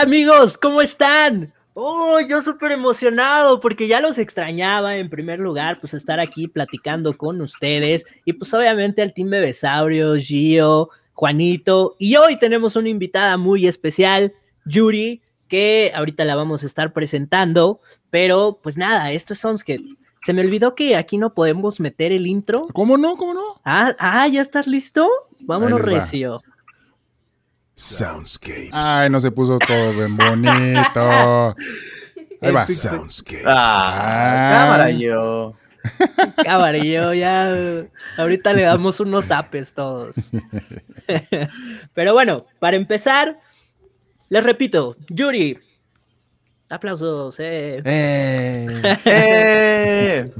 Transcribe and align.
amigos? 0.00 0.56
¿Cómo 0.56 0.80
están? 0.80 1.52
Oh, 1.74 2.20
yo 2.20 2.40
súper 2.40 2.72
emocionado 2.72 3.60
porque 3.60 3.86
ya 3.86 4.00
los 4.00 4.16
extrañaba 4.16 4.96
en 4.96 5.10
primer 5.10 5.40
lugar, 5.40 5.78
pues 5.78 5.92
estar 5.92 6.20
aquí 6.20 6.48
platicando 6.48 7.16
con 7.18 7.42
ustedes 7.42 8.06
y 8.24 8.32
pues 8.32 8.52
obviamente 8.54 9.02
al 9.02 9.12
Team 9.12 9.28
Bebesaurio, 9.28 10.16
Gio, 10.16 10.88
Juanito 11.12 11.96
y 11.98 12.16
hoy 12.16 12.38
tenemos 12.38 12.76
una 12.76 12.88
invitada 12.88 13.36
muy 13.36 13.66
especial, 13.66 14.32
Yuri, 14.64 15.20
que 15.48 15.92
ahorita 15.94 16.24
la 16.24 16.34
vamos 16.34 16.62
a 16.62 16.66
estar 16.66 16.94
presentando, 16.94 17.80
pero 18.08 18.58
pues 18.62 18.78
nada, 18.78 19.12
esto 19.12 19.34
es 19.34 19.40
Sonsket. 19.40 19.82
Se 20.22 20.32
me 20.32 20.40
olvidó 20.40 20.74
que 20.74 20.96
aquí 20.96 21.18
no 21.18 21.34
podemos 21.34 21.78
meter 21.78 22.12
el 22.12 22.26
intro. 22.26 22.68
¿Cómo 22.72 22.96
no? 22.96 23.16
¿Cómo 23.16 23.34
no? 23.34 23.60
Ah, 23.64 23.94
ah 23.98 24.26
¿ya 24.28 24.40
estás 24.40 24.66
listo? 24.66 25.08
Vámonos, 25.40 25.82
Recio. 25.82 26.40
Soundscapes. 27.80 28.70
Ay, 28.72 29.08
no 29.08 29.20
se 29.20 29.30
puso 29.30 29.58
todo 29.58 29.92
bien 29.94 30.14
bonito. 30.14 31.56
Ahí 32.42 32.52
va. 32.52 32.62
Soundscapes. 32.62 33.46
Ah, 33.46 34.50
cámara 34.52 34.90
yo. 34.90 35.54
Cámara 36.44 36.76
yo, 36.76 37.14
ya. 37.14 37.54
Ahorita 38.18 38.52
le 38.52 38.62
damos 38.62 39.00
unos 39.00 39.30
apes 39.30 39.72
todos. 39.72 40.30
Pero 41.94 42.12
bueno, 42.12 42.44
para 42.58 42.76
empezar, 42.76 43.40
les 44.28 44.44
repito, 44.44 44.96
Yuri. 45.08 45.58
Aplausos. 46.68 47.40
Eh. 47.40 47.80
eh. 47.82 48.98
eh. 49.06 50.30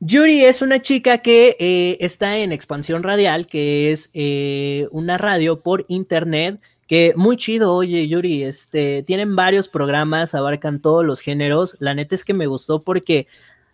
Yuri 0.00 0.44
es 0.44 0.62
una 0.62 0.80
chica 0.80 1.18
que 1.18 1.56
eh, 1.58 1.96
está 2.00 2.38
en 2.38 2.52
Expansión 2.52 3.02
Radial, 3.02 3.48
que 3.48 3.90
es 3.90 4.10
eh, 4.14 4.86
una 4.92 5.18
radio 5.18 5.60
por 5.60 5.86
internet, 5.88 6.60
que 6.86 7.12
muy 7.16 7.36
chido, 7.36 7.74
oye 7.74 8.06
Yuri, 8.06 8.44
este, 8.44 9.02
tienen 9.02 9.34
varios 9.34 9.68
programas, 9.68 10.36
abarcan 10.36 10.80
todos 10.80 11.04
los 11.04 11.20
géneros, 11.20 11.76
la 11.80 11.94
neta 11.94 12.14
es 12.14 12.24
que 12.24 12.32
me 12.32 12.46
gustó 12.46 12.80
porque 12.80 13.26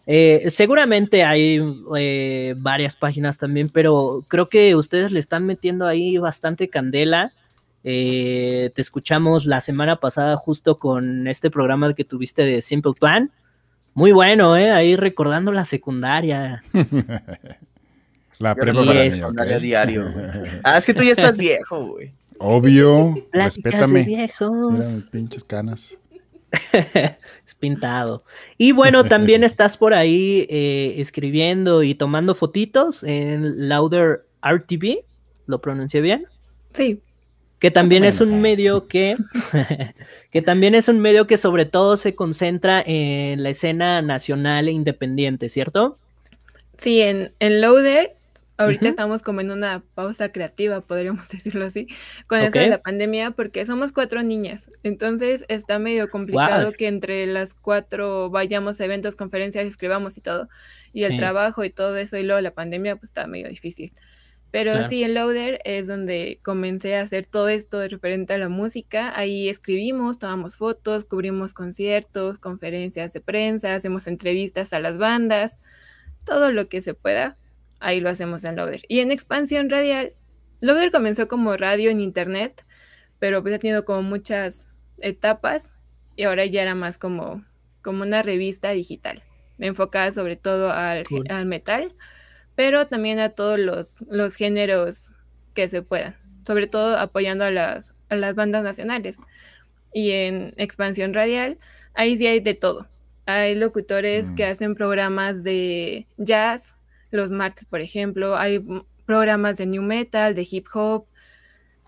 eh, 0.07 0.47
seguramente 0.49 1.25
hay 1.25 1.61
varias 2.57 2.97
páginas 2.97 3.37
también, 3.37 3.69
pero 3.69 4.25
creo 4.27 4.49
que 4.49 4.75
ustedes 4.75 5.13
le 5.13 5.21
están 5.21 5.45
metiendo 5.45 5.87
ahí 5.87 6.17
bastante 6.17 6.69
candela. 6.69 7.35
te 7.83 8.73
escuchamos 8.77 9.45
la 9.45 9.61
semana 9.61 9.97
pasada 9.97 10.37
justo 10.39 10.79
con 10.79 11.29
este 11.29 11.51
programa 11.51 11.93
que 11.93 12.05
tuviste 12.05 12.45
de 12.45 12.63
Simple 12.63 12.95
Plan. 12.99 13.31
Muy 13.95 14.13
bueno, 14.13 14.57
¿eh? 14.57 14.71
Ahí 14.71 14.97
recordando 14.97 15.53
la 15.53 15.65
secundaria. 15.65 16.63
la 18.39 18.55
prepa 18.55 18.85
para 18.85 19.05
mí, 19.05 19.61
diario, 19.61 20.13
Ah, 20.63 20.79
es 20.79 20.85
que 20.85 20.95
tú 20.95 21.03
ya 21.03 21.13
estás 21.13 21.37
viejo, 21.37 21.87
güey. 21.87 22.13
Obvio, 22.39 23.15
respétame. 23.33 24.05
Mira 24.05 24.29
mis 24.73 25.05
pinches 25.11 25.45
canas. 25.45 25.97
es 26.73 27.55
pintado. 27.59 28.25
Y 28.59 28.73
bueno, 28.73 29.05
también 29.05 29.45
estás 29.45 29.77
por 29.77 29.95
ahí 29.95 30.47
eh, 30.51 30.95
escribiendo 30.99 31.83
y 31.83 31.95
tomando 31.95 32.35
fotitos 32.35 33.03
en 33.05 33.69
Louder 33.69 34.27
RTV. 34.43 35.05
¿Lo 35.47 35.61
pronuncié 35.61 36.01
bien? 36.01 36.27
Sí 36.73 37.01
que 37.59 37.71
también 37.71 38.05
es 38.05 38.21
un 38.21 38.41
medio 38.41 38.89
que, 38.89 39.17
que 40.31 40.43
también 40.43 40.75
es 40.75 40.89
un 40.89 41.01
medio 41.01 41.27
que 41.27 41.37
sobre 41.37 41.65
todo 41.65 41.97
se 41.97 42.15
concentra 42.15 42.83
en 42.85 43.43
la 43.43 43.51
escena 43.51 44.03
nacional 44.03 44.69
e 44.69 44.73
independiente, 44.73 45.49
¿cierto? 45.49 45.99
Sí, 46.77 47.01
en, 47.01 47.33
en 47.39 47.61
Loader, 47.61 48.13
ahorita 48.57 48.89
estamos 48.89 49.23
como 49.23 49.41
en 49.41 49.51
una 49.51 49.83
pausa 49.95 50.31
creativa, 50.31 50.81
podríamos 50.81 51.29
decirlo 51.31 51.65
así, 51.65 51.89
con 52.27 52.41
eso 52.41 52.59
de 52.59 52.69
la 52.69 52.83
pandemia, 52.83 53.31
porque 53.33 53.65
somos 53.65 53.93
cuatro 53.93 54.23
niñas, 54.23 54.71
entonces 54.83 55.45
está 55.49 55.79
medio 55.79 56.11
complicado 56.11 56.73
que 56.73 56.89
entre 56.89 57.27
las 57.27 57.55
cuatro 57.55 58.31
vayamos 58.31 58.81
a 58.81 58.85
eventos, 58.85 59.17
conferencias, 59.17 59.67
escribamos 59.67 60.17
y 60.19 60.21
todo, 60.21 60.49
y 60.93 61.05
el 61.05 61.17
trabajo 61.17 61.65
y 61.65 61.71
todo 61.71 61.97
eso, 61.97 62.17
y 62.17 62.23
luego 62.23 62.41
la 62.41 62.53
pandemia, 62.53 62.97
pues 62.97 63.11
está 63.11 63.27
medio 63.27 63.49
difícil. 63.49 63.93
Pero 64.55 64.89
sí, 64.89 65.03
en 65.03 65.15
Loader 65.15 65.59
es 65.65 65.89
donde 65.89 66.39
comencé 66.45 66.95
a 66.95 67.01
hacer 67.01 67.27
todo 67.27 67.49
esto 67.49 67.81
de 67.81 67.89
referente 67.89 68.35
a 68.35 68.39
la 68.39 68.49
música. 68.49 69.13
Ahí 69.19 69.49
escribimos, 69.49 70.21
tomamos 70.21 70.55
fotos, 70.55 71.05
cubrimos 71.05 71.55
conciertos, 71.55 72.39
conferencias 72.39 73.13
de 73.13 73.21
prensa, 73.21 73.75
hacemos 73.75 74.07
entrevistas 74.07 74.73
a 74.73 74.79
las 74.79 74.97
bandas, 74.97 75.59
todo 76.25 76.53
lo 76.53 76.69
que 76.69 76.83
se 76.83 76.95
pueda. 76.95 77.37
Ahí 77.81 77.99
lo 77.99 78.09
hacemos 78.09 78.45
en 78.45 78.55
Loader. 78.55 78.83
Y 78.87 79.01
en 79.01 79.11
Expansión 79.11 79.71
Radial, 79.71 80.13
Loader 80.61 80.93
comenzó 80.93 81.27
como 81.27 81.57
radio 81.57 81.91
en 81.91 81.99
internet, 81.99 82.65
pero 83.19 83.43
pues 83.43 83.57
ha 83.57 83.59
tenido 83.59 83.85
como 83.85 84.03
muchas 84.03 84.69
etapas 84.99 85.75
y 86.15 86.23
ahora 86.23 86.47
ya 86.47 86.63
era 86.63 86.77
más 86.77 86.97
como, 86.97 87.45
como 87.83 88.05
una 88.05 88.23
revista 88.23 88.71
digital, 88.71 89.25
enfocada 89.59 90.13
sobre 90.13 90.37
todo 90.37 90.71
al, 90.71 91.03
al 91.29 91.45
metal 91.45 91.93
pero 92.55 92.87
también 92.87 93.19
a 93.19 93.31
todos 93.31 93.59
los, 93.59 94.37
géneros 94.37 95.13
que 95.55 95.69
se 95.69 95.83
puedan, 95.83 96.17
sobre 96.47 96.67
todo 96.67 96.97
apoyando 96.97 97.45
a 97.45 97.51
las, 97.51 97.93
las 98.11 98.35
bandas 98.35 98.63
nacionales. 98.63 99.17
Y 99.93 100.11
en 100.11 100.55
expansión 100.57 101.15
radial, 101.15 101.59
ahí 101.95 102.17
sí 102.17 102.27
hay 102.27 102.41
de 102.41 102.55
todo. 102.55 102.89
Hay 103.27 103.55
locutores 103.55 104.33
que 104.33 104.47
mm. 104.47 104.51
hacen 104.51 104.75
programas 104.75 105.45
de 105.45 106.07
jazz, 106.17 106.77
los 107.11 107.31
martes, 107.31 107.65
por 107.65 107.81
ejemplo, 107.81 108.37
hay 108.37 108.61
programas 109.07 109.57
de 109.57 109.67
new 109.67 109.83
metal, 109.83 110.35
de 110.35 110.47
hip 110.51 110.67
hop, 110.75 111.07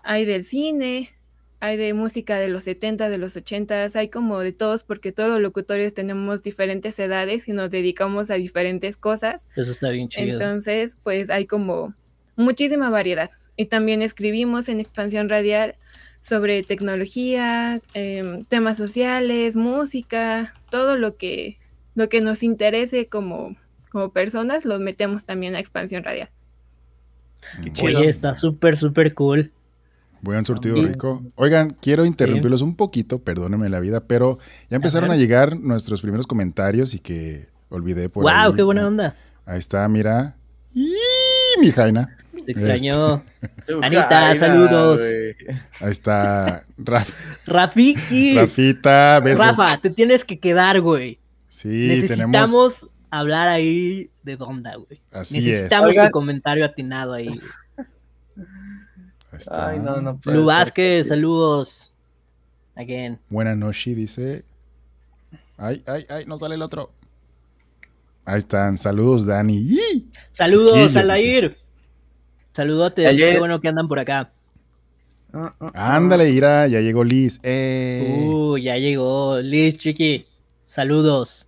hay 0.03 0.25
del 0.25 0.43
cine, 0.43 1.16
hay 1.59 1.77
de 1.77 1.93
música 1.93 2.37
de 2.37 2.49
los 2.49 2.63
70, 2.63 3.09
de 3.09 3.17
los 3.17 3.35
80, 3.35 3.87
hay 3.95 4.09
como 4.09 4.39
de 4.39 4.53
todos, 4.53 4.83
porque 4.83 5.11
todos 5.11 5.29
los 5.29 5.41
locutorios 5.41 5.93
tenemos 5.93 6.43
diferentes 6.43 6.99
edades 6.99 7.47
y 7.47 7.53
nos 7.53 7.71
dedicamos 7.71 8.29
a 8.29 8.35
diferentes 8.35 8.95
cosas. 8.97 9.47
Eso 9.55 9.71
está 9.71 9.89
bien 9.89 10.07
chido. 10.07 10.33
Entonces, 10.33 10.97
pues 11.03 11.29
hay 11.29 11.45
como 11.45 11.95
muchísima 12.35 12.89
variedad. 12.89 13.31
Y 13.55 13.65
también 13.65 14.03
escribimos 14.03 14.69
en 14.69 14.79
Expansión 14.79 15.29
Radial 15.29 15.75
sobre 16.21 16.61
tecnología, 16.61 17.81
em, 17.93 18.45
temas 18.45 18.77
sociales, 18.77 19.55
música, 19.55 20.53
todo 20.69 20.95
lo 20.95 21.15
que, 21.15 21.57
lo 21.95 22.07
que 22.07 22.21
nos 22.21 22.43
interese 22.43 23.07
como, 23.07 23.55
como 23.91 24.11
personas, 24.11 24.63
los 24.63 24.79
metemos 24.79 25.25
también 25.25 25.55
a 25.55 25.59
Expansión 25.59 26.03
Radial. 26.03 26.29
Oye, 27.81 28.09
está 28.09 28.35
súper, 28.35 28.77
súper 28.77 29.13
cool. 29.15 29.51
Buen 30.21 30.45
surtido 30.45 30.81
rico. 30.81 31.23
Oigan, 31.35 31.75
quiero 31.81 32.05
interrumpirlos 32.05 32.61
un 32.61 32.75
poquito, 32.75 33.19
perdónenme 33.19 33.69
la 33.69 33.79
vida, 33.79 34.01
pero 34.05 34.39
ya 34.69 34.77
empezaron 34.77 35.11
a, 35.11 35.15
llegar 35.15 35.59
nuestros 35.59 36.01
primeros 36.01 36.27
comentarios 36.27 36.93
y 36.93 36.99
que 36.99 37.49
olvidé 37.69 38.09
por 38.09 38.23
¡Wow! 38.23 38.55
¡Qué 38.55 38.63
buena 38.63 38.87
onda! 38.87 39.15
Ahí 39.45 39.59
está, 39.59 39.87
mira. 39.87 40.35
¡Y 40.73 40.93
mi 41.59 41.71
Jaina! 41.71 42.17
Se 42.45 42.51
extrañó. 42.51 43.23
Este. 43.41 43.73
Anita, 43.81 44.35
saludos. 44.35 45.01
Ahí 45.79 45.91
está 45.91 46.63
Raf 46.77 47.09
Rafiki. 47.45 48.35
Rafita, 48.35 49.19
beso. 49.19 49.43
Rafa, 49.43 49.77
te 49.77 49.89
tienes 49.89 50.23
que 50.23 50.39
quedar, 50.39 50.81
güey. 50.81 51.19
Sí, 51.47 51.87
Necesitamos 51.87 52.87
hablar 53.09 53.47
ahí 53.47 54.09
de 54.23 54.37
Donda, 54.37 54.75
güey. 54.75 55.01
Así 55.11 55.37
Necesitamos 55.37 55.91
es. 55.95 56.05
tu 56.05 56.11
comentario 56.11 56.65
atinado 56.65 57.13
ahí. 57.13 57.29
Ay, 59.51 59.79
no, 59.79 60.01
no 60.01 60.19
Lu 60.25 60.45
Vázquez, 60.45 61.07
saludos. 61.07 61.91
Again. 62.75 63.19
Buenas 63.29 63.57
noches, 63.57 63.95
dice. 63.95 64.45
Ay, 65.57 65.83
ay, 65.87 66.05
ay, 66.09 66.25
no 66.25 66.37
sale 66.37 66.55
el 66.55 66.61
otro. 66.61 66.91
Ahí 68.25 68.39
están. 68.39 68.77
Saludos, 68.77 69.25
Dani. 69.25 69.77
Saludos, 70.31 70.95
Alair. 70.95 71.57
Saludotes. 72.51 73.15
Qué 73.15 73.39
bueno 73.39 73.59
que 73.61 73.67
andan 73.67 73.87
por 73.87 73.99
acá. 73.99 74.31
Ah, 75.33 75.53
ah, 75.59 75.71
ah. 75.73 75.95
Ándale, 75.95 76.29
Ira, 76.29 76.67
ya 76.67 76.81
llegó 76.81 77.03
Liz. 77.03 77.39
Eh. 77.43 78.25
Uh, 78.27 78.57
ya 78.57 78.77
llegó 78.77 79.39
Liz, 79.39 79.77
chiqui. 79.77 80.25
Saludos. 80.63 81.47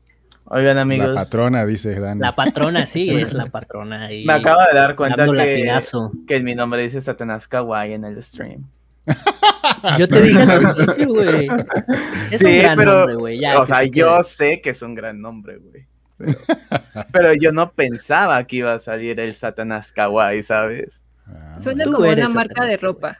Oigan, 0.51 0.79
amigos. 0.79 1.09
La 1.09 1.21
patrona, 1.21 1.65
dice 1.65 1.99
Dani. 1.99 2.21
La 2.21 2.31
patrona, 2.31 2.85
sí, 2.87 3.09
es 3.19 3.33
la 3.33 3.45
patrona. 3.45 4.09
Me 4.09 4.33
acabo 4.33 4.61
de 4.71 4.77
dar 4.77 4.95
cuenta 4.95 5.25
que, 5.27 5.79
que 6.27 6.39
mi 6.41 6.55
nombre 6.55 6.81
dice 6.81 6.99
Satanás 6.99 7.47
Kawaii 7.47 7.93
en 7.93 8.05
el 8.05 8.21
stream. 8.21 8.65
Yo 9.97 10.07
te 10.07 10.21
dije 10.21 10.41
al 10.41 10.59
principio, 10.61 11.07
güey. 11.07 11.47
Es 12.31 12.41
un 12.41 12.57
gran 12.57 12.77
nombre, 12.77 13.15
güey. 13.15 13.45
O 13.55 13.65
sea, 13.65 13.83
yo 13.83 14.21
sé 14.23 14.61
que 14.61 14.69
es 14.71 14.81
un 14.81 14.93
gran 14.93 15.19
nombre, 15.19 15.57
güey. 15.57 15.87
Pero, 17.11 17.33
yo 17.33 17.51
no 17.51 17.71
pensaba 17.71 18.43
que 18.43 18.57
iba 18.57 18.73
a 18.73 18.79
salir 18.79 19.19
el 19.19 19.33
Satanás 19.33 19.91
Kawaii, 19.93 20.43
¿sabes? 20.43 21.01
Ah, 21.25 21.55
Suena 21.59 21.85
como 21.85 21.99
una 21.99 22.29
marca 22.29 22.65
de 22.65 22.77
ropa. 22.77 23.17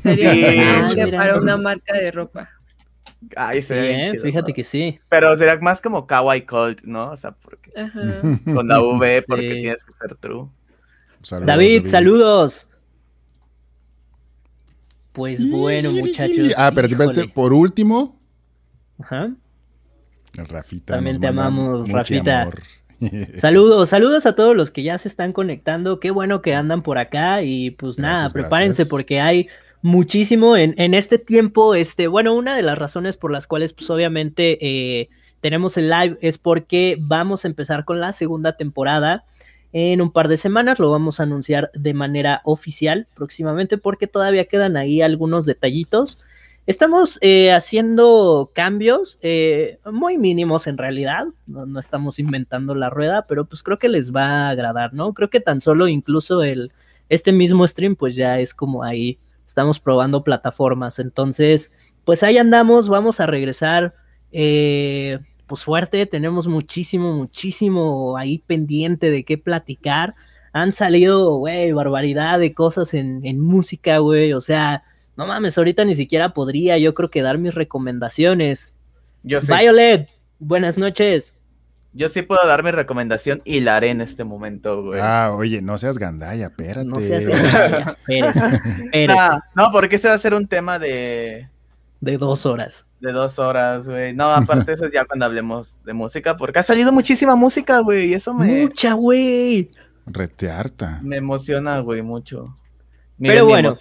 Sería 0.00 0.88
sí. 0.88 1.10
para 1.12 1.38
una 1.38 1.56
marca 1.56 1.96
de 1.96 2.10
ropa. 2.10 2.48
Ay, 3.36 3.62
sería 3.62 4.10
bien, 4.10 4.22
Fíjate 4.22 4.52
que 4.52 4.64
sí. 4.64 4.98
Pero 5.08 5.36
será 5.36 5.58
más 5.60 5.80
como 5.80 6.06
Kawaii 6.06 6.46
Cult, 6.46 6.82
¿no? 6.82 7.10
O 7.10 7.16
sea, 7.16 7.32
porque 7.32 7.72
con 8.54 8.68
la 8.68 8.80
V, 8.80 9.22
porque 9.28 9.50
tienes 9.50 9.84
que 9.84 9.92
ser 10.00 10.16
true. 10.16 10.48
David, 11.44 11.86
saludos. 11.86 12.68
Pues 15.12 15.48
bueno, 15.48 15.92
muchachos. 15.92 16.52
Ah, 16.56 16.72
pero 16.74 16.88
espérate, 16.88 17.28
por 17.28 17.52
último. 17.52 18.20
Ajá. 18.98 19.30
Rafita. 20.34 20.94
También 20.94 21.20
te 21.20 21.28
amamos, 21.28 21.88
Rafita. 21.88 22.50
saludos, 23.36 23.88
saludos 23.88 24.26
a 24.26 24.34
todos 24.34 24.56
los 24.56 24.70
que 24.70 24.82
ya 24.82 24.98
se 24.98 25.08
están 25.08 25.32
conectando. 25.32 26.00
Qué 26.00 26.10
bueno 26.10 26.42
que 26.42 26.54
andan 26.54 26.82
por 26.82 26.98
acá. 26.98 27.42
Y 27.42 27.70
pues 27.70 27.98
nada, 27.98 28.28
prepárense 28.30 28.86
porque 28.86 29.20
hay 29.20 29.48
muchísimo 29.84 30.56
en, 30.56 30.74
en, 30.78 30.94
este 30.94 31.18
tiempo. 31.18 31.74
Este, 31.74 32.08
bueno, 32.08 32.34
una 32.34 32.56
de 32.56 32.62
las 32.62 32.78
razones 32.78 33.18
por 33.18 33.30
las 33.30 33.46
cuales, 33.46 33.74
pues 33.74 33.90
obviamente, 33.90 34.56
eh, 34.66 35.10
tenemos 35.40 35.76
el 35.76 35.90
live 35.90 36.16
es 36.22 36.38
porque 36.38 36.96
vamos 36.98 37.44
a 37.44 37.48
empezar 37.48 37.84
con 37.84 38.00
la 38.00 38.12
segunda 38.12 38.56
temporada 38.56 39.26
en 39.74 40.00
un 40.00 40.10
par 40.10 40.28
de 40.28 40.38
semanas. 40.38 40.78
Lo 40.78 40.90
vamos 40.90 41.20
a 41.20 41.24
anunciar 41.24 41.70
de 41.74 41.92
manera 41.92 42.40
oficial 42.44 43.08
próximamente 43.14 43.76
porque 43.76 44.06
todavía 44.06 44.46
quedan 44.46 44.78
ahí 44.78 45.02
algunos 45.02 45.44
detallitos. 45.44 46.18
Estamos 46.66 47.18
eh, 47.20 47.52
haciendo 47.52 48.52
cambios 48.54 49.18
eh, 49.20 49.80
muy 49.92 50.16
mínimos 50.16 50.66
en 50.66 50.78
realidad, 50.78 51.26
no, 51.46 51.78
estamos 51.78 52.18
inventando 52.18 52.74
la 52.74 52.88
rueda, 52.88 53.26
pero 53.26 53.44
pues 53.44 53.62
creo 53.62 53.78
que 53.78 53.90
les 53.90 54.16
va 54.16 54.46
a 54.46 54.48
agradar, 54.48 54.94
¿no? 54.94 55.12
Creo 55.12 55.28
que 55.28 55.40
tan 55.40 55.60
solo 55.60 55.88
incluso 55.88 56.42
el, 56.42 56.72
este 57.10 57.32
mismo 57.32 57.68
stream 57.68 57.96
pues 57.96 58.16
ya 58.16 58.40
es 58.40 58.54
como 58.54 58.82
ahí, 58.82 59.18
estamos 59.54 59.78
probando 59.78 60.24
plataformas, 60.24 60.98
entonces 60.98 61.72
pues 62.04 62.24
ahí 62.24 62.38
andamos, 62.38 62.88
vamos 62.88 63.20
a 63.20 63.26
regresar 63.26 63.94
eh, 64.32 65.20
pues 65.46 65.62
fuerte, 65.62 66.06
tenemos 66.06 66.48
muchísimo, 66.48 67.12
muchísimo 67.12 68.16
ahí 68.16 68.38
pendiente 68.38 69.12
de 69.12 69.24
qué 69.24 69.38
platicar, 69.38 70.16
han 70.52 70.72
salido, 70.72 71.36
güey, 71.36 71.70
barbaridad 71.70 72.40
de 72.40 72.52
cosas 72.52 72.94
en, 72.94 73.24
en 73.24 73.38
música, 73.38 73.98
güey, 73.98 74.32
o 74.32 74.40
sea 74.40 74.82
no 75.16 75.24
mames, 75.24 75.56
ahorita 75.56 75.84
ni 75.84 75.94
siquiera 75.94 76.34
podría 76.34 76.76
yo 76.78 76.92
creo 76.92 77.08
que 77.10 77.22
dar 77.22 77.38
mis 77.38 77.54
recomendaciones. 77.54 78.74
Yo 79.22 79.38
Violet, 79.40 80.10
buenas 80.40 80.76
noches. 80.76 81.36
Yo 81.96 82.08
sí 82.08 82.22
puedo 82.22 82.44
dar 82.46 82.64
mi 82.64 82.72
recomendación 82.72 83.40
y 83.44 83.60
la 83.60 83.76
haré 83.76 83.90
en 83.90 84.00
este 84.00 84.24
momento, 84.24 84.82
güey. 84.82 85.00
Ah, 85.00 85.30
oye, 85.32 85.62
no 85.62 85.78
seas 85.78 85.96
gandalla, 85.96 86.46
espérate. 86.46 86.84
No 86.86 87.00
seas 87.00 87.24
gandalla, 87.24 87.96
No, 89.54 89.70
porque 89.70 89.96
ese 89.96 90.08
va 90.08 90.14
a 90.14 90.18
ser 90.18 90.34
un 90.34 90.48
tema 90.48 90.80
de... 90.80 91.48
De 92.00 92.18
dos 92.18 92.46
horas. 92.46 92.86
De 93.00 93.12
dos 93.12 93.38
horas, 93.38 93.88
güey. 93.88 94.12
No, 94.12 94.24
aparte 94.34 94.72
eso 94.72 94.86
es 94.86 94.92
ya 94.92 95.04
cuando 95.04 95.24
hablemos 95.24 95.82
de 95.84 95.92
música, 95.92 96.36
porque 96.36 96.58
ha 96.58 96.62
salido 96.64 96.90
muchísima 96.90 97.36
música, 97.36 97.78
güey, 97.78 98.10
y 98.10 98.14
eso 98.14 98.34
me... 98.34 98.62
Mucha, 98.62 98.94
güey. 98.94 99.70
Retearta. 100.04 100.98
Me 101.02 101.18
emociona, 101.18 101.78
güey, 101.78 102.02
mucho. 102.02 102.56
Pero 103.20 103.46
bueno, 103.46 103.78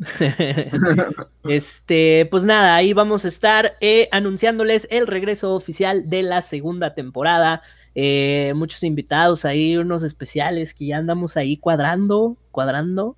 este, 1.44 2.26
pues 2.30 2.44
nada, 2.44 2.74
ahí 2.74 2.92
vamos 2.92 3.24
a 3.24 3.28
estar 3.28 3.74
eh, 3.80 4.08
anunciándoles 4.12 4.88
el 4.90 5.06
regreso 5.06 5.54
oficial 5.54 6.08
de 6.08 6.22
la 6.22 6.42
segunda 6.42 6.94
temporada. 6.94 7.62
Eh, 7.94 8.52
muchos 8.54 8.82
invitados 8.82 9.44
ahí, 9.44 9.76
unos 9.76 10.02
especiales 10.02 10.74
que 10.74 10.86
ya 10.86 10.98
andamos 10.98 11.36
ahí 11.36 11.56
cuadrando, 11.56 12.36
cuadrando. 12.50 13.16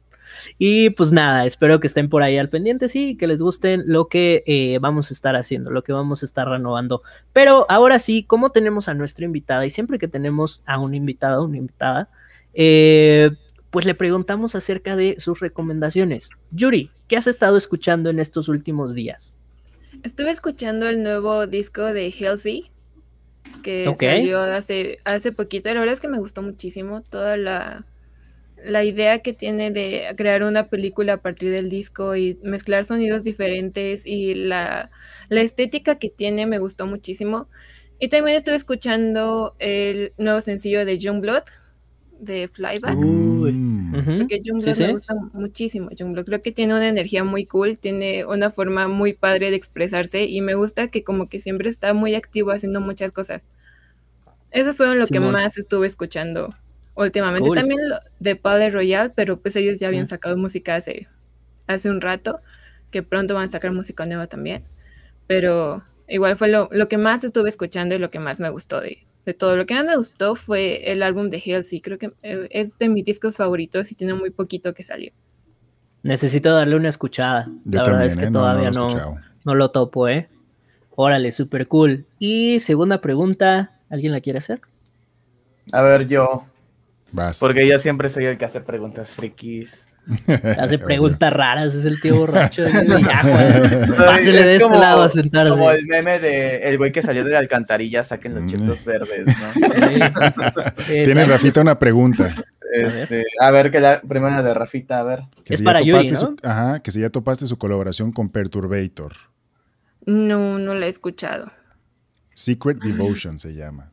Y 0.59 0.91
pues 0.91 1.13
nada, 1.13 1.45
espero 1.45 1.79
que 1.79 1.87
estén 1.87 2.09
por 2.09 2.23
ahí 2.23 2.39
al 2.39 2.49
pendiente, 2.49 2.89
sí, 2.89 3.17
que 3.17 3.27
les 3.27 3.43
gusten 3.43 3.85
lo 3.87 4.09
que 4.09 4.43
eh, 4.47 4.79
vamos 4.81 5.11
a 5.11 5.15
estar 5.15 5.37
haciendo, 5.37 5.71
lo 5.71 5.83
que 5.83 5.93
vamos 5.93 6.23
a 6.23 6.27
estar 6.27 6.49
renovando. 6.49 7.03
Pero 7.33 7.67
ahora 7.69 7.99
sí, 7.99 8.25
como 8.25 8.51
tenemos 8.51 8.89
a 8.89 8.95
nuestra 8.95 9.27
invitada 9.27 9.67
y 9.67 9.71
siempre 9.71 9.99
que 9.99 10.09
tenemos 10.09 10.63
a 10.67 10.79
un 10.79 10.95
invitado, 10.95 11.45
una 11.45 11.59
invitada, 11.59 12.09
eh, 12.55 13.31
pues 13.73 13.87
le 13.87 13.95
preguntamos 13.95 14.55
acerca 14.55 14.97
de 14.97 15.17
sus 15.19 15.41
recomendaciones. 15.41 16.29
Yuri, 16.51 16.91
¿qué 17.09 17.17
has 17.17 17.27
estado 17.27 17.57
escuchando 17.57 18.11
en 18.11 18.19
estos 18.19 18.49
últimos 18.49 18.95
días? 18.95 19.35
Estuve 20.03 20.31
escuchando 20.31 20.91
el 20.91 21.03
nuevo 21.03 21.47
disco 21.47 21.83
de 21.83 22.13
Halsey, 22.13 22.71
que 23.63 23.91
salió 23.99 24.41
hace, 24.41 24.99
hace 25.05 25.33
poquito. 25.33 25.71
La 25.73 25.81
verdad 25.81 25.95
es 25.95 26.01
que 26.01 26.09
me 26.09 26.19
gustó 26.19 26.43
muchísimo 26.43 27.01
toda 27.01 27.39
la, 27.39 27.87
la 28.63 28.85
idea 28.85 29.21
que 29.21 29.33
tiene 29.33 29.71
de 29.71 30.05
crear 30.19 30.43
una 30.43 30.69
película 30.69 31.15
a 31.15 31.23
partir 31.23 31.51
del 31.51 31.71
disco 31.71 32.15
y 32.15 32.39
mezclar 32.43 32.85
sonidos 32.85 33.25
diferentes 33.25 34.05
y 34.05 34.35
la, 34.35 34.91
la 35.31 35.41
estética 35.41 35.99
que 35.99 36.11
tiene 36.11 36.45
me 36.45 36.59
gustó 36.59 36.85
muchísimo. 36.85 37.49
Y 37.99 38.09
también 38.09 38.37
estuve 38.37 38.57
escuchando 38.57 39.57
el 39.59 40.13
nuevo 40.19 40.43
sencillo 40.43 40.85
de 40.85 40.99
Blood 41.21 41.45
de 42.23 42.47
Flyback. 42.49 42.97
Porque 42.97 44.41
Jungblood 44.45 44.79
me 44.79 44.93
gusta 44.93 45.15
muchísimo. 45.33 45.91
Jungblood 45.99 46.25
creo 46.25 46.43
que 46.43 46.53
tiene 46.53 46.75
una 46.75 46.89
energía 46.89 47.25
muy 47.25 47.47
cool, 47.47 47.79
tiene 47.79 48.25
una 48.25 48.51
forma 48.51 48.87
muy 48.87 49.13
padre 49.13 49.51
de 49.51 49.57
expresarse 49.57 50.25
y 50.25 50.41
me 50.41 50.55
gusta 50.55 50.89
que 50.89 51.03
como 51.03 51.29
que 51.29 51.41
siempre 51.41 51.69
está 51.69 51.93
muy 51.95 52.15
activo 52.15 52.53
haciendo 52.53 52.81
muchas 52.81 53.11
cosas. 53.11 53.47
Eso 54.53 54.73
fue 54.73 54.95
lo 54.95 55.07
que 55.07 55.19
más 55.19 55.59
estuve 55.59 55.87
escuchando 55.87 56.55
últimamente. 56.95 57.51
También 57.55 57.89
lo 57.89 57.97
de 58.21 58.37
Padre 58.37 58.71
Royal, 58.71 59.13
pero 59.15 59.41
pues 59.41 59.57
ellos 59.57 59.81
ya 59.81 59.89
habían 59.89 60.07
sacado 60.07 60.37
música 60.37 60.77
hace, 60.77 61.09
hace 61.67 61.91
un 61.91 62.01
rato, 62.01 62.41
que 62.91 63.03
pronto 63.03 63.35
van 63.35 63.47
a 63.47 63.49
sacar 63.49 63.73
música 63.73 64.05
nueva 64.05 64.29
también. 64.29 64.63
Pero 65.27 65.83
igual 66.07 66.37
fue 66.37 66.49
lo, 66.49 66.69
lo 66.71 66.89
que 66.89 66.99
más 66.99 67.25
estuve 67.25 67.49
escuchando 67.49 67.95
y 67.97 67.99
lo 67.99 68.11
que 68.11 68.21
más 68.21 68.41
me 68.41 68.51
gustó 68.51 68.81
de, 68.81 68.99
de 69.25 69.35
todo. 69.35 69.57
Lo 69.57 69.67
que 69.67 69.75
más 69.75 69.85
me 69.85 69.97
gustó 69.97 70.35
fue 70.35 70.93
el 70.93 71.03
álbum 71.03 71.31
de 71.31 71.43
Halsey. 71.45 71.81
Creo 71.81 71.99
que 71.99 72.13
eh, 72.23 72.49
es 72.51 72.79
de 72.79 72.89
mis 72.89 73.05
discos 73.05 73.37
favoritos 73.37 73.93
y 73.93 73.95
tiene 73.95 74.15
muy 74.15 74.31
poquito 74.31 74.75
que 74.75 74.83
salió. 74.83 75.13
Necesito 76.03 76.53
darle 76.53 76.77
una 76.77 76.89
escuchada. 76.89 77.49
la 77.65 77.85
verdad 77.85 78.05
es 78.05 78.17
que 78.17 78.25
¿eh? 78.25 78.31
todavía 78.31 78.71
no, 78.71 79.21
no, 79.45 79.55
lo 79.55 79.71
topo, 79.71 80.09
¿eh? 80.09 80.29
Órale, 80.91 81.33
súper 81.33 81.69
cool. 81.69 82.07
Y 82.19 82.59
segunda 82.61 83.01
pregunta, 83.01 83.79
¿alguien 83.89 84.13
la 84.13 84.21
quiere 84.21 84.41
hacer? 84.41 84.61
A 85.73 85.83
ver, 85.83 86.09
yo. 86.09 86.45
Vas. 87.13 87.39
Porque 87.39 87.67
yo 87.69 87.79
siempre 87.79 88.09
soy 88.09 88.25
el 88.25 88.37
que 88.37 88.45
hace 88.45 88.61
preguntas 88.61 89.13
frikis. 89.13 89.87
Hace 90.59 90.79
preguntas 90.79 91.33
raras, 91.33 91.75
es 91.75 91.85
el 91.85 92.01
tío 92.01 92.17
borracho. 92.17 92.63
de 92.63 92.71
Pásele 93.97 94.43
de 94.43 94.57
este 94.57 94.69
lado 94.69 95.03
a 95.03 95.09
sentarse. 95.09 95.51
Como 95.51 95.71
el 95.71 95.87
meme 95.87 96.19
de 96.19 96.69
el 96.69 96.79
güey 96.79 96.91
que 96.91 97.03
salió 97.03 97.25
de 97.25 97.33
la 97.33 97.39
alcantarilla, 97.39 98.03
saquen 98.03 98.35
los 98.35 98.47
chetos 98.47 98.85
verdes, 98.85 99.27
¿no? 99.27 100.63
Tiene 100.87 101.25
Rafita 101.25 101.61
una 101.61 101.79
pregunta. 101.79 102.35
Este, 102.73 103.25
a 103.39 103.51
ver, 103.51 103.71
que 103.71 103.81
la 103.81 104.01
primera 104.01 104.43
de 104.43 104.55
Rafita, 104.55 104.99
a 104.99 105.03
ver. 105.03 105.21
es 105.45 105.63
para 105.63 105.83
Yuri, 105.83 106.09
¿no? 106.09 106.37
ajá, 106.43 106.81
que 106.81 106.91
si 106.91 107.01
ya 107.01 107.11
topaste 107.11 107.47
su 107.47 107.59
colaboración 107.59 108.13
con 108.13 108.31
Perturbator. 108.31 109.13
No, 110.07 110.59
no 110.59 110.75
la 110.75 110.87
he 110.87 110.89
escuchado. 110.89 111.53
Secret 112.35 112.79
Devotion 112.79 113.39
se 113.39 113.55
llama. 113.55 113.93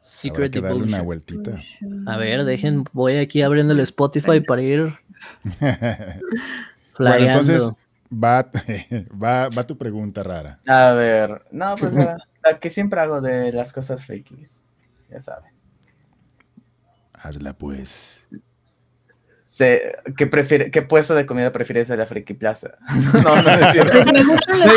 Secret 0.00 0.52
que 0.52 0.60
darle 0.60 0.84
una 0.84 1.02
vueltita. 1.02 1.60
A 2.06 2.16
ver, 2.16 2.44
dejen, 2.44 2.84
voy 2.92 3.16
aquí 3.16 3.42
abriendo 3.42 3.72
el 3.72 3.80
Spotify 3.80 4.40
para 4.40 4.62
ir. 4.62 4.94
bueno, 6.98 7.24
entonces 7.26 7.70
va, 8.12 8.50
va, 9.22 9.48
va, 9.48 9.66
tu 9.66 9.76
pregunta 9.76 10.22
rara. 10.22 10.58
A 10.66 10.92
ver, 10.92 11.42
no, 11.50 11.76
pues 11.76 11.92
la, 11.92 12.18
que 12.60 12.70
siempre 12.70 13.00
hago 13.00 13.20
de 13.20 13.52
las 13.52 13.72
cosas 13.72 14.04
fakes, 14.04 14.62
ya 15.10 15.20
saben. 15.20 15.52
Hazla 17.12 17.54
pues. 17.54 18.28
¿qué, 20.16 20.26
prefiere, 20.26 20.70
¿Qué 20.70 20.82
puesto 20.82 21.14
de 21.14 21.24
comida 21.24 21.50
prefieres 21.50 21.88
de 21.88 21.96
la 21.96 22.04
Friki 22.06 22.34
Plaza? 22.34 22.76
no, 23.24 23.42
no 23.42 23.50
es 23.50 23.72
cierto. 23.72 23.98
Pues 24.02 24.12
me 24.12 24.24
gustan 24.24 24.60
los 24.60 24.68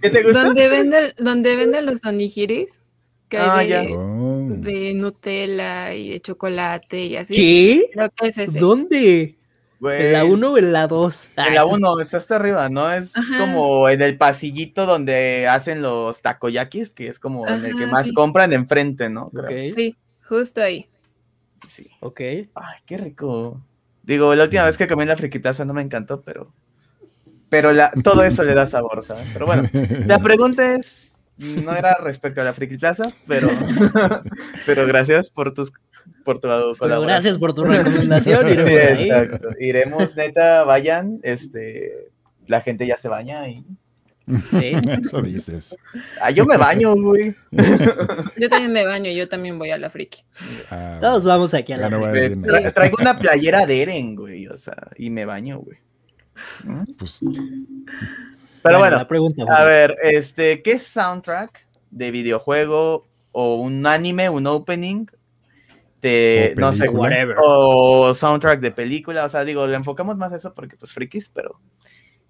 ¿Qué 0.00 0.10
te 0.10 0.22
gusta? 0.22 0.44
Donde 0.44 0.68
venden, 0.68 1.14
donde 1.18 1.56
venden 1.56 1.86
los 1.86 2.04
onigiris 2.04 2.80
que 3.30 3.38
hay 3.38 3.72
ah, 3.72 3.84
oh. 3.96 4.48
de, 4.50 4.92
Nutella 4.92 5.94
y 5.94 6.10
de 6.10 6.20
chocolate 6.20 7.06
y 7.06 7.16
así. 7.16 7.34
¿Qué? 7.34 7.90
¿Dónde? 8.58 9.38
¿En 9.82 10.12
la 10.12 10.24
1 10.26 10.52
o 10.52 10.58
en 10.58 10.72
la 10.72 10.86
2? 10.86 11.30
En 11.36 11.54
la 11.54 11.64
1, 11.64 12.00
está 12.00 12.18
hasta 12.18 12.36
arriba, 12.36 12.68
¿no? 12.68 12.92
Es 12.92 13.12
como 13.38 13.88
en 13.88 14.02
el 14.02 14.18
pasillito 14.18 14.84
donde 14.84 15.48
hacen 15.48 15.80
los 15.80 16.20
takoyakis, 16.20 16.90
que 16.90 17.06
es 17.06 17.18
como 17.18 17.48
en 17.48 17.64
el 17.64 17.74
que 17.74 17.86
más 17.86 18.12
compran 18.12 18.52
enfrente, 18.52 19.08
¿no? 19.08 19.30
Sí, 19.74 19.96
justo 20.28 20.60
ahí. 20.60 20.86
Sí. 21.68 21.86
Ok. 22.00 22.20
Ay, 22.20 22.78
qué 22.84 22.98
rico. 22.98 23.62
Digo, 24.02 24.34
la 24.34 24.44
última 24.44 24.64
vez 24.64 24.76
que 24.76 24.88
comí 24.88 25.02
en 25.02 25.08
la 25.08 25.16
friquitaza 25.16 25.64
no 25.64 25.72
me 25.72 25.82
encantó, 25.82 26.20
pero. 26.20 26.52
Pero 27.48 27.72
la, 27.72 27.90
todo 28.04 28.22
eso 28.22 28.44
le 28.44 28.54
da 28.54 28.66
sabor, 28.66 29.02
¿sabes? 29.02 29.28
Pero 29.32 29.46
bueno, 29.46 29.68
la 30.06 30.18
pregunta 30.22 30.74
es 30.74 31.09
no 31.40 31.74
era 31.74 31.96
respecto 31.96 32.40
a 32.40 32.44
la 32.44 32.52
Friki 32.52 32.78
Plaza, 32.78 33.04
pero, 33.26 33.48
pero 34.66 34.86
gracias 34.86 35.30
por 35.30 35.52
tus 35.54 35.72
por 36.24 36.40
tu 36.40 36.48
colaboración. 36.48 37.06
Gracias 37.06 37.38
por 37.38 37.54
tu 37.54 37.64
recomendación. 37.64 38.46
Iremos, 38.50 38.70
exacto. 38.70 39.48
iremos 39.58 40.16
neta, 40.16 40.64
vayan, 40.64 41.20
este, 41.22 42.10
la 42.46 42.60
gente 42.60 42.86
ya 42.86 42.96
se 42.96 43.08
baña 43.08 43.48
y 43.48 43.64
Sí. 44.50 44.72
Eso 45.02 45.22
dices. 45.22 45.76
Ah, 46.20 46.30
yo 46.30 46.44
me 46.44 46.56
baño, 46.56 46.94
güey. 46.94 47.34
Yo 48.36 48.48
también 48.48 48.72
me 48.72 48.84
baño 48.84 49.10
y 49.10 49.16
yo 49.16 49.28
también 49.28 49.58
voy 49.58 49.70
a 49.70 49.78
la 49.78 49.90
friki. 49.90 50.22
Ah, 50.70 50.98
Todos 51.00 51.24
vamos 51.24 51.54
aquí 51.54 51.72
a 51.72 51.78
la 51.78 51.88
friki. 51.90 52.72
traigo 52.72 52.96
una 53.00 53.18
playera 53.18 53.66
de 53.66 53.82
Eren, 53.82 54.14
güey, 54.14 54.46
o 54.46 54.56
sea, 54.56 54.90
y 54.96 55.10
me 55.10 55.24
baño, 55.24 55.58
güey. 55.58 55.78
¿Mm? 56.64 56.92
Pues. 56.98 57.20
Pero 58.62 58.78
bueno, 58.78 59.06
a 59.48 59.64
ver, 59.64 59.96
este, 60.02 60.62
¿qué 60.62 60.78
soundtrack 60.78 61.66
de 61.90 62.10
videojuego 62.10 63.06
o 63.32 63.56
un 63.56 63.86
anime, 63.86 64.28
un 64.28 64.46
opening 64.46 65.06
de, 66.02 66.54
no 66.56 66.72
sé, 66.72 66.88
whatever, 66.88 67.36
o 67.40 68.14
soundtrack 68.14 68.60
de 68.60 68.70
película? 68.70 69.24
O 69.24 69.28
sea, 69.28 69.44
digo, 69.44 69.66
le 69.66 69.76
enfocamos 69.76 70.16
más 70.16 70.32
a 70.32 70.36
eso 70.36 70.54
porque, 70.54 70.76
pues, 70.76 70.92
frikis, 70.92 71.28
pero 71.30 71.58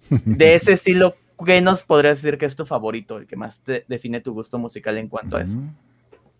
de 0.25 0.55
ese 0.55 0.73
estilo, 0.73 1.15
¿qué 1.45 1.61
nos 1.61 1.83
podrías 1.83 2.21
decir 2.21 2.37
que 2.37 2.45
es 2.45 2.55
tu 2.55 2.65
favorito, 2.65 3.17
el 3.17 3.27
que 3.27 3.35
más 3.35 3.59
te 3.61 3.85
define 3.87 4.21
tu 4.21 4.33
gusto 4.33 4.57
musical 4.57 4.97
en 4.97 5.09
cuanto 5.09 5.37
a 5.37 5.41
eso? 5.41 5.57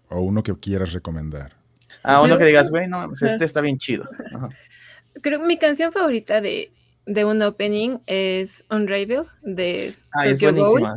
O 0.10 0.22
uno 0.22 0.44
que 0.44 0.54
quieras 0.56 0.94
recomendar. 0.94 1.54
Ah, 2.04 2.22
uno 2.22 2.38
que 2.38 2.46
digas, 2.46 2.70
güey, 2.70 2.88
no, 2.88 3.08
pues 3.10 3.22
este 3.22 3.46
está 3.46 3.62
bien 3.62 3.78
chido. 3.78 4.08
Creo 5.22 5.40
que 5.42 5.46
mi 5.46 5.58
canción 5.58 5.92
favorita 5.92 6.40
de, 6.40 6.72
de 7.06 7.26
un 7.26 7.42
opening 7.42 8.00
es 8.06 8.66
Unravel 8.70 9.24
de 9.42 9.96
ah, 10.12 10.26
Tokyo 10.26 10.54
Ghoul. 10.54 10.88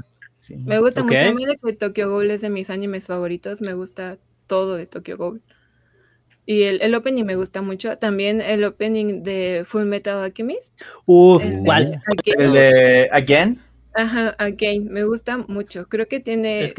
Me 0.65 0.79
gusta 0.79 1.03
mucho. 1.03 1.19
A 1.19 1.33
mí 1.33 1.45
de 1.47 1.57
que 1.57 1.73
Tokyo 1.73 2.11
Ghoul 2.11 2.31
es 2.31 2.41
de 2.43 2.51
mis 2.51 2.71
animes 2.71 3.07
favoritos. 3.07 3.61
Me 3.61 3.73
gusta 3.73 4.19
todo 4.47 4.77
de 4.77 4.87
Tokyo 4.87 5.17
Ghoul. 5.17 5.43
Y 6.47 6.65
el, 6.65 6.83
el, 6.83 6.95
opening 6.95 7.25
me 7.25 7.37
gusta 7.37 7.63
mucho. 7.63 7.97
También 7.97 8.43
el 8.43 8.65
opening 8.65 9.23
de 9.23 9.63
Full 9.65 9.85
Metal 9.85 10.23
Alchemist. 10.23 10.79
Uf, 11.07 11.43
¿cuál? 11.65 12.03
El 12.25 12.53
de 12.53 13.09
Again. 13.11 13.59
Ajá, 13.95 14.35
Again. 14.39 14.93
Me 14.93 15.05
gusta 15.05 15.39
mucho. 15.39 15.89
Creo 15.89 16.07
que 16.07 16.21
tiene 16.21 16.71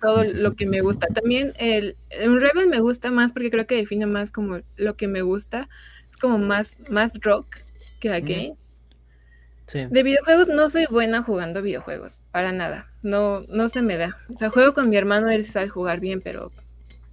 todo 0.00 0.24
lo 0.24 0.56
que 0.56 0.66
me 0.66 0.80
gusta. 0.80 1.06
También 1.06 1.52
el, 1.58 1.94
un 2.26 2.40
Rebel 2.40 2.66
me 2.68 2.80
gusta 2.80 3.12
más 3.12 3.32
porque 3.32 3.50
creo 3.50 3.66
que 3.66 3.76
define 3.76 4.06
más 4.06 4.32
como 4.32 4.58
lo 4.76 4.96
que 4.96 5.06
me 5.06 5.22
gusta. 5.22 5.68
Es 6.10 6.16
como 6.16 6.38
más, 6.38 6.80
más 6.88 7.20
rock 7.20 7.46
que 8.10 8.14
Again. 8.14 8.54
Sí. 9.66 9.80
De 9.90 10.02
videojuegos 10.02 10.48
no 10.48 10.70
soy 10.70 10.86
buena 10.88 11.22
jugando 11.22 11.60
videojuegos, 11.60 12.22
para 12.30 12.52
nada. 12.52 12.86
No, 13.02 13.40
no 13.48 13.68
se 13.68 13.82
me 13.82 13.96
da. 13.96 14.16
O 14.32 14.38
sea, 14.38 14.50
juego 14.50 14.72
con 14.72 14.88
mi 14.88 14.96
hermano, 14.96 15.28
él 15.28 15.44
sabe 15.44 15.68
jugar 15.68 15.98
bien, 15.98 16.20
pero 16.20 16.52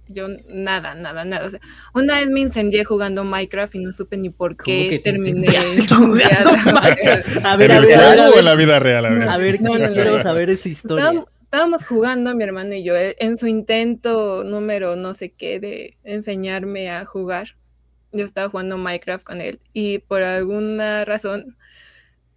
yo 0.08 0.28
nada, 0.48 0.94
nada, 0.94 1.24
nada. 1.24 1.46
O 1.46 1.50
sea, 1.50 1.60
una 1.94 2.16
vez 2.16 2.28
me 2.28 2.40
incendié 2.40 2.84
jugando 2.84 3.24
Minecraft 3.24 3.74
y 3.76 3.78
no 3.80 3.92
supe 3.92 4.16
ni 4.16 4.30
por 4.30 4.56
qué 4.56 5.00
terminé. 5.02 5.48
A 7.44 7.56
ver, 7.56 7.72
a 7.72 7.80
ver, 7.80 7.94
a 7.94 8.30
ver, 8.30 8.44
la 8.44 8.54
vida 8.54 8.78
real, 8.78 9.06
a 9.06 9.10
ver. 9.10 9.28
A 9.28 9.36
ver, 9.36 9.60
no, 9.60 9.78
no, 9.78 9.90
quiero 9.90 10.22
saber 10.22 10.50
esa 10.50 10.68
historia. 10.68 11.24
Estábamos, 11.44 11.84
jugando, 11.84 12.34
mi 12.34 12.42
hermano 12.42 12.74
y 12.74 12.82
yo, 12.82 12.96
eh, 12.96 13.14
en 13.20 13.36
su 13.36 13.46
intento 13.46 14.42
número 14.42 14.96
no 14.96 15.14
sé 15.14 15.30
qué 15.30 15.60
de 15.60 15.96
enseñarme 16.02 16.90
a 16.90 17.04
jugar. 17.04 17.54
Yo 18.14 18.24
estaba 18.24 18.48
jugando 18.48 18.78
Minecraft 18.78 19.24
con 19.24 19.40
él 19.40 19.60
y 19.72 19.98
por 19.98 20.22
alguna 20.22 21.04
razón 21.04 21.56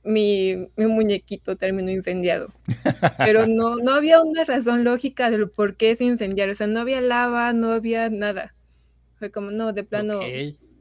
mi, 0.04 0.70
mi, 0.76 0.88
muñequito 0.88 1.56
terminó 1.56 1.92
incendiado. 1.92 2.52
Pero 3.18 3.46
no, 3.48 3.76
no 3.76 3.94
había 3.94 4.22
una 4.22 4.44
razón 4.44 4.84
lógica 4.84 5.30
del 5.30 5.50
por 5.50 5.76
qué 5.76 5.96
se 5.96 6.06
incendiaron. 6.06 6.54
O 6.54 6.56
sea, 6.56 6.68
no 6.68 6.80
había 6.80 7.02
lava, 7.02 7.54
no 7.54 7.72
había 7.72 8.10
nada. 8.10 8.56
Fue 9.20 9.32
como, 9.32 9.52
no, 9.52 9.74
de 9.74 9.84
plano, 9.84 10.20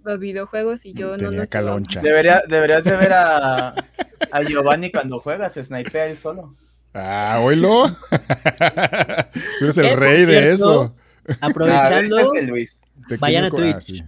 los 0.04 0.18
videojuegos 0.18 0.86
y 0.86 0.94
yo 0.94 1.16
no, 1.16 1.30
no 1.30 1.46
caloncha. 1.48 2.00
Debería, 2.00 2.42
deberías 2.48 2.84
de 2.84 2.96
ver 2.96 3.12
a, 3.12 3.68
a 4.32 4.42
Giovanni 4.42 4.90
cuando 4.90 5.20
juegas, 5.20 5.54
snipea 5.54 6.06
él 6.06 6.16
solo. 6.16 6.54
Ah, 6.94 7.40
oílo. 7.42 7.88
Tú 9.58 9.64
eres 9.66 9.78
el 9.78 9.96
rey 9.96 10.24
de 10.24 10.52
eso. 10.52 10.94
Aprovechando, 11.42 12.16
ah, 12.16 12.40
Luis. 12.42 12.80
vayan 13.18 13.44
a 13.44 13.50
Twitch. 13.50 14.04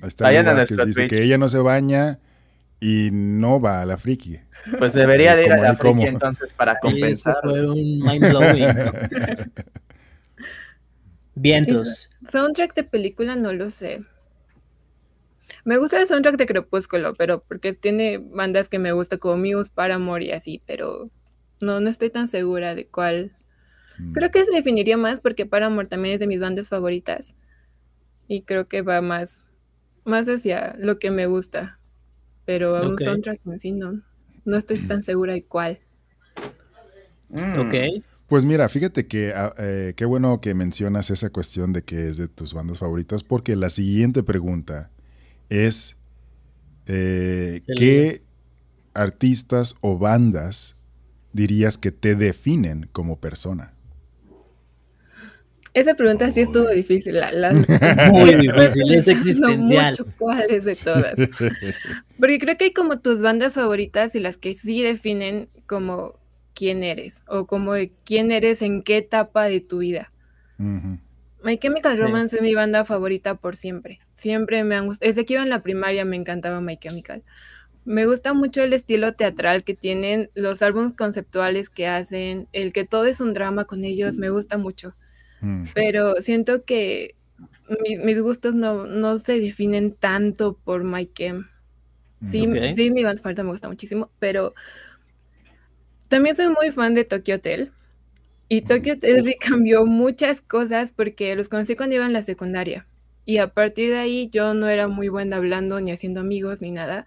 Ahí 0.00 0.08
está 0.08 0.24
vayan 0.24 0.48
a 0.48 0.54
nuestro 0.54 0.86
dice 0.86 1.08
que 1.08 1.22
ella 1.22 1.38
no 1.38 1.48
se 1.48 1.58
baña 1.58 2.18
y 2.80 3.10
no 3.12 3.60
va 3.60 3.82
a 3.82 3.86
la 3.86 3.98
friki. 3.98 4.40
Pues 4.78 4.92
debería 4.94 5.36
de 5.36 5.46
ir 5.46 5.52
a 5.52 5.58
la 5.58 5.76
friki 5.76 6.06
entonces 6.06 6.52
para 6.54 6.78
compensar. 6.82 7.36
fue 7.42 7.66
un 7.66 7.98
mind 7.98 8.30
blowing. 8.30 8.64
Vientos. 11.34 12.10
Soundtrack 12.24 12.74
de 12.74 12.84
película 12.84 13.36
no 13.36 13.52
lo 13.52 13.70
sé. 13.70 14.02
Me 15.64 15.76
gusta 15.78 16.00
el 16.00 16.06
soundtrack 16.06 16.36
de 16.36 16.46
Crepúsculo, 16.46 17.14
pero 17.14 17.42
porque 17.42 17.72
tiene 17.72 18.18
bandas 18.18 18.68
que 18.68 18.78
me 18.78 18.92
gusta 18.92 19.18
como 19.18 19.36
Muse, 19.36 19.70
Paramore 19.74 20.24
y 20.24 20.32
así, 20.32 20.62
pero 20.66 21.10
no, 21.60 21.80
no 21.80 21.90
estoy 21.90 22.10
tan 22.10 22.28
segura 22.28 22.74
de 22.74 22.86
cuál. 22.86 23.32
Mm. 23.98 24.12
Creo 24.12 24.30
que 24.30 24.44
se 24.44 24.52
definiría 24.52 24.96
más 24.96 25.20
porque 25.20 25.46
Paramore 25.46 25.88
también 25.88 26.14
es 26.14 26.20
de 26.20 26.26
mis 26.26 26.40
bandas 26.40 26.68
favoritas. 26.68 27.36
Y 28.28 28.42
creo 28.42 28.68
que 28.68 28.82
va 28.82 29.00
más, 29.00 29.42
más 30.10 30.28
hacia 30.28 30.74
lo 30.78 30.98
que 30.98 31.10
me 31.10 31.26
gusta 31.26 31.80
pero 32.50 32.84
un 32.84 32.98
soundtrack 32.98 33.40
en 33.46 33.60
sí 33.60 33.70
no, 33.70 34.02
no 34.44 34.56
estoy 34.56 34.80
tan 34.80 35.04
segura 35.04 35.34
de 35.34 35.44
cuál. 35.44 35.78
Mm. 37.28 37.58
Ok. 37.60 37.74
Pues 38.26 38.44
mira, 38.44 38.68
fíjate 38.68 39.06
que 39.06 39.32
ah, 39.34 39.52
eh, 39.56 39.92
qué 39.94 40.04
bueno 40.04 40.40
que 40.40 40.52
mencionas 40.54 41.10
esa 41.10 41.30
cuestión 41.30 41.72
de 41.72 41.82
que 41.82 42.08
es 42.08 42.16
de 42.16 42.26
tus 42.26 42.52
bandas 42.52 42.78
favoritas, 42.78 43.22
porque 43.22 43.54
la 43.54 43.70
siguiente 43.70 44.24
pregunta 44.24 44.90
es 45.48 45.96
eh, 46.86 47.60
¿qué 47.76 48.22
artistas 48.94 49.76
o 49.80 49.96
bandas 49.96 50.74
dirías 51.32 51.78
que 51.78 51.92
te 51.92 52.16
definen 52.16 52.88
como 52.90 53.20
persona? 53.20 53.74
Esa 55.80 55.94
pregunta 55.94 56.30
sí 56.30 56.42
estuvo 56.42 56.68
difícil. 56.68 57.18
Muy 58.12 58.34
difícil, 58.34 58.92
es 58.92 59.08
existencial. 59.08 59.96
Mucho 59.98 60.04
cuáles 60.18 60.66
de 60.66 60.76
todas. 60.76 61.14
Porque 62.20 62.38
creo 62.38 62.58
que 62.58 62.64
hay 62.64 62.72
como 62.74 63.00
tus 63.00 63.22
bandas 63.22 63.54
favoritas 63.54 64.14
y 64.14 64.20
las 64.20 64.36
que 64.36 64.52
sí 64.52 64.82
definen 64.82 65.48
como 65.66 66.20
quién 66.52 66.84
eres 66.84 67.22
o 67.26 67.46
como 67.46 67.72
quién 68.04 68.30
eres 68.30 68.60
en 68.60 68.82
qué 68.82 68.98
etapa 68.98 69.44
de 69.46 69.60
tu 69.60 69.78
vida. 69.78 70.12
My 70.58 71.56
Chemical 71.58 71.96
Romance 71.96 72.36
es 72.36 72.42
mi 72.42 72.54
banda 72.54 72.84
favorita 72.84 73.36
por 73.36 73.56
siempre. 73.56 74.00
Siempre 74.12 74.62
me 74.64 74.76
han 74.76 74.84
gustado. 74.84 75.08
Desde 75.08 75.24
que 75.24 75.32
iba 75.32 75.42
en 75.42 75.48
la 75.48 75.62
primaria 75.62 76.04
me 76.04 76.16
encantaba 76.16 76.60
My 76.60 76.76
Chemical. 76.76 77.22
Me 77.86 78.04
gusta 78.04 78.34
mucho 78.34 78.62
el 78.62 78.74
estilo 78.74 79.14
teatral 79.14 79.64
que 79.64 79.72
tienen, 79.72 80.28
los 80.34 80.60
álbumes 80.60 80.92
conceptuales 80.92 81.70
que 81.70 81.86
hacen, 81.86 82.48
el 82.52 82.74
que 82.74 82.84
todo 82.84 83.06
es 83.06 83.22
un 83.22 83.32
drama 83.32 83.64
con 83.64 83.82
ellos, 83.84 84.18
me 84.18 84.28
gusta 84.28 84.58
mucho. 84.58 84.94
Mm. 85.40 85.64
Pero 85.74 86.14
siento 86.16 86.64
que 86.64 87.14
mis 88.04 88.20
gustos 88.20 88.54
no, 88.54 89.18
se 89.18 89.38
definen 89.38 89.92
tanto 89.92 90.58
por 90.64 90.84
My 90.84 91.06
Chem. 91.06 91.46
Sí, 92.20 92.46
sí, 92.74 92.90
mi 92.90 93.02
banda 93.02 93.22
falta 93.22 93.42
me 93.42 93.50
gusta 93.50 93.68
muchísimo, 93.68 94.10
pero 94.18 94.52
también 96.08 96.34
soy 96.34 96.48
muy 96.48 96.70
fan 96.70 96.94
de 96.94 97.04
Tokyo 97.04 97.36
Hotel. 97.36 97.72
Y 98.48 98.62
Tokyo 98.62 98.94
Hotel 98.94 99.22
sí 99.22 99.36
cambió 99.40 99.86
muchas 99.86 100.40
cosas 100.40 100.92
porque 100.92 101.34
los 101.36 101.48
conocí 101.48 101.76
cuando 101.76 101.94
iba 101.94 102.04
en 102.04 102.12
la 102.12 102.22
secundaria. 102.22 102.86
Y 103.24 103.38
a 103.38 103.54
partir 103.54 103.90
de 103.90 103.98
ahí 103.98 104.28
yo 104.32 104.54
no 104.54 104.68
era 104.68 104.88
muy 104.88 105.08
buena 105.08 105.36
hablando 105.36 105.80
ni 105.80 105.92
haciendo 105.92 106.20
amigos 106.20 106.60
ni 106.60 106.72
nada. 106.72 107.06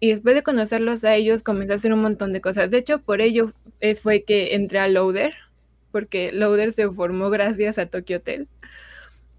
Y 0.00 0.10
después 0.10 0.34
de 0.34 0.42
conocerlos 0.42 1.04
a 1.04 1.14
ellos 1.14 1.42
comencé 1.42 1.72
a 1.72 1.76
hacer 1.76 1.92
un 1.92 2.02
montón 2.02 2.32
de 2.32 2.40
cosas. 2.40 2.70
De 2.70 2.78
hecho, 2.78 2.98
por 2.98 3.20
ello 3.20 3.52
es, 3.80 4.00
fue 4.00 4.24
que 4.24 4.54
entré 4.54 4.80
a 4.80 4.88
Loader, 4.88 5.32
porque 5.94 6.32
Loader 6.32 6.72
se 6.72 6.90
formó 6.90 7.30
gracias 7.30 7.78
a 7.78 7.86
Tokyo 7.86 8.16
Hotel. 8.16 8.48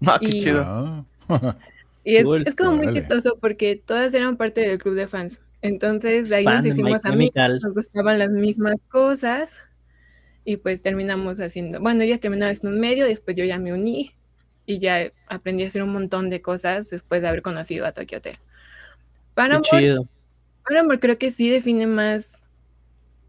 Ah, 0.06 0.18
qué 0.18 0.30
chido. 0.30 0.62
Ah. 0.64 1.04
y 2.02 2.16
es, 2.16 2.26
es, 2.46 2.56
como 2.56 2.78
muy 2.78 2.90
chistoso 2.92 3.36
porque 3.38 3.76
todas 3.76 4.14
eran 4.14 4.38
parte 4.38 4.62
del 4.62 4.78
club 4.78 4.94
de 4.94 5.06
fans. 5.06 5.42
Entonces 5.60 6.30
de 6.30 6.36
ahí 6.36 6.46
nos 6.46 6.64
hicimos 6.64 7.04
amigos, 7.04 7.34
nos 7.62 7.74
gustaban 7.74 8.18
las 8.18 8.30
mismas 8.30 8.80
cosas 8.88 9.58
y 10.46 10.56
pues 10.56 10.80
terminamos 10.80 11.40
haciendo, 11.40 11.78
bueno, 11.78 12.04
ellas 12.04 12.20
terminaron 12.20 12.52
haciendo 12.52 12.74
un 12.74 12.80
medio, 12.80 13.04
después 13.04 13.36
yo 13.36 13.44
ya 13.44 13.58
me 13.58 13.74
uní 13.74 14.12
y 14.64 14.78
ya 14.78 15.12
aprendí 15.28 15.64
a 15.64 15.66
hacer 15.66 15.82
un 15.82 15.92
montón 15.92 16.30
de 16.30 16.40
cosas 16.40 16.88
después 16.88 17.20
de 17.20 17.28
haber 17.28 17.42
conocido 17.42 17.84
a 17.84 17.92
Tokyo 17.92 18.16
Hotel. 18.16 18.38
Paramore, 19.34 19.98
Paramore 20.66 21.00
creo 21.00 21.18
que 21.18 21.30
sí 21.30 21.50
define 21.50 21.86
más, 21.86 22.44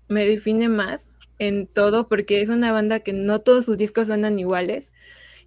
me 0.07 0.25
define 0.25 0.69
más 0.69 1.12
en 1.39 1.67
todo 1.67 2.08
porque 2.08 2.41
es 2.41 2.50
una 2.50 2.72
banda 2.72 3.00
que 3.00 3.13
no 3.13 3.39
todos 3.39 3.65
sus 3.65 3.77
discos 3.77 4.08
suenan 4.08 4.39
iguales 4.39 4.94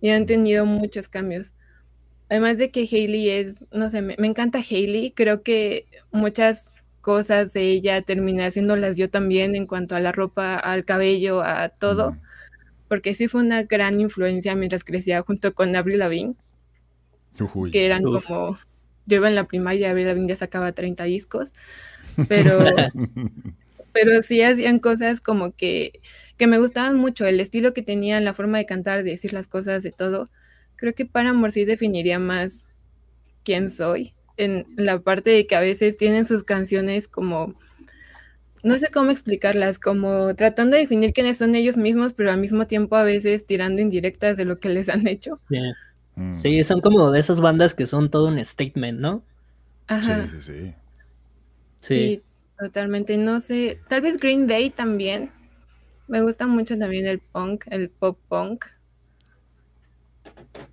y 0.00 0.10
han 0.10 0.26
tenido 0.26 0.66
muchos 0.66 1.08
cambios. 1.08 1.52
Además 2.28 2.58
de 2.58 2.70
que 2.70 2.88
Hailey 2.90 3.28
es, 3.28 3.64
no 3.72 3.90
sé, 3.90 4.02
me, 4.02 4.14
encanta 4.18 4.60
Hailey, 4.60 5.12
creo 5.12 5.42
que 5.42 5.86
muchas 6.12 6.72
cosas 7.00 7.52
de 7.52 7.62
ella 7.62 8.02
terminé 8.02 8.44
haciéndolas 8.44 8.96
yo 8.96 9.08
también 9.08 9.56
en 9.56 9.66
cuanto 9.66 9.96
a 9.96 10.00
la 10.00 10.12
ropa, 10.12 10.54
al 10.54 10.84
cabello, 10.84 11.42
a 11.42 11.70
todo, 11.70 12.16
porque 12.88 13.14
sí 13.14 13.26
fue 13.26 13.40
una 13.40 13.64
gran 13.64 14.00
influencia 14.00 14.54
mientras 14.54 14.84
crecía 14.84 15.22
junto 15.22 15.54
con 15.54 15.74
Avril 15.74 15.98
Lavigne, 15.98 16.34
que 17.72 17.84
eran 17.84 18.04
como, 18.04 18.58
yo 19.06 19.16
iba 19.16 19.28
en 19.28 19.34
la 19.34 19.44
primaria, 19.44 19.90
Avril 19.90 20.06
Lavigne 20.06 20.28
ya 20.28 20.36
sacaba 20.36 20.72
30 20.72 21.04
discos, 21.04 21.52
pero 22.28 22.58
pero 23.92 24.22
sí 24.22 24.42
hacían 24.42 24.78
cosas 24.78 25.20
como 25.20 25.52
que, 25.52 26.00
que 26.36 26.46
me 26.46 26.58
gustaban 26.58 26.96
mucho, 26.96 27.26
el 27.26 27.40
estilo 27.40 27.72
que 27.74 27.82
tenían, 27.82 28.24
la 28.24 28.34
forma 28.34 28.58
de 28.58 28.66
cantar, 28.66 29.02
de 29.02 29.10
decir 29.10 29.32
las 29.32 29.48
cosas, 29.48 29.82
de 29.82 29.92
todo. 29.92 30.30
Creo 30.76 30.94
que 30.94 31.06
Paramore 31.06 31.52
sí 31.52 31.64
definiría 31.64 32.18
más 32.18 32.66
quién 33.44 33.70
soy, 33.70 34.14
en 34.36 34.66
la 34.76 35.00
parte 35.00 35.30
de 35.30 35.46
que 35.46 35.56
a 35.56 35.60
veces 35.60 35.96
tienen 35.96 36.24
sus 36.24 36.44
canciones 36.44 37.08
como 37.08 37.54
no 38.62 38.78
sé 38.78 38.90
cómo 38.90 39.10
explicarlas, 39.10 39.78
como 39.78 40.34
tratando 40.34 40.74
de 40.74 40.82
definir 40.82 41.12
quiénes 41.12 41.38
son 41.38 41.54
ellos 41.54 41.76
mismos, 41.76 42.14
pero 42.14 42.30
al 42.30 42.38
mismo 42.38 42.66
tiempo 42.66 42.96
a 42.96 43.02
veces 43.02 43.46
tirando 43.46 43.80
indirectas 43.80 44.36
de 44.36 44.44
lo 44.44 44.58
que 44.58 44.68
les 44.68 44.88
han 44.88 45.06
hecho. 45.06 45.40
Mm. 46.16 46.34
Sí, 46.34 46.62
son 46.64 46.80
como 46.80 47.10
de 47.10 47.20
esas 47.20 47.40
bandas 47.40 47.74
que 47.74 47.86
son 47.86 48.10
todo 48.10 48.26
un 48.26 48.44
statement, 48.44 49.00
¿no? 49.00 49.22
Ajá. 49.86 50.26
Sí, 50.26 50.40
sí, 50.40 50.52
sí. 50.52 50.74
Sí, 51.80 52.22
totalmente. 52.60 53.16
No 53.16 53.40
sé, 53.40 53.80
tal 53.88 54.02
vez 54.02 54.18
Green 54.18 54.46
Day 54.46 54.70
también. 54.70 55.30
Me 56.08 56.22
gusta 56.22 56.46
mucho 56.46 56.76
también 56.78 57.06
el 57.06 57.20
punk, 57.20 57.66
el 57.70 57.88
pop 57.88 58.18
punk. 58.28 58.66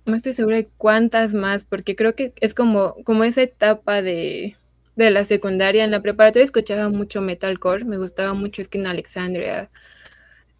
No 0.04 0.16
estoy 0.16 0.32
segura 0.32 0.56
de 0.56 0.68
cuántas 0.76 1.34
más, 1.34 1.64
porque 1.64 1.94
creo 1.94 2.14
que 2.14 2.32
es 2.40 2.54
como, 2.54 2.96
como 3.04 3.24
esa 3.24 3.42
etapa 3.42 4.02
de, 4.02 4.56
de 4.96 5.10
la 5.10 5.24
secundaria. 5.24 5.84
En 5.84 5.90
la 5.90 6.02
preparatoria 6.02 6.44
escuchaba 6.44 6.88
mucho 6.88 7.20
metalcore, 7.20 7.84
me 7.84 7.98
gustaba 7.98 8.34
mucho 8.34 8.62
Skin 8.64 8.86
Alexandria. 8.86 9.70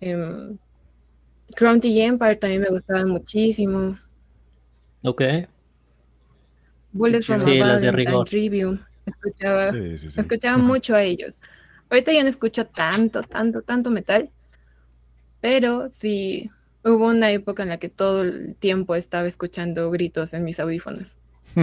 Eh, 0.01 0.57
Empire 1.61 2.37
también 2.37 2.63
me 2.63 2.71
gustaba 2.71 3.05
muchísimo. 3.05 3.99
Ok. 5.03 5.23
Bullets 6.93 7.27
from 7.27 7.41
sí, 7.41 7.61
a 7.61 8.25
Tribune. 8.25 8.81
Escuchaba, 9.09 9.67
escuchaba 9.69 10.59
mucho 10.59 10.95
a 10.95 11.03
ellos. 11.03 11.39
Ahorita 11.91 12.13
ya 12.13 12.23
no 12.23 12.29
escucho 12.29 12.67
tanto, 12.67 13.23
tanto, 13.23 13.63
tanto 13.63 13.91
metal, 13.91 14.31
pero 15.41 15.91
sí 15.91 16.51
hubo 16.85 17.07
una 17.09 17.31
época 17.31 17.63
en 17.63 17.71
la 17.71 17.79
que 17.79 17.89
todo 17.89 18.23
el 18.23 18.55
tiempo 18.57 18.95
estaba 18.95 19.27
escuchando 19.27 19.91
gritos 19.91 20.35
en 20.35 20.45
mis 20.45 20.61
audífonos. 20.61 21.17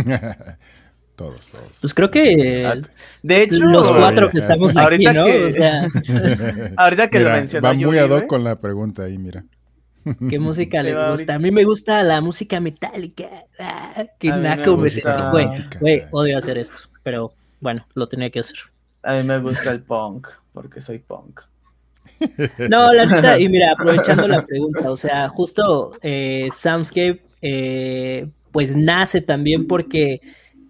Todos, 1.15 1.49
todos. 1.49 1.77
Pues 1.79 1.93
creo 1.93 2.11
que 2.11 2.81
de 3.23 3.41
hecho 3.41 3.63
los 3.63 3.89
cuatro 3.89 4.29
que 4.29 4.39
estamos 4.39 4.75
aquí, 4.75 5.05
¿no? 5.05 5.23
o 5.23 5.51
sea... 5.51 5.87
ahorita 6.75 7.09
que 7.09 7.21
lo 7.21 7.29
mencionó 7.29 7.69
va 7.69 7.73
muy 7.73 7.97
ad 7.97 8.09
hoc 8.09 8.27
con 8.27 8.43
la 8.43 8.59
pregunta 8.59 9.03
ahí, 9.03 9.17
mira. 9.17 9.45
¿Qué 10.29 10.39
música 10.39 10.83
les 10.83 10.95
gusta? 11.11 11.35
A 11.35 11.39
mí 11.39 11.51
me 11.51 11.63
gusta 11.63 12.03
la 12.03 12.19
música 12.19 12.59
metálica. 12.59 13.29
Ah, 13.57 14.05
que 14.19 14.29
naco 14.29 14.75
me 14.75 14.89
Güey, 15.31 15.47
güey, 15.79 16.03
odio 16.11 16.37
hacer 16.37 16.57
esto, 16.57 16.89
pero 17.05 17.33
bueno, 17.61 17.85
lo 17.93 18.09
tenía 18.09 18.31
que 18.31 18.39
hacer. 18.39 18.57
A 19.03 19.13
mí 19.13 19.23
me 19.23 19.37
gusta 19.37 19.71
el 19.71 19.83
punk, 19.83 20.27
porque 20.51 20.81
soy 20.81 20.97
punk. 20.97 21.41
No, 22.69 22.91
la 22.93 23.05
neta, 23.05 23.39
y 23.39 23.47
mira, 23.47 23.73
aprovechando 23.73 24.27
la 24.27 24.43
pregunta, 24.43 24.89
o 24.89 24.95
sea, 24.95 25.29
justo 25.29 25.91
eh, 26.01 26.49
Soundscape, 26.55 27.21
eh, 27.41 28.27
pues 28.51 28.75
nace 28.75 29.21
también 29.21 29.67
porque 29.67 30.21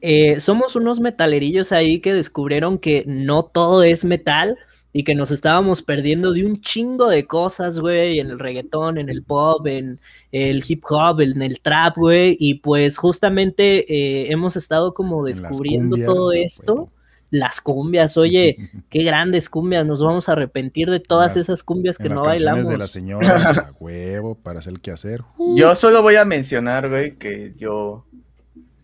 eh, 0.01 0.39
somos 0.41 0.75
unos 0.75 0.99
metalerillos 0.99 1.71
ahí 1.71 1.99
que 1.99 2.13
descubrieron 2.13 2.79
que 2.79 3.05
no 3.07 3.43
todo 3.43 3.83
es 3.83 4.03
metal 4.03 4.57
y 4.97 5.03
que 5.03 5.13
nos 5.13 5.29
estábamos 5.29 5.81
perdiendo 5.81 6.31
de 6.31 6.45
un 6.45 6.61
chingo 6.61 7.09
de 7.09 7.27
cosas, 7.27 7.81
güey, 7.81 8.21
en 8.21 8.29
el 8.29 8.39
reggaetón, 8.39 8.97
en 8.97 9.09
el 9.09 9.23
pop, 9.23 9.67
en 9.67 9.99
el 10.31 10.63
hip 10.65 10.85
hop, 10.89 11.19
en 11.19 11.41
el 11.41 11.59
trap, 11.59 11.97
güey, 11.97 12.37
y 12.39 12.53
pues 12.59 12.95
justamente 12.95 13.93
eh, 13.93 14.31
hemos 14.31 14.55
estado 14.55 14.93
como 14.93 15.25
descubriendo 15.25 15.97
todo 15.97 16.31
esto. 16.31 16.93
Las 17.29 17.59
cumbias, 17.59 18.15
oye, 18.15 18.55
qué 18.89 19.03
grandes 19.03 19.49
cumbias, 19.49 19.85
nos 19.85 20.01
vamos 20.01 20.29
a 20.29 20.31
arrepentir 20.31 20.89
de 20.89 21.01
todas 21.01 21.35
esas 21.35 21.61
cumbias 21.61 21.97
que 21.97 22.07
no 22.07 22.23
bailamos. 22.23 22.69
de 22.69 22.77
las 22.77 22.91
señoras 22.91 23.47
a 23.49 23.73
huevo 23.81 24.35
para 24.35 24.59
hacer 24.59 24.79
qué 24.79 24.91
hacer. 24.91 25.23
Yo 25.57 25.75
solo 25.75 26.03
voy 26.03 26.15
a 26.15 26.23
mencionar, 26.23 26.87
güey, 26.87 27.17
que 27.17 27.53
yo 27.57 28.05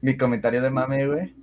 mi 0.01 0.18
comentario 0.18 0.62
de 0.62 0.72
mame, 0.72 1.08
güey. 1.08 1.34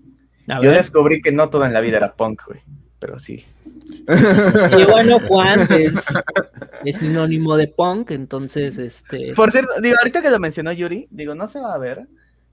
Yo 0.62 0.72
descubrí 0.72 1.22
que 1.22 1.32
no 1.32 1.48
todo 1.48 1.64
en 1.64 1.72
la 1.72 1.80
vida 1.80 1.96
era 1.96 2.12
punk, 2.12 2.42
güey. 2.48 2.60
Pero 2.98 3.18
sí. 3.18 3.42
Y 3.88 4.84
bueno, 4.90 5.18
Juan 5.20 5.66
es, 5.70 6.96
sinónimo 6.96 7.56
de 7.56 7.68
punk, 7.68 8.10
entonces, 8.10 8.78
este. 8.78 9.32
Por 9.34 9.50
cierto, 9.50 9.80
digo, 9.80 9.96
ahorita 9.98 10.22
que 10.22 10.30
lo 10.30 10.38
mencionó 10.38 10.72
Yuri, 10.72 11.08
digo, 11.10 11.34
no 11.34 11.46
se 11.46 11.60
va 11.60 11.74
a 11.74 11.78
ver, 11.78 12.06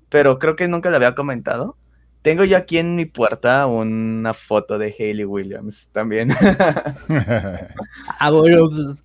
pero 0.10 0.40
creo 0.40 0.56
que 0.56 0.68
nunca 0.68 0.90
lo 0.90 0.98
había 0.98 1.16
comentado. 1.16 1.78
Tengo 2.22 2.44
yo 2.44 2.58
aquí 2.58 2.80
en 2.80 2.96
mi 2.96 3.06
puerta 3.06 3.68
una 3.68 4.34
foto 4.34 4.78
de 4.78 4.96
Hayley 4.98 5.26
Williams 5.26 5.90
también. 5.92 6.30
ah, 8.20 8.32
bueno, 8.32 8.70
pues. 8.70 9.04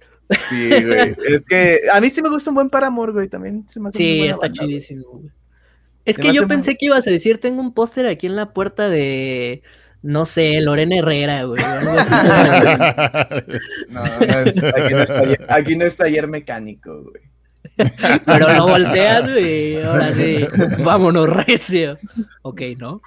Sí, 0.48 0.70
güey. 0.84 1.16
Es 1.26 1.44
que 1.44 1.80
a 1.92 2.00
mí 2.00 2.08
sí 2.08 2.22
me 2.22 2.30
gusta 2.30 2.50
un 2.50 2.54
buen 2.54 2.70
Paramore, 2.70 3.12
güey, 3.12 3.28
también. 3.28 3.66
sí, 3.92 4.22
está 4.22 4.50
chidísimo, 4.50 5.04
güey. 5.06 5.30
Es 6.04 6.18
que 6.18 6.32
yo 6.32 6.48
pensé 6.48 6.76
que 6.76 6.86
ibas 6.86 7.06
a 7.06 7.10
decir, 7.10 7.38
tengo 7.38 7.60
un 7.60 7.74
póster 7.74 8.06
aquí 8.06 8.26
en 8.26 8.36
la 8.36 8.52
puerta 8.52 8.88
de, 8.88 9.62
no 10.02 10.24
sé, 10.24 10.60
Lorena 10.60 10.96
Herrera, 10.96 11.44
güey. 11.44 11.62
no, 13.90 14.02
no 14.02 14.40
es, 14.40 14.58
aquí, 14.58 14.94
no 14.94 15.02
está, 15.02 15.22
aquí 15.48 15.76
no 15.76 15.84
está 15.84 16.04
ayer 16.04 16.26
mecánico, 16.26 17.02
güey. 17.02 17.22
Pero 18.26 18.52
lo 18.54 18.68
volteas, 18.68 19.30
güey. 19.30 19.82
Ahora 19.82 20.12
sí, 20.12 20.46
vámonos, 20.82 21.28
recio. 21.28 21.98
Ok, 22.42 22.62
¿no? 22.78 23.02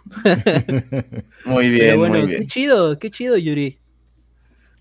Muy 1.45 1.69
bien, 1.69 1.97
muy 1.97 2.21
bien. 2.27 2.41
Qué 2.41 2.47
chido, 2.47 2.99
qué 2.99 3.09
chido, 3.09 3.37
Yuri. 3.37 3.79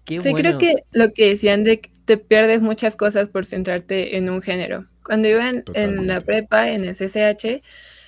Qué 0.04 0.20
sí, 0.20 0.34
creo 0.34 0.58
que 0.58 0.74
lo 0.92 1.12
que 1.12 1.30
decían 1.30 1.64
de 1.64 1.80
que 1.80 1.90
te 2.04 2.16
pierdes 2.16 2.60
muchas 2.60 2.96
cosas 2.96 3.28
por 3.28 3.46
centrarte 3.46 4.16
en 4.16 4.28
un 4.28 4.42
género. 4.42 4.86
Cuando 5.04 5.28
iba 5.28 5.48
en, 5.48 5.64
en 5.74 6.06
la 6.06 6.20
prepa, 6.20 6.70
en 6.70 6.84
el 6.84 6.94
CCH, 6.94 7.62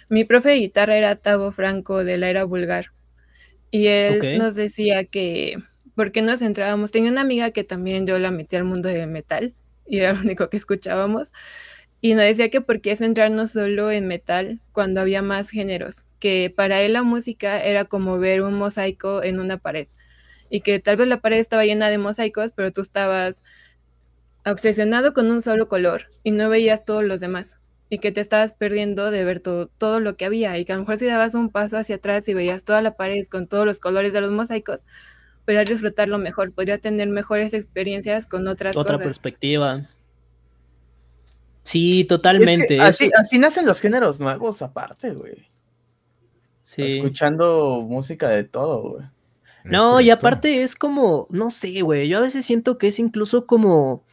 mi 0.08 0.24
profe 0.24 0.50
de 0.50 0.56
guitarra 0.56 0.96
era 0.96 1.16
Tavo 1.16 1.52
Franco 1.52 2.04
de 2.04 2.18
la 2.18 2.28
era 2.28 2.44
vulgar. 2.44 2.86
Y 3.74 3.88
él 3.88 4.38
nos 4.38 4.54
decía 4.54 5.04
que, 5.04 5.58
¿por 5.96 6.12
qué 6.12 6.22
nos 6.22 6.38
centrábamos? 6.38 6.92
Tenía 6.92 7.10
una 7.10 7.22
amiga 7.22 7.50
que 7.50 7.64
también 7.64 8.06
yo 8.06 8.20
la 8.20 8.30
metí 8.30 8.54
al 8.54 8.62
mundo 8.62 8.88
del 8.88 9.08
metal 9.08 9.52
y 9.84 9.98
era 9.98 10.12
lo 10.12 10.20
único 10.20 10.48
que 10.48 10.56
escuchábamos. 10.56 11.32
Y 12.00 12.14
nos 12.14 12.22
decía 12.22 12.50
que 12.50 12.60
por 12.60 12.80
qué 12.80 12.94
centrarnos 12.94 13.50
solo 13.50 13.90
en 13.90 14.06
metal 14.06 14.60
cuando 14.70 15.00
había 15.00 15.22
más 15.22 15.50
géneros, 15.50 16.04
que 16.20 16.54
para 16.56 16.82
él 16.82 16.92
la 16.92 17.02
música 17.02 17.60
era 17.64 17.84
como 17.86 18.16
ver 18.20 18.42
un 18.42 18.54
mosaico 18.54 19.24
en 19.24 19.40
una 19.40 19.58
pared 19.58 19.88
y 20.48 20.60
que 20.60 20.78
tal 20.78 20.94
vez 20.94 21.08
la 21.08 21.20
pared 21.20 21.38
estaba 21.40 21.64
llena 21.64 21.90
de 21.90 21.98
mosaicos, 21.98 22.52
pero 22.54 22.70
tú 22.70 22.80
estabas 22.80 23.42
obsesionado 24.46 25.14
con 25.14 25.32
un 25.32 25.42
solo 25.42 25.66
color 25.66 26.12
y 26.22 26.30
no 26.30 26.48
veías 26.48 26.84
todos 26.84 27.02
los 27.02 27.20
demás 27.20 27.58
y 27.94 27.98
que 27.98 28.10
te 28.10 28.20
estabas 28.20 28.52
perdiendo 28.52 29.10
de 29.10 29.24
ver 29.24 29.38
todo, 29.38 29.68
todo 29.78 30.00
lo 30.00 30.16
que 30.16 30.24
había 30.24 30.58
y 30.58 30.64
que 30.64 30.72
a 30.72 30.74
lo 30.74 30.82
mejor 30.82 30.96
si 30.96 31.06
dabas 31.06 31.34
un 31.34 31.48
paso 31.48 31.78
hacia 31.78 31.96
atrás 31.96 32.28
y 32.28 32.34
veías 32.34 32.64
toda 32.64 32.82
la 32.82 32.96
pared 32.96 33.24
con 33.28 33.46
todos 33.46 33.64
los 33.64 33.78
colores 33.78 34.12
de 34.12 34.20
los 34.20 34.32
mosaicos, 34.32 34.86
podrías 35.44 35.66
disfrutarlo 35.66 36.18
mejor, 36.18 36.52
podrías 36.52 36.80
tener 36.80 37.08
mejores 37.08 37.54
experiencias 37.54 38.26
con 38.26 38.48
otras 38.48 38.76
Otra 38.76 38.98
perspectiva. 38.98 39.88
Sí, 41.62 42.04
totalmente. 42.04 42.80
así, 42.80 43.10
así 43.16 43.38
nacen 43.38 43.64
los 43.64 43.80
géneros 43.80 44.18
nuevos 44.18 44.60
aparte, 44.60 45.10
güey. 45.10 45.46
Sí. 46.64 46.82
Escuchando 46.82 47.82
música 47.88 48.28
de 48.28 48.42
todo, 48.42 48.82
güey. 48.82 49.04
No, 49.64 50.00
y 50.00 50.10
aparte 50.10 50.62
es 50.62 50.74
como, 50.74 51.26
no 51.30 51.50
sé, 51.50 51.80
güey, 51.80 52.08
yo 52.08 52.18
a 52.18 52.22
veces 52.22 52.44
siento 52.44 52.76
que 52.76 52.88
es 52.88 52.98
incluso 52.98 53.46
como 53.46 54.04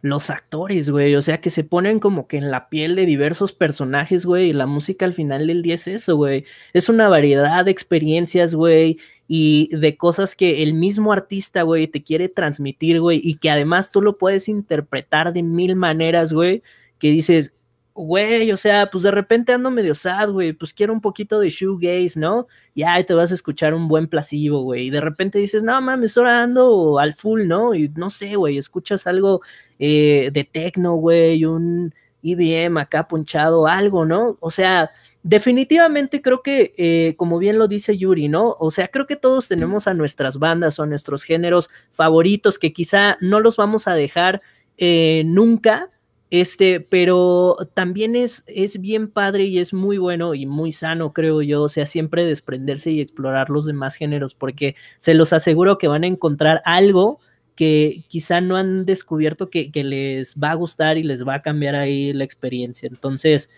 los 0.00 0.30
actores, 0.30 0.90
güey, 0.90 1.16
o 1.16 1.22
sea, 1.22 1.40
que 1.40 1.50
se 1.50 1.64
ponen 1.64 1.98
como 1.98 2.28
que 2.28 2.36
en 2.36 2.50
la 2.50 2.68
piel 2.68 2.94
de 2.94 3.06
diversos 3.06 3.52
personajes, 3.52 4.24
güey, 4.26 4.50
y 4.50 4.52
la 4.52 4.66
música 4.66 5.04
al 5.04 5.14
final 5.14 5.46
del 5.48 5.62
día 5.62 5.74
es 5.74 5.88
eso, 5.88 6.16
güey, 6.16 6.44
es 6.72 6.88
una 6.88 7.08
variedad 7.08 7.64
de 7.64 7.70
experiencias, 7.72 8.54
güey, 8.54 8.98
y 9.26 9.74
de 9.76 9.96
cosas 9.96 10.36
que 10.36 10.62
el 10.62 10.74
mismo 10.74 11.12
artista, 11.12 11.62
güey, 11.62 11.88
te 11.88 12.02
quiere 12.04 12.28
transmitir, 12.28 13.00
güey, 13.00 13.20
y 13.22 13.36
que 13.36 13.50
además 13.50 13.90
tú 13.90 14.00
lo 14.00 14.18
puedes 14.18 14.48
interpretar 14.48 15.32
de 15.32 15.42
mil 15.42 15.74
maneras, 15.76 16.32
güey, 16.32 16.62
que 16.98 17.10
dices, 17.10 17.52
güey, 17.98 18.52
o 18.52 18.56
sea, 18.56 18.88
pues 18.90 19.02
de 19.02 19.10
repente 19.10 19.52
ando 19.52 19.70
medio 19.70 19.94
sad, 19.94 20.30
güey, 20.30 20.52
pues 20.52 20.72
quiero 20.72 20.92
un 20.92 21.00
poquito 21.00 21.40
de 21.40 21.50
shoegaze, 21.50 22.18
¿no? 22.18 22.46
Y 22.74 22.84
ahí 22.84 23.04
te 23.04 23.14
vas 23.14 23.32
a 23.32 23.34
escuchar 23.34 23.74
un 23.74 23.88
buen 23.88 24.06
placebo, 24.08 24.62
güey, 24.62 24.86
y 24.86 24.90
de 24.90 25.00
repente 25.00 25.38
dices, 25.38 25.62
no 25.62 25.80
mames, 25.80 26.16
ahora 26.16 26.44
ando 26.44 26.98
al 26.98 27.14
full, 27.14 27.46
¿no? 27.46 27.74
Y 27.74 27.88
no 27.90 28.10
sé, 28.10 28.36
güey, 28.36 28.56
escuchas 28.56 29.06
algo 29.06 29.40
eh, 29.78 30.30
de 30.32 30.44
techno, 30.44 30.94
güey, 30.94 31.44
un 31.44 31.92
IBM 32.22 32.78
acá 32.80 33.08
punchado, 33.08 33.66
algo, 33.66 34.04
¿no? 34.04 34.36
O 34.40 34.50
sea, 34.50 34.90
definitivamente 35.22 36.22
creo 36.22 36.42
que, 36.42 36.74
eh, 36.78 37.14
como 37.16 37.38
bien 37.38 37.58
lo 37.58 37.68
dice 37.68 37.96
Yuri, 37.98 38.28
¿no? 38.28 38.56
O 38.60 38.70
sea, 38.70 38.88
creo 38.88 39.06
que 39.06 39.16
todos 39.16 39.48
tenemos 39.48 39.88
a 39.88 39.94
nuestras 39.94 40.38
bandas 40.38 40.78
o 40.78 40.84
a 40.84 40.86
nuestros 40.86 41.24
géneros 41.24 41.68
favoritos 41.92 42.58
que 42.58 42.72
quizá 42.72 43.18
no 43.20 43.40
los 43.40 43.56
vamos 43.56 43.88
a 43.88 43.94
dejar 43.94 44.40
eh, 44.76 45.22
nunca, 45.26 45.90
este, 46.30 46.80
pero 46.80 47.56
también 47.74 48.14
es, 48.14 48.44
es 48.46 48.80
bien 48.80 49.08
padre 49.08 49.44
y 49.44 49.58
es 49.58 49.72
muy 49.72 49.98
bueno 49.98 50.34
y 50.34 50.46
muy 50.46 50.72
sano, 50.72 51.12
creo 51.12 51.40
yo, 51.42 51.62
o 51.62 51.68
sea, 51.68 51.86
siempre 51.86 52.24
desprenderse 52.24 52.90
y 52.90 53.00
explorar 53.00 53.48
los 53.50 53.64
demás 53.64 53.94
géneros, 53.94 54.34
porque 54.34 54.76
se 54.98 55.14
los 55.14 55.32
aseguro 55.32 55.78
que 55.78 55.88
van 55.88 56.04
a 56.04 56.08
encontrar 56.08 56.60
algo 56.64 57.20
que 57.58 58.04
quizá 58.06 58.40
no 58.40 58.56
han 58.56 58.84
descubierto 58.84 59.50
que, 59.50 59.70
les 59.74 60.36
va 60.36 60.52
a 60.52 60.54
gustar 60.54 60.96
y 60.96 61.02
les 61.02 61.26
va 61.26 61.34
a 61.34 61.42
cambiar 61.42 61.74
ahí 61.74 62.12
la 62.12 62.22
experiencia. 62.22 62.86
Entonces, 62.86 63.50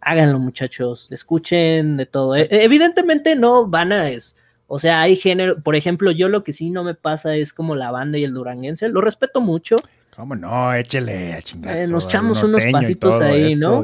háganlo 0.00 0.38
muchachos, 0.38 1.08
escuchen 1.10 1.98
de 1.98 2.06
todo. 2.06 2.34
E, 2.34 2.48
evidentemente 2.50 3.36
no 3.36 3.66
van 3.66 3.92
a... 3.92 4.08
Es, 4.08 4.36
o 4.68 4.78
sea, 4.78 5.02
hay 5.02 5.16
género, 5.16 5.60
por 5.62 5.76
ejemplo, 5.76 6.12
yo 6.12 6.30
lo 6.30 6.44
que 6.44 6.52
sí 6.54 6.70
no 6.70 6.82
me 6.82 6.94
pasa 6.94 7.36
es 7.36 7.52
como 7.52 7.76
la 7.76 7.90
banda 7.90 8.16
y 8.16 8.24
el 8.24 8.32
duranguense, 8.32 8.88
lo 8.88 9.02
respeto 9.02 9.42
mucho. 9.42 9.76
¿Cómo 10.16 10.36
no? 10.36 10.74
Échele 10.74 11.32
a 11.32 11.42
chingazo. 11.42 11.78
Eh, 11.78 11.88
nos 11.88 12.04
echamos 12.04 12.42
unos 12.42 12.62
pasitos 12.70 13.20
ahí, 13.20 13.54
¿no? 13.56 13.82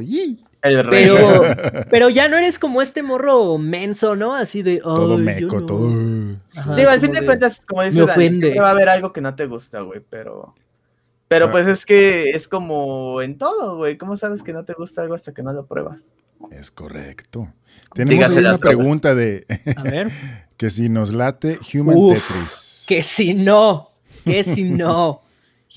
Pero, 0.61 1.43
pero 1.91 2.11
ya 2.11 2.29
no 2.29 2.37
eres 2.37 2.59
como 2.59 2.83
este 2.83 3.03
morro 3.03 3.59
menso, 3.59 4.17
¿no? 4.17 4.35
Así 4.35 4.62
de. 4.62 4.79
Todo 4.79 5.17
meco, 5.17 5.64
todo. 5.64 5.88
Digo, 5.88 6.91
al 6.91 7.01
fin 7.01 7.12
de, 7.12 7.25
cuentas, 7.25 7.61
como 7.67 7.83
dice 7.83 8.05
Dani, 8.05 8.55
va 8.59 8.69
a 8.69 8.73
haber 8.73 8.88
algo 8.88 9.12
que 9.12 9.21
no 9.21 9.35
te 9.35 9.47
gusta, 9.47 9.81
güey, 9.81 10.01
pero. 10.09 10.55
Pero 11.29 11.47
ah. 11.47 11.51
pues 11.51 11.67
es 11.67 11.85
que 11.85 12.31
es 12.31 12.49
como 12.49 13.23
en 13.23 13.38
todo, 13.38 13.77
güey. 13.77 13.97
¿Cómo 13.97 14.17
sabes 14.17 14.43
que 14.43 14.53
no 14.53 14.64
te 14.64 14.73
gusta 14.75 15.03
algo 15.03 15.14
hasta 15.14 15.33
que 15.33 15.43
no 15.43 15.53
lo 15.53 15.67
pruebas? 15.67 16.12
Es 16.51 16.71
correcto. 16.71 17.53
Tenemos 17.95 18.31
una 18.31 18.59
pregunta 18.59 19.14
de. 19.14 19.47
A 19.77 19.83
ver. 19.83 20.09
que 20.57 20.71
si 20.71 20.88
nos 20.88 21.12
late 21.12 21.59
Human 21.73 22.14
Tetris. 22.14 22.85
Que 22.87 23.03
si 23.03 23.35
no. 23.35 23.91
Que 24.25 24.45
si 24.45 24.64
no. 24.64 25.23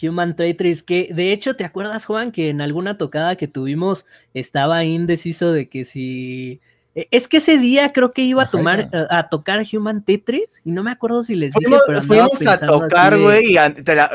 Human 0.01 0.35
Tetris, 0.35 0.83
que 0.83 1.09
de 1.13 1.31
hecho, 1.31 1.55
¿te 1.55 1.65
acuerdas, 1.65 2.05
Juan, 2.05 2.31
que 2.31 2.49
en 2.49 2.61
alguna 2.61 2.97
tocada 2.97 3.35
que 3.35 3.47
tuvimos 3.47 4.05
estaba 4.33 4.83
indeciso 4.83 5.51
de 5.51 5.69
que 5.69 5.85
si... 5.85 6.61
E, 6.93 7.07
es 7.11 7.27
que 7.27 7.37
ese 7.37 7.57
día 7.57 7.93
creo 7.93 8.11
que 8.11 8.21
iba 8.21 8.43
a 8.43 8.49
tomar 8.49 8.89
a, 9.09 9.29
tocar 9.29 9.63
Human 9.71 10.03
Tetris 10.03 10.61
y 10.65 10.71
no 10.71 10.83
me 10.83 10.91
acuerdo 10.91 11.23
si 11.23 11.35
les 11.35 11.53
dije, 11.53 11.77
pero 11.87 12.01
fuimos 12.01 12.47
a 12.47 12.57
tocar, 12.65 13.17
güey, 13.17 13.55
y 13.55 13.57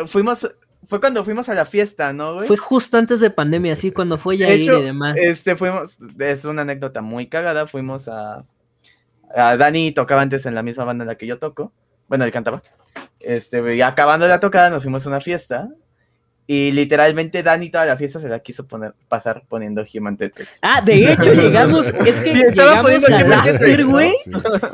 fuimos 0.07 0.47
fue 0.89 1.01
cuando 1.01 1.25
fuimos 1.25 1.49
a 1.49 1.55
la 1.55 1.65
fiesta, 1.65 2.13
¿no, 2.13 2.35
güey? 2.35 2.47
Fue 2.47 2.57
justo 2.57 2.97
antes 2.97 3.21
de 3.21 3.31
pandemia, 3.31 3.77
sí, 3.77 3.91
cuando 3.91 4.19
fue 4.19 4.37
ya 4.37 4.53
y 4.55 4.67
demás. 4.67 5.17
Este, 5.17 5.57
fuimos, 5.57 5.99
es 6.19 6.45
una 6.45 6.63
anécdota 6.63 7.01
muy 7.01 7.27
cagada, 7.27 7.67
fuimos 7.67 8.09
a, 8.09 8.45
a 9.35 9.57
Dani 9.57 9.93
tocaba 9.93 10.23
antes 10.23 10.47
en 10.47 10.55
la 10.55 10.63
misma 10.63 10.85
banda 10.85 11.03
en 11.03 11.09
la 11.09 11.17
que 11.17 11.27
yo 11.27 11.39
toco, 11.39 11.73
bueno, 12.09 12.25
él 12.25 12.33
cantaba, 12.33 12.63
este, 13.21 13.75
y 13.75 13.83
acabando 13.83 14.27
la 14.27 14.41
tocada 14.41 14.71
nos 14.71 14.83
fuimos 14.83 15.07
a 15.07 15.11
una 15.11 15.21
fiesta 15.21 15.69
y 16.49 16.71
literalmente 16.71 17.43
Dani 17.43 17.71
toda 17.71 17.87
la 17.87 17.97
fiesta 17.97 18.21
se 18.21 18.29
la 18.29 18.39
quiso 18.39 18.69
poner, 18.69 18.95
pasar 19.09 19.43
poniendo 19.49 19.85
Human 19.93 20.17
Tetris. 20.17 20.61
Ah, 20.63 20.81
de 20.81 21.13
hecho 21.13 21.33
llegamos, 21.35 21.89
es 21.89 22.21
que 22.21 22.35
llegamos 22.35 23.05
al 23.11 23.33
after, 23.33 23.85
güey. 23.85 24.13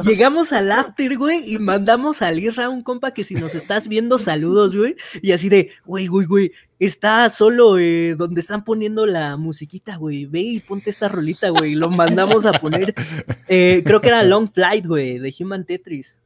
Llegamos 0.05 0.53
al 0.53 0.71
after, 0.71 1.16
güey, 1.16 1.55
y 1.55 1.59
mandamos 1.59 2.21
a 2.21 2.31
Lirra 2.31 2.66
a 2.66 2.68
un 2.68 2.83
compa 2.83 3.14
que 3.14 3.25
si 3.25 3.35
nos 3.35 3.55
estás 3.55 3.88
viendo, 3.88 4.18
saludos, 4.18 4.77
güey. 4.77 4.97
Y 5.23 5.33
así 5.33 5.49
de, 5.49 5.71
güey, 5.87 6.09
güey, 6.09 6.27
güey, 6.27 6.53
está 6.87 7.29
solo 7.31 7.79
eh, 7.79 8.14
donde 8.16 8.40
están 8.40 8.64
poniendo 8.64 9.07
la 9.07 9.37
musiquita, 9.37 9.97
güey. 9.97 10.27
Ve 10.27 10.40
y 10.40 10.61
ponte 10.61 10.90
esta 10.90 11.09
rolita, 11.09 11.51
güey. 11.51 11.75
Lo 11.75 11.90
mandamos 11.90 12.47
a 12.47 12.53
poner. 12.53 12.95
Eh, 13.49 13.83
creo 13.85 14.01
que 14.01 14.09
era 14.09 14.23
Long 14.23 14.51
Flight, 14.53 14.87
güey, 14.87 15.18
de 15.18 15.35
Human 15.38 15.64
Tetris. 15.64 16.18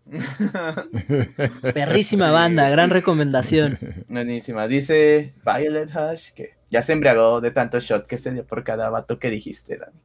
Perrísima 1.75 2.31
banda, 2.31 2.69
gran 2.69 2.91
recomendación. 2.91 3.79
Buenísima. 4.09 4.69
Dice 4.69 5.35
Violet 5.45 5.91
Hush 5.95 6.33
que 6.33 6.55
ya 6.71 6.83
se 6.83 6.93
embriagó 6.93 7.41
de 7.41 7.51
tanto 7.51 7.81
shot 7.81 8.07
que 8.07 8.19
se 8.19 8.33
dio 8.33 8.45
por 8.45 8.65
cada 8.65 8.91
vato 8.91 9.19
que 9.19 9.31
dijiste, 9.31 9.79
Dani. 9.79 10.01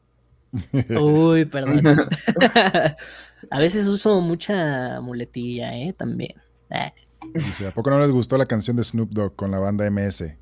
Uy, 1.00 1.46
perdón. 1.46 1.82
a 3.50 3.60
veces 3.60 3.88
uso 3.88 4.22
mucha 4.22 5.00
muletilla, 5.02 5.76
¿eh? 5.78 5.94
También. 5.94 6.36
Eh. 6.70 6.92
Dice, 7.34 7.68
¿a 7.68 7.74
poco 7.74 7.90
no 7.90 8.00
les 8.00 8.10
gustó 8.10 8.38
la 8.38 8.46
canción 8.46 8.76
de 8.76 8.84
Snoop 8.84 9.12
Dogg 9.12 9.36
con 9.36 9.52
la 9.52 9.60
banda 9.60 9.90
MS? 9.90 10.38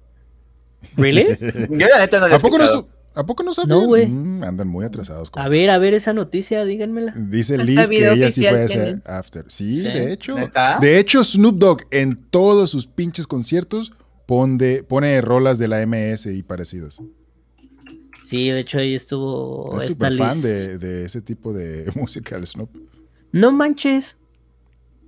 ¿Really? 0.97 1.25
Yo 1.69 1.87
la 1.87 1.99
neta 1.99 2.27
no 2.27 2.35
¿A 2.35 2.39
poco 2.39 2.57
no, 2.57 2.65
¿A 3.15 3.25
poco 3.25 3.43
no 3.43 3.53
sabían? 3.53 3.79
No, 3.79 3.85
güey. 3.85 4.07
Mm, 4.07 4.43
andan 4.43 4.67
muy 4.67 4.85
atrasados. 4.85 5.29
A 5.33 5.49
ver, 5.49 5.69
a 5.69 5.77
ver 5.77 5.93
esa 5.93 6.13
noticia, 6.13 6.63
díganmela. 6.63 7.13
Dice 7.15 7.57
Liz 7.57 7.89
que 7.89 8.11
ella 8.11 8.31
sí 8.31 8.41
fue 8.41 8.59
a 8.59 8.63
ese 8.63 9.01
after. 9.05 9.45
Sí, 9.47 9.81
de 9.81 10.13
hecho. 10.13 10.35
De 10.79 10.99
hecho, 10.99 11.23
Snoop 11.23 11.57
Dogg 11.57 11.81
en 11.91 12.15
todos 12.15 12.69
sus 12.69 12.87
pinches 12.87 13.27
conciertos 13.27 13.91
pone, 14.25 14.83
pone 14.83 15.19
rolas 15.21 15.57
de 15.57 15.67
la 15.67 15.85
MS 15.85 16.27
y 16.27 16.43
parecidos. 16.43 17.01
Sí, 18.23 18.49
de 18.49 18.59
hecho 18.59 18.77
ahí 18.77 18.93
estuvo. 18.93 19.75
Es 19.75 19.87
súper 19.87 20.15
fan 20.15 20.39
de, 20.41 21.03
ese 21.03 21.21
tipo 21.21 21.51
de 21.51 21.91
música, 21.95 22.35
el 22.35 22.45
Snoop. 22.45 22.69
No 23.31 23.51
manches. 23.51 24.17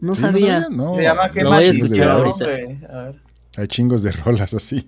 No 0.02 0.16
sabía. 0.16 0.68
No, 0.70 0.96
Se 0.96 1.04
llama 1.04 1.32
que 1.32 1.44
voy 1.44 1.64
a 1.64 1.70
escuchar 1.70 2.10
ahorita. 2.10 2.46
A 2.46 3.04
ver. 3.04 3.16
Hay 3.58 3.68
chingos 3.68 4.02
de 4.02 4.12
rolas 4.12 4.54
así. 4.54 4.86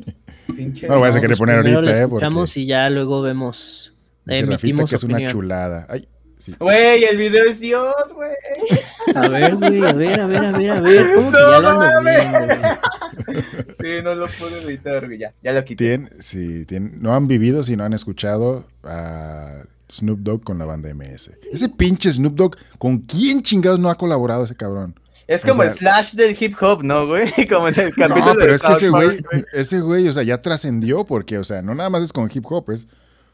no 0.87 0.95
lo 0.95 0.99
vas 1.01 1.15
a 1.15 1.21
querer 1.21 1.37
poner 1.37 1.57
ahorita, 1.57 1.91
eh. 1.91 2.03
Escuchamos 2.03 2.57
y 2.57 2.65
ya 2.65 2.89
luego 2.89 3.21
vemos. 3.21 3.93
Dice 4.25 4.45
Rafita 4.45 4.85
que 4.85 4.95
es 4.95 5.03
una 5.03 5.27
chulada. 5.27 5.85
Ay, 5.89 6.07
sí. 6.37 6.55
Güey, 6.59 7.03
el 7.03 7.17
video 7.17 7.43
es 7.45 7.59
Dios, 7.59 7.93
güey. 8.15 8.31
A 9.15 9.27
ver, 9.27 9.55
güey, 9.55 9.85
a 9.85 9.93
ver, 9.93 10.19
a 10.21 10.25
ver, 10.25 10.45
a 10.45 10.51
ver, 10.57 10.71
a 10.71 10.81
ver. 10.81 11.13
¿Cómo 11.13 11.29
que 11.29 11.37
ya 11.37 11.59
lo 11.59 11.69
ando 11.69 11.83
Sí, 13.81 13.87
no 14.01 14.15
lo 14.15 14.27
puedo 14.39 14.57
evitar, 14.61 15.05
güey. 15.05 15.19
Ya, 15.19 15.33
ya 15.43 15.51
lo 15.51 15.63
quité. 15.65 16.05
sí, 16.19 16.65
no 16.79 17.13
han 17.13 17.27
vivido 17.27 17.63
si 17.63 17.75
no 17.75 17.83
han 17.83 17.91
escuchado 17.91 18.65
a 18.83 19.65
Snoop 19.91 20.19
Dogg 20.19 20.43
con 20.43 20.57
la 20.57 20.65
banda 20.65 20.91
MS. 20.93 21.31
Ese 21.51 21.69
pinche 21.69 22.11
Snoop 22.11 22.35
Dogg, 22.35 22.57
¿con 22.77 22.99
quién 22.99 23.43
chingados 23.43 23.79
no 23.79 23.89
ha 23.89 23.95
colaborado 23.95 24.45
ese 24.45 24.55
cabrón? 24.55 24.95
Es 25.27 25.43
como 25.43 25.63
el 25.63 25.71
Slash 25.71 26.13
del 26.13 26.35
hip 26.39 26.55
hop, 26.61 26.83
¿no, 26.83 27.07
güey? 27.07 27.31
Como 27.49 27.69
en 27.69 27.79
el 27.79 27.95
capítulo 27.95 28.33
No, 28.33 28.35
pero 28.35 28.53
es 28.53 28.61
que 28.61 28.73
ese 28.73 28.89
güey, 28.89 29.17
ese 29.53 29.79
güey, 29.79 30.07
o 30.07 30.13
sea, 30.13 30.23
ya 30.23 30.41
trascendió 30.41 31.05
porque, 31.05 31.37
o 31.37 31.43
sea, 31.43 31.61
no 31.61 31.73
nada 31.73 31.89
más 31.89 32.03
es 32.03 32.11
con 32.11 32.29
hip 32.33 32.45
hop, 32.45 32.71
es 32.71 32.87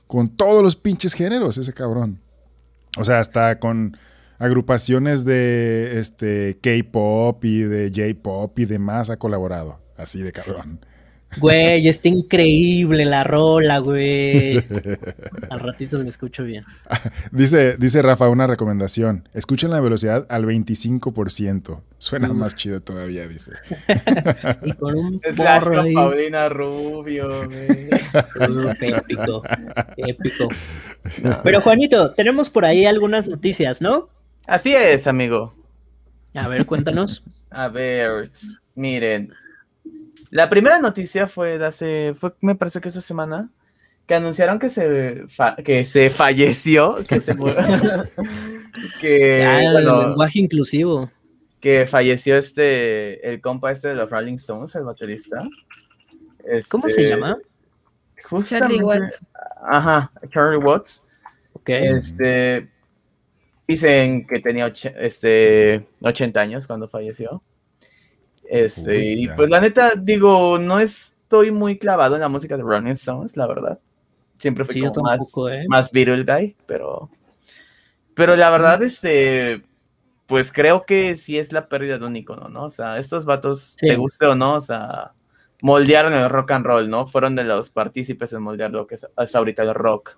con 0.07 0.29
todos 0.29 0.63
los 0.63 0.75
pinches 0.75 1.13
géneros 1.13 1.57
ese 1.57 1.73
cabrón. 1.73 2.21
O 2.97 3.05
sea, 3.05 3.19
hasta 3.19 3.59
con 3.59 3.97
agrupaciones 4.37 5.25
de 5.25 5.99
este 5.99 6.59
K-pop 6.61 7.43
y 7.43 7.61
de 7.61 7.91
J-pop 7.93 8.57
y 8.57 8.65
demás 8.65 9.09
ha 9.09 9.17
colaborado, 9.17 9.79
así 9.97 10.21
de 10.21 10.31
cabrón. 10.31 10.79
Güey, 11.37 11.87
está 11.87 12.07
increíble 12.07 13.05
la 13.05 13.23
rola, 13.23 13.79
güey. 13.79 14.57
Al 15.49 15.59
ratito 15.59 15.97
lo 15.97 16.09
escucho 16.09 16.43
bien. 16.43 16.65
Dice, 17.31 17.77
dice 17.77 18.01
Rafa 18.01 18.29
una 18.29 18.47
recomendación. 18.47 19.27
Escuchen 19.33 19.69
la 19.69 19.79
velocidad 19.79 20.25
al 20.29 20.45
25%. 20.45 21.81
Suena 21.97 22.29
más 22.33 22.55
chido 22.55 22.81
todavía, 22.81 23.27
dice. 23.27 23.53
y 24.63 24.73
con 24.73 24.95
un 24.95 25.21
Slash 25.31 25.63
con 25.63 25.93
Paulina 25.93 26.49
Rubio, 26.49 27.45
güey. 27.45 27.89
épico, 28.81 29.43
épico. 29.97 30.47
Pero 31.43 31.61
Juanito, 31.61 32.13
tenemos 32.13 32.49
por 32.49 32.65
ahí 32.65 32.85
algunas 32.85 33.27
noticias, 33.27 33.81
¿no? 33.81 34.09
Así 34.47 34.73
es, 34.73 35.07
amigo. 35.07 35.53
A 36.33 36.47
ver, 36.47 36.65
cuéntanos. 36.65 37.23
A 37.49 37.67
ver, 37.67 38.31
miren, 38.75 39.33
la 40.29 40.49
primera 40.49 40.79
noticia 40.79 41.27
fue 41.27 41.57
de 41.57 41.65
hace, 41.65 42.15
fue, 42.19 42.33
me 42.41 42.55
parece 42.55 42.81
que 42.81 42.89
esta 42.89 43.01
semana, 43.01 43.49
que 44.05 44.15
anunciaron 44.15 44.59
que 44.59 44.69
se, 44.69 45.23
que 45.63 45.85
se 45.85 46.09
falleció, 46.09 46.95
que 47.07 47.19
se 47.19 47.35
que 49.01 49.43
el 49.43 49.85
lenguaje 49.85 50.39
inclusivo. 50.39 51.11
Que 51.59 51.85
falleció 51.85 52.37
este, 52.37 53.29
el 53.29 53.41
compa 53.41 53.71
este 53.71 53.89
de 53.89 53.95
los 53.95 54.09
Rolling 54.09 54.35
Stones, 54.35 54.73
el 54.75 54.83
baterista. 54.83 55.43
¿Cómo 56.69 56.83
se 56.89 57.01
este, 57.01 57.09
llama? 57.09 57.37
Charlie 58.45 58.81
Watts. 58.81 59.19
Ajá, 59.61 60.11
Charlie 60.29 60.57
Watts. 60.57 61.05
Ok. 61.53 61.69
Este, 61.69 62.69
dicen 63.67 64.25
que 64.25 64.39
tenía 64.39 64.73
este, 64.97 65.85
80 66.01 66.39
años 66.39 66.67
cuando 66.67 66.87
falleció. 66.87 67.43
Este, 68.49 69.11
y 69.11 69.27
pues 69.27 69.47
la 69.47 69.61
neta, 69.61 69.93
digo, 69.95 70.57
no 70.57 70.79
estoy 70.79 71.51
muy 71.51 71.77
clavado 71.77 72.15
en 72.15 72.21
la 72.21 72.29
música 72.29 72.57
de 72.57 72.63
Rolling 72.63 72.93
Stones, 72.93 73.37
la 73.37 73.45
verdad. 73.45 73.79
Siempre 74.39 74.65
fui 74.65 74.81
más, 74.81 75.21
¿eh? 75.51 75.65
más 75.67 75.91
Beatle 75.91 76.23
guy, 76.23 76.55
pero. 76.65 77.09
Pero 78.15 78.35
la 78.35 78.49
verdad, 78.49 78.81
este. 78.81 79.63
Pues 80.25 80.51
creo 80.51 80.85
que 80.85 81.15
sí 81.15 81.37
es 81.37 81.51
la 81.51 81.69
pérdida 81.69 81.97
de 81.97 82.05
un 82.05 82.15
icono, 82.15 82.49
¿no? 82.49 82.65
O 82.65 82.69
sea, 82.69 82.99
estos 82.99 83.25
vatos, 83.25 83.75
te 83.77 83.95
guste 83.95 84.25
o 84.27 84.35
no, 84.35 84.55
o 84.55 84.61
sea, 84.61 85.13
moldearon 85.61 86.13
el 86.13 86.29
rock 86.29 86.51
and 86.51 86.65
roll, 86.65 86.89
¿no? 86.89 87.07
Fueron 87.07 87.35
de 87.35 87.43
los 87.43 87.69
partícipes 87.69 88.33
en 88.33 88.43
moldear 88.43 88.71
lo 88.71 88.85
que 88.85 88.95
es 88.95 89.07
hasta 89.15 89.37
ahorita 89.37 89.63
el 89.63 89.73
rock 89.73 90.17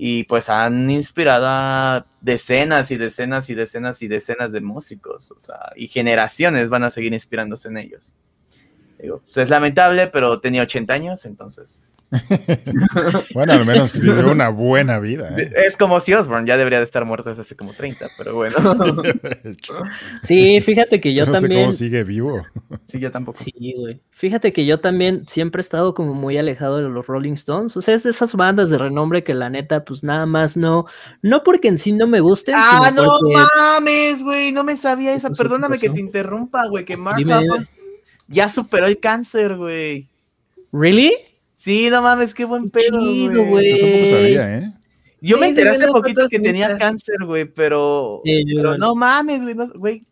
y 0.00 0.22
pues 0.22 0.48
han 0.48 0.88
inspirado 0.88 1.46
a 1.48 2.06
decenas 2.20 2.92
y 2.92 2.96
decenas 2.96 3.50
y 3.50 3.56
decenas 3.56 4.00
y 4.00 4.06
decenas 4.06 4.52
de 4.52 4.60
músicos, 4.60 5.32
o 5.32 5.38
sea, 5.40 5.72
y 5.74 5.88
generaciones 5.88 6.68
van 6.68 6.84
a 6.84 6.90
seguir 6.90 7.12
inspirándose 7.12 7.66
en 7.66 7.78
ellos. 7.78 8.14
Digo, 9.00 9.22
pues, 9.24 9.36
es 9.38 9.50
lamentable, 9.50 10.06
pero 10.06 10.38
tenía 10.38 10.62
80 10.62 10.94
años, 10.94 11.24
entonces, 11.24 11.82
bueno, 13.34 13.52
al 13.52 13.66
menos 13.66 13.98
vivió 14.00 14.30
una 14.30 14.48
buena 14.48 14.98
vida. 14.98 15.34
¿eh? 15.38 15.50
Es 15.66 15.76
como 15.76 16.00
si 16.00 16.14
Osborne 16.14 16.48
ya 16.48 16.56
debería 16.56 16.78
de 16.78 16.84
estar 16.84 17.04
muerto 17.04 17.28
desde 17.28 17.42
hace 17.42 17.56
como 17.56 17.72
30, 17.72 18.06
pero 18.16 18.34
bueno. 18.34 18.56
sí, 20.22 20.60
fíjate 20.60 21.00
que 21.00 21.12
yo 21.12 21.26
no 21.26 21.32
también. 21.32 21.52
Sé 21.52 21.58
cómo 21.58 21.72
sigue 21.72 22.04
vivo. 22.04 22.46
Sí, 22.84 22.98
yo 22.98 23.10
tampoco. 23.10 23.38
Sí, 23.44 23.74
güey. 23.76 24.00
Fíjate 24.10 24.52
que 24.52 24.64
yo 24.64 24.80
también 24.80 25.24
siempre 25.28 25.60
he 25.60 25.62
estado 25.62 25.94
como 25.94 26.14
muy 26.14 26.38
alejado 26.38 26.78
de 26.78 26.88
los 26.88 27.06
Rolling 27.06 27.34
Stones. 27.34 27.76
O 27.76 27.82
sea, 27.82 27.94
es 27.94 28.02
de 28.02 28.10
esas 28.10 28.34
bandas 28.34 28.70
de 28.70 28.78
renombre 28.78 29.22
que 29.22 29.34
la 29.34 29.50
neta, 29.50 29.84
pues 29.84 30.02
nada 30.02 30.24
más 30.24 30.56
no. 30.56 30.86
No 31.20 31.42
porque 31.42 31.68
en 31.68 31.76
sí 31.76 31.92
no 31.92 32.06
me 32.06 32.20
gusten. 32.20 32.54
Ah, 32.56 32.90
no 32.94 33.18
mames, 33.32 34.22
güey. 34.22 34.52
No 34.52 34.64
me 34.64 34.76
sabía 34.76 35.14
esa. 35.14 35.30
Perdóname 35.30 35.78
que 35.78 35.90
te 35.90 36.00
interrumpa, 36.00 36.66
güey. 36.66 36.84
Que 36.84 36.96
Mark 36.96 37.18
ya 38.28 38.48
superó 38.48 38.86
el 38.86 38.98
cáncer, 38.98 39.56
güey. 39.56 40.06
¿Really? 40.72 41.14
Sí, 41.58 41.90
no 41.90 42.00
mames, 42.02 42.34
qué 42.34 42.44
buen 42.44 42.70
pedo, 42.70 43.00
güey. 43.00 43.74
Yo 43.74 43.80
tampoco 43.80 44.06
sabía, 44.06 44.58
¿eh? 44.58 44.72
Yo 45.20 45.38
me 45.38 45.48
enteré 45.48 45.70
hace 45.70 45.88
poquito 45.88 46.28
que 46.28 46.38
tenía 46.38 46.78
cáncer, 46.78 47.16
güey, 47.24 47.46
pero, 47.46 48.20
pero 48.24 48.78
no 48.78 48.94
mames, 48.94 49.42
güey, 49.42 49.56
güey. 49.74 50.04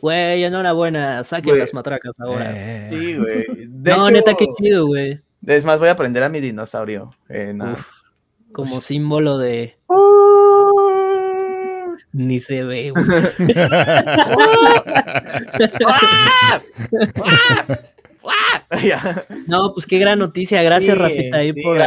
Güey, 0.00 0.44
enhorabuena, 0.44 1.24
saquen 1.24 1.58
las 1.58 1.74
matracas 1.74 2.14
ahora. 2.18 2.50
Eh. 2.50 2.86
Sí, 2.88 3.18
güey. 3.18 3.68
No, 3.68 4.10
neta, 4.10 4.32
qué 4.32 4.46
chido, 4.56 4.86
güey. 4.86 5.20
Es 5.46 5.66
más, 5.66 5.78
voy 5.78 5.88
a 5.88 5.92
aprender 5.92 6.22
a 6.22 6.30
mi 6.30 6.40
dinosaurio. 6.40 7.10
como 8.52 8.80
símbolo 8.80 9.36
de... 9.36 9.76
Ni 12.12 12.40
se 12.40 12.64
ve, 12.64 12.90
güey. 12.92 13.04
no, 19.46 19.72
pues 19.74 19.86
qué 19.86 19.98
gran 19.98 20.18
noticia. 20.18 20.62
Gracias, 20.62 20.96
Rafita, 20.96 21.38
ahí 21.38 21.52
por 21.52 21.78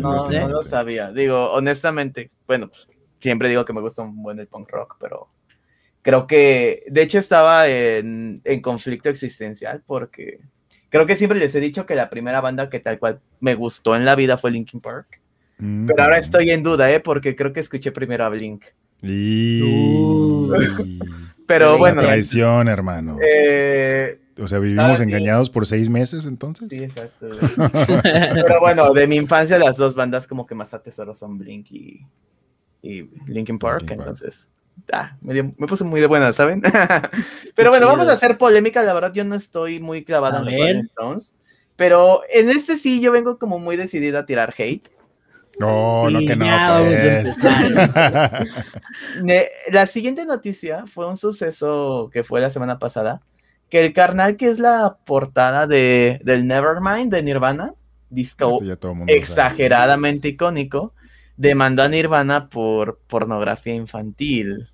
no, 0.00 0.28
no, 0.28 0.48
lo 0.48 0.62
sabía. 0.62 1.10
Digo, 1.12 1.52
honestamente, 1.52 2.30
bueno, 2.46 2.68
pues, 2.68 2.88
siempre 3.20 3.48
digo 3.48 3.64
que 3.64 3.72
me 3.72 3.80
gusta 3.80 4.02
un 4.02 4.22
buen 4.22 4.38
el 4.38 4.46
punk 4.46 4.70
rock, 4.70 4.96
pero 5.00 5.28
creo 6.02 6.26
que, 6.26 6.84
de 6.86 7.02
hecho, 7.02 7.18
estaba 7.18 7.68
en, 7.68 8.40
en 8.44 8.60
conflicto 8.60 9.08
existencial 9.08 9.82
porque 9.84 10.40
creo 10.88 11.06
que 11.06 11.16
siempre 11.16 11.38
les 11.38 11.54
he 11.54 11.60
dicho 11.60 11.86
que 11.86 11.94
la 11.94 12.10
primera 12.10 12.40
banda 12.40 12.70
que 12.70 12.80
tal 12.80 12.98
cual 12.98 13.20
me 13.40 13.54
gustó 13.54 13.96
en 13.96 14.04
la 14.04 14.14
vida 14.14 14.36
fue 14.36 14.50
Linkin 14.50 14.80
Park. 14.80 15.20
Pero 15.58 16.02
ahora 16.02 16.16
mm. 16.16 16.20
estoy 16.20 16.50
en 16.50 16.62
duda, 16.62 16.90
¿eh? 16.90 17.00
Porque 17.00 17.36
creo 17.36 17.52
que 17.52 17.60
escuché 17.60 17.92
primero 17.92 18.24
a 18.24 18.30
Blink. 18.30 18.64
Pero 21.46 21.76
bueno. 21.76 22.00
traición, 22.00 22.68
hermano. 22.68 23.18
Eh, 23.22 24.18
o 24.40 24.48
sea, 24.48 24.58
vivimos 24.58 25.00
engañados 25.00 25.50
por 25.50 25.66
seis 25.66 25.88
meses 25.88 26.26
entonces. 26.26 26.68
Sí, 26.70 26.82
exacto. 26.82 27.28
Pero 28.02 28.60
bueno, 28.60 28.92
de 28.92 29.06
mi 29.06 29.16
infancia 29.16 29.58
las 29.58 29.76
dos 29.76 29.94
bandas 29.94 30.26
como 30.26 30.46
que 30.46 30.54
más 30.54 30.72
atesoro 30.74 31.14
son 31.14 31.38
Blink 31.38 31.70
y, 31.70 32.06
y 32.82 33.10
Linkin 33.26 33.58
Park, 33.58 33.90
entonces... 33.90 34.48
Ah, 34.92 35.16
me, 35.20 35.44
puse 35.44 35.84
muy 35.84 36.00
de 36.00 36.06
buena, 36.06 36.32
¿saben? 36.32 36.62
Pero 37.54 37.70
bueno, 37.70 37.86
vamos 37.86 38.08
a 38.08 38.12
hacer 38.12 38.38
polémica. 38.38 38.82
La 38.82 38.94
verdad, 38.94 39.12
yo 39.12 39.24
no 39.24 39.34
estoy 39.34 39.78
muy 39.78 40.04
clavada 40.04 40.38
en 40.38 40.78
los 40.78 40.86
Stones. 40.86 41.36
Pero 41.76 42.22
en 42.32 42.50
este 42.50 42.76
sí, 42.76 43.00
yo 43.00 43.12
vengo 43.12 43.38
como 43.38 43.58
muy 43.58 43.76
decidida 43.76 44.20
a 44.20 44.26
tirar 44.26 44.54
hate. 44.56 44.88
No, 45.58 46.08
no 46.08 46.20
que 46.20 46.36
no. 46.36 46.46
Pues. 46.78 47.36
la 49.72 49.86
siguiente 49.86 50.24
noticia 50.24 50.86
fue 50.86 51.06
un 51.06 51.16
suceso 51.16 52.10
que 52.12 52.24
fue 52.24 52.40
la 52.40 52.50
semana 52.50 52.78
pasada, 52.78 53.20
que 53.70 53.86
el 53.86 53.92
carnal 53.92 54.36
que 54.36 54.50
es 54.50 54.58
la 54.58 54.98
portada 55.06 55.66
de, 55.66 56.20
del 56.24 56.46
Nevermind 56.46 57.12
de 57.12 57.22
Nirvana, 57.22 57.74
disco 58.10 58.60
exageradamente 59.06 60.28
icónico, 60.28 60.92
demandó 61.36 61.84
a 61.84 61.88
Nirvana 61.88 62.48
por 62.50 63.00
pornografía 63.06 63.74
infantil. 63.74 64.68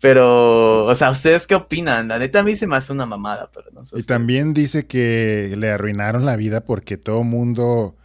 Pero, 0.00 0.84
o 0.84 0.94
sea, 0.94 1.10
¿ustedes 1.10 1.46
qué 1.48 1.56
opinan? 1.56 2.06
La 2.06 2.20
neta 2.20 2.40
a 2.40 2.42
mí 2.44 2.54
se 2.54 2.68
me 2.68 2.76
hace 2.76 2.92
una 2.92 3.04
mamada, 3.04 3.50
pero 3.52 3.70
no 3.72 3.84
sé. 3.84 3.98
Y 3.98 4.04
también 4.04 4.54
dice 4.54 4.86
que 4.86 5.54
le 5.58 5.70
arruinaron 5.70 6.24
la 6.24 6.36
vida 6.36 6.64
porque 6.64 6.96
todo 6.96 7.24
mundo 7.24 7.96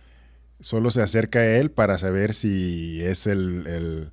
solo 0.59 0.89
se 0.89 1.03
acerca 1.03 1.39
a 1.39 1.45
él 1.57 1.69
para 1.69 1.99
saber 1.99 2.33
si 2.33 3.03
es 3.03 3.27
el, 3.27 4.11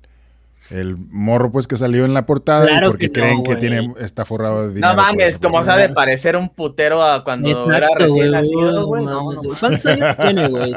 morro 1.09 1.51
pues 1.51 1.67
que 1.67 1.75
salió 1.77 2.05
en 2.05 2.13
la 2.13 2.25
portada 2.25 2.67
porque 2.85 3.11
creen 3.11 3.43
que 3.43 3.55
tiene 3.55 3.93
está 3.99 4.25
forrado 4.25 4.67
de 4.67 4.75
dinero. 4.75 4.93
No 4.93 5.01
mames, 5.01 5.37
como 5.37 5.63
sabe 5.63 5.87
de 5.87 5.93
parecer 5.93 6.35
un 6.35 6.49
putero 6.49 7.03
a 7.03 7.23
cuando 7.23 7.49
era 7.71 7.89
recién 7.95 8.31
nacido, 8.31 8.85
güey. 8.87 9.05
¿Cuántos 9.59 9.85
años 9.85 10.17
tiene, 10.17 10.47
güey? 10.47 10.73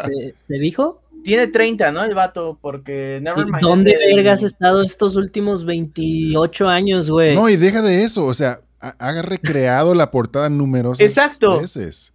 ¿Se, 0.47 0.55
dijo? 0.55 1.01
Tiene 1.23 1.47
30, 1.47 1.93
¿no? 1.93 2.05
El 2.05 2.15
vato, 2.15 2.59
porque 2.61 3.23
¿Dónde 3.61 3.97
vergas 3.97 4.41
has 4.41 4.53
estado 4.53 4.83
estos 4.83 5.17
últimos 5.17 5.65
28 5.65 6.69
años, 6.69 7.11
güey? 7.11 7.35
No, 7.35 7.49
y 7.49 7.57
deja 7.57 7.81
de 7.81 8.03
eso, 8.03 8.27
o 8.27 8.35
sea, 8.35 8.61
ha 8.81 9.23
recreado 9.23 9.95
la 9.95 10.11
portada 10.11 10.49
numerosas 10.49 11.01
Exacto. 11.01 11.61
veces 11.61 12.15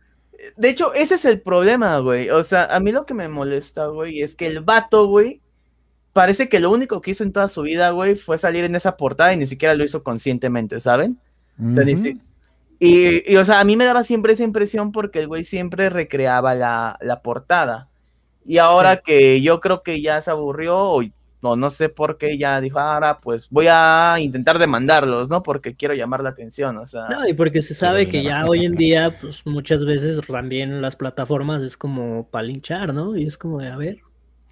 de 0.57 0.69
hecho, 0.69 0.93
ese 0.93 1.15
es 1.15 1.25
el 1.25 1.41
problema, 1.41 1.99
güey. 1.99 2.29
O 2.29 2.43
sea, 2.43 2.65
a 2.65 2.79
mí 2.79 2.91
lo 2.91 3.05
que 3.05 3.13
me 3.13 3.27
molesta, 3.27 3.87
güey, 3.87 4.21
es 4.21 4.35
que 4.35 4.47
el 4.47 4.61
vato, 4.61 5.07
güey, 5.07 5.41
parece 6.13 6.49
que 6.49 6.59
lo 6.59 6.71
único 6.71 7.01
que 7.01 7.11
hizo 7.11 7.23
en 7.23 7.31
toda 7.31 7.47
su 7.47 7.61
vida, 7.61 7.91
güey, 7.91 8.15
fue 8.15 8.37
salir 8.37 8.63
en 8.63 8.75
esa 8.75 8.97
portada 8.97 9.33
y 9.33 9.37
ni 9.37 9.47
siquiera 9.47 9.75
lo 9.75 9.83
hizo 9.83 10.03
conscientemente, 10.03 10.79
¿saben? 10.79 11.19
o 11.59 11.73
sea, 11.73 11.83
y, 12.79 13.35
o 13.35 13.43
sea, 13.43 13.59
a 13.59 13.63
mí 13.65 13.75
me 13.75 13.83
daba 13.83 14.03
siempre 14.03 14.33
esa 14.33 14.43
impresión 14.45 14.93
porque 14.93 15.19
el 15.19 15.27
güey 15.27 15.43
siempre 15.43 15.89
recreaba 15.89 16.55
la, 16.55 17.21
portada. 17.21 17.89
Y 18.45 18.57
ahora 18.57 19.01
que 19.01 19.41
yo 19.41 19.59
creo 19.59 19.83
que 19.83 20.01
ya 20.01 20.21
se 20.21 20.31
aburrió, 20.31 20.77
o 20.77 21.03
no, 21.41 21.55
no 21.57 21.69
sé 21.69 21.89
por 21.89 22.17
qué 22.17 22.37
ya 22.37 22.61
dijo, 22.61 22.79
ahora 22.79 23.19
pues 23.19 23.49
voy 23.49 23.67
a 23.69 24.15
intentar 24.19 24.59
demandarlos, 24.59 25.29
¿no? 25.29 25.43
Porque 25.43 25.75
quiero 25.75 25.93
llamar 25.93 26.23
la 26.23 26.29
atención, 26.29 26.77
o 26.77 26.85
sea. 26.85 27.09
No, 27.09 27.27
y 27.27 27.33
porque 27.33 27.61
se 27.61 27.73
sabe 27.73 28.07
que 28.07 28.23
ya 28.23 28.45
hoy 28.45 28.65
en 28.65 28.75
día, 28.75 29.13
pues 29.21 29.45
muchas 29.45 29.85
veces 29.85 30.19
también 30.25 30.81
las 30.81 30.95
plataformas 30.95 31.61
es 31.61 31.75
como 31.75 32.27
para 32.29 32.43
linchar, 32.43 32.93
¿no? 32.93 33.17
Y 33.17 33.25
es 33.25 33.37
como 33.37 33.59
de, 33.59 33.67
a 33.67 33.75
ver. 33.75 33.99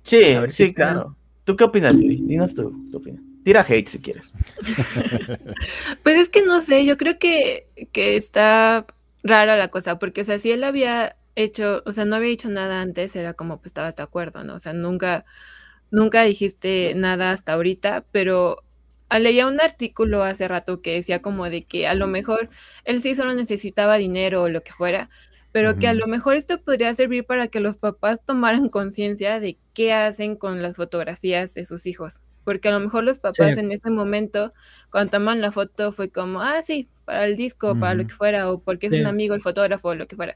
Sí, 0.03 0.35
sí, 0.49 0.73
claro. 0.73 1.15
¿Tú 1.47 1.55
qué 1.55 1.63
opinas, 1.63 1.97
Dinos 1.97 2.53
tú, 2.53 2.75
tu 2.91 2.97
opinión. 2.97 3.23
Tira 3.45 3.65
hate 3.65 3.87
si 3.87 3.99
quieres. 3.99 4.33
pues 6.03 6.17
es 6.17 6.27
que 6.27 6.41
no 6.41 6.59
sé, 6.59 6.83
yo 6.83 6.97
creo 6.97 7.17
que, 7.17 7.63
que 7.93 8.17
está 8.17 8.85
rara 9.23 9.55
la 9.55 9.69
cosa, 9.69 9.97
porque, 9.97 10.19
o 10.21 10.23
sea, 10.25 10.39
si 10.39 10.51
él 10.51 10.65
había 10.65 11.15
hecho, 11.35 11.83
o 11.85 11.93
sea, 11.93 12.03
no 12.03 12.17
había 12.17 12.31
hecho 12.31 12.49
nada 12.49 12.81
antes, 12.81 13.15
era 13.15 13.33
como, 13.33 13.59
pues 13.59 13.67
estabas 13.67 13.95
de 13.95 14.03
acuerdo, 14.03 14.43
¿no? 14.43 14.55
O 14.55 14.59
sea, 14.59 14.73
nunca 14.73 15.23
nunca 15.89 16.23
dijiste 16.23 16.91
nada 16.97 17.31
hasta 17.31 17.53
ahorita, 17.53 18.03
pero 18.11 18.63
leía 19.09 19.47
un 19.47 19.61
artículo 19.61 20.23
hace 20.23 20.49
rato 20.49 20.81
que 20.81 20.95
decía 20.95 21.21
como 21.21 21.49
de 21.49 21.63
que 21.63 21.87
a 21.87 21.93
lo 21.93 22.07
mejor 22.07 22.49
él 22.83 23.01
sí 23.01 23.15
solo 23.15 23.33
necesitaba 23.35 23.95
dinero 23.95 24.43
o 24.43 24.49
lo 24.49 24.63
que 24.63 24.73
fuera, 24.73 25.09
pero 25.53 25.79
que 25.79 25.87
a 25.87 25.93
lo 25.93 26.07
mejor 26.07 26.35
esto 26.35 26.61
podría 26.61 26.93
servir 26.93 27.25
para 27.25 27.47
que 27.47 27.61
los 27.61 27.77
papás 27.77 28.23
tomaran 28.25 28.67
conciencia 28.67 29.39
de 29.39 29.57
qué 29.77 29.93
hacen 29.93 30.35
con 30.35 30.63
las 30.63 30.75
fotografías 30.75 31.53
de 31.53 31.63
sus 31.63 31.85
hijos. 31.85 32.21
Porque 32.43 32.69
a 32.69 32.71
lo 32.71 32.79
mejor 32.79 33.03
los 33.03 33.19
papás 33.19 33.59
en 33.59 33.71
ese 33.71 33.91
momento, 33.91 34.51
cuando 34.89 35.11
toman 35.11 35.39
la 35.39 35.51
foto, 35.51 35.91
fue 35.91 36.09
como, 36.09 36.41
ah, 36.41 36.63
sí, 36.63 36.89
para 37.05 37.25
el 37.25 37.35
disco, 37.35 37.79
para 37.79 37.93
lo 37.93 38.07
que 38.07 38.13
fuera, 38.13 38.51
o 38.51 38.59
porque 38.59 38.87
es 38.87 38.93
un 38.93 39.05
amigo 39.05 39.35
el 39.35 39.41
fotógrafo, 39.41 39.89
o 39.89 39.93
lo 39.95 40.07
que 40.07 40.15
fuera. 40.15 40.35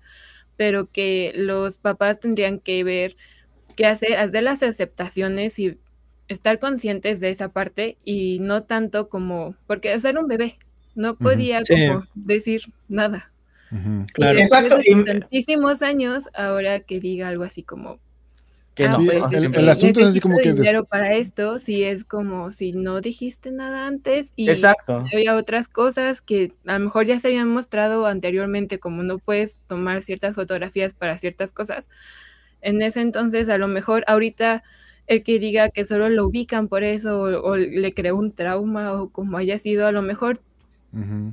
Pero 0.57 0.85
que 0.85 1.31
los 1.33 1.79
papás 1.79 2.19
tendrían 2.19 2.59
que 2.59 2.83
ver 2.83 3.15
que 3.75 3.87
hacer, 3.87 4.15
hacer 4.17 4.43
las 4.43 4.61
aceptaciones 4.61 5.57
y 5.57 5.79
estar 6.27 6.59
conscientes 6.59 7.19
de 7.19 7.31
esa 7.31 7.49
parte 7.49 7.97
y 8.03 8.37
no 8.41 8.61
tanto 8.61 9.09
como, 9.09 9.55
porque 9.65 9.99
ser 9.99 10.19
un 10.19 10.27
bebé, 10.27 10.59
no 10.93 11.15
podía 11.17 11.63
como 11.67 12.05
decir 12.13 12.61
nada. 12.89 13.31
claro. 14.13 14.37
Y 14.37 14.41
Exacto. 14.43 14.77
tantísimos 15.03 15.81
años, 15.81 16.29
ahora 16.35 16.81
que 16.81 16.99
diga 16.99 17.29
algo 17.29 17.43
así 17.43 17.63
como, 17.63 17.99
que 18.73 18.85
ah, 18.85 18.97
pues, 18.97 19.33
el, 19.33 19.69
asunto 19.69 19.99
es 19.99 20.07
así 20.07 20.21
como 20.21 20.37
que 20.37 20.53
dinero 20.53 20.85
para 20.85 21.13
esto 21.13 21.59
si 21.59 21.83
es 21.83 22.05
como 22.05 22.51
si 22.51 22.71
no 22.71 23.01
dijiste 23.01 23.51
nada 23.51 23.85
antes 23.85 24.31
y 24.37 24.49
Exacto. 24.49 25.03
había 25.11 25.35
otras 25.35 25.67
cosas 25.67 26.21
que 26.21 26.53
a 26.65 26.77
lo 26.77 26.85
mejor 26.85 27.05
ya 27.05 27.19
se 27.19 27.27
habían 27.27 27.49
mostrado 27.49 28.05
anteriormente 28.05 28.79
como 28.79 29.03
no 29.03 29.19
puedes 29.19 29.59
tomar 29.67 30.01
ciertas 30.01 30.35
fotografías 30.35 30.93
para 30.93 31.17
ciertas 31.17 31.51
cosas. 31.51 31.89
En 32.61 32.81
ese 32.81 33.01
entonces, 33.01 33.49
a 33.49 33.57
lo 33.57 33.67
mejor 33.67 34.05
ahorita 34.07 34.63
el 35.07 35.23
que 35.23 35.39
diga 35.39 35.69
que 35.69 35.83
solo 35.83 36.07
lo 36.09 36.25
ubican 36.25 36.69
por 36.69 36.83
eso 36.83 37.21
o, 37.21 37.57
le 37.57 37.93
creó 37.93 38.15
un 38.15 38.31
trauma 38.31 38.93
o 38.93 39.09
como 39.09 39.37
haya 39.37 39.57
sido, 39.57 39.85
a 39.85 39.91
lo 39.91 40.01
mejor 40.01 40.39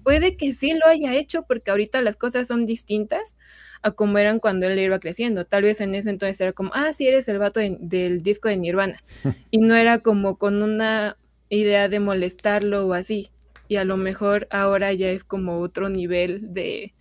puede 0.02 0.36
que 0.36 0.52
sí 0.52 0.72
lo 0.72 0.86
haya 0.86 1.14
hecho 1.14 1.42
porque 1.42 1.70
ahorita 1.70 2.00
las 2.00 2.16
cosas 2.16 2.46
son 2.46 2.64
distintas 2.64 3.36
a 3.82 3.90
como 3.92 4.18
eran 4.18 4.40
cuando 4.40 4.66
él 4.66 4.78
iba 4.78 4.98
creciendo. 4.98 5.44
Tal 5.44 5.62
vez 5.62 5.80
en 5.80 5.94
ese 5.94 6.10
entonces 6.10 6.40
era 6.40 6.52
como, 6.52 6.70
ah, 6.74 6.92
sí, 6.92 7.06
eres 7.06 7.28
el 7.28 7.38
vato 7.38 7.60
del 7.60 8.22
disco 8.22 8.48
de 8.48 8.56
Nirvana. 8.56 8.98
y 9.50 9.58
no 9.58 9.74
era 9.74 9.98
como 10.00 10.36
con 10.36 10.62
una 10.62 11.16
idea 11.48 11.88
de 11.88 12.00
molestarlo 12.00 12.86
o 12.86 12.92
así. 12.92 13.30
Y 13.68 13.76
a 13.76 13.84
lo 13.84 13.96
mejor 13.96 14.46
ahora 14.50 14.92
ya 14.92 15.10
es 15.10 15.24
como 15.24 15.60
otro 15.60 15.88
nivel 15.88 16.52
de, 16.54 16.94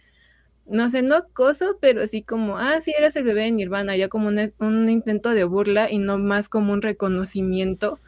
no 0.66 0.90
sé, 0.90 1.02
no 1.02 1.16
acoso, 1.16 1.78
pero 1.80 2.06
sí 2.08 2.24
como, 2.24 2.58
ah, 2.58 2.82
sí, 2.82 2.94
eres 2.98 3.16
el 3.16 3.24
bebé 3.24 3.44
de 3.44 3.52
Nirvana, 3.52 3.96
ya 3.96 4.10
como 4.10 4.28
un, 4.28 4.90
intento 4.90 5.30
de 5.30 5.44
burla 5.46 5.90
y 5.90 5.98
no 5.98 6.18
más 6.18 6.50
como 6.50 6.74
un 6.74 6.82
reconocimiento. 6.82 8.00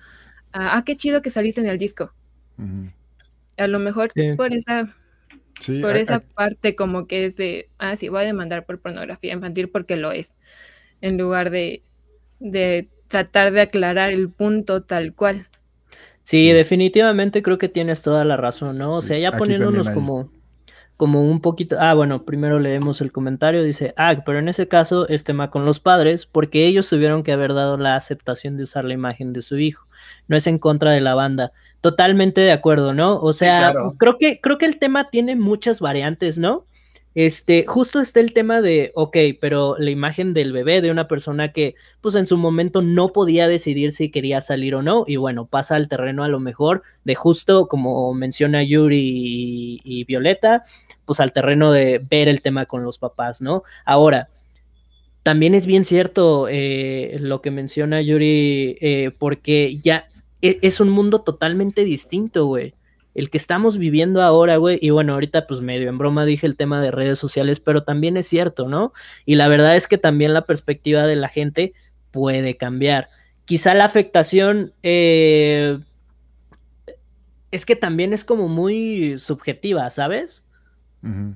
ah, 0.51 0.83
qué 0.85 0.95
chido 0.95 1.21
que 1.21 1.29
saliste 1.29 1.61
en 1.61 1.67
el 1.67 1.77
disco. 1.77 2.13
A 3.57 3.67
lo 3.67 3.79
mejor 3.79 4.11
por 4.35 4.53
esa, 4.53 4.93
por 5.81 5.95
esa 5.95 6.19
parte 6.19 6.75
como 6.75 7.07
que 7.07 7.25
es 7.25 7.37
de, 7.37 7.69
ah, 7.77 7.95
sí, 7.95 8.09
voy 8.09 8.21
a 8.21 8.25
demandar 8.25 8.65
por 8.65 8.79
pornografía 8.79 9.33
infantil 9.33 9.69
porque 9.69 9.97
lo 9.97 10.11
es, 10.11 10.35
en 11.01 11.17
lugar 11.17 11.49
de, 11.49 11.83
de 12.39 12.87
tratar 13.07 13.51
de 13.51 13.61
aclarar 13.61 14.11
el 14.11 14.29
punto 14.29 14.83
tal 14.83 15.13
cual. 15.13 15.47
Sí, 16.23 16.51
definitivamente 16.51 17.41
creo 17.41 17.57
que 17.57 17.69
tienes 17.69 18.01
toda 18.01 18.23
la 18.23 18.37
razón, 18.37 18.77
¿no? 18.77 18.91
O 18.91 19.01
sea, 19.01 19.17
ya 19.17 19.31
poniéndonos 19.31 19.89
como 19.89 20.29
como 20.99 21.23
un 21.23 21.39
poquito, 21.39 21.77
ah, 21.79 21.93
bueno, 21.93 22.25
primero 22.25 22.59
leemos 22.59 22.99
el 22.99 23.13
comentario, 23.13 23.63
dice, 23.63 23.93
ah, 23.95 24.21
pero 24.25 24.37
en 24.37 24.49
ese 24.49 24.67
caso 24.67 25.07
es 25.07 25.23
tema 25.23 25.49
con 25.49 25.63
los 25.63 25.79
padres, 25.79 26.25
porque 26.25 26.67
ellos 26.67 26.89
tuvieron 26.89 27.23
que 27.23 27.31
haber 27.31 27.53
dado 27.53 27.77
la 27.77 27.95
aceptación 27.95 28.57
de 28.57 28.63
usar 28.63 28.83
la 28.83 28.95
imagen 28.95 29.31
de 29.31 29.41
su 29.41 29.57
hijo, 29.57 29.87
no 30.27 30.35
es 30.35 30.45
en 30.45 30.59
contra 30.59 30.91
de 30.91 30.99
la 30.99 31.15
banda. 31.15 31.53
Totalmente 31.81 32.41
de 32.41 32.51
acuerdo, 32.51 32.93
¿no? 32.93 33.19
O 33.19 33.31
sea, 33.31 33.73
creo 33.97 34.17
que 34.17 34.41
creo 34.41 34.57
que 34.57 34.65
el 34.65 34.79
tema 34.79 35.09
tiene 35.09 35.35
muchas 35.35 35.79
variantes, 35.79 36.37
¿no? 36.37 36.65
Este, 37.15 37.65
justo 37.67 38.01
está 38.01 38.19
el 38.19 38.33
tema 38.33 38.61
de, 38.61 38.91
ok, 38.95 39.17
pero 39.41 39.75
la 39.79 39.89
imagen 39.89 40.33
del 40.33 40.53
bebé 40.53 40.79
de 40.81 40.91
una 40.91 41.07
persona 41.07 41.51
que, 41.51 41.75
pues 42.01 42.15
en 42.15 42.27
su 42.27 42.37
momento 42.37 42.81
no 42.81 43.09
podía 43.09 43.47
decidir 43.47 43.91
si 43.93 44.09
quería 44.09 44.41
salir 44.41 44.75
o 44.75 44.83
no, 44.83 45.05
y 45.07 45.15
bueno, 45.15 45.45
pasa 45.47 45.75
al 45.75 45.87
terreno 45.87 46.23
a 46.23 46.27
lo 46.27 46.39
mejor 46.39 46.83
de 47.03 47.15
justo, 47.15 47.67
como 47.67 48.13
menciona 48.13 48.61
Yuri 48.61 49.81
y, 49.83 50.03
Violeta, 50.05 50.63
pues 51.05 51.19
al 51.19 51.33
terreno 51.33 51.71
de 51.71 51.99
ver 51.99 52.27
el 52.27 52.41
tema 52.41 52.65
con 52.67 52.83
los 52.83 52.99
papás, 52.99 53.41
¿no? 53.41 53.63
Ahora, 53.85 54.29
también 55.23 55.55
es 55.55 55.65
bien 55.65 55.85
cierto 55.85 56.47
eh, 56.49 57.17
lo 57.19 57.41
que 57.41 57.51
menciona 57.51 58.01
Yuri, 58.01 58.77
eh, 58.81 59.11
porque 59.17 59.79
ya 59.81 60.07
es 60.41 60.79
un 60.79 60.89
mundo 60.89 61.21
totalmente 61.21 61.83
distinto, 61.83 62.45
güey 62.45 62.73
el 63.15 63.29
que 63.29 63.37
estamos 63.37 63.77
viviendo 63.77 64.21
ahora, 64.21 64.57
güey, 64.57 64.79
y 64.81 64.91
bueno, 64.91 65.13
ahorita 65.13 65.47
pues 65.47 65.61
medio 65.61 65.89
en 65.89 65.97
broma 65.97 66.25
dije 66.25 66.45
el 66.45 66.55
tema 66.55 66.81
de 66.81 66.91
redes 66.91 67.19
sociales, 67.19 67.59
pero 67.59 67.83
también 67.83 68.17
es 68.17 68.27
cierto, 68.27 68.67
¿no? 68.67 68.93
Y 69.25 69.35
la 69.35 69.47
verdad 69.47 69.75
es 69.75 69.87
que 69.87 69.97
también 69.97 70.33
la 70.33 70.45
perspectiva 70.45 71.05
de 71.05 71.15
la 71.15 71.27
gente 71.27 71.73
puede 72.11 72.55
cambiar. 72.55 73.09
Quizá 73.45 73.73
la 73.73 73.85
afectación 73.85 74.73
eh, 74.83 75.79
es 77.51 77.65
que 77.65 77.75
también 77.75 78.13
es 78.13 78.23
como 78.23 78.47
muy 78.47 79.19
subjetiva, 79.19 79.89
¿sabes? 79.89 80.45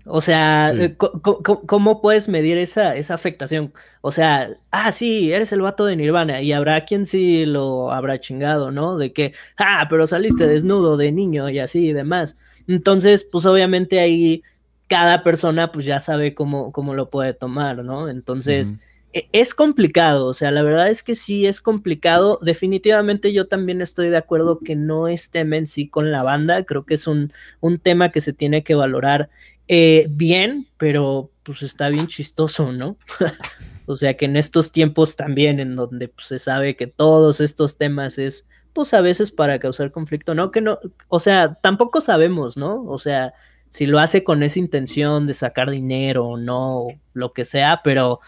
O 0.05 0.19
sea, 0.19 0.65
eh, 0.73 0.95
¿cómo 0.97 2.01
puedes 2.01 2.27
medir 2.27 2.57
esa, 2.57 2.95
esa 2.95 3.13
afectación? 3.13 3.71
O 4.01 4.11
sea, 4.11 4.49
ah, 4.71 4.91
sí, 4.91 5.31
eres 5.31 5.53
el 5.53 5.61
vato 5.61 5.85
de 5.85 5.95
Nirvana 5.95 6.41
y 6.41 6.51
habrá 6.51 6.83
quien 6.83 7.05
sí 7.05 7.45
lo 7.45 7.91
habrá 7.91 8.19
chingado, 8.19 8.71
¿no? 8.71 8.97
De 8.97 9.13
que, 9.13 9.33
ah, 9.57 9.87
pero 9.89 10.05
saliste 10.05 10.47
desnudo 10.47 10.97
de 10.97 11.13
niño 11.13 11.49
y 11.49 11.59
así 11.59 11.87
y 11.87 11.93
demás. 11.93 12.35
Entonces, 12.67 13.23
pues 13.23 13.45
obviamente 13.45 14.01
ahí 14.01 14.43
cada 14.87 15.23
persona 15.23 15.71
pues 15.71 15.85
ya 15.85 15.99
sabe 15.99 16.33
cómo, 16.33 16.71
cómo 16.71 16.93
lo 16.93 17.07
puede 17.07 17.33
tomar, 17.33 17.83
¿no? 17.83 18.09
Entonces, 18.09 18.75
e, 19.13 19.27
es 19.31 19.53
complicado, 19.53 20.25
o 20.27 20.33
sea, 20.33 20.51
la 20.51 20.63
verdad 20.63 20.89
es 20.89 21.03
que 21.03 21.15
sí 21.15 21.45
es 21.45 21.61
complicado. 21.61 22.39
Definitivamente 22.41 23.31
yo 23.31 23.47
también 23.47 23.81
estoy 23.81 24.09
de 24.09 24.17
acuerdo 24.17 24.59
que 24.59 24.75
no 24.75 25.07
es 25.07 25.29
tema 25.29 25.57
en 25.57 25.67
sí 25.67 25.87
con 25.87 26.11
la 26.11 26.23
banda, 26.23 26.63
creo 26.65 26.85
que 26.85 26.95
es 26.95 27.07
un, 27.07 27.31
un 27.61 27.79
tema 27.79 28.09
que 28.09 28.21
se 28.21 28.33
tiene 28.33 28.63
que 28.63 28.75
valorar 28.75 29.29
eh, 29.67 30.07
bien, 30.09 30.67
pero 30.77 31.31
pues 31.43 31.63
está 31.63 31.89
bien 31.89 32.07
chistoso, 32.07 32.71
¿no? 32.71 32.97
o 33.85 33.97
sea 33.97 34.15
que 34.15 34.25
en 34.25 34.37
estos 34.37 34.71
tiempos 34.71 35.15
también, 35.15 35.59
en 35.59 35.75
donde 35.75 36.07
pues, 36.07 36.27
se 36.27 36.39
sabe 36.39 36.75
que 36.75 36.87
todos 36.87 37.41
estos 37.41 37.77
temas 37.77 38.17
es, 38.17 38.47
pues 38.73 38.93
a 38.93 39.01
veces 39.01 39.31
para 39.31 39.59
causar 39.59 39.91
conflicto, 39.91 40.35
¿no? 40.35 40.51
Que 40.51 40.61
no, 40.61 40.79
o 41.07 41.19
sea, 41.19 41.55
tampoco 41.55 42.01
sabemos, 42.01 42.57
¿no? 42.57 42.83
O 42.85 42.97
sea, 42.97 43.33
si 43.69 43.85
lo 43.85 43.99
hace 43.99 44.23
con 44.23 44.43
esa 44.43 44.59
intención 44.59 45.27
de 45.27 45.33
sacar 45.33 45.69
dinero 45.69 46.25
o 46.27 46.37
no, 46.37 46.87
lo 47.13 47.33
que 47.33 47.45
sea, 47.45 47.81
pero 47.83 48.19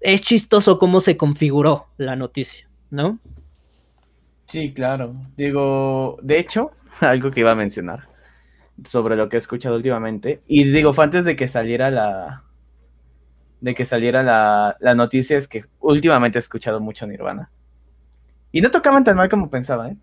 es 0.00 0.22
chistoso 0.22 0.78
cómo 0.78 1.00
se 1.00 1.16
configuró 1.16 1.86
la 1.96 2.16
noticia, 2.16 2.68
¿no? 2.90 3.18
Sí, 4.46 4.72
claro. 4.72 5.14
Digo, 5.36 6.18
de 6.22 6.38
hecho, 6.38 6.72
algo 7.00 7.30
que 7.30 7.40
iba 7.40 7.52
a 7.52 7.56
mencionar 7.56 8.09
sobre 8.84 9.16
lo 9.16 9.28
que 9.28 9.36
he 9.36 9.38
escuchado 9.38 9.76
últimamente. 9.76 10.42
Y 10.46 10.64
digo, 10.64 10.92
fue 10.92 11.04
antes 11.04 11.24
de 11.24 11.36
que 11.36 11.48
saliera 11.48 11.90
la. 11.90 12.44
De 13.60 13.74
que 13.74 13.84
saliera 13.84 14.22
la, 14.22 14.76
la 14.80 14.94
noticia, 14.94 15.36
es 15.36 15.46
que 15.46 15.64
últimamente 15.80 16.38
he 16.38 16.40
escuchado 16.40 16.80
mucho 16.80 17.06
Nirvana. 17.06 17.50
Y 18.52 18.60
no 18.60 18.70
tocaban 18.70 19.04
tan 19.04 19.16
mal 19.16 19.28
como 19.28 19.50
pensaba, 19.50 19.90
¿eh? 19.90 19.96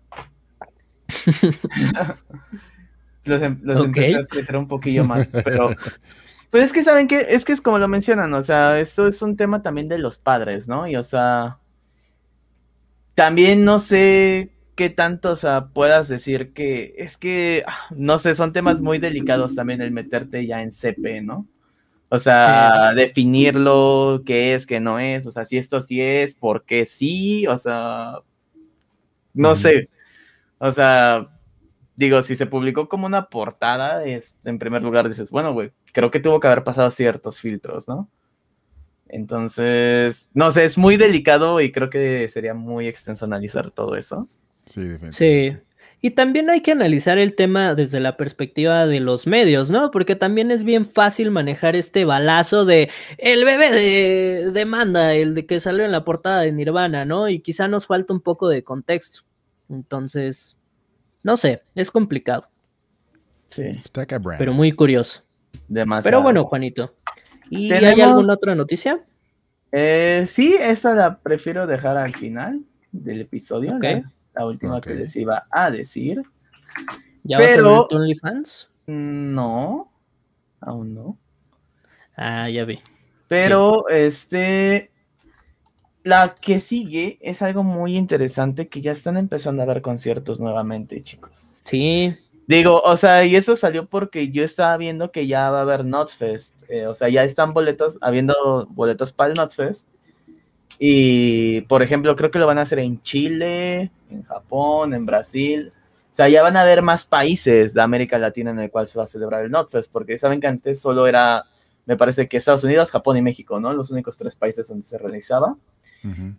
los, 3.24 3.42
em, 3.42 3.58
los 3.62 3.84
empecé 3.84 4.16
a 4.16 4.26
crecer 4.26 4.56
un 4.56 4.68
poquillo 4.68 5.04
más, 5.04 5.28
pero. 5.28 5.70
Pues 6.50 6.64
es 6.64 6.72
que 6.72 6.82
saben 6.82 7.08
que, 7.08 7.26
es 7.28 7.44
que 7.44 7.52
es 7.52 7.60
como 7.60 7.78
lo 7.78 7.88
mencionan, 7.88 8.32
o 8.32 8.40
sea, 8.40 8.80
esto 8.80 9.06
es 9.06 9.20
un 9.20 9.36
tema 9.36 9.62
también 9.62 9.86
de 9.88 9.98
los 9.98 10.18
padres, 10.18 10.66
¿no? 10.66 10.86
Y 10.86 10.96
o 10.96 11.02
sea. 11.02 11.58
También 13.14 13.64
no 13.64 13.80
sé 13.80 14.52
qué 14.78 14.90
tanto, 14.90 15.32
o 15.32 15.36
sea, 15.36 15.70
puedas 15.70 16.06
decir 16.08 16.52
que 16.52 16.94
es 16.98 17.16
que, 17.16 17.64
ah, 17.66 17.88
no 17.90 18.16
sé, 18.16 18.36
son 18.36 18.52
temas 18.52 18.80
muy 18.80 18.98
delicados 19.00 19.56
también 19.56 19.80
el 19.82 19.90
meterte 19.90 20.46
ya 20.46 20.62
en 20.62 20.70
CP, 20.70 21.20
¿no? 21.20 21.48
O 22.10 22.20
sea, 22.20 22.92
definirlo, 22.94 24.22
qué 24.24 24.54
es, 24.54 24.66
qué 24.66 24.78
no 24.78 25.00
es, 25.00 25.26
o 25.26 25.32
sea, 25.32 25.44
si 25.44 25.58
esto 25.58 25.80
sí 25.80 26.00
es, 26.00 26.36
por 26.36 26.64
qué 26.64 26.86
sí, 26.86 27.44
o 27.48 27.56
sea, 27.56 28.20
no 29.34 29.56
sé. 29.56 29.88
O 30.58 30.70
sea, 30.70 31.28
digo, 31.96 32.22
si 32.22 32.36
se 32.36 32.46
publicó 32.46 32.88
como 32.88 33.06
una 33.06 33.28
portada, 33.30 34.04
es, 34.04 34.38
en 34.44 34.60
primer 34.60 34.82
lugar 34.84 35.08
dices, 35.08 35.30
bueno, 35.30 35.52
güey, 35.54 35.72
creo 35.92 36.12
que 36.12 36.20
tuvo 36.20 36.38
que 36.38 36.46
haber 36.46 36.62
pasado 36.62 36.88
ciertos 36.92 37.40
filtros, 37.40 37.88
¿no? 37.88 38.08
Entonces, 39.08 40.30
no 40.34 40.52
sé, 40.52 40.66
es 40.66 40.78
muy 40.78 40.96
delicado 40.96 41.60
y 41.60 41.72
creo 41.72 41.90
que 41.90 42.28
sería 42.28 42.54
muy 42.54 42.86
extenso 42.86 43.24
analizar 43.24 43.72
todo 43.72 43.96
eso. 43.96 44.28
Sí, 44.68 45.48
Y 46.00 46.10
también 46.10 46.50
hay 46.50 46.60
que 46.60 46.72
analizar 46.72 47.18
el 47.18 47.34
tema 47.34 47.74
desde 47.74 48.00
la 48.00 48.16
perspectiva 48.16 48.86
de 48.86 49.00
los 49.00 49.26
medios, 49.26 49.70
¿no? 49.70 49.90
Porque 49.90 50.14
también 50.14 50.50
es 50.50 50.62
bien 50.62 50.86
fácil 50.86 51.30
manejar 51.30 51.74
este 51.74 52.04
balazo 52.04 52.64
de 52.64 52.90
el 53.16 53.44
bebé 53.44 53.72
de 53.72 54.50
demanda, 54.52 55.14
el 55.14 55.34
de 55.34 55.46
que 55.46 55.58
salió 55.58 55.84
en 55.84 55.92
la 55.92 56.04
portada 56.04 56.42
de 56.42 56.52
Nirvana, 56.52 57.04
¿no? 57.04 57.28
Y 57.28 57.40
quizá 57.40 57.66
nos 57.66 57.86
falta 57.86 58.12
un 58.12 58.20
poco 58.20 58.48
de 58.48 58.62
contexto. 58.62 59.22
Entonces, 59.70 60.58
no 61.22 61.36
sé, 61.36 61.62
es 61.74 61.90
complicado. 61.90 62.48
Sí. 63.48 63.70
Pero 64.38 64.52
muy 64.52 64.72
curioso. 64.72 65.22
Demasiado. 65.66 66.04
Pero 66.04 66.22
bueno, 66.22 66.44
Juanito. 66.44 66.94
¿Y 67.50 67.72
hay 67.72 68.00
alguna 68.00 68.34
otra 68.34 68.54
noticia? 68.54 69.00
Eh, 69.72 70.26
sí, 70.28 70.54
esa 70.60 70.94
la 70.94 71.18
prefiero 71.18 71.66
dejar 71.66 71.96
al 71.96 72.14
final 72.14 72.60
del 72.92 73.22
episodio. 73.22 73.76
Okay 73.76 74.04
la 74.38 74.46
última 74.46 74.80
que 74.80 74.94
les 74.94 75.16
iba 75.16 75.46
a 75.50 75.70
decir. 75.70 76.22
¿Ya 77.24 77.38
pero, 77.38 77.82
vas 77.82 77.92
a 77.92 77.96
OnlyFans? 77.96 78.70
No, 78.86 79.92
aún 80.60 80.94
no. 80.94 81.18
Ah, 82.16 82.48
ya 82.48 82.64
vi. 82.64 82.78
Pero 83.26 83.88
este, 83.88 84.92
la 86.04 86.36
que 86.40 86.60
sigue 86.60 87.18
es 87.20 87.42
algo 87.42 87.64
muy 87.64 87.96
interesante 87.96 88.68
que 88.68 88.80
ya 88.80 88.92
están 88.92 89.16
empezando 89.16 89.62
a 89.62 89.66
ver 89.66 89.82
conciertos 89.82 90.40
nuevamente, 90.40 91.02
chicos. 91.02 91.60
Sí. 91.64 92.16
Digo, 92.46 92.80
o 92.80 92.96
sea, 92.96 93.26
y 93.26 93.36
eso 93.36 93.56
salió 93.56 93.86
porque 93.86 94.30
yo 94.30 94.42
estaba 94.42 94.76
viendo 94.78 95.10
que 95.10 95.26
ya 95.26 95.50
va 95.50 95.58
a 95.58 95.62
haber 95.62 95.84
Notfest. 95.84 96.54
Eh, 96.70 96.86
o 96.86 96.94
sea, 96.94 97.08
ya 97.08 97.24
están 97.24 97.52
boletos, 97.52 97.98
habiendo 98.00 98.66
boletos 98.70 99.12
para 99.12 99.32
el 99.32 99.36
Notfest. 99.36 99.88
Y, 100.78 101.62
por 101.62 101.82
ejemplo, 101.82 102.14
creo 102.14 102.30
que 102.30 102.38
lo 102.38 102.46
van 102.46 102.58
a 102.58 102.62
hacer 102.62 102.78
en 102.78 103.00
Chile, 103.00 103.90
en 104.10 104.22
Japón, 104.22 104.94
en 104.94 105.06
Brasil. 105.06 105.72
O 106.12 106.14
sea, 106.14 106.28
ya 106.28 106.42
van 106.42 106.56
a 106.56 106.62
haber 106.62 106.82
más 106.82 107.04
países 107.04 107.74
de 107.74 107.82
América 107.82 108.18
Latina 108.18 108.50
en 108.50 108.60
el 108.60 108.70
cual 108.70 108.86
se 108.86 108.98
va 108.98 109.04
a 109.04 109.08
celebrar 109.08 109.44
el 109.44 109.50
NotFest, 109.50 109.90
porque 109.92 110.18
saben 110.18 110.40
que 110.40 110.46
antes 110.46 110.80
solo 110.80 111.06
era, 111.06 111.44
me 111.86 111.96
parece 111.96 112.28
que 112.28 112.36
Estados 112.36 112.64
Unidos, 112.64 112.90
Japón 112.90 113.16
y 113.16 113.22
México, 113.22 113.60
¿no? 113.60 113.72
Los 113.72 113.90
únicos 113.90 114.16
tres 114.16 114.36
países 114.36 114.68
donde 114.68 114.84
se 114.84 114.98
realizaba. 114.98 115.56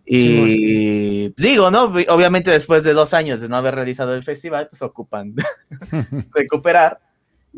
Y 0.06 1.34
digo, 1.41 1.69
¿no? 1.69 1.84
Obviamente 1.84 2.49
después 2.49 2.84
de 2.84 2.93
dos 2.93 3.13
años 3.13 3.41
de 3.41 3.49
no 3.49 3.58
haber 3.58 3.75
realizado 3.75 4.15
el 4.15 4.23
festival, 4.23 4.69
pues 4.69 4.82
ocupan 4.82 5.36
recuperar. 6.33 7.02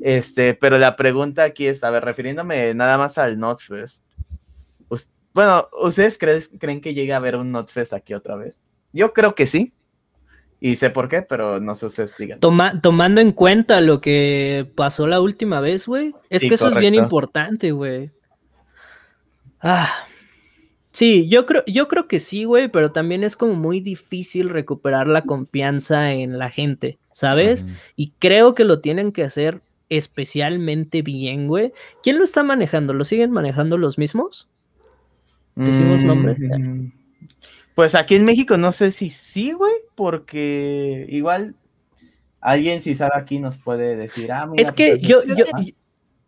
Este, 0.02 0.56
pero 0.56 0.80
la 0.80 0.96
pregunta 0.96 1.44
aquí 1.44 1.68
es, 1.68 1.84
a 1.84 1.90
ver, 1.92 2.04
refiriéndome 2.04 2.74
nada 2.74 2.98
más 2.98 3.18
al 3.18 3.38
NotFest, 3.38 4.04
bueno, 5.34 5.68
¿ustedes 5.82 6.18
creen 6.18 6.82
que 6.82 6.94
llegue 6.94 7.14
a 7.14 7.18
haber 7.18 7.36
un 7.36 7.52
NotFest 7.52 7.94
aquí 7.94 8.14
otra 8.14 8.36
vez? 8.36 8.62
Yo 8.94 9.14
creo 9.14 9.36
que 9.36 9.48
sí. 9.48 9.74
Y 10.64 10.76
sé 10.76 10.92
por 10.92 11.10
qué, 11.10 11.24
pero 11.24 11.60
no 11.60 11.74
sé 11.74 11.88
ustedes 11.88 12.16
digan. 12.20 12.40
tomando 12.40 13.20
en 13.20 13.32
cuenta 13.32 13.82
lo 13.82 14.00
que 14.00 14.70
pasó 14.76 15.08
la 15.08 15.20
última 15.20 15.60
vez, 15.60 15.88
güey. 15.88 16.14
Es 16.30 16.42
que 16.42 16.54
eso 16.54 16.70
es 16.70 16.76
bien 16.76 16.94
importante, 16.94 17.72
güey. 17.72 18.12
Ah. 19.60 19.90
Sí, 20.92 21.28
yo 21.30 21.46
creo, 21.46 21.64
yo 21.66 21.88
creo 21.88 22.08
que 22.08 22.20
sí, 22.20 22.44
güey, 22.44 22.68
pero 22.68 22.92
también 22.92 23.24
es 23.24 23.36
como 23.38 23.54
muy 23.56 23.80
difícil 23.80 24.50
recuperar 24.50 25.08
la 25.08 25.24
confianza 25.24 26.12
en 26.12 26.38
la 26.38 26.52
gente, 26.52 27.00
¿sabes? 27.12 27.66
Y 27.96 28.12
creo 28.20 28.54
que 28.54 28.66
lo 28.66 28.82
tienen 28.82 29.14
que 29.14 29.24
hacer 29.24 29.62
especialmente 29.88 31.02
bien, 31.02 31.48
güey. 31.48 31.72
¿Quién 32.04 32.18
lo 32.18 32.24
está 32.24 32.44
manejando? 32.44 32.94
¿Lo 32.94 33.06
siguen 33.06 33.32
manejando 33.32 33.78
los 33.78 33.98
mismos? 33.98 34.50
¿Decimos 35.56 36.04
nombre? 36.04 36.36
Mm, 36.36 36.92
pues 37.76 37.96
aquí 37.96 38.16
en 38.16 38.26
México 38.26 38.58
no 38.58 38.72
sé 38.72 38.92
si 38.92 39.10
sí, 39.10 39.52
güey, 39.52 39.74
porque 39.96 41.06
igual 41.10 41.56
alguien 42.40 42.82
si 42.82 42.96
sabe 42.96 43.14
aquí 43.16 43.40
nos 43.40 43.58
puede 43.58 43.96
decir, 43.96 44.32
ah, 44.32 44.46
mira, 44.48 44.64
Es 44.64 44.72
que 44.72 44.92
pues, 44.92 45.02
yo, 45.04 45.24
yo, 45.24 45.46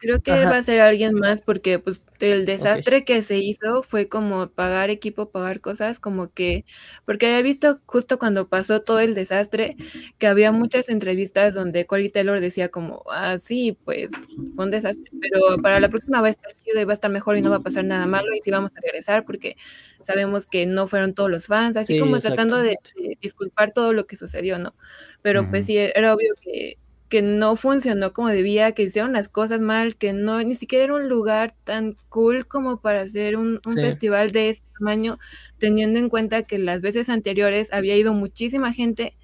Creo 0.03 0.19
que 0.19 0.31
va 0.31 0.57
a 0.57 0.61
ser 0.61 0.81
alguien 0.81 1.13
más 1.13 1.41
porque 1.41 1.79
pues 1.79 2.01
el 2.31 2.45
desastre 2.45 3.03
que 3.03 3.21
se 3.21 3.37
hizo 3.37 3.83
fue 3.83 4.07
como 4.07 4.47
pagar 4.49 4.89
equipo, 4.89 5.29
pagar 5.29 5.59
cosas, 5.61 5.99
como 5.99 6.31
que, 6.31 6.65
porque 7.05 7.27
había 7.27 7.41
visto 7.41 7.79
justo 7.85 8.17
cuando 8.19 8.47
pasó 8.47 8.81
todo 8.81 8.99
el 8.99 9.13
desastre, 9.13 9.75
que 10.17 10.27
había 10.27 10.51
muchas 10.51 10.89
entrevistas 10.89 11.53
donde 11.53 11.85
Corey 11.85 12.09
Taylor 12.09 12.39
decía 12.39 12.69
como, 12.69 13.03
ah, 13.11 13.37
sí, 13.37 13.77
pues 13.83 14.11
fue 14.55 14.65
un 14.65 14.71
desastre, 14.71 15.11
pero 15.19 15.57
para 15.61 15.79
la 15.79 15.89
próxima 15.89 16.21
va 16.21 16.27
a 16.27 16.31
estar 16.31 16.51
chido 16.53 16.79
y 16.79 16.85
va 16.85 16.93
a 16.93 16.95
estar 16.95 17.11
mejor 17.11 17.37
y 17.37 17.41
no 17.41 17.49
va 17.49 17.57
a 17.57 17.63
pasar 17.63 17.83
nada 17.85 18.05
malo 18.05 18.33
y 18.33 18.41
sí 18.43 18.51
vamos 18.51 18.71
a 18.75 18.81
regresar 18.81 19.25
porque 19.25 19.57
sabemos 20.01 20.47
que 20.47 20.65
no 20.65 20.87
fueron 20.87 21.13
todos 21.13 21.29
los 21.29 21.47
fans, 21.47 21.77
así 21.77 21.99
como 21.99 22.19
tratando 22.19 22.57
de, 22.57 22.75
disculpar 23.21 23.71
todo 23.71 23.93
lo 23.93 24.05
que 24.05 24.15
sucedió, 24.15 24.59
¿no? 24.59 24.75
Pero 25.21 25.49
pues 25.49 25.65
sí, 25.65 25.77
era 25.77 26.13
obvio 26.13 26.33
que 26.41 26.77
que 27.13 27.21
no 27.21 27.55
funcionó 27.55 28.11
como 28.11 28.29
debía, 28.29 28.71
que 28.71 28.81
hicieron 28.81 29.13
las 29.13 29.29
cosas 29.29 29.61
mal, 29.61 29.95
que 29.97 30.13
no, 30.13 30.41
ni 30.41 30.55
siquiera 30.55 30.85
era 30.85 30.95
un 30.95 31.09
lugar 31.09 31.53
tan 31.63 31.95
cool 32.09 32.47
como 32.47 32.81
para 32.81 33.01
hacer 33.01 33.37
un, 33.37 33.61
festival 33.75 34.31
de 34.31 34.49
ese 34.49 34.63
tamaño, 34.79 35.19
teniendo 35.59 35.99
en 35.99 36.09
cuenta 36.09 36.41
que 36.41 36.57
las 36.57 36.81
veces 36.81 37.09
anteriores 37.09 37.71
había 37.71 37.95
ido 37.95 38.15
muchísima 38.15 38.73
gente 38.73 39.15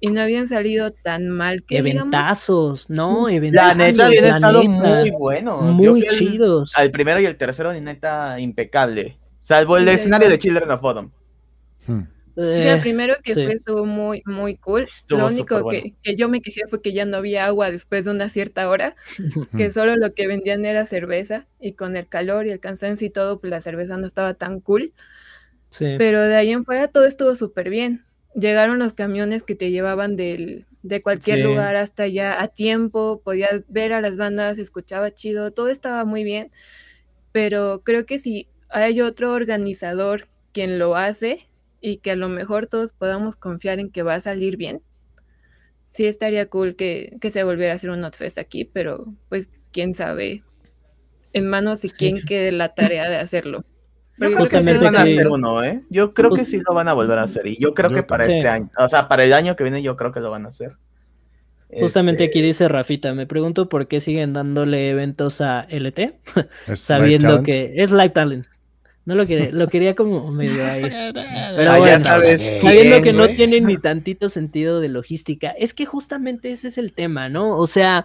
y 0.00 0.10
no 0.10 0.20
habían 0.20 0.48
salido 0.48 0.90
tan 0.90 1.28
mal 1.28 1.62
que 1.62 1.78
Eventazos, 1.78 2.90
¿no? 2.90 3.28
Eventazos, 3.28 3.76
la 3.76 3.84
neta 3.84 4.06
habían 4.06 4.24
estado 4.24 4.64
muy 4.64 5.12
buenos. 5.12 5.62
Muy 5.62 6.02
chidos. 6.08 6.72
Al, 6.74 6.90
primero 6.90 7.20
y 7.20 7.26
el 7.26 7.36
tercero, 7.36 7.72
neta, 7.72 8.40
impecable. 8.40 9.16
Salvo 9.42 9.76
el 9.76 9.86
escenario 9.86 10.28
de 10.28 10.40
Children 10.40 10.72
of 10.72 10.80
Bodom. 10.80 11.10
Hmm. 11.86 12.02
Sí, 12.38 12.68
el 12.68 12.80
primero 12.80 13.16
que 13.20 13.34
fue 13.34 13.52
estuvo 13.52 13.84
muy, 13.84 14.22
muy 14.24 14.56
cool. 14.56 14.86
Lo 15.08 15.26
único 15.26 15.68
que, 15.68 15.94
yo 16.16 16.28
me 16.28 16.40
quejé 16.40 16.68
fue 16.68 16.80
que 16.80 16.92
ya 16.92 17.04
no 17.04 17.16
había 17.16 17.46
agua 17.46 17.72
después 17.72 18.04
de 18.04 18.12
una 18.12 18.28
cierta 18.28 18.68
hora, 18.68 18.94
que 19.56 19.72
solo 19.72 19.96
lo 19.96 20.14
que 20.14 20.28
vendían 20.28 20.64
era 20.64 20.86
cerveza 20.86 21.46
y 21.58 21.72
con 21.72 21.96
el 21.96 22.06
calor 22.06 22.46
y 22.46 22.50
el 22.50 22.60
cansancio 22.60 23.08
y 23.08 23.10
todo, 23.10 23.40
pues 23.40 23.50
la 23.50 23.60
cerveza 23.60 23.96
no 23.96 24.06
estaba 24.06 24.34
tan 24.34 24.60
cool. 24.60 24.92
Pero 25.80 26.22
de 26.22 26.36
ahí 26.36 26.50
en 26.50 26.64
fuera 26.64 26.86
todo 26.86 27.06
estuvo 27.06 27.34
súper 27.34 27.70
bien. 27.70 28.04
Llegaron 28.34 28.78
los 28.78 28.92
camiones 28.92 29.42
que 29.42 29.56
te 29.56 29.72
llevaban 29.72 30.14
del, 30.14 30.64
de 30.84 31.02
cualquier 31.02 31.40
lugar 31.40 31.74
hasta 31.74 32.04
allá 32.04 32.40
a 32.40 32.46
tiempo, 32.46 33.20
podías 33.24 33.62
ver 33.66 33.92
a 33.92 34.00
las 34.00 34.16
bandas, 34.16 34.60
escuchaba 34.60 35.12
chido, 35.12 35.50
todo 35.50 35.70
estaba 35.70 36.04
muy 36.04 36.22
bien. 36.22 36.52
Pero 37.32 37.82
creo 37.84 38.06
que 38.06 38.20
si 38.20 38.48
hay 38.68 39.00
otro 39.00 39.32
organizador 39.32 40.28
quien 40.52 40.78
lo 40.78 40.94
hace, 40.94 41.47
y 41.80 41.98
que 41.98 42.12
a 42.12 42.16
lo 42.16 42.28
mejor 42.28 42.66
todos 42.66 42.92
podamos 42.92 43.36
confiar 43.36 43.78
en 43.78 43.90
que 43.90 44.02
va 44.02 44.14
a 44.14 44.20
salir 44.20 44.56
bien. 44.56 44.82
Sí 45.88 46.06
estaría 46.06 46.48
cool 46.48 46.76
que, 46.76 47.16
se 47.30 47.44
volviera 47.44 47.72
a 47.72 47.76
hacer 47.76 47.90
un 47.90 48.00
NotFest 48.00 48.38
aquí, 48.38 48.64
pero 48.64 49.06
pues 49.28 49.50
quién 49.72 49.94
sabe 49.94 50.42
en 51.32 51.48
manos 51.48 51.82
de 51.82 51.90
quién 51.90 52.22
quede 52.22 52.52
la 52.52 52.74
tarea 52.74 53.08
de 53.08 53.16
hacerlo. 53.16 53.64
Yo 54.18 54.32
creo 54.32 54.46
que 54.46 54.58
sí 54.60 54.78
van 54.78 54.96
a 54.96 55.02
hacer 55.02 55.28
uno, 55.28 55.62
¿eh? 55.62 55.82
Yo 55.90 56.12
creo 56.12 56.30
que 56.30 56.44
sí 56.44 56.60
lo 56.66 56.74
van 56.74 56.88
a 56.88 56.92
volver 56.92 57.18
a 57.18 57.22
hacer 57.22 57.46
y 57.46 57.56
yo 57.60 57.72
creo 57.72 57.90
que 57.90 58.02
para 58.02 58.26
este 58.26 58.48
año, 58.48 58.70
o 58.76 58.88
sea, 58.88 59.08
para 59.08 59.24
el 59.24 59.32
año 59.32 59.54
que 59.54 59.62
viene 59.62 59.82
yo 59.82 59.96
creo 59.96 60.12
que 60.12 60.20
lo 60.20 60.30
van 60.30 60.44
a 60.44 60.48
hacer. 60.48 60.76
Justamente 61.70 62.24
aquí 62.24 62.38
este 62.38 62.46
dice 62.46 62.68
Rafita, 62.68 63.12
me 63.12 63.26
pregunto 63.26 63.68
por 63.68 63.88
qué 63.88 64.00
siguen 64.00 64.32
dándole 64.32 64.90
eventos 64.90 65.40
a 65.40 65.66
LT, 65.68 66.14
sabiendo 66.74 67.42
que 67.42 67.74
es 67.76 67.90
Live 67.90 68.10
Talent. 68.10 68.46
No 69.08 69.14
lo 69.14 69.24
quería, 69.24 69.50
lo 69.52 69.68
quería 69.68 69.94
como 69.94 70.30
medio 70.30 70.66
ahí. 70.66 70.82
Pero 71.56 71.72
ah, 71.72 71.78
bueno, 71.78 71.98
sabiendo 71.98 73.00
que 73.02 73.14
no 73.14 73.26
tiene 73.28 73.58
ni 73.62 73.78
tantito 73.80 74.28
sentido 74.28 74.80
de 74.80 74.90
logística. 74.90 75.48
Es 75.52 75.72
que 75.72 75.86
justamente 75.86 76.52
ese 76.52 76.68
es 76.68 76.76
el 76.76 76.92
tema, 76.92 77.30
¿no? 77.30 77.56
O 77.56 77.66
sea, 77.66 78.04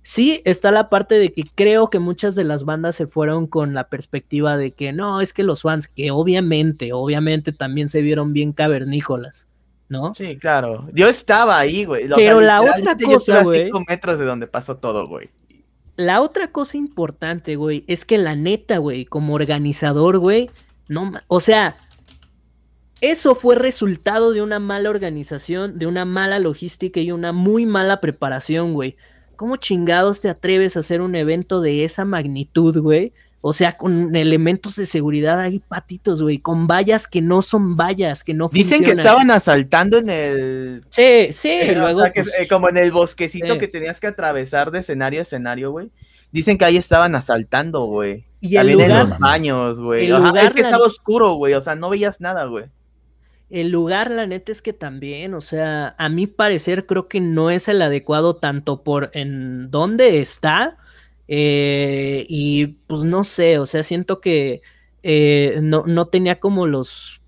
sí 0.00 0.40
está 0.46 0.70
la 0.70 0.88
parte 0.88 1.16
de 1.16 1.34
que 1.34 1.42
creo 1.54 1.90
que 1.90 1.98
muchas 1.98 2.34
de 2.34 2.44
las 2.44 2.64
bandas 2.64 2.96
se 2.96 3.06
fueron 3.06 3.46
con 3.46 3.74
la 3.74 3.90
perspectiva 3.90 4.56
de 4.56 4.70
que 4.70 4.94
no, 4.94 5.20
es 5.20 5.34
que 5.34 5.42
los 5.42 5.60
fans, 5.60 5.86
que 5.86 6.12
obviamente, 6.12 6.94
obviamente 6.94 7.52
también 7.52 7.90
se 7.90 8.00
vieron 8.00 8.32
bien 8.32 8.54
cavernícolas. 8.54 9.48
¿No? 9.90 10.14
Sí, 10.14 10.38
claro. 10.38 10.88
Yo 10.94 11.08
estaba 11.08 11.58
ahí, 11.58 11.84
güey. 11.84 12.08
Pero 12.16 12.40
la 12.40 12.62
otra 12.62 12.96
cosa, 12.96 13.42
güey. 13.42 13.64
cinco 13.64 13.84
metros 13.86 14.18
de 14.18 14.24
donde 14.24 14.46
pasó 14.46 14.78
todo, 14.78 15.06
güey 15.08 15.28
la 15.98 16.22
otra 16.22 16.52
cosa 16.52 16.76
importante, 16.76 17.56
güey, 17.56 17.84
es 17.88 18.04
que 18.04 18.18
la 18.18 18.36
neta, 18.36 18.78
güey, 18.78 19.04
como 19.04 19.34
organizador, 19.34 20.18
güey, 20.18 20.48
no, 20.86 21.12
o 21.26 21.40
sea, 21.40 21.76
eso 23.00 23.34
fue 23.34 23.56
resultado 23.56 24.32
de 24.32 24.40
una 24.40 24.60
mala 24.60 24.90
organización, 24.90 25.76
de 25.76 25.88
una 25.88 26.04
mala 26.04 26.38
logística 26.38 27.00
y 27.00 27.10
una 27.10 27.32
muy 27.32 27.66
mala 27.66 28.00
preparación, 28.00 28.74
güey. 28.74 28.96
¿Cómo 29.34 29.56
chingados 29.56 30.20
te 30.20 30.28
atreves 30.28 30.76
a 30.76 30.80
hacer 30.80 31.00
un 31.00 31.16
evento 31.16 31.60
de 31.60 31.82
esa 31.82 32.04
magnitud, 32.04 32.78
güey? 32.78 33.12
O 33.40 33.52
sea, 33.52 33.76
con 33.76 34.16
elementos 34.16 34.76
de 34.76 34.84
seguridad 34.84 35.38
ahí 35.38 35.60
patitos, 35.60 36.22
güey, 36.22 36.38
con 36.38 36.66
vallas 36.66 37.06
que 37.06 37.22
no 37.22 37.40
son 37.40 37.76
vallas, 37.76 38.24
que 38.24 38.34
no 38.34 38.48
Dicen 38.48 38.82
que 38.82 38.90
estaban 38.90 39.30
asaltando 39.30 39.98
en 39.98 40.10
el... 40.10 40.84
Sí, 40.88 41.28
sí, 41.32 41.60
luego, 41.72 42.02
pues, 42.12 42.32
eh, 42.38 42.48
como 42.48 42.68
en 42.68 42.78
el 42.78 42.90
bosquecito 42.90 43.56
que 43.58 43.68
tenías 43.68 44.00
que 44.00 44.08
atravesar 44.08 44.72
de 44.72 44.80
escenario 44.80 45.20
a 45.20 45.22
escenario, 45.22 45.70
güey. 45.70 45.90
Dicen 46.32 46.58
que 46.58 46.64
ahí 46.64 46.76
estaban 46.76 47.14
asaltando, 47.14 47.84
güey. 47.84 48.26
Y 48.40 48.56
el 48.56 48.72
lugar, 48.72 48.90
en 48.90 48.98
los 48.98 49.18
baños, 49.18 49.80
güey. 49.80 50.10
Es 50.42 50.52
que 50.52 50.62
estaba 50.62 50.84
oscuro, 50.84 51.34
güey, 51.34 51.54
o 51.54 51.60
sea, 51.60 51.76
no 51.76 51.90
veías 51.90 52.20
nada, 52.20 52.44
güey. 52.46 52.66
El 53.50 53.70
lugar, 53.70 54.10
la 54.10 54.26
neta, 54.26 54.52
es 54.52 54.60
que 54.60 54.72
también, 54.72 55.32
o 55.32 55.40
sea, 55.40 55.94
a 55.96 56.08
mi 56.08 56.26
parecer 56.26 56.86
creo 56.86 57.08
que 57.08 57.20
no 57.20 57.50
es 57.50 57.68
el 57.68 57.80
adecuado 57.80 58.36
tanto 58.36 58.82
por 58.82 59.10
en 59.14 59.70
dónde 59.70 60.20
está, 60.20 60.76
eh, 61.28 62.24
y 62.26 62.66
pues 62.86 63.04
no 63.04 63.22
sé, 63.22 63.58
o 63.58 63.66
sea, 63.66 63.82
siento 63.82 64.20
que 64.20 64.62
eh, 65.02 65.60
no, 65.62 65.84
no, 65.86 66.06
tenía 66.06 66.40
como 66.40 66.66
los, 66.66 67.20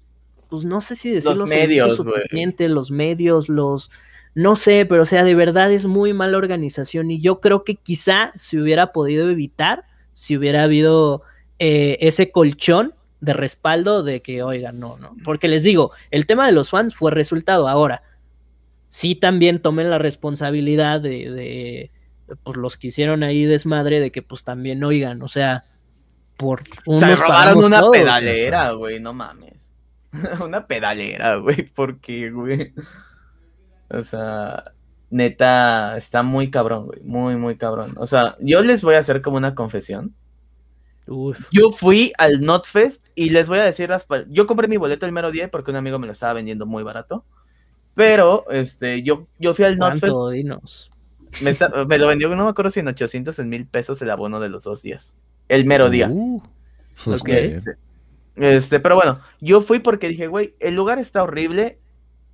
pues 0.48 0.64
no 0.64 0.80
sé 0.80 0.96
si 0.96 1.10
decir 1.10 1.36
los, 1.36 1.48
medios 1.48 1.96
suficientes, 1.96 2.70
los 2.70 2.90
medios, 2.90 3.50
los, 3.50 3.90
no 4.34 4.56
sé, 4.56 4.86
pero 4.86 5.02
o 5.02 5.06
sea, 5.06 5.22
de 5.22 5.34
verdad 5.34 5.70
es 5.70 5.84
muy 5.84 6.14
mala 6.14 6.38
organización 6.38 7.10
y 7.10 7.20
yo 7.20 7.40
creo 7.40 7.62
que 7.62 7.76
quizá 7.76 8.32
se 8.36 8.58
hubiera 8.58 8.92
podido 8.92 9.28
evitar 9.28 9.84
si 10.14 10.34
hubiera 10.34 10.62
habido 10.62 11.22
eh, 11.58 11.98
ese 12.00 12.30
colchón 12.30 12.94
de 13.20 13.34
respaldo 13.34 14.02
de 14.02 14.22
que, 14.22 14.42
oigan, 14.42 14.80
no, 14.80 14.96
no, 14.96 15.14
porque 15.24 15.46
les 15.46 15.62
digo, 15.62 15.92
el 16.10 16.24
tema 16.24 16.46
de 16.46 16.52
los 16.52 16.70
fans 16.70 16.94
fue 16.94 17.10
resultado 17.10 17.68
ahora. 17.68 18.02
Sí 18.88 19.14
también 19.14 19.60
tomen 19.60 19.90
la 19.90 19.98
responsabilidad 19.98 21.02
de 21.02 21.90
pues 22.36 22.56
los 22.56 22.76
que 22.76 22.88
hicieron 22.88 23.22
ahí 23.22 23.44
desmadre 23.44 24.00
de 24.00 24.10
que 24.10 24.22
pues 24.22 24.44
también 24.44 24.82
oigan, 24.84 25.22
o 25.22 25.28
sea, 25.28 25.64
por 26.36 26.62
unos 26.86 27.00
Se 27.00 27.16
robaron 27.16 27.64
una 27.64 27.90
pedalera, 27.90 28.72
güey, 28.72 29.00
no 29.00 29.12
mames. 29.12 29.54
una 30.44 30.66
pedalera, 30.66 31.36
güey, 31.36 31.62
porque, 31.74 32.30
güey. 32.30 32.72
O 33.90 34.02
sea, 34.02 34.64
neta, 35.10 35.96
está 35.96 36.22
muy 36.22 36.50
cabrón, 36.50 36.86
güey, 36.86 37.00
muy, 37.02 37.36
muy 37.36 37.56
cabrón. 37.56 37.94
O 37.96 38.06
sea, 38.06 38.36
yo 38.40 38.62
les 38.62 38.82
voy 38.82 38.94
a 38.94 39.00
hacer 39.00 39.22
como 39.22 39.36
una 39.36 39.54
confesión. 39.54 40.14
Yo 41.50 41.72
fui 41.72 42.12
al 42.18 42.40
Notfest 42.40 43.08
y 43.16 43.30
les 43.30 43.48
voy 43.48 43.58
a 43.58 43.64
decir, 43.64 43.90
yo 44.28 44.46
compré 44.46 44.68
mi 44.68 44.76
boleto 44.76 45.06
el 45.06 45.12
mero 45.12 45.32
día 45.32 45.50
porque 45.50 45.72
un 45.72 45.76
amigo 45.76 45.98
me 45.98 46.06
lo 46.06 46.12
estaba 46.12 46.34
vendiendo 46.34 46.66
muy 46.66 46.84
barato. 46.84 47.24
Pero, 47.94 48.44
este, 48.50 49.02
yo, 49.02 49.26
yo 49.38 49.52
fui 49.52 49.64
al 49.64 49.76
Notfest. 49.76 50.14
Me, 51.40 51.98
lo 51.98 52.06
vendió, 52.06 52.28
no 52.28 52.44
me 52.44 52.50
acuerdo 52.50 52.70
si 52.70 52.80
en 52.80 52.88
800 52.88 53.38
en 53.38 53.48
mil 53.48 53.66
pesos 53.66 54.00
el 54.02 54.10
abono 54.10 54.40
de 54.40 54.48
los 54.48 54.64
dos 54.64 54.82
días. 54.82 55.14
El 55.48 55.64
mero 55.64 55.90
día. 55.90 56.08
Uh, 56.10 56.42
pues 57.04 57.22
este, 57.26 57.76
este, 58.36 58.80
pero 58.80 58.96
bueno, 58.96 59.20
yo 59.40 59.60
fui 59.60 59.78
porque 59.78 60.08
dije, 60.08 60.26
güey, 60.26 60.54
el 60.60 60.74
lugar 60.74 60.98
está 60.98 61.22
horrible. 61.22 61.78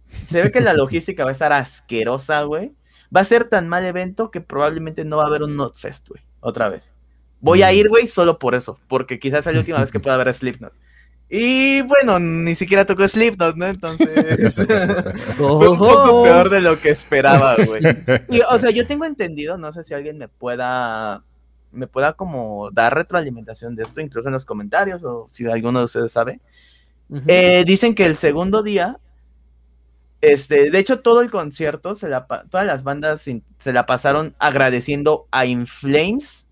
Se 0.04 0.42
ve 0.42 0.52
que 0.52 0.60
la 0.60 0.72
logística 0.74 1.24
va 1.24 1.30
a 1.30 1.32
estar 1.32 1.52
asquerosa, 1.52 2.42
güey. 2.42 2.72
Va 3.14 3.20
a 3.20 3.24
ser 3.24 3.44
tan 3.44 3.68
mal 3.68 3.84
evento 3.84 4.30
que 4.30 4.40
probablemente 4.40 5.04
no 5.04 5.18
va 5.18 5.24
a 5.24 5.26
haber 5.26 5.42
un 5.42 5.56
Notfest, 5.56 6.08
güey. 6.08 6.22
Otra 6.40 6.68
vez. 6.68 6.92
Voy 7.40 7.62
a 7.62 7.70
mm. 7.70 7.74
ir, 7.74 7.88
güey, 7.88 8.08
solo 8.08 8.38
por 8.38 8.54
eso. 8.54 8.78
Porque 8.88 9.18
quizás 9.18 9.46
es 9.46 9.52
la 9.52 9.60
última 9.60 9.78
vez 9.78 9.92
que 9.92 10.00
pueda 10.00 10.20
a 10.20 10.32
Slipknot. 10.32 10.72
Y 11.28 11.82
bueno, 11.82 12.20
ni 12.20 12.54
siquiera 12.54 12.84
tocó 12.84 13.06
Slipknot, 13.06 13.56
¿no? 13.56 13.66
Entonces. 13.66 14.54
fue 15.36 15.68
un 15.68 15.78
poco 15.78 16.22
peor 16.22 16.50
de 16.50 16.60
lo 16.60 16.78
que 16.78 16.90
esperaba, 16.90 17.56
güey. 17.56 17.82
Y, 18.30 18.40
o 18.48 18.58
sea, 18.58 18.70
yo 18.70 18.86
tengo 18.86 19.04
entendido, 19.04 19.58
no 19.58 19.72
sé 19.72 19.82
si 19.82 19.94
alguien 19.94 20.18
me 20.18 20.28
pueda. 20.28 21.22
Me 21.72 21.88
pueda 21.88 22.12
como 22.12 22.70
dar 22.70 22.94
retroalimentación 22.94 23.74
de 23.74 23.82
esto, 23.82 24.00
incluso 24.00 24.28
en 24.28 24.32
los 24.32 24.44
comentarios, 24.44 25.04
o 25.04 25.26
si 25.28 25.44
alguno 25.46 25.80
de 25.80 25.84
ustedes 25.86 26.12
sabe. 26.12 26.40
Eh, 27.26 27.64
dicen 27.66 27.94
que 27.94 28.06
el 28.06 28.16
segundo 28.16 28.62
día. 28.62 28.98
Este, 30.22 30.70
de 30.70 30.78
hecho, 30.78 31.00
todo 31.00 31.20
el 31.20 31.30
concierto, 31.30 31.94
se 31.94 32.08
la, 32.08 32.26
todas 32.50 32.66
las 32.66 32.82
bandas 32.82 33.20
se 33.20 33.72
la 33.72 33.84
pasaron 33.84 34.34
agradeciendo 34.38 35.26
a 35.30 35.44
Inflames 35.44 36.46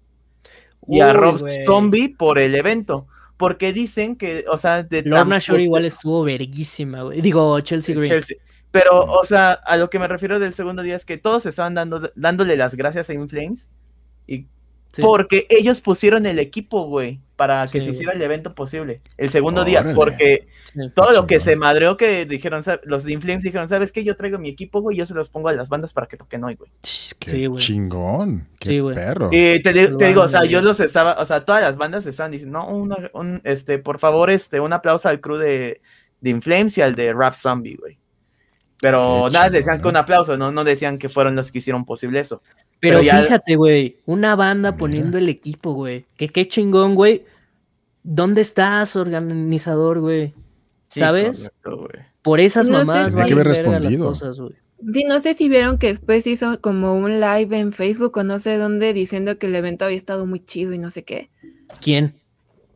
y 0.87 1.01
a 1.01 1.13
Rob 1.15 1.43
Zombie 1.65 2.11
por 2.11 2.39
el 2.39 2.55
evento 2.55 3.07
porque 3.45 3.75
dicen 3.75 4.17
que, 4.17 4.47
o 4.51 4.57
sea, 4.57 4.83
de 4.83 5.03
Lorna 5.03 5.39
Shore 5.39 5.63
igual 5.63 5.85
estuvo 5.85 6.23
verguísima, 6.23 7.03
güey. 7.03 7.21
Digo, 7.21 7.61
Chelsea 7.61 7.95
Green. 7.95 8.23
Pero, 8.71 9.05
o 9.05 9.23
sea, 9.23 9.53
a 9.53 9.77
lo 9.77 9.91
que 9.91 9.99
me 9.99 10.09
refiero 10.09 10.39
del 10.39 10.55
segundo 10.55 10.81
día 10.81 10.97
es 10.97 11.05
que 11.05 11.19
todos 11.19 11.45
estaban 11.45 11.75
dando, 11.75 12.11
dándole 12.15 12.57
las 12.57 12.75
gracias 12.75 13.11
a 13.11 13.13
Inflames 13.13 13.69
y 14.27 14.47
porque 14.99 15.47
ellos 15.51 15.83
pusieron 15.83 16.25
el 16.25 16.39
equipo, 16.39 16.87
güey, 16.87 17.21
para 17.37 17.67
que 17.67 17.81
se 17.81 17.91
hiciera 17.91 18.13
el 18.13 18.23
evento 18.23 18.55
posible. 18.55 19.01
El 19.17 19.29
segundo 19.29 19.65
día, 19.65 19.85
porque 19.95 20.47
todo 20.95 21.13
lo 21.13 21.27
que 21.27 21.41
se 21.41 21.57
madreó 21.57 21.97
que 21.97 22.27
dijeron, 22.27 22.63
los 22.85 23.05
de 23.05 23.13
Inflames 23.13 23.43
dijeron, 23.43 23.69
¿sabes 23.69 23.93
qué? 23.93 24.05
Yo 24.05 24.17
traigo 24.17 24.39
mi 24.39 24.49
equipo, 24.49 24.81
güey, 24.81 24.97
yo 24.97 25.07
se 25.07 25.15
los 25.15 25.29
pongo 25.29 25.49
a 25.49 25.53
las 25.53 25.69
bandas 25.69 25.93
para 25.93 26.07
que 26.07 26.17
toquen 26.17 26.45
hoy, 26.45 26.55
güey. 26.55 26.71
Qué 27.21 27.51
chingón, 27.57 28.49
qué 28.61 28.83
perro. 28.95 29.31
Y 29.33 29.63
te, 29.63 29.73
digo, 29.73 30.23
o 30.23 30.29
sea, 30.29 30.45
yo 30.45 30.63
los 30.63 30.79
estaba, 30.81 31.17
o 31.21 31.27
sea, 31.27 31.45
todas 31.45 31.63
las 31.63 31.77
bandas 31.77 32.07
estaban 32.07 32.33
diciendo, 32.33 32.59
no, 32.59 32.69
un, 33.13 33.41
este, 33.45 33.79
por 33.79 33.99
favor, 33.99 34.31
este, 34.31 34.61
un 34.61 34.73
aplauso 34.73 35.09
al 35.09 35.21
crew 35.21 35.37
de, 35.37 35.81
de 36.21 36.31
Inflames 36.31 36.79
y 36.79 36.83
al 36.83 36.95
de 36.95 37.13
Rap 37.13 37.35
Zombie, 37.35 37.77
güey. 37.77 37.99
Pero 38.81 39.31
nada, 39.31 39.49
decían 39.49 39.81
que 39.81 39.89
un 39.89 39.97
aplauso, 39.97 40.37
¿no? 40.37 40.53
No 40.53 40.63
decían 40.63 40.99
que 40.99 41.09
fueron 41.09 41.35
los 41.35 41.51
que 41.51 41.59
hicieron 41.59 41.87
posible 41.87 42.21
eso. 42.21 42.43
Pero, 42.81 43.01
fíjate, 43.01 43.57
güey, 43.57 43.97
una 44.05 44.37
banda 44.37 44.77
poniendo 44.77 45.17
el 45.19 45.29
equipo, 45.29 45.73
güey. 45.73 46.05
Que 46.17 46.29
qué 46.29 46.47
chingón, 46.47 46.95
güey. 46.95 47.25
¿Dónde 48.03 48.43
estás, 48.43 48.97
organizador, 48.97 50.01
güey? 50.01 50.35
¿Sabes? 50.89 51.51
Por 52.23 52.41
esas 52.41 52.69
no 52.69 52.79
mamás 52.79 53.11
sé 53.11 53.17
que 53.17 53.33
haber 53.33 53.47
respondido. 53.47 54.15
sí, 54.15 55.05
no 55.05 55.21
sé 55.21 55.35
si 55.35 55.49
vieron 55.49 55.79
que 55.79 55.89
después 55.89 56.27
hizo 56.27 56.61
como 56.61 56.95
un 56.95 57.21
live 57.21 57.59
en 57.59 57.73
Facebook 57.73 58.17
o 58.17 58.23
no 58.23 58.39
sé 58.39 58.57
dónde 58.57 58.93
diciendo 58.93 59.39
que 59.39 59.47
el 59.47 59.57
evento 59.57 59.85
había 59.85 59.97
estado 59.97 60.27
muy 60.27 60.41
chido 60.41 60.73
y 60.73 60.79
no 60.79 60.91
sé 60.91 61.05
qué. 61.05 61.31
¿Quién? 61.81 62.15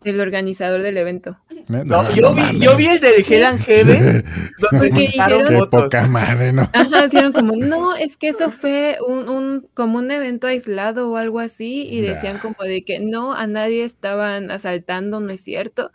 El 0.04 0.20
organizador 0.20 0.82
del 0.82 0.96
evento. 0.96 1.38
No, 1.68 2.14
yo, 2.14 2.34
vi, 2.34 2.60
yo 2.60 2.76
vi 2.76 2.86
el 2.86 3.00
de 3.00 3.24
Hell 3.28 3.44
and 3.44 3.60
Heaven. 3.60 4.24
Porque 4.70 4.90
dijeron. 4.90 5.48
Qué 5.48 5.66
poca 5.70 6.06
madre, 6.06 6.52
¿no? 6.52 6.62
Ajá, 6.72 7.06
dijeron 7.06 7.32
como, 7.32 7.56
no, 7.56 7.94
es 7.94 8.16
que 8.16 8.28
eso 8.28 8.50
fue 8.50 8.96
un, 9.06 9.28
un, 9.28 9.68
como 9.74 9.98
un 9.98 10.10
evento 10.10 10.46
aislado 10.46 11.10
o 11.10 11.16
algo 11.16 11.40
así. 11.40 11.86
Y 11.90 12.00
decían 12.00 12.38
como 12.38 12.56
de 12.64 12.84
que 12.84 13.00
no, 13.00 13.34
a 13.34 13.46
nadie 13.46 13.84
estaban 13.84 14.50
asaltando, 14.50 15.20
no 15.20 15.30
es 15.30 15.42
cierto. 15.42 15.92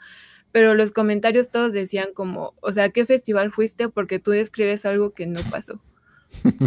Pero 0.51 0.75
los 0.75 0.91
comentarios 0.91 1.49
todos 1.49 1.73
decían 1.73 2.09
como, 2.13 2.53
o 2.61 2.71
sea, 2.71 2.89
¿qué 2.89 3.05
festival 3.05 3.51
fuiste? 3.51 3.89
Porque 3.89 4.19
tú 4.19 4.31
describes 4.31 4.85
algo 4.85 5.13
que 5.13 5.25
no 5.25 5.41
pasó. 5.49 5.81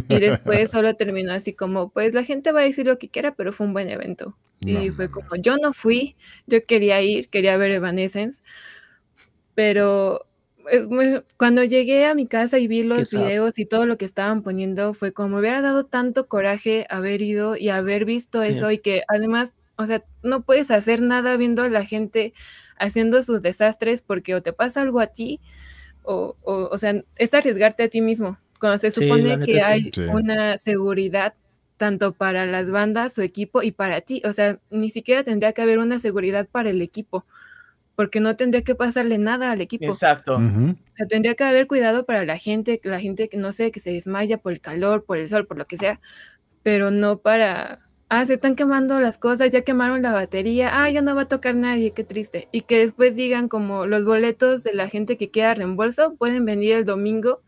Y 0.08 0.18
después 0.18 0.70
solo 0.70 0.94
terminó 0.94 1.32
así 1.32 1.52
como, 1.52 1.90
pues 1.90 2.14
la 2.14 2.24
gente 2.24 2.52
va 2.52 2.60
a 2.60 2.64
decir 2.64 2.86
lo 2.86 2.98
que 2.98 3.08
quiera, 3.08 3.34
pero 3.34 3.52
fue 3.52 3.66
un 3.66 3.72
buen 3.72 3.88
evento. 3.88 4.36
Y 4.60 4.90
fue 4.90 5.10
como, 5.10 5.36
yo 5.36 5.56
no 5.58 5.72
fui, 5.72 6.16
yo 6.46 6.64
quería 6.64 7.00
ir, 7.02 7.28
quería 7.28 7.56
ver 7.56 7.70
Evanescence, 7.72 8.42
pero 9.56 10.20
cuando 11.36 11.64
llegué 11.64 12.06
a 12.06 12.14
mi 12.14 12.26
casa 12.26 12.58
y 12.58 12.68
vi 12.68 12.82
los 12.82 13.10
videos 13.10 13.58
y 13.58 13.66
todo 13.66 13.86
lo 13.86 13.96
que 13.96 14.04
estaban 14.04 14.42
poniendo, 14.42 14.94
fue 14.94 15.12
como 15.12 15.30
me 15.30 15.40
hubiera 15.40 15.62
dado 15.62 15.86
tanto 15.86 16.28
coraje 16.28 16.86
haber 16.90 17.22
ido 17.22 17.56
y 17.56 17.70
haber 17.70 18.04
visto 18.04 18.42
eso 18.42 18.70
y 18.70 18.78
que 18.78 19.02
además, 19.08 19.54
o 19.76 19.86
sea, 19.86 20.04
no 20.22 20.42
puedes 20.42 20.70
hacer 20.70 21.00
nada 21.00 21.36
viendo 21.36 21.62
a 21.62 21.68
la 21.68 21.84
gente 21.84 22.34
haciendo 22.78 23.22
sus 23.22 23.40
desastres 23.40 24.02
porque 24.02 24.34
o 24.34 24.42
te 24.42 24.52
pasa 24.52 24.82
algo 24.82 25.00
a 25.00 25.06
ti 25.06 25.40
o, 26.02 26.36
o, 26.42 26.68
o 26.70 26.78
sea, 26.78 27.02
es 27.14 27.32
arriesgarte 27.32 27.84
a 27.84 27.88
ti 27.88 28.00
mismo. 28.00 28.38
Cuando 28.60 28.78
se 28.78 28.90
supone 28.90 29.38
que 29.44 29.62
hay 29.62 29.90
una 30.12 30.56
seguridad 30.56 31.34
tanto 31.76 32.12
para 32.12 32.46
las 32.46 32.70
bandas, 32.70 33.18
o 33.18 33.22
equipo 33.22 33.62
y 33.62 33.70
para 33.70 34.00
ti. 34.00 34.22
O 34.24 34.32
sea, 34.32 34.58
ni 34.70 34.88
siquiera 34.90 35.22
tendría 35.24 35.52
que 35.52 35.62
haber 35.62 35.78
una 35.78 35.98
seguridad 35.98 36.48
para 36.50 36.70
el 36.70 36.82
equipo, 36.82 37.24
porque 37.96 38.20
no 38.20 38.36
tendría 38.36 38.62
que 38.62 38.74
pasarle 38.74 39.18
nada 39.18 39.50
al 39.50 39.60
equipo. 39.62 39.86
Exacto. 39.86 40.36
O 40.36 40.94
sea, 40.94 41.06
tendría 41.08 41.34
que 41.34 41.44
haber 41.44 41.66
cuidado 41.66 42.04
para 42.04 42.24
la 42.24 42.36
gente, 42.36 42.78
la 42.84 43.00
gente 43.00 43.28
que 43.28 43.38
no 43.38 43.52
sé, 43.52 43.72
que 43.72 43.80
se 43.80 43.90
desmaya 43.90 44.38
por 44.38 44.52
el 44.52 44.60
calor, 44.60 45.04
por 45.04 45.16
el 45.16 45.26
sol, 45.26 45.46
por 45.46 45.56
lo 45.56 45.66
que 45.66 45.78
sea, 45.78 45.98
pero 46.62 46.90
no 46.90 47.18
para, 47.18 47.80
ah, 48.10 48.24
se 48.26 48.34
están 48.34 48.54
quemando 48.54 49.00
las 49.00 49.16
cosas, 49.16 49.50
ya 49.50 49.62
quemaron 49.62 50.02
la 50.02 50.12
batería, 50.12 50.82
ah, 50.82 50.90
ya 50.90 51.00
no 51.00 51.14
va 51.14 51.22
a 51.22 51.28
tocar 51.28 51.54
nadie, 51.54 51.92
qué 51.92 52.04
triste. 52.04 52.48
Y 52.52 52.62
que 52.62 52.78
después 52.78 53.16
digan 53.16 53.48
como 53.48 53.86
los 53.86 54.04
boletos 54.04 54.62
de 54.62 54.74
la 54.74 54.88
gente 54.88 55.16
que 55.16 55.30
quiera 55.30 55.54
reembolso 55.54 56.14
pueden 56.16 56.44
venir 56.44 56.76
el 56.76 56.84
domingo 56.84 57.40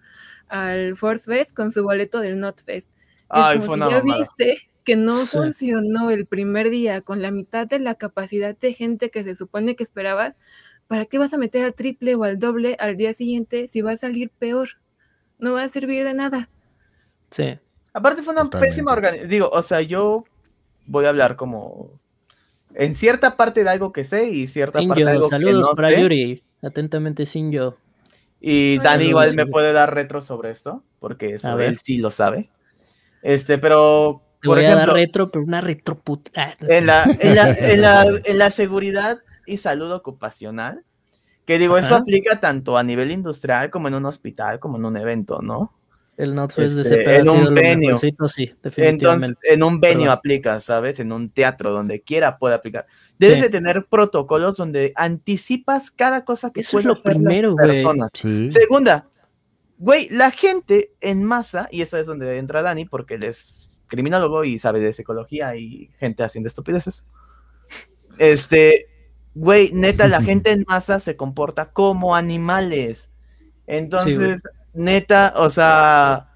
al 0.49 0.97
Force 0.97 1.31
Fest 1.31 1.55
con 1.55 1.73
su 1.73 1.83
boleto 1.83 2.21
del 2.21 2.41
Not 2.41 2.63
Fest. 2.65 2.91
Ay, 3.29 3.59
como 3.59 3.75
si 3.75 3.81
ya 3.91 4.01
viste 4.01 4.69
que 4.89 4.97
no 4.97 5.27
funcionó 5.27 6.09
el 6.09 6.25
primer 6.25 6.71
día 6.71 7.03
con 7.03 7.21
la 7.21 7.31
mitad 7.31 7.67
de 7.67 7.79
la 7.79 7.97
capacidad 7.97 8.57
de 8.57 8.73
gente 8.73 9.11
que 9.11 9.23
se 9.23 9.35
supone 9.35 9.77
que 9.77 9.83
esperabas, 9.83 10.39
¿para 10.87 11.05
qué 11.05 11.19
vas 11.19 11.35
a 11.35 11.37
meter 11.37 11.63
al 11.63 11.75
triple 11.75 12.15
o 12.15 12.25
al 12.25 12.39
doble 12.39 12.75
al 12.81 12.97
día 12.97 13.13
siguiente 13.13 13.69
si 13.69 13.83
va 13.83 13.91
a 13.93 13.97
salir 13.99 14.31
peor? 14.31 14.79
No 15.39 15.53
va 15.53 15.65
a 15.65 15.69
servir 15.69 16.05
de 16.05 16.15
nada. 16.15 16.49
Sí. 17.31 17.59
Aparte 17.93 18.23
fue 18.23 18.33
una 18.33 18.49
pésima 18.49 18.93
organización. 18.93 19.29
Digo, 19.29 19.51
o 19.53 19.61
sea, 19.61 19.83
yo 19.83 20.25
voy 20.87 21.05
a 21.05 21.11
hablar 21.11 21.37
como 21.37 22.01
en 22.75 22.95
cierta 22.95 23.37
parte 23.37 23.65
de 23.65 23.69
algo 23.69 23.93
que 23.93 24.05
sé 24.05 24.31
y 24.31 24.47
cierta 24.47 24.81
parte 24.81 25.05
de 25.05 25.11
algo 25.11 25.29
que 25.29 25.39
no 25.39 25.71
para 25.77 26.01
Yuri. 26.01 26.43
Atentamente 26.63 27.27
sin 27.27 27.53
yo. 27.53 27.77
Y 28.41 28.79
Dani 28.79 29.05
igual 29.05 29.37
me 29.37 29.45
puede 29.45 29.75
dar 29.75 29.95
retro 29.95 30.23
sobre 30.23 30.49
esto, 30.49 30.83
porque 30.99 31.35
eso 31.35 31.61
él 31.61 31.77
sí 31.77 31.99
lo 31.99 32.11
sabe. 32.11 32.49
Este, 33.21 33.59
pero. 33.59 34.23
Por 34.43 34.59
ejemplo, 34.59 34.95
retro, 34.95 35.31
pero 35.31 35.45
una 35.45 35.61
retro 35.61 35.99
puta. 35.99 36.31
Ah, 36.37 36.55
en, 36.61 36.87
la, 36.87 37.05
en, 37.05 37.35
la, 37.35 37.51
en, 37.61 37.81
la, 37.81 38.07
en, 38.25 38.39
la, 38.39 38.51
seguridad 38.51 39.19
y 39.47 39.57
salud 39.57 39.91
ocupacional, 39.93 40.85
que 41.45 41.59
digo, 41.59 41.79
eso 41.79 41.95
aplica 41.95 42.41
tanto 42.41 42.77
a 42.77 42.83
nivel 42.83 43.11
industrial 43.11 43.71
como 43.71 43.89
en 43.89 43.95
un 43.95 44.07
hospital, 44.07 44.61
como 44.61 44.77
en 44.77 44.85
un 44.85 44.97
evento, 44.97 45.41
¿no? 45.43 45.75
El 46.17 46.35
NotFest 46.35 46.75
de 46.75 46.83
ese 46.83 47.17
En 47.17 47.29
un 47.29 47.55
venio. 47.55 47.97
Sí, 47.97 48.13
Entonces, 48.77 49.37
en 49.45 49.63
un 49.63 49.79
venio 49.79 50.11
aplica, 50.11 50.59
¿sabes? 50.59 50.99
En 50.99 51.13
un 51.13 51.31
teatro, 51.31 51.73
donde 51.73 52.01
quiera 52.01 52.39
puede 52.39 52.57
aplicar. 52.57 52.87
Debes 53.21 53.41
de 53.41 53.51
tener 53.51 53.87
protocolos 53.89 54.57
donde 54.57 54.93
anticipas 54.97 55.93
cada 55.93 56.25
cosa 56.25 56.51
que 56.51 56.61
Eso 56.61 56.81
es 56.81 56.85
lo 56.85 56.97
primero, 56.97 57.55
personas. 57.55 58.11
Segunda, 58.15 59.07
Güey, 59.79 60.09
la 60.11 60.33
gente 60.33 60.93
en 61.01 61.23
masa, 61.23 61.69
y 61.71 61.83
eso 61.83 61.97
es 61.99 62.07
donde 62.07 62.39
entra 62.39 62.63
Dani, 62.63 62.85
porque 62.85 63.15
él 63.15 63.23
es 63.23 63.68
criminólogo 63.89 64.45
y 64.45 64.59
sabe 64.59 64.81
de 64.81 64.93
psicología 64.93 65.57
y 65.57 65.91
gente 65.99 66.23
haciendo 66.23 66.47
estupideces. 66.47 67.05
Este, 68.19 68.89
güey, 69.35 69.71
neta, 69.73 70.09
la 70.09 70.23
gente 70.23 70.53
en 70.53 70.65
masa 70.69 71.01
se 71.01 71.17
comporta 71.17 71.73
como 71.73 72.15
animales. 72.15 73.11
Entonces, 73.67 74.43
neta, 74.73 75.35
o 75.37 75.51
sea, 75.51 76.31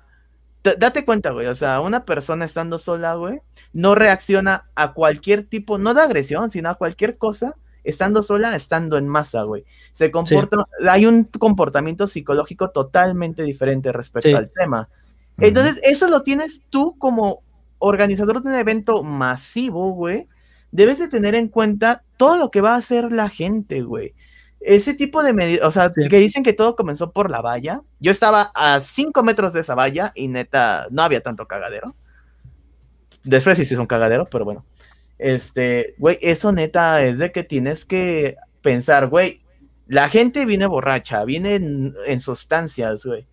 date 0.62 1.04
cuenta, 1.04 1.30
güey, 1.30 1.46
o 1.46 1.54
sea, 1.54 1.80
una 1.80 2.04
persona 2.04 2.44
estando 2.44 2.78
sola, 2.78 3.14
güey, 3.14 3.40
no 3.72 3.94
reacciona 3.94 4.68
a 4.74 4.92
cualquier 4.92 5.44
tipo, 5.44 5.78
no 5.78 5.94
de 5.94 6.02
agresión, 6.02 6.50
sino 6.50 6.68
a 6.68 6.74
cualquier 6.74 7.16
cosa 7.16 7.56
estando 7.84 8.22
sola, 8.22 8.54
estando 8.54 8.96
en 8.96 9.08
masa, 9.08 9.42
güey. 9.42 9.64
Se 9.92 10.10
comporta, 10.10 10.56
hay 10.88 11.06
un 11.06 11.24
comportamiento 11.24 12.06
psicológico 12.06 12.70
totalmente 12.70 13.42
diferente 13.42 13.92
respecto 13.92 14.36
al 14.36 14.50
tema. 14.50 14.88
Entonces, 15.42 15.80
eso 15.82 16.08
lo 16.08 16.22
tienes 16.22 16.62
tú 16.70 16.96
como 16.98 17.42
organizador 17.78 18.42
de 18.42 18.48
un 18.48 18.54
evento 18.54 19.02
masivo, 19.02 19.92
güey. 19.92 20.28
Debes 20.70 20.98
de 20.98 21.08
tener 21.08 21.34
en 21.34 21.48
cuenta 21.48 22.04
todo 22.16 22.36
lo 22.36 22.50
que 22.50 22.60
va 22.60 22.74
a 22.74 22.78
hacer 22.78 23.12
la 23.12 23.28
gente, 23.28 23.82
güey. 23.82 24.14
Ese 24.60 24.94
tipo 24.94 25.22
de 25.22 25.32
medidas, 25.32 25.66
o 25.66 25.70
sea, 25.70 25.92
que 25.92 26.18
dicen 26.18 26.44
que 26.44 26.52
todo 26.52 26.76
comenzó 26.76 27.10
por 27.10 27.30
la 27.30 27.40
valla. 27.40 27.82
Yo 27.98 28.12
estaba 28.12 28.52
a 28.54 28.80
5 28.80 29.22
metros 29.22 29.52
de 29.52 29.60
esa 29.60 29.74
valla 29.74 30.12
y 30.14 30.28
neta, 30.28 30.86
no 30.90 31.02
había 31.02 31.20
tanto 31.20 31.46
cagadero. 31.46 31.96
Después 33.24 33.58
sí 33.58 33.64
se 33.64 33.74
hizo 33.74 33.82
un 33.82 33.88
cagadero, 33.88 34.26
pero 34.26 34.44
bueno. 34.44 34.64
Este, 35.18 35.94
güey, 35.98 36.18
eso 36.20 36.52
neta 36.52 37.02
es 37.02 37.18
de 37.18 37.32
que 37.32 37.44
tienes 37.44 37.84
que 37.84 38.36
pensar, 38.60 39.08
güey, 39.08 39.42
la 39.86 40.08
gente 40.08 40.46
viene 40.46 40.66
borracha, 40.66 41.24
viene 41.24 41.56
en, 41.56 42.20
sustancias, 42.20 43.04
güey. 43.04 43.26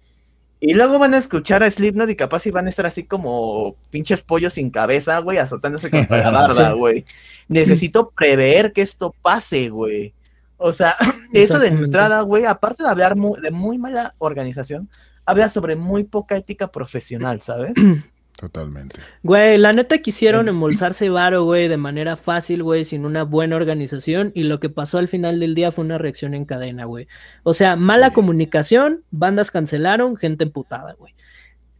Y 0.61 0.73
luego 0.73 0.99
van 0.99 1.13
a 1.13 1.17
escuchar 1.17 1.63
a 1.63 1.69
Slipknot 1.69 2.09
y 2.09 2.15
capaz 2.15 2.45
y 2.45 2.51
van 2.51 2.65
a 2.65 2.69
estar 2.69 2.85
así 2.85 3.05
como 3.05 3.75
pinches 3.91 4.21
pollos 4.21 4.53
sin 4.53 4.69
cabeza, 4.69 5.19
güey, 5.19 5.37
azotándose 5.37 5.89
con 6.07 6.07
la 6.09 6.31
barda, 6.31 6.73
güey. 6.73 7.05
Necesito 7.47 8.09
prever 8.09 8.73
que 8.73 8.81
esto 8.81 9.15
pase, 9.21 9.69
güey. 9.69 10.13
O 10.57 10.73
sea, 10.73 10.95
eso 11.33 11.59
de 11.59 11.69
entrada, 11.69 12.21
güey, 12.21 12.45
aparte 12.45 12.83
de 12.83 12.89
hablar 12.89 13.15
de 13.15 13.51
muy 13.51 13.77
mala 13.77 14.15
organización, 14.17 14.89
habla 15.25 15.49
sobre 15.49 15.75
muy 15.75 16.03
poca 16.03 16.35
ética 16.35 16.71
profesional, 16.71 17.39
¿sabes? 17.41 17.73
Totalmente. 18.39 19.01
Güey, 19.21 19.57
la 19.57 19.73
neta 19.73 19.97
quisieron 19.97 20.47
embolsarse 20.47 21.09
varo, 21.09 21.43
güey, 21.43 21.67
de 21.67 21.75
manera 21.75 22.15
fácil, 22.15 22.63
güey, 22.63 22.85
sin 22.85 23.03
una 23.05 23.23
buena 23.23 23.57
organización. 23.57 24.31
Y 24.33 24.43
lo 24.43 24.61
que 24.61 24.69
pasó 24.69 24.97
al 24.97 25.09
final 25.09 25.41
del 25.41 25.55
día 25.55 25.73
fue 25.73 25.83
una 25.83 25.97
reacción 25.97 26.33
en 26.33 26.45
cadena, 26.45 26.85
güey. 26.85 27.07
O 27.43 27.51
sea, 27.51 27.75
mala 27.75 28.13
comunicación, 28.13 29.03
bandas 29.11 29.51
cancelaron, 29.51 30.15
gente 30.15 30.45
emputada, 30.45 30.93
güey. 30.93 31.13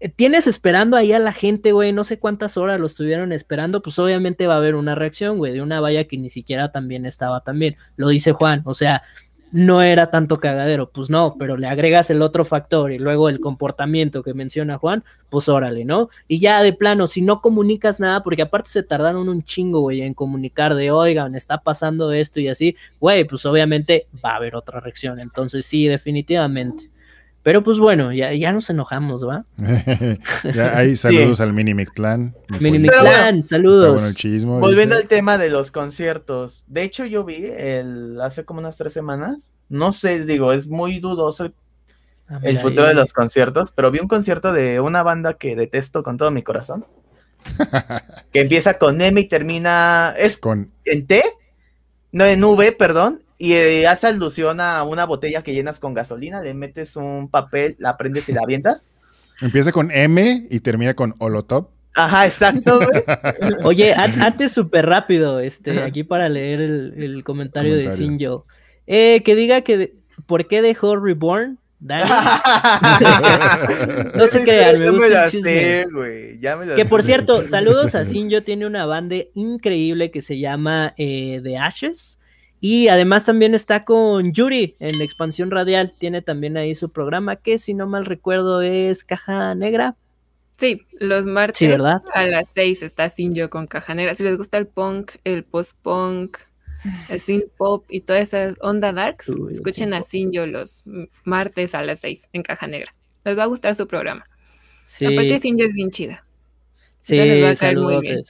Eh, 0.01 0.09
tienes 0.09 0.47
esperando 0.47 0.97
ahí 0.97 1.13
a 1.13 1.19
la 1.19 1.31
gente, 1.31 1.71
güey, 1.71 1.93
no 1.93 2.03
sé 2.03 2.19
cuántas 2.19 2.57
horas 2.57 2.77
lo 2.77 2.87
estuvieron 2.87 3.31
esperando, 3.31 3.81
pues 3.81 3.97
obviamente 3.97 4.45
va 4.45 4.55
a 4.55 4.57
haber 4.57 4.75
una 4.75 4.95
reacción, 4.95 5.37
güey, 5.37 5.53
de 5.53 5.61
una 5.61 5.79
valla 5.79 6.05
que 6.09 6.17
ni 6.17 6.29
siquiera 6.29 6.73
también 6.73 7.05
estaba 7.05 7.41
también. 7.41 7.77
Lo 7.95 8.09
dice 8.09 8.33
Juan, 8.33 8.63
o 8.65 8.73
sea, 8.73 9.03
no 9.51 9.81
era 9.81 10.11
tanto 10.11 10.39
cagadero, 10.39 10.89
pues 10.91 11.09
no, 11.09 11.35
pero 11.37 11.57
le 11.57 11.67
agregas 11.67 12.09
el 12.09 12.21
otro 12.21 12.45
factor 12.45 12.91
y 12.91 12.99
luego 12.99 13.29
el 13.29 13.39
comportamiento 13.39 14.23
que 14.23 14.33
menciona 14.33 14.77
Juan, 14.77 15.03
pues 15.29 15.49
órale, 15.49 15.85
¿no? 15.85 16.09
Y 16.27 16.39
ya 16.39 16.61
de 16.61 16.73
plano, 16.73 17.07
si 17.07 17.21
no 17.21 17.41
comunicas 17.41 17.99
nada, 17.99 18.23
porque 18.23 18.43
aparte 18.43 18.69
se 18.69 18.83
tardaron 18.83 19.29
un 19.29 19.43
chingo, 19.43 19.81
güey, 19.81 20.01
en 20.01 20.13
comunicar 20.13 20.75
de, 20.75 20.91
oigan, 20.91 21.35
está 21.35 21.59
pasando 21.59 22.11
esto 22.11 22.39
y 22.39 22.47
así, 22.47 22.75
güey, 22.99 23.23
pues 23.23 23.45
obviamente 23.45 24.07
va 24.23 24.31
a 24.33 24.35
haber 24.35 24.55
otra 24.55 24.79
reacción, 24.79 25.19
entonces 25.19 25.65
sí, 25.65 25.87
definitivamente. 25.87 26.89
Pero 27.49 27.63
pues 27.63 27.79
bueno, 27.79 28.13
ya, 28.13 28.31
ya 28.31 28.53
nos 28.53 28.69
enojamos, 28.69 29.27
¿va? 29.27 29.43
ya 30.53 30.77
hay 30.77 30.95
saludos 30.95 31.41
al 31.41 31.51
Mini 31.51 31.83
Clan. 31.83 32.35
Mini 32.59 32.87
Clan, 32.87 33.47
saludos. 33.47 34.15
Volviendo 34.45 34.95
al 34.95 35.07
tema 35.07 35.39
de 35.39 35.49
los 35.49 35.71
conciertos. 35.71 36.63
De 36.67 36.83
hecho, 36.83 37.05
yo 37.05 37.23
vi 37.23 37.43
el 37.43 38.21
hace 38.21 38.45
como 38.45 38.59
unas 38.59 38.77
tres 38.77 38.93
semanas. 38.93 39.49
No 39.67 39.93
sé, 39.93 40.27
digo, 40.27 40.53
es 40.53 40.67
muy 40.67 40.99
dudoso 40.99 41.45
el, 41.45 41.55
ah, 42.27 42.39
futuro 42.61 42.87
de 42.87 42.93
los 42.93 43.13
conciertos, 43.13 43.71
pero 43.71 43.89
vi 43.89 43.97
un 43.97 44.07
concierto 44.07 44.53
de 44.53 44.79
una 44.79 45.01
banda 45.01 45.33
que 45.33 45.55
detesto 45.55 46.03
con 46.03 46.17
todo 46.17 46.29
mi 46.29 46.43
corazón. 46.43 46.85
que 48.31 48.41
empieza 48.41 48.77
con 48.77 49.01
M 49.01 49.19
y 49.19 49.27
termina. 49.27 50.13
Es 50.15 50.37
con. 50.37 50.71
En 50.85 51.07
T. 51.07 51.23
No, 52.11 52.25
en 52.27 52.43
V, 52.43 52.73
perdón 52.73 53.23
y 53.39 53.53
eh, 53.53 53.87
hace 53.87 54.05
alusión 54.07 54.59
a 54.59 54.83
una 54.83 55.05
botella 55.05 55.41
que 55.41 55.53
llenas 55.53 55.79
con 55.79 55.93
gasolina, 55.93 56.41
le 56.41 56.53
metes 56.53 56.97
un 56.97 57.29
papel, 57.29 57.77
la 57.79 57.95
prendes 57.95 58.27
y 58.27 58.33
la 58.33 58.41
avientas. 58.41 58.89
Empieza 59.41 59.71
con 59.71 59.89
M 59.91 60.47
y 60.49 60.59
termina 60.59 60.93
con 60.93 61.15
Olotop. 61.19 61.69
Ajá, 61.95 62.25
exacto, 62.25 62.79
güey. 62.79 63.01
Oye, 63.63 63.93
antes 63.93 64.51
súper 64.51 64.85
rápido, 64.85 65.39
este, 65.39 65.81
aquí 65.81 66.03
para 66.03 66.27
leer 66.27 66.59
el, 66.59 67.23
comentario, 67.23 67.77
de 67.77 67.89
Sinjo. 67.91 68.45
Eh, 68.85 69.23
que 69.23 69.35
diga 69.35 69.61
que 69.61 69.95
por 70.25 70.47
qué 70.47 70.61
dejó 70.61 70.97
Reborn. 70.97 71.57
no 71.79 71.95
sé 74.27 74.43
qué, 74.43 74.75
me 74.77 74.89
gusta 74.89 75.29
Que 76.75 76.85
por 76.85 77.03
cierto, 77.03 77.47
saludos 77.47 77.95
a 77.95 78.03
Sinjo, 78.05 78.41
tiene 78.41 78.65
una 78.65 78.85
banda 78.85 79.15
increíble 79.33 80.11
que 80.11 80.21
se 80.21 80.39
llama 80.39 80.93
eh, 80.97 81.39
The 81.41 81.57
Ashes. 81.57 82.18
Y 82.61 82.89
además 82.89 83.25
también 83.25 83.55
está 83.55 83.85
con 83.85 84.33
Yuri 84.33 84.75
en 84.79 85.01
Expansión 85.01 85.49
Radial. 85.49 85.93
Tiene 85.97 86.21
también 86.21 86.57
ahí 86.57 86.75
su 86.75 86.89
programa 86.89 87.37
que, 87.37 87.57
si 87.57 87.73
no 87.73 87.87
mal 87.87 88.05
recuerdo, 88.05 88.61
es 88.61 89.03
Caja 89.03 89.55
Negra. 89.55 89.95
Sí, 90.57 90.81
los 90.99 91.25
martes 91.25 91.69
¿verdad? 91.69 92.01
a 92.13 92.25
las 92.25 92.49
seis 92.51 92.83
está 92.83 93.07
Sin 93.07 93.33
Yo 93.33 93.49
con 93.49 93.65
Caja 93.65 93.95
Negra. 93.95 94.13
Si 94.13 94.23
les 94.23 94.37
gusta 94.37 94.57
el 94.57 94.67
punk, 94.67 95.13
el 95.23 95.45
post-punk, 95.45 96.37
el 97.09 97.21
synth 97.21 97.49
pop 97.57 97.85
y 97.87 98.01
toda 98.01 98.19
esa 98.19 98.53
onda 98.59 98.91
darks, 98.91 99.31
escuchen 99.51 99.93
a 99.93 100.01
Sin 100.01 100.33
Yo 100.33 100.45
los 100.45 100.83
martes 101.23 101.73
a 101.75 101.81
las 101.81 102.01
seis 102.01 102.27
en 102.33 102.43
Caja 102.43 102.67
Negra. 102.67 102.93
Les 103.23 103.37
va 103.37 103.43
a 103.43 103.47
gustar 103.47 103.73
su 103.75 103.87
programa. 103.87 104.25
Sí. 104.83 105.05
Aparte, 105.05 105.39
Sin 105.39 105.57
Yo 105.57 105.65
es 105.65 105.73
bien 105.73 105.91
chida. 105.91 106.23
Sí, 106.99 107.15
les 107.15 107.41
va 107.41 107.51
a 107.51 107.55
caer 107.55 107.79
muy 107.79 108.01
bien. 108.01 108.21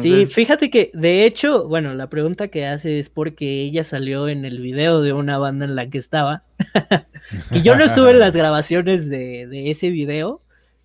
Sí, 0.00 0.24
fíjate 0.26 0.70
que 0.70 0.90
de 0.94 1.26
hecho, 1.26 1.66
bueno, 1.66 1.94
la 1.94 2.08
pregunta 2.08 2.48
que 2.48 2.66
hace 2.66 2.98
es 2.98 3.10
porque 3.10 3.62
ella 3.62 3.82
salió 3.84 4.28
en 4.28 4.44
el 4.44 4.60
video 4.60 5.00
de 5.02 5.12
una 5.12 5.38
banda 5.38 5.64
en 5.64 5.74
la 5.74 5.90
que 5.90 5.98
estaba. 5.98 6.44
y 7.50 7.62
yo 7.62 7.74
no 7.74 7.84
estuve 7.84 8.12
en 8.12 8.20
las 8.20 8.36
grabaciones 8.36 9.08
de, 9.08 9.46
de 9.48 9.70
ese 9.70 9.90
video, 9.90 10.42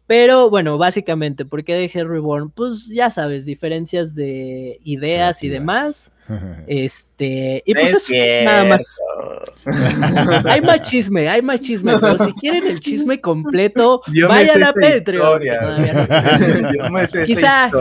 pero 0.07 0.49
bueno, 0.49 0.79
básicamente, 0.79 1.45
¿por 1.45 1.63
qué 1.63 1.75
dejé 1.75 2.03
Reborn? 2.03 2.49
Pues 2.49 2.87
ya 2.87 3.11
sabes, 3.11 3.45
diferencias 3.45 4.15
de 4.15 4.79
ideas 4.83 5.43
y 5.43 5.49
demás. 5.49 6.11
Este, 6.67 7.63
y 7.65 7.73
pues 7.73 8.09
nada 8.45 8.65
más. 8.65 8.99
hay 10.45 10.61
más 10.61 10.81
chisme, 10.83 11.27
hay 11.27 11.41
más 11.41 11.59
chisme, 11.61 11.97
pero 11.99 12.17
si 12.25 12.33
quieren 12.33 12.67
el 12.67 12.79
chisme 12.79 13.19
completo, 13.19 14.01
vayan 14.27 14.63
a 14.63 14.73
Patreon. 14.73 15.41
Quizá... 17.25 17.71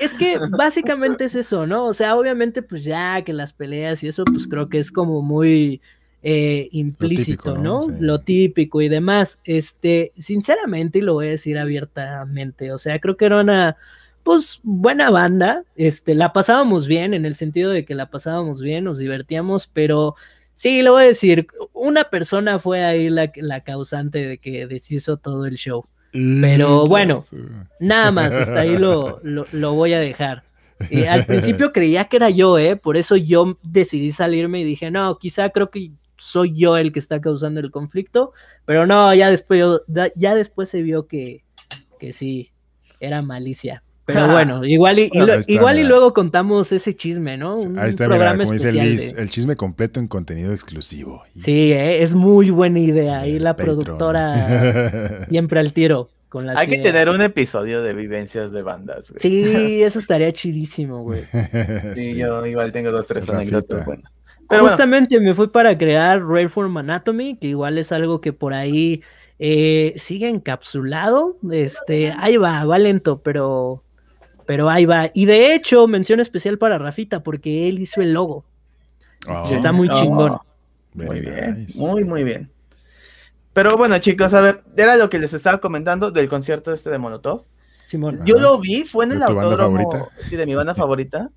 es 0.00 0.14
que 0.14 0.38
básicamente 0.50 1.24
es 1.24 1.34
eso, 1.34 1.66
¿no? 1.66 1.86
O 1.86 1.94
sea, 1.94 2.16
obviamente, 2.16 2.62
pues 2.62 2.84
ya 2.84 3.22
que 3.22 3.32
las 3.32 3.52
peleas 3.52 4.02
y 4.04 4.08
eso, 4.08 4.24
pues 4.24 4.46
creo 4.46 4.68
que 4.68 4.78
es 4.78 4.92
como 4.92 5.22
muy 5.22 5.80
eh, 6.22 6.68
implícito, 6.72 7.56
¿no? 7.58 7.86
Lo 8.00 8.20
típico 8.20 8.80
y 8.80 8.88
demás. 8.88 9.40
Este, 9.44 10.12
sinceramente, 10.16 10.98
y 10.98 11.02
lo 11.02 11.14
voy 11.14 11.26
a 11.26 11.30
decir 11.30 11.58
abiertamente, 11.58 12.72
o 12.72 12.78
sea, 12.78 12.98
creo 13.00 13.16
que 13.16 13.26
era 13.26 13.40
una 13.40 13.76
pues 14.22 14.60
buena 14.62 15.10
banda, 15.10 15.64
este, 15.76 16.14
la 16.14 16.32
pasábamos 16.32 16.86
bien 16.86 17.14
en 17.14 17.24
el 17.24 17.34
sentido 17.34 17.70
de 17.70 17.84
que 17.84 17.94
la 17.94 18.10
pasábamos 18.10 18.60
bien, 18.60 18.84
nos 18.84 18.98
divertíamos, 18.98 19.66
pero 19.66 20.14
sí, 20.54 20.82
lo 20.82 20.92
voy 20.92 21.04
a 21.04 21.06
decir, 21.06 21.46
una 21.72 22.04
persona 22.04 22.58
fue 22.58 22.84
ahí 22.84 23.08
la, 23.10 23.30
la 23.36 23.62
causante 23.62 24.18
de 24.18 24.38
que 24.38 24.66
deshizo 24.66 25.16
todo 25.16 25.46
el 25.46 25.56
show. 25.56 25.86
Pero 26.12 26.86
bueno, 26.86 27.24
nada 27.80 28.10
más, 28.12 28.32
hasta 28.34 28.60
ahí 28.60 28.78
lo, 28.78 29.20
lo, 29.22 29.74
voy 29.74 29.92
a 29.92 30.00
dejar. 30.00 30.42
al 31.08 31.26
principio 31.26 31.72
creía 31.72 32.06
que 32.06 32.16
era 32.16 32.30
yo, 32.30 32.58
¿eh? 32.58 32.76
Por 32.76 32.96
eso 32.96 33.16
yo 33.16 33.58
decidí 33.62 34.10
salirme 34.12 34.60
y 34.60 34.64
dije, 34.64 34.90
no, 34.90 35.18
quizá 35.18 35.50
creo 35.50 35.70
que 35.70 35.92
soy 36.16 36.52
yo 36.54 36.76
el 36.76 36.92
que 36.92 36.98
está 36.98 37.20
causando 37.20 37.60
el 37.60 37.70
conflicto, 37.70 38.32
pero 38.64 38.86
no, 38.86 39.14
ya 39.14 39.30
después, 39.30 39.64
ya 40.16 40.34
después 40.34 40.68
se 40.68 40.82
vio 40.82 41.06
que, 41.06 41.44
que 41.98 42.12
sí, 42.12 42.50
era 43.00 43.22
malicia. 43.22 43.82
Pero 44.08 44.26
bueno, 44.32 44.64
igual 44.64 44.98
y, 44.98 45.10
igual 45.48 45.78
y 45.78 45.84
luego 45.84 46.14
contamos 46.14 46.72
ese 46.72 46.96
chisme, 46.96 47.36
¿no? 47.36 47.56
ahí 47.76 47.90
está, 47.90 48.08
mira, 48.08 48.36
como 48.36 48.52
dice 48.52 48.72
Liz, 48.72 49.14
el 49.18 49.28
chisme 49.28 49.54
completo 49.54 50.00
en 50.00 50.08
contenido 50.08 50.54
exclusivo. 50.54 51.24
Sí, 51.38 51.72
eh, 51.72 52.02
es 52.02 52.14
muy 52.14 52.48
buena 52.48 52.78
idea. 52.78 53.20
Ahí 53.20 53.38
la 53.38 53.54
productora 53.54 55.26
siempre 55.28 55.60
al 55.60 55.74
tiro. 55.74 56.08
Con 56.30 56.46
las 56.46 56.56
Hay 56.58 56.68
que 56.68 56.78
tener 56.78 57.08
un 57.08 57.22
episodio 57.22 57.82
de 57.82 57.94
vivencias 57.94 58.52
de 58.52 58.60
bandas, 58.62 59.10
güey. 59.10 59.20
Sí, 59.20 59.82
eso 59.82 59.98
estaría 59.98 60.32
chidísimo, 60.32 61.02
güey. 61.02 61.22
sí, 61.94 62.16
yo 62.16 62.44
igual 62.46 62.72
tengo 62.72 62.90
dos, 62.90 63.06
tres 63.06 63.28
anécdotas 63.28 63.84
buenas. 63.84 64.10
Justamente 64.48 65.20
me 65.20 65.34
fui 65.34 65.48
para 65.48 65.76
crear 65.76 66.22
Rareform 66.22 66.78
Anatomy, 66.78 67.36
que 67.36 67.48
igual 67.48 67.76
es 67.76 67.92
algo 67.92 68.22
que 68.22 68.32
por 68.32 68.54
ahí 68.54 69.02
eh, 69.38 69.92
sigue 69.96 70.28
encapsulado. 70.28 71.36
Este, 71.50 72.12
ahí 72.16 72.38
va, 72.38 72.64
va 72.64 72.78
lento, 72.78 73.22
pero 73.22 73.82
pero 74.48 74.70
ahí 74.70 74.86
va. 74.86 75.10
Y 75.12 75.26
de 75.26 75.54
hecho, 75.54 75.86
mención 75.86 76.20
especial 76.20 76.56
para 76.56 76.78
Rafita, 76.78 77.22
porque 77.22 77.68
él 77.68 77.80
hizo 77.80 78.00
el 78.00 78.14
logo. 78.14 78.46
Oh. 79.28 79.46
Está 79.52 79.72
muy 79.72 79.90
chingón. 79.90 80.30
Oh. 80.30 80.42
muy 80.94 81.20
bien, 81.20 81.66
muy, 81.76 82.02
muy 82.02 82.24
bien. 82.24 82.50
Pero 83.52 83.76
bueno, 83.76 83.98
chicos, 83.98 84.32
a 84.32 84.40
ver, 84.40 84.64
era 84.74 84.96
lo 84.96 85.10
que 85.10 85.18
les 85.18 85.34
estaba 85.34 85.60
comentando 85.60 86.10
del 86.10 86.30
concierto 86.30 86.72
este 86.72 86.88
de 86.88 86.96
Molotov. 86.96 87.44
Simón. 87.88 88.22
Yo 88.24 88.38
lo 88.38 88.58
vi, 88.58 88.84
fue 88.84 89.04
en 89.04 89.12
el 89.12 89.22
autódromo 89.22 90.08
sí, 90.22 90.36
de 90.36 90.46
mi 90.46 90.54
banda 90.54 90.74
favorita. 90.74 91.28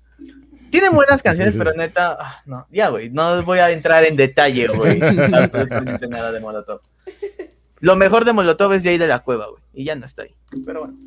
Tiene 0.70 0.88
buenas 0.88 1.22
canciones, 1.22 1.54
pero 1.54 1.74
neta, 1.74 2.16
ah, 2.18 2.42
no, 2.46 2.66
ya, 2.70 2.88
güey, 2.88 3.10
no 3.10 3.42
voy 3.42 3.58
a 3.58 3.70
entrar 3.72 4.04
en 4.04 4.16
detalle, 4.16 4.68
güey. 4.68 4.98
absolutamente 5.34 6.08
nada 6.08 6.32
de 6.32 6.40
Molotov. 6.40 6.80
Lo 7.80 7.94
mejor 7.94 8.24
de 8.24 8.32
Molotov 8.32 8.72
es 8.72 8.84
de 8.84 8.88
ahí 8.88 8.96
de 8.96 9.06
la 9.06 9.18
cueva, 9.18 9.48
güey, 9.48 9.62
y 9.74 9.84
ya 9.84 9.96
no 9.96 10.06
está 10.06 10.22
ahí. 10.22 10.34
Pero 10.64 10.80
bueno. 10.80 10.98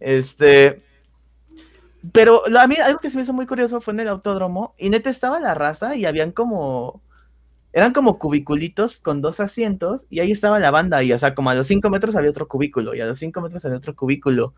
Este, 0.00 0.78
pero 2.12 2.42
a 2.58 2.66
mí 2.66 2.76
algo 2.76 2.98
que 2.98 3.10
se 3.10 3.16
me 3.16 3.22
hizo 3.22 3.32
muy 3.32 3.46
curioso 3.46 3.80
fue 3.80 3.94
en 3.94 4.00
el 4.00 4.08
autódromo 4.08 4.74
y 4.78 4.90
neta 4.90 5.10
estaba 5.10 5.40
la 5.40 5.54
raza 5.54 5.96
y 5.96 6.04
habían 6.04 6.32
como 6.32 7.02
eran 7.76 7.92
como 7.92 8.18
cubiculitos 8.18 9.02
con 9.02 9.20
dos 9.20 9.38
asientos 9.38 10.06
y 10.08 10.20
ahí 10.20 10.32
estaba 10.32 10.58
la 10.58 10.70
banda 10.70 11.02
y 11.02 11.12
o 11.12 11.18
sea, 11.18 11.34
como 11.34 11.50
a 11.50 11.54
los 11.54 11.66
cinco 11.66 11.90
metros 11.90 12.16
había 12.16 12.30
otro 12.30 12.48
cubículo 12.48 12.94
y 12.94 13.02
a 13.02 13.04
los 13.04 13.18
cinco 13.18 13.42
metros 13.42 13.66
había 13.66 13.76
otro 13.76 13.94
cubículo. 13.94 14.54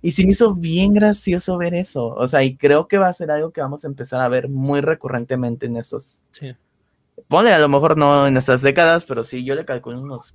Y 0.00 0.12
se 0.12 0.24
me 0.24 0.30
hizo 0.30 0.54
bien 0.54 0.94
gracioso 0.94 1.58
ver 1.58 1.74
eso. 1.74 2.06
O 2.06 2.26
sea, 2.26 2.42
y 2.44 2.56
creo 2.56 2.88
que 2.88 2.96
va 2.96 3.08
a 3.08 3.12
ser 3.12 3.30
algo 3.30 3.50
que 3.50 3.60
vamos 3.60 3.84
a 3.84 3.88
empezar 3.88 4.22
a 4.22 4.28
ver 4.30 4.48
muy 4.48 4.80
recurrentemente 4.80 5.66
en 5.66 5.76
estos. 5.76 6.28
Sí. 6.30 6.56
Ponle 7.28 7.52
a 7.52 7.58
lo 7.58 7.68
mejor 7.68 7.98
no 7.98 8.26
en 8.26 8.38
estas 8.38 8.62
décadas, 8.62 9.04
pero 9.04 9.22
sí, 9.22 9.44
yo 9.44 9.54
le 9.54 9.66
calculo 9.66 10.00
unos 10.00 10.34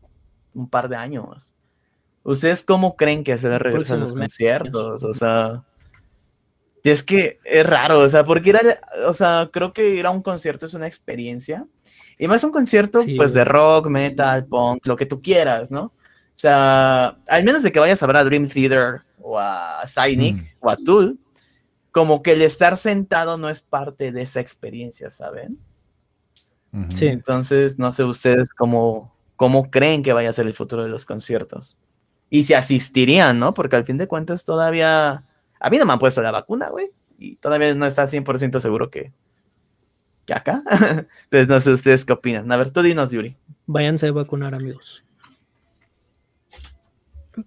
un 0.54 0.70
par 0.70 0.90
de 0.90 0.96
años. 0.96 1.56
¿Ustedes 2.22 2.64
cómo 2.64 2.96
creen 2.96 3.24
que 3.24 3.38
se 3.40 3.50
le 3.50 3.58
regresan 3.58 4.00
los 4.00 4.14
conciertos? 4.14 5.04
O 5.04 5.14
sea, 5.14 5.64
Y 6.88 6.90
es 6.90 7.04
que 7.04 7.42
es 7.44 7.66
raro, 7.66 8.00
o 8.00 8.08
sea, 8.08 8.24
porque 8.24 8.52
ir 8.52 8.60
o 9.06 9.14
sea, 9.14 9.50
creo 9.52 9.74
que 9.74 9.90
ir 9.96 10.06
a 10.06 10.10
un 10.10 10.22
concierto 10.22 10.66
es 10.66 10.74
una 10.74 10.88
experiencia. 10.88 11.68
Y 12.18 12.30
más 12.30 12.46
un 12.46 12.52
concierto, 12.54 13.02
pues, 13.18 13.34
de 13.34 13.44
rock, 13.44 13.88
metal, 13.88 14.46
punk, 14.46 14.88
lo 14.88 14.96
que 14.96 15.06
tú 15.06 15.22
quieras, 15.22 15.70
¿no? 15.70 15.82
O 15.82 15.92
sea, 16.36 17.18
al 17.28 17.44
menos 17.44 17.64
de 17.64 17.74
que 17.74 17.82
vayas 17.82 18.02
a 18.02 18.08
ver 18.08 18.16
a 18.16 18.24
Dream 18.24 18.48
Theater 18.48 19.02
o 19.20 19.38
a 19.38 19.84
Cynic 19.86 20.56
o 20.62 20.70
a 20.70 20.78
Tool, 20.78 21.20
como 21.92 22.24
que 22.24 22.32
el 22.32 22.42
estar 22.42 22.78
sentado 22.78 23.38
no 23.38 23.50
es 23.50 23.60
parte 23.60 24.14
de 24.14 24.22
esa 24.22 24.40
experiencia, 24.40 25.10
¿saben? 25.10 25.60
Sí. 26.96 27.08
Entonces, 27.08 27.78
no 27.78 27.92
sé 27.92 28.06
ustedes 28.06 28.48
cómo, 28.48 29.14
cómo 29.36 29.70
creen 29.70 30.04
que 30.04 30.14
vaya 30.14 30.30
a 30.30 30.34
ser 30.34 30.48
el 30.48 30.54
futuro 30.54 30.84
de 30.84 30.90
los 30.90 31.06
conciertos. 31.06 31.78
Y 32.30 32.44
si 32.44 32.54
asistirían, 32.54 33.40
¿no? 33.40 33.54
Porque 33.54 33.76
al 33.76 33.84
fin 33.84 33.98
de 33.98 34.08
cuentas 34.08 34.46
todavía... 34.46 35.26
A 35.60 35.70
mí 35.70 35.78
no 35.78 35.86
me 35.86 35.94
han 35.94 36.00
puesto 36.00 36.22
la 36.22 36.32
vacuna, 36.32 36.70
güey. 36.70 36.92
Y 37.18 37.36
todavía 37.38 37.74
no 37.74 37.86
está 37.86 38.06
100% 38.06 38.60
seguro 38.60 38.90
que, 38.90 39.12
que 40.26 40.34
acá. 40.34 40.64
Entonces, 41.32 41.48
no 41.48 41.62
sé 41.62 41.72
ustedes 41.72 42.06
qué 42.06 42.14
opinan. 42.14 42.52
A 42.52 42.58
ver, 42.58 42.72
tú 42.72 42.82
dinos, 42.82 43.12
Yuri. 43.12 43.36
Váyanse 43.66 44.08
a 44.08 44.12
vacunar, 44.12 44.54
amigos. 44.54 45.04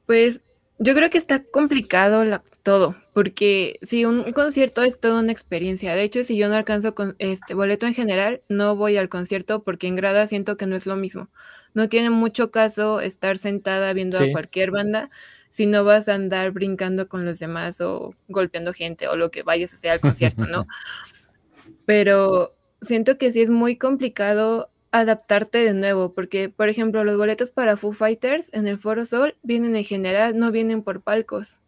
Pues 0.06 0.40
yo 0.82 0.94
creo 0.94 1.10
que 1.10 1.18
está 1.18 1.44
complicado 1.44 2.24
todo, 2.62 2.96
porque 3.12 3.78
si 3.82 4.06
un, 4.06 4.32
concierto 4.32 4.82
es 4.82 4.98
toda 4.98 5.20
una 5.20 5.30
experiencia. 5.30 5.94
De 5.94 6.02
hecho, 6.02 6.24
si 6.24 6.38
yo 6.38 6.48
no 6.48 6.54
alcanzo 6.54 6.94
con 6.94 7.16
este 7.18 7.52
boleto 7.52 7.86
en 7.86 7.92
general, 7.92 8.40
no 8.48 8.76
voy 8.76 8.96
al 8.96 9.10
concierto 9.10 9.62
porque 9.62 9.88
en 9.88 9.96
grada 9.96 10.26
siento 10.26 10.56
que 10.56 10.66
no 10.66 10.76
es 10.76 10.86
lo 10.86 10.96
mismo. 10.96 11.28
No 11.74 11.90
tiene 11.90 12.08
mucho 12.08 12.50
caso 12.50 13.00
estar 13.00 13.36
sentada 13.36 13.92
viendo 13.92 14.18
a 14.18 14.32
cualquier 14.32 14.70
banda 14.70 15.10
si 15.50 15.66
no 15.66 15.84
vas 15.84 16.08
a 16.08 16.14
andar 16.14 16.52
brincando 16.52 17.08
con 17.08 17.24
los 17.24 17.38
demás 17.38 17.80
o 17.80 18.14
golpeando 18.28 18.72
gente 18.72 19.08
o 19.08 19.16
lo 19.16 19.30
que 19.30 19.42
vayas 19.42 19.72
a 19.72 19.76
hacer 19.76 19.90
al 19.90 20.00
concierto, 20.00 20.46
¿no? 20.46 20.64
Pero 21.84 22.54
siento 22.80 23.18
que 23.18 23.30
sí 23.30 23.42
es 23.42 23.50
muy 23.50 23.76
complicado 23.76 24.70
adaptarte 24.92 25.58
de 25.58 25.74
nuevo, 25.74 26.14
porque, 26.14 26.48
por 26.48 26.68
ejemplo, 26.68 27.04
los 27.04 27.16
boletos 27.16 27.50
para 27.50 27.76
Foo 27.76 27.92
Fighters 27.92 28.52
en 28.52 28.66
el 28.66 28.78
Foro 28.78 29.04
Sol 29.04 29.36
vienen 29.42 29.76
en 29.76 29.84
general, 29.84 30.38
no 30.38 30.50
vienen 30.50 30.82
por 30.82 31.02
palcos. 31.02 31.60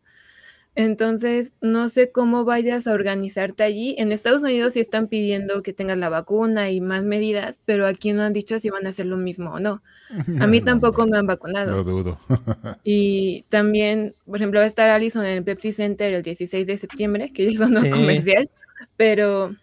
Entonces, 0.74 1.52
no 1.60 1.90
sé 1.90 2.12
cómo 2.12 2.44
vayas 2.44 2.86
a 2.86 2.92
organizarte 2.92 3.62
allí. 3.62 3.94
En 3.98 4.10
Estados 4.10 4.42
Unidos 4.42 4.72
sí 4.72 4.80
están 4.80 5.06
pidiendo 5.06 5.62
que 5.62 5.74
tengas 5.74 5.98
la 5.98 6.08
vacuna 6.08 6.70
y 6.70 6.80
más 6.80 7.04
medidas, 7.04 7.60
pero 7.66 7.86
aquí 7.86 8.12
no 8.12 8.22
han 8.22 8.32
dicho 8.32 8.58
si 8.58 8.70
van 8.70 8.86
a 8.86 8.90
hacer 8.90 9.04
lo 9.04 9.18
mismo 9.18 9.52
o 9.52 9.60
no. 9.60 9.82
A 10.40 10.46
mí 10.46 10.62
tampoco 10.62 11.06
me 11.06 11.18
han 11.18 11.26
vacunado. 11.26 11.76
Lo 11.76 11.84
dudo. 11.84 12.18
y 12.84 13.42
también, 13.50 14.14
por 14.24 14.36
ejemplo, 14.36 14.60
va 14.60 14.64
a 14.64 14.68
estar 14.68 14.88
Allison 14.88 15.26
en 15.26 15.38
el 15.38 15.44
Pepsi 15.44 15.72
Center 15.72 16.14
el 16.14 16.22
16 16.22 16.66
de 16.66 16.78
septiembre, 16.78 17.32
que 17.34 17.46
es 17.46 17.60
un 17.60 17.74
comercial, 17.90 18.48
pero 18.96 19.54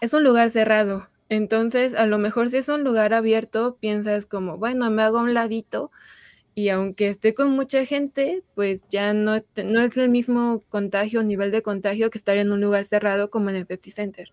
es 0.00 0.12
un 0.14 0.24
lugar 0.24 0.50
cerrado. 0.50 1.06
Entonces, 1.28 1.94
a 1.94 2.06
lo 2.06 2.18
mejor 2.18 2.50
si 2.50 2.56
es 2.56 2.68
un 2.68 2.82
lugar 2.82 3.14
abierto, 3.14 3.76
piensas 3.80 4.26
como, 4.26 4.58
bueno, 4.58 4.90
me 4.90 5.02
hago 5.02 5.20
un 5.20 5.32
ladito 5.32 5.90
y 6.54 6.68
aunque 6.68 7.08
esté 7.08 7.34
con 7.34 7.50
mucha 7.50 7.84
gente, 7.86 8.42
pues 8.54 8.84
ya 8.88 9.12
no, 9.12 9.38
no 9.64 9.80
es 9.80 9.96
el 9.96 10.08
mismo 10.10 10.62
contagio, 10.68 11.22
nivel 11.22 11.50
de 11.50 11.62
contagio 11.62 12.10
que 12.10 12.18
estar 12.18 12.36
en 12.36 12.52
un 12.52 12.60
lugar 12.60 12.84
cerrado 12.84 13.30
como 13.30 13.50
en 13.50 13.56
el 13.56 13.66
Pepsi 13.66 13.90
Center. 13.90 14.32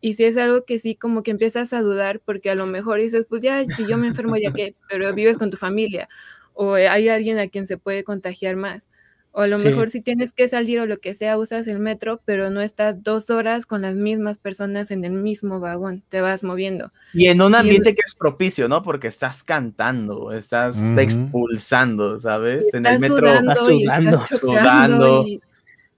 Y 0.00 0.14
si 0.14 0.24
es 0.24 0.36
algo 0.36 0.64
que 0.64 0.78
sí, 0.78 0.94
como 0.94 1.22
que 1.22 1.32
empiezas 1.32 1.72
a 1.72 1.82
dudar, 1.82 2.20
porque 2.20 2.50
a 2.50 2.54
lo 2.54 2.66
mejor 2.66 3.00
dices, 3.00 3.26
pues 3.28 3.42
ya, 3.42 3.64
si 3.64 3.86
yo 3.86 3.98
me 3.98 4.08
enfermo 4.08 4.36
ya 4.36 4.52
que, 4.52 4.76
pero 4.88 5.12
vives 5.14 5.38
con 5.38 5.50
tu 5.50 5.56
familia, 5.56 6.08
o 6.54 6.74
hay 6.74 7.08
alguien 7.08 7.38
a 7.38 7.48
quien 7.48 7.66
se 7.66 7.78
puede 7.78 8.04
contagiar 8.04 8.56
más. 8.56 8.88
O 9.38 9.42
a 9.42 9.46
lo 9.46 9.60
mejor 9.60 9.88
si 9.88 10.00
tienes 10.00 10.32
que 10.32 10.48
salir 10.48 10.80
o 10.80 10.86
lo 10.86 10.98
que 10.98 11.14
sea, 11.14 11.38
usas 11.38 11.68
el 11.68 11.78
metro, 11.78 12.20
pero 12.24 12.50
no 12.50 12.60
estás 12.60 13.04
dos 13.04 13.30
horas 13.30 13.66
con 13.66 13.82
las 13.82 13.94
mismas 13.94 14.36
personas 14.36 14.90
en 14.90 15.04
el 15.04 15.12
mismo 15.12 15.60
vagón, 15.60 16.02
te 16.08 16.20
vas 16.20 16.42
moviendo. 16.42 16.90
Y 17.14 17.26
en 17.26 17.40
un 17.40 17.54
ambiente 17.54 17.94
que 17.94 18.00
es 18.04 18.16
propicio, 18.16 18.66
¿no? 18.66 18.82
Porque 18.82 19.06
estás 19.06 19.44
cantando, 19.44 20.32
estás 20.32 20.74
expulsando, 20.98 22.18
¿sabes? 22.18 22.66
en 22.74 22.84
el 22.84 22.98
metro 22.98 23.28
sudando, 23.54 24.26
sudando. 24.26 25.24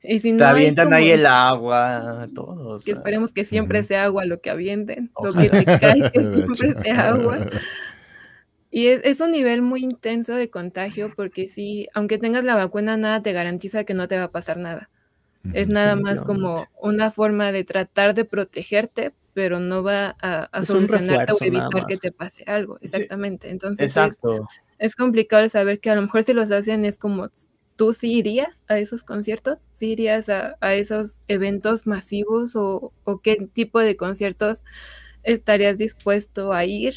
Y, 0.03 0.19
si 0.19 0.33
no 0.33 0.39
te 0.39 0.45
avientan 0.45 0.93
ahí 0.93 1.11
el 1.11 1.25
agua, 1.25 2.29
todos. 2.35 2.85
Que 2.85 2.93
esperemos 2.93 3.33
que 3.33 3.47
siempre 3.47 3.85
sea 3.85 4.05
agua 4.05 4.27
lo 4.27 4.43
que 4.43 4.51
avienten, 4.51 5.11
lo 5.23 5.33
que 5.33 5.49
te 5.49 5.65
cae, 5.65 6.11
que 6.13 6.25
siempre 6.35 6.75
sea 6.75 7.09
agua. 7.09 7.39
Y 8.71 8.87
es, 8.87 9.21
un 9.21 9.33
nivel 9.33 9.63
muy 9.63 9.83
intenso 9.83 10.35
de 10.35 10.49
contagio 10.49 11.13
porque 11.17 11.49
sí, 11.49 11.89
aunque 11.93 12.19
tengas 12.19 12.45
la 12.45 12.55
vacuna, 12.55 12.97
nada 12.97 13.21
te 13.21 13.33
garantiza 13.33 13.85
que 13.85 13.95
no 13.95 14.07
te 14.07 14.17
va 14.17 14.25
a 14.25 14.31
pasar 14.31 14.59
nada. 14.59 14.91
Es 15.55 15.69
nada 15.69 15.97
más 15.97 16.23
como 16.23 16.67
una 16.81 17.11
forma 17.11 17.51
de 17.51 17.65
tratar 17.65 18.15
de 18.15 18.25
protegerte, 18.25 19.13
pero 19.33 19.59
no 19.59 19.83
va 19.83 20.15
a, 20.21 20.45
a 20.53 20.63
solucionarte 20.63 21.33
o 21.33 21.37
evitar 21.41 21.87
que 21.87 21.97
te 21.97 22.13
pase 22.13 22.45
algo. 22.47 22.79
Exactamente. 22.81 23.51
Entonces 23.51 23.97
es, 24.79 24.95
complicado 24.95 25.49
saber 25.49 25.81
que 25.81 25.91
a 25.91 25.95
lo 25.95 26.03
mejor 26.03 26.23
si 26.23 26.33
los 26.33 26.51
hacen 26.51 26.85
es 26.85 26.97
como 26.97 27.29
tú 27.75 27.93
sí 27.93 28.13
irías 28.13 28.63
a 28.69 28.79
esos 28.79 29.03
conciertos, 29.03 29.65
sí 29.73 29.93
irías 29.93 30.29
a, 30.29 30.57
esos 30.75 31.23
eventos 31.27 31.87
masivos 31.87 32.55
o, 32.55 32.93
o 33.05 33.19
qué 33.21 33.49
tipo 33.53 33.81
de 33.81 33.97
conciertos 33.97 34.63
estarías 35.23 35.79
dispuesto 35.79 36.53
a 36.53 36.65
ir, 36.67 36.95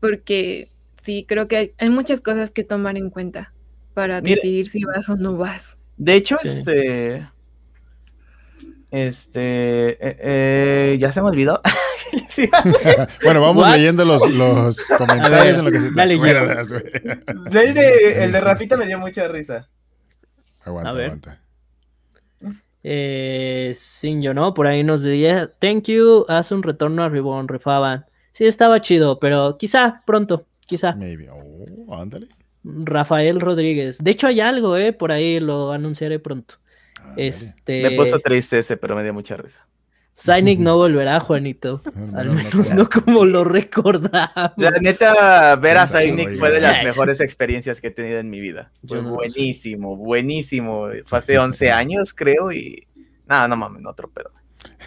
porque 0.00 0.68
sí, 1.00 1.24
creo 1.26 1.48
que 1.48 1.74
hay, 1.78 1.90
muchas 1.90 2.20
cosas 2.20 2.52
que 2.52 2.62
tomar 2.62 2.96
en 2.96 3.10
cuenta 3.10 3.52
para 3.94 4.20
decidir 4.20 4.68
si 4.68 4.84
vas 4.84 5.08
o 5.08 5.16
no 5.16 5.36
vas. 5.36 5.76
De 5.96 6.14
hecho, 6.14 6.36
este. 6.42 7.28
Este. 8.90 9.90
Eh, 9.90 10.16
eh, 10.20 10.98
ya 11.00 11.12
se 11.12 11.22
me 11.22 11.28
olvidó. 11.28 11.60
bueno, 13.22 13.40
vamos 13.40 13.70
leyendo 13.70 14.04
los, 14.04 14.28
los 14.30 14.88
comentarios 14.98 15.58
en 15.58 15.64
lo 15.64 15.70
que 15.70 15.80
se 15.80 15.92
te 15.92 16.00
acuerdas, 16.00 16.72
El 16.72 17.74
de, 17.74 18.24
el 18.24 18.32
de 18.32 18.40
Rafita 18.40 18.76
me 18.76 18.86
dio 18.86 18.98
mucha 18.98 19.28
risa. 19.28 19.68
Aguanta, 20.62 20.90
aguanta. 20.90 21.40
Eh, 22.82 23.72
sin 23.74 24.22
yo 24.22 24.32
no, 24.32 24.54
por 24.54 24.66
ahí 24.66 24.82
nos 24.82 25.02
decía, 25.02 25.50
thank 25.58 25.84
you, 25.84 26.24
haz 26.28 26.50
un 26.50 26.62
retorno 26.62 27.02
a 27.02 27.08
Ribón, 27.08 27.48
rifaban. 27.48 28.06
Sí, 28.32 28.46
estaba 28.46 28.80
chido, 28.80 29.18
pero 29.18 29.56
quizá 29.58 30.02
pronto 30.06 30.46
quizá. 30.70 30.96
Oh, 31.32 32.04
Rafael 32.62 33.40
Rodríguez. 33.40 33.98
De 33.98 34.12
hecho, 34.12 34.28
hay 34.28 34.38
algo, 34.40 34.76
¿eh? 34.76 34.92
Por 34.92 35.10
ahí 35.10 35.40
lo 35.40 35.72
anunciaré 35.72 36.20
pronto. 36.20 36.54
este... 37.16 37.82
Me 37.82 37.90
puso 37.96 38.20
triste 38.20 38.60
ese, 38.60 38.76
pero 38.76 38.94
me 38.94 39.02
dio 39.02 39.12
mucha 39.12 39.36
risa. 39.36 39.66
Cynic 40.14 40.60
no 40.60 40.76
volverá, 40.76 41.18
Juanito. 41.18 41.80
Al 42.14 42.30
menos 42.30 42.72
no, 42.72 42.88
como 42.88 43.24
lo 43.24 43.42
recordamos. 43.42 44.52
La 44.56 44.70
neta, 44.80 45.56
ver 45.56 45.78
a 45.78 45.86
Cynic 45.86 46.38
fue 46.38 46.52
de 46.52 46.60
las 46.60 46.84
mejores 46.84 47.20
experiencias 47.20 47.80
que 47.80 47.88
he 47.88 47.90
tenido 47.90 48.20
en 48.20 48.30
mi 48.30 48.40
vida. 48.40 48.70
Fue 48.86 49.00
buenísimo, 49.00 49.96
buenísimo. 49.96 50.88
Fue 51.04 51.18
hace 51.18 51.38
11 51.38 51.72
años, 51.72 52.14
creo, 52.14 52.52
y 52.52 52.86
nada, 53.26 53.48
no 53.48 53.56
mames, 53.56 53.84
otro 53.86 54.08
pedo. 54.08 54.30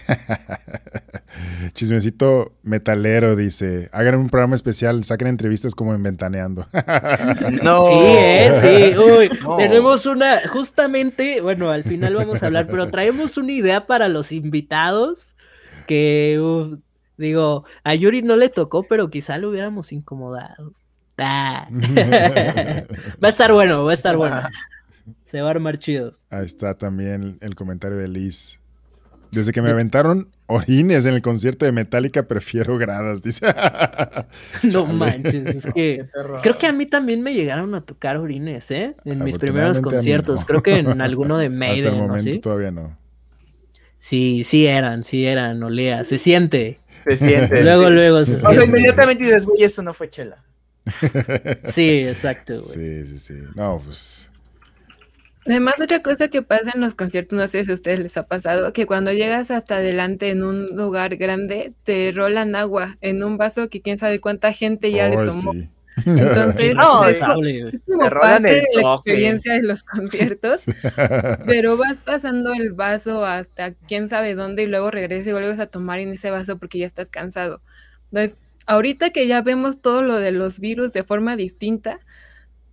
Chismecito 1.73 2.53
metalero 2.63 3.35
dice, 3.35 3.89
hagan 3.91 4.15
un 4.15 4.29
programa 4.29 4.55
especial, 4.55 5.03
saquen 5.03 5.27
entrevistas 5.27 5.75
como 5.75 5.93
en 5.93 6.03
Ventaneando. 6.03 6.67
no. 7.63 7.87
Sí, 7.87 7.93
¿eh? 7.95 8.51
sí. 8.61 8.97
Uy, 8.99 9.29
tenemos 9.57 10.05
una, 10.05 10.39
justamente, 10.47 11.41
bueno, 11.41 11.71
al 11.71 11.83
final 11.83 12.15
vamos 12.15 12.43
a 12.43 12.47
hablar, 12.47 12.67
pero 12.67 12.87
traemos 12.89 13.37
una 13.37 13.51
idea 13.51 13.87
para 13.87 14.07
los 14.09 14.31
invitados 14.31 15.35
que, 15.87 16.39
digo, 17.17 17.65
a 17.83 17.95
Yuri 17.95 18.21
no 18.21 18.35
le 18.35 18.49
tocó, 18.49 18.83
pero 18.83 19.09
quizá 19.09 19.37
lo 19.37 19.49
hubiéramos 19.49 19.91
incomodado. 19.91 20.73
Ah. 21.17 21.67
va 23.23 23.27
a 23.27 23.29
estar 23.29 23.53
bueno, 23.53 23.85
va 23.85 23.91
a 23.91 23.93
estar 23.93 24.17
bueno. 24.17 24.41
Se 25.25 25.41
va 25.41 25.47
a 25.47 25.51
armar 25.51 25.79
chido. 25.79 26.17
Ahí 26.29 26.45
está 26.45 26.73
también 26.73 27.37
el 27.41 27.55
comentario 27.55 27.97
de 27.97 28.07
Liz. 28.07 28.59
Desde 29.33 29.51
que 29.51 29.63
me 29.63 29.71
aventaron 29.71 30.29
orines 30.45 31.05
en 31.05 31.15
el 31.15 31.23
concierto 31.23 31.65
de 31.65 31.71
Metallica, 31.71 32.27
prefiero 32.27 32.77
gradas, 32.77 33.23
dice. 33.23 33.47
no 34.63 34.85
manches, 34.85 35.65
es 35.65 35.73
que 35.73 36.05
creo 36.43 36.57
que 36.59 36.67
a 36.67 36.71
mí 36.71 36.85
también 36.85 37.23
me 37.23 37.33
llegaron 37.33 37.73
a 37.73 37.81
tocar 37.81 38.17
orines, 38.17 38.69
¿eh? 38.69 38.95
En 39.05 39.23
mis 39.23 39.39
primeros 39.39 39.79
conciertos. 39.79 40.45
Creo 40.45 40.61
que 40.61 40.75
en 40.75 41.01
alguno 41.01 41.39
de 41.39 41.49
Maiden. 41.49 41.87
Hasta 41.87 41.97
el 41.97 42.07
momento 42.07 42.39
todavía 42.41 42.69
no. 42.69 42.95
Sí, 43.97 44.43
sí 44.43 44.67
eran, 44.67 45.03
sí 45.03 45.25
eran, 45.25 45.63
olea, 45.63 46.05
se 46.05 46.19
siente. 46.19 46.77
Se 47.03 47.17
siente. 47.17 47.63
luego, 47.63 47.89
luego 47.89 48.23
se 48.25 48.35
o 48.35 48.53
sea, 48.53 48.65
inmediatamente 48.65 49.23
dices, 49.23 49.45
güey, 49.45 49.63
esto 49.63 49.81
no 49.81 49.95
fue 49.95 50.11
chela. 50.11 50.43
sí, 51.63 52.01
exacto, 52.01 52.53
güey. 52.53 53.03
Sí, 53.03 53.03
sí, 53.05 53.19
sí. 53.19 53.33
No, 53.55 53.81
pues 53.83 54.29
Además, 55.45 55.75
otra 55.81 56.01
cosa 56.01 56.29
que 56.29 56.41
pasa 56.41 56.71
en 56.73 56.81
los 56.81 56.95
conciertos, 56.95 57.37
no 57.37 57.47
sé 57.47 57.65
si 57.65 57.71
a 57.71 57.73
ustedes 57.73 57.99
les 57.99 58.17
ha 58.17 58.25
pasado, 58.25 58.71
que 58.71 58.85
cuando 58.85 59.11
llegas 59.11 59.51
hasta 59.51 59.77
adelante 59.77 60.29
en 60.29 60.43
un 60.43 60.67
lugar 60.67 61.17
grande, 61.17 61.73
te 61.83 62.11
rolan 62.11 62.55
agua 62.55 62.97
en 63.01 63.23
un 63.23 63.37
vaso 63.37 63.69
que 63.69 63.81
quién 63.81 63.97
sabe 63.97 64.21
cuánta 64.21 64.53
gente 64.53 64.91
ya 64.91 65.09
le 65.09 65.17
tomó. 65.25 65.53
Entonces, 66.05 66.75
No, 66.75 67.05
es, 67.05 67.17
es 67.17 67.81
como 67.85 68.09
parte 68.09 68.47
de 68.47 68.67
la 68.81 68.95
experiencia 68.95 69.53
de 69.53 69.63
los 69.63 69.83
conciertos, 69.83 70.65
pero 71.45 71.77
vas 71.77 71.99
pasando 71.99 72.53
el 72.53 72.71
vaso 72.71 73.25
hasta 73.25 73.73
quién 73.73 74.07
sabe 74.07 74.35
dónde 74.35 74.63
y 74.63 74.67
luego 74.67 74.91
regresas 74.91 75.27
y 75.27 75.31
vuelves 75.31 75.59
a 75.59 75.67
tomar 75.67 75.99
en 75.99 76.13
ese 76.13 76.31
vaso 76.31 76.57
porque 76.57 76.79
ya 76.79 76.85
estás 76.85 77.11
cansado. 77.11 77.61
Entonces, 78.11 78.37
ahorita 78.65 79.09
que 79.09 79.27
ya 79.27 79.41
vemos 79.41 79.81
todo 79.81 80.01
lo 80.01 80.17
de 80.17 80.31
los 80.31 80.59
virus 80.59 80.93
de 80.93 81.03
forma 81.03 81.35
distinta, 81.35 81.99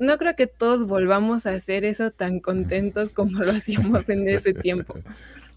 no 0.01 0.19
creo 0.19 0.35
que 0.35 0.47
todos 0.47 0.87
volvamos 0.87 1.47
a 1.47 1.53
hacer 1.53 1.85
eso 1.85 2.11
tan 2.11 2.41
contentos 2.41 3.11
como 3.15 3.39
lo 3.39 3.53
hacíamos 3.53 4.09
en 4.09 4.27
ese 4.29 4.53
tiempo. 4.53 4.95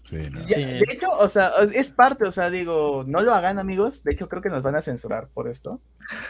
Sí, 0.04 0.28
no. 0.30 0.44
Ya, 0.46 0.56
Sí. 0.56 0.64
De 0.64 0.84
hecho, 0.92 1.10
o 1.10 1.28
sea, 1.28 1.50
es 1.74 1.90
parte, 1.90 2.24
o 2.28 2.32
sea, 2.32 2.50
digo, 2.50 3.04
no 3.06 3.22
lo 3.22 3.34
hagan 3.34 3.58
amigos, 3.58 4.04
de 4.04 4.12
hecho 4.12 4.28
creo 4.28 4.42
que 4.42 4.50
nos 4.50 4.62
van 4.62 4.76
a 4.76 4.82
censurar 4.82 5.28
por 5.34 5.48
esto. 5.48 5.80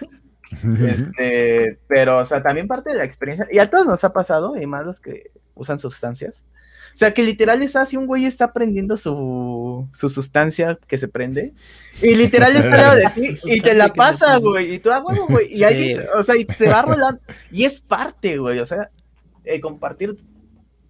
Este, 0.62 1.80
pero, 1.88 2.18
o 2.18 2.26
sea, 2.26 2.40
también 2.40 2.68
parte 2.68 2.90
de 2.90 2.96
la 2.96 3.04
experiencia, 3.04 3.48
y 3.50 3.58
a 3.58 3.68
todos 3.68 3.86
nos 3.86 4.04
ha 4.04 4.12
pasado, 4.12 4.56
y 4.56 4.64
más 4.66 4.86
los 4.86 5.00
que 5.00 5.32
usan 5.54 5.80
sustancias. 5.80 6.44
O 6.94 6.96
sea, 6.96 7.12
que 7.12 7.24
literal 7.24 7.60
está 7.60 7.80
así, 7.80 7.96
un 7.96 8.06
güey 8.06 8.24
está 8.24 8.52
prendiendo 8.52 8.96
su, 8.96 9.88
su 9.92 10.08
sustancia 10.08 10.78
que 10.86 10.96
se 10.96 11.08
prende, 11.08 11.52
y 12.00 12.14
literal 12.14 12.54
está 12.54 12.74
al 12.74 12.80
lado 12.80 12.96
de 12.96 13.04
ti, 13.14 13.38
y 13.46 13.60
te 13.60 13.74
la 13.74 13.92
pasa, 13.92 14.38
güey, 14.38 14.74
y 14.74 14.78
tú, 14.78 14.92
ah, 14.92 15.02
huevo, 15.04 15.26
güey, 15.28 15.52
y 15.52 15.64
alguien, 15.64 16.00
o 16.16 16.22
sea, 16.22 16.36
y 16.36 16.44
se 16.44 16.68
va 16.68 16.82
rolando, 16.86 17.20
y 17.50 17.64
es 17.64 17.80
parte, 17.80 18.38
güey, 18.38 18.60
o 18.60 18.66
sea, 18.66 18.90
eh, 19.44 19.60
compartir 19.60 20.16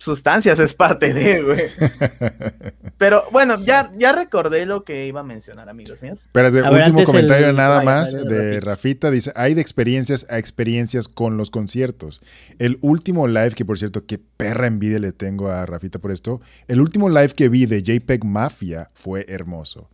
sustancias 0.04 0.58
es 0.58 0.74
parte 0.74 1.12
de, 1.12 1.42
güey. 1.42 1.62
Pero 2.98 3.22
bueno, 3.32 3.56
ya, 3.56 3.90
ya 3.94 4.12
recordé 4.12 4.66
lo 4.66 4.84
que 4.84 5.06
iba 5.06 5.20
a 5.20 5.24
mencionar, 5.24 5.68
amigos 5.68 6.02
míos. 6.02 6.20
Espérate, 6.26 6.60
A 6.60 6.70
último 6.70 7.04
comentario 7.04 7.48
el- 7.50 7.56
nada 7.56 7.82
más 7.82 8.12
de 8.12 8.60
Rafita. 8.60 8.70
Rafita. 8.70 9.10
Dice, 9.10 9.32
hay 9.34 9.54
de 9.54 9.60
experiencias 9.60 10.26
a 10.30 10.38
experiencias 10.38 11.08
con 11.08 11.36
los 11.36 11.50
conciertos. 11.50 12.20
El 12.58 12.78
último 12.82 13.26
live, 13.26 13.50
que 13.50 13.64
por 13.64 13.78
cierto, 13.78 14.06
qué 14.06 14.18
perra 14.18 14.66
envidia 14.66 14.98
le 14.98 15.12
tengo 15.12 15.48
a 15.48 15.66
Rafita 15.66 15.98
por 15.98 16.12
esto. 16.12 16.40
El 16.68 16.80
último 16.80 17.08
live 17.08 17.30
que 17.30 17.48
vi 17.48 17.66
de 17.66 17.82
JPEG 17.82 18.24
Mafia 18.24 18.90
fue 18.94 19.26
hermoso. 19.28 19.90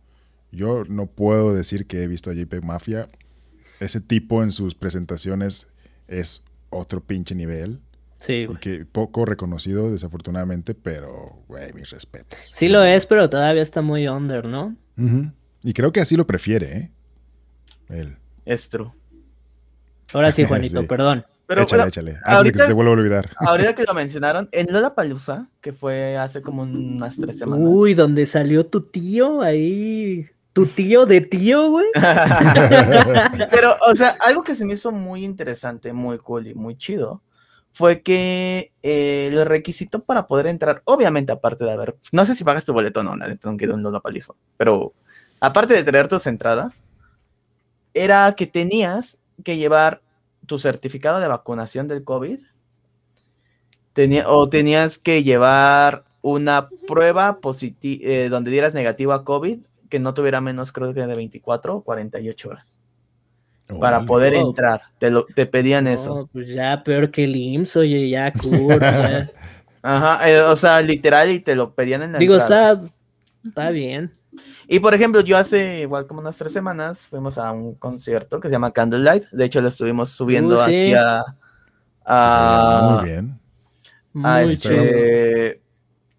Yo 0.51 0.83
no 0.87 1.07
puedo 1.07 1.53
decir 1.55 1.87
que 1.87 2.03
he 2.03 2.07
visto 2.07 2.29
a 2.29 2.33
JPEG 2.33 2.63
Mafia. 2.63 3.07
Ese 3.79 3.99
tipo 4.01 4.43
en 4.43 4.51
sus 4.51 4.75
presentaciones 4.75 5.67
es 6.07 6.43
otro 6.69 7.01
pinche 7.01 7.33
nivel. 7.35 7.81
Sí, 8.21 8.45
Y 8.49 8.55
que 8.57 8.85
poco 8.85 9.25
reconocido, 9.25 9.91
desafortunadamente, 9.91 10.75
pero, 10.75 11.43
güey, 11.47 11.73
mis 11.73 11.89
respetos. 11.89 12.39
Sí 12.53 12.69
lo 12.69 12.83
es, 12.83 13.05
pero 13.07 13.29
todavía 13.29 13.63
está 13.63 13.81
muy 13.81 14.07
under, 14.07 14.45
¿no? 14.45 14.75
Y 15.63 15.73
creo 15.73 15.91
que 15.91 15.99
así 16.01 16.15
lo 16.15 16.27
prefiere, 16.27 16.77
¿eh? 16.77 16.91
Él. 17.89 18.17
Es 18.45 18.69
true. 18.69 18.91
Ahora 20.13 20.31
sí, 20.31 20.45
Juanito, 20.47 20.81
Sí. 20.81 20.87
perdón. 20.87 21.25
Pero 21.47 21.63
échale, 21.63 21.81
bueno, 21.81 21.89
échale. 21.89 22.11
Antes 22.11 22.21
de 22.23 22.23
que 22.27 22.31
ahorita- 22.35 22.59
se 22.63 22.67
te 22.67 22.73
vuelva 22.73 22.91
a 22.91 22.95
olvidar. 22.95 23.29
ahorita 23.37 23.75
que 23.75 23.83
lo 23.83 23.93
mencionaron, 23.95 24.47
en 24.51 24.71
Lollapalooza, 24.71 25.47
que 25.59 25.73
fue 25.73 26.15
hace 26.15 26.41
como 26.43 26.61
unas 26.61 27.17
tres 27.17 27.39
semanas. 27.39 27.65
Uy, 27.69 27.93
donde 27.95 28.25
salió 28.27 28.67
tu 28.67 28.81
tío 28.81 29.41
ahí. 29.41 30.27
Tu 30.53 30.65
tío 30.67 31.05
de 31.05 31.21
tío, 31.21 31.69
güey. 31.71 31.87
Pero, 33.49 33.75
o 33.87 33.95
sea, 33.95 34.17
algo 34.25 34.43
que 34.43 34.53
se 34.55 34.65
me 34.65 34.73
hizo 34.73 34.91
muy 34.91 35.23
interesante, 35.23 35.93
muy 35.93 36.17
cool 36.19 36.47
y 36.47 36.53
muy 36.53 36.75
chido, 36.77 37.21
fue 37.73 38.01
que 38.01 38.71
eh, 38.83 39.29
el 39.31 39.45
requisito 39.45 40.03
para 40.03 40.27
poder 40.27 40.47
entrar, 40.47 40.81
obviamente 40.85 41.31
aparte 41.31 41.63
de 41.63 41.71
haber, 41.71 41.95
no 42.11 42.25
sé 42.25 42.35
si 42.35 42.43
pagas 42.43 42.65
tu 42.65 42.73
boleto 42.73 42.99
o 42.99 43.03
no, 43.03 43.15
neta, 43.15 43.49
no 43.49 43.73
un 43.73 43.83
Lollapalooza, 43.83 44.33
pero 44.57 44.93
aparte 45.39 45.73
de 45.73 45.83
tener 45.83 46.07
tus 46.07 46.27
entradas, 46.27 46.83
era 47.93 48.33
que 48.35 48.47
tenías 48.47 49.17
que 49.43 49.57
llevar 49.57 50.01
tu 50.45 50.59
certificado 50.59 51.19
de 51.19 51.27
vacunación 51.27 51.87
del 51.87 52.03
COVID, 52.03 52.39
tenía, 53.93 54.29
o 54.29 54.49
tenías 54.49 54.97
que 54.97 55.23
llevar 55.23 56.03
una 56.21 56.69
prueba 56.87 57.39
positiva, 57.39 58.29
donde 58.29 58.51
dieras 58.51 58.73
negativo 58.73 59.13
a 59.13 59.23
COVID, 59.23 59.59
que 59.89 59.99
no 59.99 60.13
tuviera 60.13 60.39
menos, 60.39 60.71
creo 60.71 60.93
que 60.93 61.05
de 61.05 61.15
24 61.15 61.75
o 61.75 61.83
48 61.83 62.49
horas 62.49 62.70
para 63.79 64.01
poder 64.01 64.33
entrar. 64.33 64.81
Te, 64.99 65.09
lo, 65.11 65.25
te 65.25 65.45
pedían 65.45 65.87
eso. 65.87 66.29
Pues 66.33 66.49
ya 66.49 66.83
peor 66.83 67.09
que 67.11 67.23
el 67.25 67.35
IMSS, 67.35 67.75
oye, 67.77 68.09
ya 68.09 68.31
ya. 68.33 69.31
Ajá, 69.83 70.29
eh, 70.29 70.41
o 70.41 70.55
sea, 70.55 70.79
literal, 70.81 71.31
y 71.31 71.39
te 71.39 71.55
lo 71.55 71.73
pedían 71.73 72.03
en 72.03 72.11
la 72.11 72.19
Digo, 72.19 72.35
entrada. 72.35 72.73
está, 72.73 72.89
está 73.47 73.69
bien. 73.71 74.13
Y 74.67 74.79
por 74.79 74.93
ejemplo, 74.93 75.21
yo 75.21 75.37
hace 75.37 75.81
igual 75.81 76.05
como 76.07 76.21
unas 76.21 76.37
tres 76.37 76.53
semanas 76.53 77.07
fuimos 77.07 77.37
a 77.37 77.51
un 77.51 77.73
concierto 77.75 78.39
que 78.39 78.47
se 78.47 78.51
llama 78.53 78.71
Candlelight. 78.71 79.25
De 79.31 79.45
hecho, 79.45 79.59
lo 79.59 79.67
estuvimos 79.69 80.11
subiendo 80.11 80.55
Uh, 80.55 80.57
sí. 80.59 80.63
aquí 80.63 80.93
a, 80.93 81.23
a, 82.05 82.97
Muy 83.01 83.09
bien. 83.09 83.39
a 84.23 84.41
Muy 84.41 84.53
este- 84.53 85.61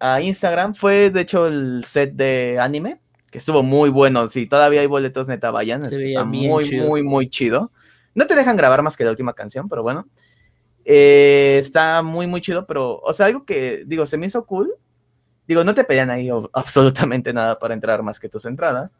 a 0.01 0.21
Instagram. 0.21 0.75
Fue 0.75 1.11
de 1.11 1.21
hecho 1.21 1.47
el 1.47 1.85
set 1.87 2.13
de 2.15 2.59
anime, 2.61 3.01
que 3.33 3.39
estuvo 3.39 3.63
muy 3.63 3.89
bueno. 3.89 4.29
Si 4.29 4.47
todavía 4.47 4.83
hay 4.83 4.87
boletos, 4.87 5.27
neta, 5.27 5.51
vayan. 5.51 5.85
Se 5.87 6.11
está 6.11 6.23
muy, 6.23 6.69
chido. 6.69 6.87
muy, 6.87 7.03
muy 7.03 7.29
chido. 7.31 7.73
No 8.15 8.27
te 8.27 8.37
dejan 8.37 8.57
grabar 8.57 8.83
más 8.83 8.97
que 8.97 9.05
la 9.05 9.11
última 9.11 9.33
canción, 9.33 9.69
pero 9.69 9.83
bueno. 9.83 10.07
Eh, 10.85 11.57
está 11.59 12.03
muy, 12.03 12.27
muy 12.27 12.43
chido, 12.43 12.67
pero, 12.67 12.99
o 12.99 13.13
sea, 13.13 13.27
algo 13.27 13.45
que, 13.45 13.85
digo, 13.87 14.05
se 14.05 14.19
me 14.19 14.27
hizo 14.27 14.45
cool. 14.45 14.75
Digo, 15.49 15.65
no 15.65 15.75
te 15.75 15.83
pedían 15.83 16.11
ahí 16.11 16.29
absolutamente 16.53 17.33
nada 17.33 17.59
para 17.59 17.73
entrar 17.73 18.03
más 18.03 18.21
que 18.21 18.29
tus 18.29 18.45
entradas. 18.45 18.95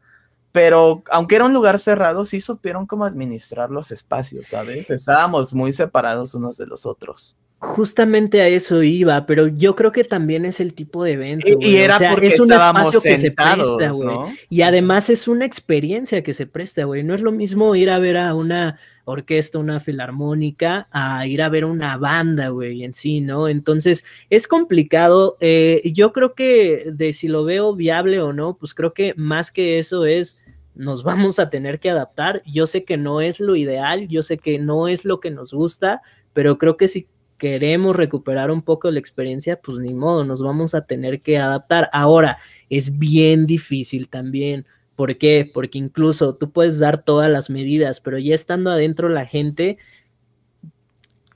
Pero 0.51 1.03
aunque 1.11 1.37
era 1.37 1.45
un 1.45 1.53
lugar 1.53 1.79
cerrado, 1.79 2.25
sí 2.25 2.41
supieron 2.41 2.87
cómo 2.87 3.05
administrar 3.05 3.71
los 3.71 3.91
espacios, 3.91 4.49
¿sabes? 4.49 4.91
Estábamos 4.91 5.53
muy 5.53 5.73
separados 5.73 6.35
unos 6.35 6.57
de 6.57 6.67
los 6.67 6.87
otros. 6.87 7.37
Justamente 7.65 8.43
a 8.43 8.49
eso 8.49 8.83
iba, 8.83 9.25
pero 9.25 9.47
yo 9.47 9.77
creo 9.77 9.93
que 9.93 10.03
también 10.03 10.45
es 10.45 10.59
el 10.59 10.75
tipo 10.75 11.05
de 11.05 11.13
evento. 11.13 11.47
Y, 11.49 11.53
y 11.53 11.55
güey. 11.55 11.77
O 11.77 11.79
era 11.79 11.97
sea, 11.97 12.11
porque 12.11 12.27
es 12.27 12.41
un 12.41 12.51
estábamos 12.51 12.89
espacio 12.89 13.01
que 13.09 13.19
se 13.19 13.31
presta, 13.31 13.91
güey. 13.93 14.09
¿no? 14.09 14.35
Y 14.51 14.63
además 14.63 15.09
es 15.09 15.29
una 15.29 15.45
experiencia 15.45 16.25
que 16.25 16.35
se 16.35 16.47
presta, 16.47 16.83
güey. 16.83 17.05
No 17.05 17.15
es 17.15 17.21
lo 17.21 17.31
mismo 17.31 17.77
ir 17.77 17.91
a 17.91 18.01
ver 18.01 18.17
a 18.17 18.35
una 18.35 18.81
orquesta, 19.05 19.61
una 19.61 19.79
filarmónica, 19.79 20.89
a 20.91 21.25
ir 21.29 21.41
a 21.41 21.49
ver 21.51 21.65
una 21.65 21.97
banda, 21.99 22.49
güey, 22.49 22.83
en 22.83 22.95
sí, 22.95 23.21
¿no? 23.21 23.49
Entonces, 23.49 24.05
es 24.29 24.49
complicado. 24.49 25.37
eh, 25.41 25.83
yo 25.95 26.13
creo 26.13 26.35
que 26.35 26.87
de 26.93 27.13
si 27.13 27.29
lo 27.29 27.45
veo 27.45 27.77
viable 27.77 28.21
o 28.21 28.33
no, 28.33 28.57
pues 28.57 28.75
creo 28.75 28.93
que 28.93 29.15
más 29.17 29.53
que 29.53 29.79
eso 29.79 30.05
es, 30.05 30.37
nos 30.75 31.05
vamos 31.05 31.39
a 31.39 31.49
tener 31.49 31.79
que 31.79 31.91
adaptar. 31.91 32.43
Yo 32.45 32.67
sé 32.67 32.83
que 32.83 32.97
no 32.97 33.21
es 33.21 33.39
lo 33.39 33.55
ideal, 33.55 34.09
yo 34.09 34.25
sé 34.25 34.37
que 34.37 34.59
no 34.59 34.89
es 34.89 35.05
lo 35.05 35.21
que 35.21 35.31
nos 35.31 35.53
gusta, 35.53 36.03
pero 36.33 36.59
creo 36.59 36.77
que 36.77 36.89
si 36.89 37.07
queremos 37.43 37.97
recuperar 37.97 38.53
un 38.53 38.63
poco 38.63 38.89
la 38.93 39.01
experiencia, 39.01 39.61
pues 39.61 39.79
ni 39.79 39.93
modo, 39.93 40.25
nos 40.25 40.41
vamos 40.41 40.77
a 40.77 40.87
tener 40.87 41.21
que 41.21 41.39
adaptar. 41.39 41.91
Ahora, 41.93 42.39
es 42.71 43.01
bien 43.01 43.47
difícil 43.47 44.09
también. 44.09 44.65
¿Por 44.95 45.19
qué? 45.19 45.51
Porque 45.53 45.77
incluso 45.77 46.37
tú 46.37 46.53
puedes 46.53 46.79
dar 46.79 47.03
todas 47.03 47.29
las 47.29 47.51
medidas, 47.51 48.01
pero 48.01 48.17
ya 48.17 48.33
estando 48.33 48.71
adentro 48.71 49.09
la 49.09 49.27
gente, 49.27 49.77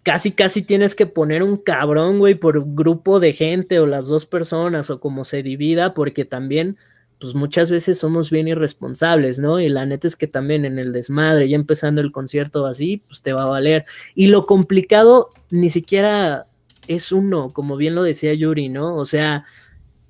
casi, 0.04 0.30
casi 0.30 0.62
tienes 0.62 0.94
que 0.94 1.06
poner 1.06 1.42
un 1.42 1.56
cabrón, 1.56 2.20
güey, 2.20 2.36
por 2.36 2.62
grupo 2.64 3.18
de 3.18 3.32
gente 3.32 3.80
o 3.80 3.86
las 3.86 4.06
dos 4.06 4.26
personas 4.26 4.90
o 4.90 5.00
como 5.00 5.24
se 5.24 5.42
divida, 5.42 5.92
porque 5.92 6.24
también, 6.24 6.76
pues 7.20 7.34
muchas 7.34 7.70
veces 7.70 7.98
somos 7.98 8.30
bien 8.30 8.48
irresponsables, 8.48 9.38
¿no? 9.38 9.58
Y 9.60 9.68
la 9.68 9.86
neta 9.86 10.06
es 10.06 10.16
que 10.16 10.26
también 10.26 10.64
en 10.64 10.78
el 10.78 10.92
desmadre, 10.92 11.48
ya 11.48 11.56
empezando 11.56 12.00
el 12.00 12.12
concierto 12.12 12.66
así, 12.66 13.02
pues 13.06 13.22
te 13.22 13.32
va 13.32 13.44
a 13.44 13.50
valer. 13.50 13.86
Y 14.14 14.26
lo 14.26 14.46
complicado 14.46 15.30
ni 15.50 15.70
siquiera 15.70 16.46
es 16.88 17.12
uno, 17.12 17.50
como 17.50 17.76
bien 17.76 17.94
lo 17.94 18.02
decía 18.02 18.34
Yuri, 18.34 18.68
¿no? 18.68 18.96
O 18.96 19.06
sea, 19.06 19.44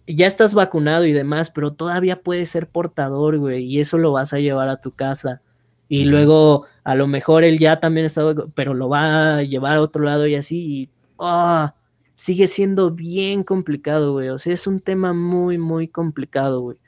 ya 0.07 0.27
estás 0.27 0.55
vacunado 0.55 1.05
y 1.07 1.13
demás, 1.13 1.51
pero 1.51 1.73
todavía 1.73 2.23
puedes 2.23 2.51
ser 2.51 2.69
portador, 2.69 3.39
güey, 3.39 3.65
y 3.65 3.81
eso 3.81 3.99
lo 3.99 4.13
vas 4.13 4.33
a 4.33 4.39
llevar 4.39 4.69
a 4.69 4.81
tu 4.81 4.93
casa. 4.93 5.41
Y 5.89 6.05
luego, 6.05 6.67
a 6.85 6.97
lo 6.97 7.07
mejor 7.07 7.45
él 7.45 7.59
ya 7.59 7.79
también 7.79 8.07
está, 8.07 8.23
pero 8.55 8.75
lo 8.75 8.89
va 8.89 9.39
a 9.39 9.43
llevar 9.43 9.77
a 9.77 9.83
otro 9.83 10.03
lado 10.03 10.27
y 10.27 10.35
así, 10.35 10.59
y 10.59 10.91
ah, 11.21 11.75
sigue 12.15 12.49
siendo 12.49 12.91
bien 12.91 13.45
complicado, 13.45 14.13
güey. 14.13 14.29
O 14.31 14.39
sea, 14.39 14.53
es 14.53 14.67
un 14.67 14.81
tema 14.81 15.13
muy, 15.13 15.59
muy 15.59 15.89
complicado, 15.89 16.61
güey. 16.61 16.79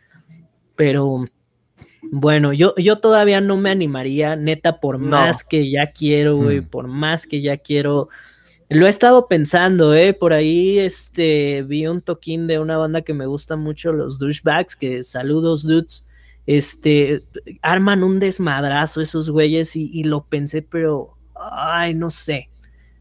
Pero 0.79 1.25
bueno, 2.13 2.53
yo, 2.53 2.73
yo 2.77 3.01
todavía 3.01 3.41
no 3.41 3.57
me 3.57 3.71
animaría, 3.71 4.37
neta, 4.37 4.79
por 4.81 5.01
No. 5.01 5.09
más 5.09 5.43
que 5.43 5.69
ya 5.69 5.91
quiero, 5.91 6.37
güey, 6.37 6.61
Hmm. 6.61 6.69
por 6.69 6.87
más 6.87 7.27
que 7.27 7.43
ya 7.43 7.57
quiero. 7.57 8.09
Lo 8.71 8.87
he 8.87 8.91
estado 8.91 9.27
pensando, 9.27 9.95
¿eh? 9.95 10.13
Por 10.15 10.33
ahí 10.33 10.79
este, 10.79 11.63
vi 11.67 11.87
un 11.89 12.01
toquín 12.01 12.47
de 12.47 12.61
una 12.61 12.77
banda 12.79 13.03
que 13.03 13.13
me 13.13 13.27
gusta 13.27 13.57
mucho, 13.57 13.93
los 13.93 14.19
Douchebags, 14.21 14.77
que 14.77 15.03
saludos, 15.03 15.65
dudes. 15.65 16.07
Este, 16.47 17.25
arman 17.61 18.05
un 18.05 18.21
desmadrazo 18.21 19.01
esos 19.01 19.29
güeyes 19.31 19.75
y, 19.75 19.91
y 19.93 20.05
lo 20.05 20.25
pensé, 20.25 20.63
pero, 20.63 21.17
ay, 21.35 21.93
no 21.95 22.09
sé, 22.11 22.49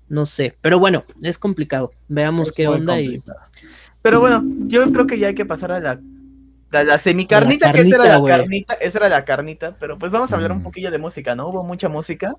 no 0.09 0.25
sé. 0.25 0.55
Pero 0.61 0.79
bueno, 0.79 1.03
es 1.21 1.37
complicado. 1.37 1.91
Veamos 2.07 2.49
Es 2.49 2.55
qué 2.55 2.67
onda 2.67 2.99
y. 2.99 3.21
Pero 4.01 4.19
bueno, 4.19 4.43
yo 4.67 4.91
creo 4.91 5.05
que 5.05 5.19
ya 5.19 5.27
hay 5.27 5.35
que 5.35 5.45
pasar 5.45 5.71
a 5.71 5.79
la, 5.79 5.99
a 6.71 6.83
la 6.83 6.97
semicarnita, 6.97 7.71
que 7.71 7.81
esa 7.81 7.95
era 7.95 8.19
la 8.19 8.25
carnita, 8.25 8.73
esa 8.75 8.97
era 8.99 9.09
la 9.09 9.25
carnita, 9.25 9.75
pero 9.79 9.97
pues 9.97 10.11
vamos 10.11 10.31
a 10.31 10.35
hablar 10.35 10.51
un 10.51 10.59
Mm. 10.59 10.63
poquillo 10.63 10.91
de 10.91 10.97
música, 10.97 11.35
¿no? 11.35 11.47
Hubo 11.49 11.63
mucha 11.63 11.89
música. 11.89 12.35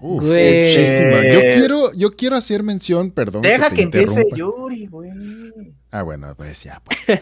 muchísima. 0.00 1.22
Yo 1.30 1.40
quiero, 1.40 1.92
yo 1.94 2.10
quiero 2.10 2.36
hacer 2.36 2.62
mención, 2.62 3.10
perdón. 3.10 3.42
Deja 3.42 3.70
que, 3.70 3.82
empiece 3.82 4.24
Yuri, 4.34 4.86
güey. 4.86 5.10
Ah, 5.90 6.02
bueno, 6.02 6.28
pues 6.36 6.62
ya, 6.64 6.80
pues. 6.84 7.20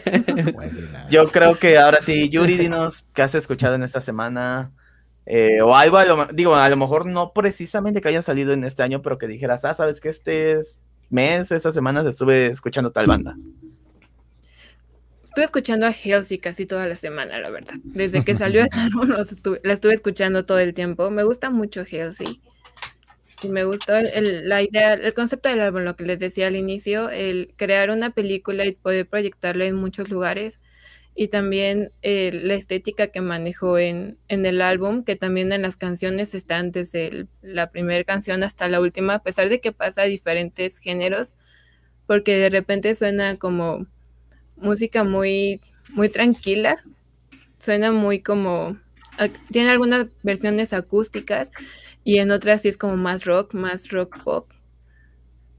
yo 1.10 1.26
creo 1.26 1.56
que 1.58 1.78
ahora 1.78 1.98
sí, 2.00 2.28
Yuri, 2.28 2.56
dinos 2.56 3.04
qué 3.14 3.22
has 3.22 3.34
escuchado 3.34 3.74
en 3.74 3.82
esta 3.82 4.00
semana. 4.00 4.70
Eh, 5.26 5.60
o 5.60 5.74
algo, 5.74 5.98
digo, 6.32 6.54
a 6.54 6.68
lo 6.68 6.76
mejor 6.76 7.04
no 7.04 7.32
precisamente 7.32 8.00
que 8.00 8.08
hayan 8.08 8.22
salido 8.22 8.52
en 8.52 8.64
este 8.64 8.82
año, 8.82 9.02
pero 9.02 9.18
que 9.18 9.26
dijeras, 9.26 9.64
ah, 9.64 9.74
sabes 9.74 10.00
que 10.00 10.08
este 10.08 10.58
mes, 11.10 11.50
estas 11.50 11.74
semanas 11.74 12.06
estuve 12.06 12.46
escuchando 12.46 12.92
tal 12.92 13.06
banda. 13.06 13.36
Estuve 15.38 15.44
escuchando 15.44 15.86
a 15.86 15.90
Halsey 15.90 16.38
casi 16.38 16.66
toda 16.66 16.88
la 16.88 16.96
semana, 16.96 17.38
la 17.38 17.48
verdad. 17.48 17.76
Desde 17.84 18.24
que 18.24 18.34
salió 18.34 18.62
el 18.62 18.68
álbum 18.72 19.08
la 19.62 19.72
estuve 19.72 19.94
escuchando 19.94 20.44
todo 20.44 20.58
el 20.58 20.74
tiempo. 20.74 21.12
Me 21.12 21.22
gusta 21.22 21.48
mucho 21.50 21.82
Halsey. 21.82 22.40
Y 23.44 23.48
me 23.50 23.62
gustó 23.62 23.92
la 24.02 24.62
idea, 24.62 24.94
el 24.94 25.14
concepto 25.14 25.48
del 25.48 25.60
álbum, 25.60 25.82
lo 25.82 25.94
que 25.94 26.02
les 26.02 26.18
decía 26.18 26.48
al 26.48 26.56
inicio, 26.56 27.08
el 27.08 27.54
crear 27.54 27.90
una 27.90 28.10
película 28.10 28.66
y 28.66 28.72
poder 28.72 29.06
proyectarla 29.06 29.66
en 29.66 29.76
muchos 29.76 30.10
lugares. 30.10 30.60
Y 31.14 31.28
también 31.28 31.90
eh, 32.02 32.32
la 32.32 32.54
estética 32.54 33.06
que 33.06 33.20
manejó 33.20 33.78
en, 33.78 34.18
en, 34.26 34.44
el 34.44 34.60
álbum, 34.60 35.04
que 35.04 35.14
también 35.14 35.52
en 35.52 35.62
las 35.62 35.76
canciones 35.76 36.34
está 36.34 36.60
desde 36.64 37.28
la 37.42 37.70
primera 37.70 38.02
canción 38.02 38.42
hasta 38.42 38.66
la 38.66 38.80
última, 38.80 39.14
a 39.14 39.22
pesar 39.22 39.48
de 39.50 39.60
que 39.60 39.70
pasa 39.70 40.02
a 40.02 40.06
diferentes 40.06 40.78
géneros, 40.78 41.34
porque 42.08 42.36
de 42.38 42.50
repente 42.50 42.92
suena 42.96 43.36
como 43.36 43.86
música 44.60 45.04
muy, 45.04 45.60
muy 45.90 46.08
tranquila, 46.08 46.82
suena 47.58 47.92
muy 47.92 48.20
como, 48.20 48.76
tiene 49.50 49.70
algunas 49.70 50.06
versiones 50.22 50.72
acústicas 50.72 51.50
y 52.04 52.18
en 52.18 52.30
otras 52.30 52.62
sí 52.62 52.68
es 52.68 52.76
como 52.76 52.96
más 52.96 53.24
rock, 53.24 53.54
más 53.54 53.90
rock 53.90 54.22
pop, 54.22 54.50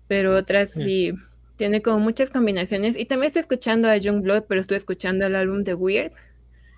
pero 0.08 0.36
otras 0.36 0.72
sí. 0.72 1.14
tiene 1.58 1.82
como 1.82 2.00
muchas 2.00 2.30
combinaciones. 2.30 2.98
Y 2.98 3.06
también 3.06 3.28
estoy 3.28 3.42
escuchando 3.42 3.88
a 3.88 3.98
Youngblood, 3.98 4.46
pero 4.48 4.62
estoy 4.62 4.78
escuchando 4.78 5.28
el 5.28 5.36
álbum 5.36 5.64
de 5.64 5.76
Weird, 5.76 6.12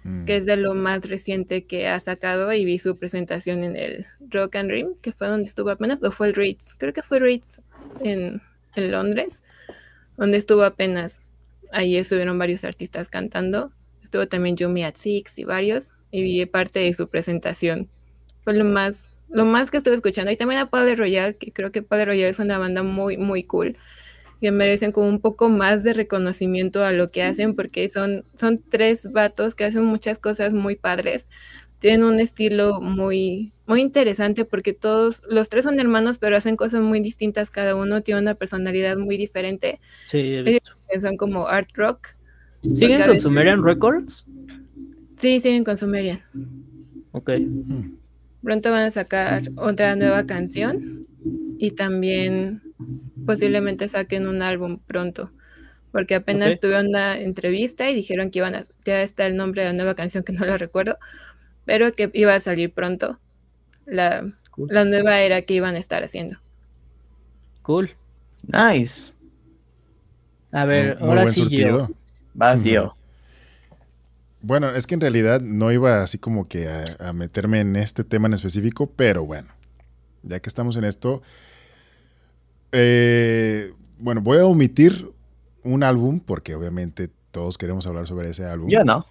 mm. 0.03 0.25
que 0.25 0.37
es 0.37 0.45
de 0.45 0.57
lo 0.57 0.73
más 0.73 1.07
reciente 1.07 1.65
que 1.65 1.87
ha 1.87 1.99
sacado 1.99 2.51
y 2.51 2.65
vi 2.65 2.79
su 2.79 2.97
presentación 2.97 3.63
en 3.63 3.75
el 3.75 4.05
Rock 4.29 4.57
and 4.57 4.69
Dream, 4.69 4.95
que 5.01 5.13
fue 5.13 5.27
donde 5.27 5.47
estuvo 5.47 5.69
apenas, 5.69 6.03
o 6.03 6.11
fue 6.11 6.27
el 6.27 6.33
Ritz, 6.33 6.73
creo 6.77 6.91
que 6.91 7.03
fue 7.03 7.19
Ritz 7.19 7.61
en, 8.01 8.41
en 8.75 8.91
Londres, 8.91 9.43
donde 10.17 10.37
estuvo 10.37 10.63
apenas 10.63 11.21
ahí 11.71 11.97
estuvieron 11.97 12.37
varios 12.37 12.63
artistas 12.63 13.09
cantando. 13.09 13.71
Estuvo 14.03 14.27
también 14.27 14.55
Yumi 14.55 14.83
at 14.83 14.95
Six 14.95 15.37
y 15.39 15.43
varios. 15.43 15.89
Y 16.11 16.23
vi 16.23 16.45
parte 16.45 16.79
de 16.79 16.93
su 16.93 17.07
presentación. 17.07 17.89
Fue 18.43 18.53
lo 18.53 18.65
más, 18.65 19.07
lo 19.29 19.45
más 19.45 19.71
que 19.71 19.77
estuve 19.77 19.95
escuchando. 19.95 20.31
Y 20.31 20.37
también 20.37 20.61
a 20.61 20.69
Padre 20.69 20.95
Royal, 20.95 21.35
que 21.35 21.51
creo 21.51 21.71
que 21.71 21.81
Padre 21.81 22.05
Royal 22.05 22.29
es 22.29 22.39
una 22.39 22.57
banda 22.57 22.83
muy, 22.83 23.17
muy 23.17 23.43
cool. 23.43 23.77
Que 24.41 24.51
merecen 24.51 24.91
como 24.91 25.07
un 25.07 25.21
poco 25.21 25.49
más 25.49 25.83
de 25.83 25.93
reconocimiento 25.93 26.83
a 26.83 26.91
lo 26.91 27.11
que 27.11 27.23
hacen, 27.23 27.55
porque 27.55 27.87
son, 27.87 28.25
son 28.35 28.61
tres 28.69 29.11
vatos 29.11 29.55
que 29.55 29.65
hacen 29.65 29.85
muchas 29.85 30.19
cosas 30.19 30.53
muy 30.53 30.75
padres 30.75 31.27
tienen 31.81 32.03
un 32.03 32.19
estilo 32.19 32.79
muy, 32.79 33.53
muy 33.71 33.79
interesante 33.79 34.43
porque 34.43 34.73
todos, 34.73 35.23
los 35.29 35.47
tres 35.47 35.63
son 35.63 35.79
hermanos, 35.79 36.17
pero 36.17 36.35
hacen 36.35 36.57
cosas 36.57 36.81
muy 36.81 36.99
distintas. 36.99 37.49
Cada 37.49 37.73
uno 37.73 38.03
tiene 38.03 38.19
una 38.19 38.35
personalidad 38.35 38.97
muy 38.97 39.15
diferente. 39.15 39.79
Sí, 40.07 40.17
he 40.17 40.41
visto. 40.41 40.73
son 40.99 41.15
como 41.15 41.47
art 41.47 41.69
rock. 41.75 42.09
¿Siguen 42.73 43.01
con 43.03 43.17
Sumerian 43.17 43.63
Records? 43.63 44.25
Sí, 45.15 45.39
siguen 45.39 45.63
con 45.63 45.77
Sumerian. 45.77 46.21
Ok. 47.13 47.31
Pronto 48.43 48.71
van 48.71 48.83
a 48.83 48.91
sacar 48.91 49.43
otra 49.55 49.95
nueva 49.95 50.25
canción 50.25 51.07
y 51.57 51.71
también 51.71 52.61
posiblemente 53.25 53.87
saquen 53.87 54.27
un 54.27 54.41
álbum 54.41 54.79
pronto. 54.85 55.31
Porque 55.93 56.15
apenas 56.15 56.59
tuve 56.59 56.77
una 56.77 57.17
entrevista 57.17 57.89
y 57.89 57.95
dijeron 57.95 58.31
que 58.31 58.39
iban 58.39 58.53
a, 58.53 58.63
ya 58.83 59.01
está 59.01 59.27
el 59.27 59.37
nombre 59.37 59.61
de 59.61 59.69
la 59.69 59.73
nueva 59.75 59.95
canción 59.95 60.25
que 60.25 60.33
no 60.33 60.45
la 60.45 60.57
recuerdo, 60.57 60.97
pero 61.63 61.93
que 61.93 62.09
iba 62.13 62.35
a 62.35 62.39
salir 62.41 62.73
pronto 62.73 63.17
la, 63.85 64.23
nueva 64.57 65.21
era 65.21 65.41
que 65.41 65.53
iban 65.53 65.75
a 65.75 65.79
estar 65.79 66.03
haciendo. 66.03 66.37
Cool. 67.61 67.91
Nice. 68.43 69.13
A 70.51 70.65
ver, 70.65 70.97
ahora 70.99 71.27
sí 71.27 71.47
yo. 71.49 71.89
Vacío. 72.33 72.95
Bueno, 74.41 74.71
es 74.71 74.87
que 74.87 74.95
en 74.95 75.01
realidad 75.01 75.41
no 75.41 75.71
iba 75.71 76.01
así 76.01 76.17
como 76.17 76.47
que 76.47 76.67
a, 76.67 77.13
meterme 77.13 77.59
en 77.59 77.75
este 77.75 78.03
tema 78.03 78.27
en 78.27 78.33
específico, 78.33 78.87
pero 78.87 79.23
bueno, 79.23 79.49
ya 80.23 80.39
que 80.39 80.49
estamos 80.49 80.75
en 80.77 80.83
esto, 80.83 81.21
eh, 82.71 83.73
bueno, 83.99 84.21
voy 84.21 84.39
a 84.39 84.45
omitir 84.45 85.11
un 85.63 85.83
álbum 85.83 86.19
porque 86.19 86.55
obviamente 86.55 87.11
todos 87.29 87.57
queremos 87.57 87.85
hablar 87.85 88.07
sobre 88.07 88.29
ese 88.29 88.45
álbum. 88.45 88.69
Yo 88.69 88.83
no. 88.83 89.05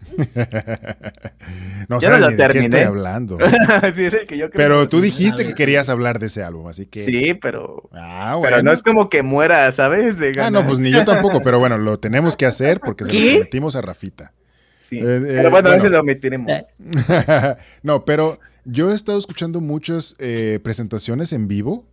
no 1.88 2.00
sé 2.00 2.10
de 2.10 2.48
qué 2.50 2.58
estoy 2.58 2.80
hablando. 2.80 3.38
pero 4.52 4.88
tú 4.88 5.00
dijiste 5.00 5.46
que 5.46 5.54
querías 5.54 5.88
hablar 5.88 6.18
de 6.18 6.26
ese 6.26 6.42
álbum, 6.42 6.68
así 6.68 6.86
que. 6.86 7.04
Sí, 7.04 7.34
pero. 7.34 7.88
Ah, 7.92 8.38
pero 8.42 8.62
no 8.62 8.72
es 8.72 8.82
como 8.82 9.08
que 9.08 9.22
muera, 9.22 9.70
¿sabes? 9.72 10.16
ah, 10.38 10.50
no, 10.50 10.66
pues 10.66 10.78
ni 10.78 10.90
yo 10.90 11.04
tampoco, 11.04 11.42
pero 11.42 11.58
bueno, 11.58 11.76
lo 11.78 11.98
tenemos 11.98 12.36
que 12.36 12.46
hacer 12.46 12.80
porque 12.80 13.04
se 13.04 13.12
lo 13.12 13.30
prometimos 13.30 13.76
a 13.76 13.82
Rafita. 13.82 14.32
Sí. 14.80 14.98
Eh, 14.98 15.02
eh, 15.02 15.22
pero 15.36 15.50
bueno, 15.50 15.70
a 15.70 15.74
veces 15.74 15.90
lo 15.90 16.00
omitiremos. 16.00 16.62
no, 17.82 18.04
pero 18.04 18.38
yo 18.64 18.92
he 18.92 18.94
estado 18.94 19.18
escuchando 19.18 19.60
muchas 19.60 20.14
eh, 20.18 20.60
presentaciones 20.62 21.32
en 21.32 21.48
vivo. 21.48 21.84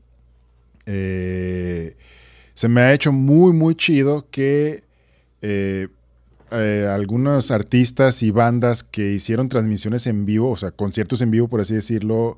se 0.85 1.95
me 2.69 2.81
ha 2.81 2.93
hecho 2.93 3.11
muy, 3.11 3.53
muy 3.53 3.75
chido 3.75 4.27
que 4.29 4.83
eh, 6.53 6.87
algunos 6.87 7.49
artistas 7.49 8.21
y 8.21 8.29
bandas 8.29 8.83
que 8.83 9.11
hicieron 9.11 9.49
transmisiones 9.49 10.05
en 10.05 10.25
vivo, 10.25 10.51
o 10.51 10.55
sea, 10.55 10.71
conciertos 10.71 11.21
en 11.23 11.31
vivo, 11.31 11.47
por 11.47 11.61
así 11.61 11.73
decirlo, 11.73 12.37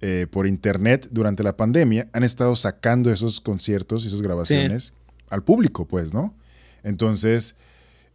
eh, 0.00 0.26
por 0.30 0.46
internet 0.46 1.08
durante 1.10 1.42
la 1.42 1.56
pandemia, 1.56 2.08
han 2.14 2.24
estado 2.24 2.56
sacando 2.56 3.12
esos 3.12 3.40
conciertos 3.42 4.04
y 4.04 4.08
esas 4.08 4.22
grabaciones 4.22 4.94
al 5.28 5.42
público, 5.42 5.86
pues, 5.86 6.14
¿no? 6.14 6.34
Entonces, 6.82 7.54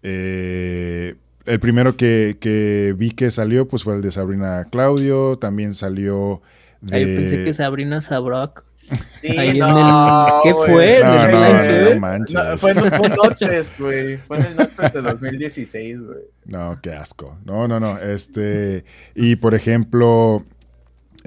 eh, 0.01 1.13
el 1.45 1.59
primero 1.59 1.95
que, 1.95 2.95
vi 2.97 3.11
que 3.11 3.29
salió, 3.29 3.67
pues 3.67 3.83
fue 3.83 3.95
el 3.95 4.01
de 4.01 4.11
Sabrina 4.11 4.67
Claudio, 4.71 5.37
también 5.37 5.75
salió 5.75 6.41
de... 6.81 6.95
Ahí 6.95 7.05
pensé 7.05 7.43
que 7.43 7.53
Sabrina 7.53 8.01
Sabrok 8.01 8.63
Sí, 9.21 9.59
no, 9.59 10.41
¿Qué 10.43 10.53
fue? 10.53 10.99
No, 11.03 11.27
no, 11.27 11.99
manches. 11.99 12.61
fue 12.61 12.71
en 12.71 12.79
un 12.79 13.09
Notfest, 13.09 13.79
güey. 13.79 14.17
Fue 14.17 14.37
en 14.37 14.45
el 14.45 14.55
Notfest 14.55 14.95
de 14.95 15.01
2016, 15.01 16.01
güey. 16.01 16.19
No, 16.45 16.79
qué 16.81 16.91
asco. 16.91 17.37
No, 17.43 17.67
no, 17.67 17.79
no. 17.79 17.97
Este. 17.97 18.85
Y 19.15 19.35
por 19.37 19.55
ejemplo. 19.55 20.43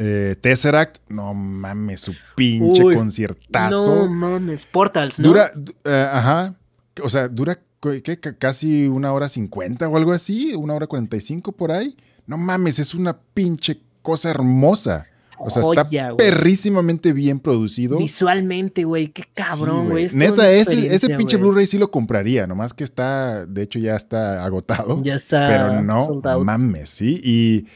Eh, 0.00 0.36
Tesseract, 0.40 0.98
no 1.08 1.34
mames, 1.34 2.02
su 2.02 2.14
pinche 2.36 2.84
conciertazo. 2.84 4.04
No 4.04 4.08
mames, 4.08 4.64
Portals, 4.64 5.18
¿no? 5.18 5.26
Dura, 5.26 5.50
uh, 5.56 5.88
ajá, 5.88 6.54
o 7.02 7.08
sea, 7.08 7.26
dura 7.26 7.58
¿qué? 7.80 8.20
casi 8.38 8.86
una 8.86 9.12
hora 9.12 9.28
cincuenta 9.28 9.88
o 9.88 9.96
algo 9.96 10.12
así, 10.12 10.54
una 10.54 10.74
hora 10.74 10.86
cuarenta 10.86 11.16
y 11.16 11.20
cinco 11.20 11.50
por 11.50 11.72
ahí. 11.72 11.96
No 12.26 12.36
mames, 12.36 12.78
es 12.78 12.94
una 12.94 13.18
pinche 13.34 13.80
cosa 14.02 14.30
hermosa. 14.30 15.06
O 15.38 15.50
sea, 15.50 15.62
está 15.62 16.16
perrísimamente 16.16 17.12
bien 17.12 17.40
producido. 17.40 17.98
Visualmente, 17.98 18.84
güey, 18.84 19.08
qué 19.08 19.24
cabrón, 19.34 19.90
güey. 19.90 20.08
Neta, 20.12 20.50
ese, 20.50 20.94
ese 20.94 21.14
pinche 21.16 21.36
Blu-ray 21.36 21.66
sí 21.66 21.78
lo 21.78 21.90
compraría, 21.90 22.46
nomás 22.46 22.74
que 22.74 22.84
está, 22.84 23.46
de 23.46 23.62
hecho 23.62 23.78
ya 23.78 23.96
está 23.96 24.44
agotado. 24.44 25.02
Ya 25.02 25.14
está. 25.14 25.48
Pero 25.48 25.82
no 25.82 26.20
mames, 26.44 26.90
sí. 26.90 27.20
Y, 27.22 27.66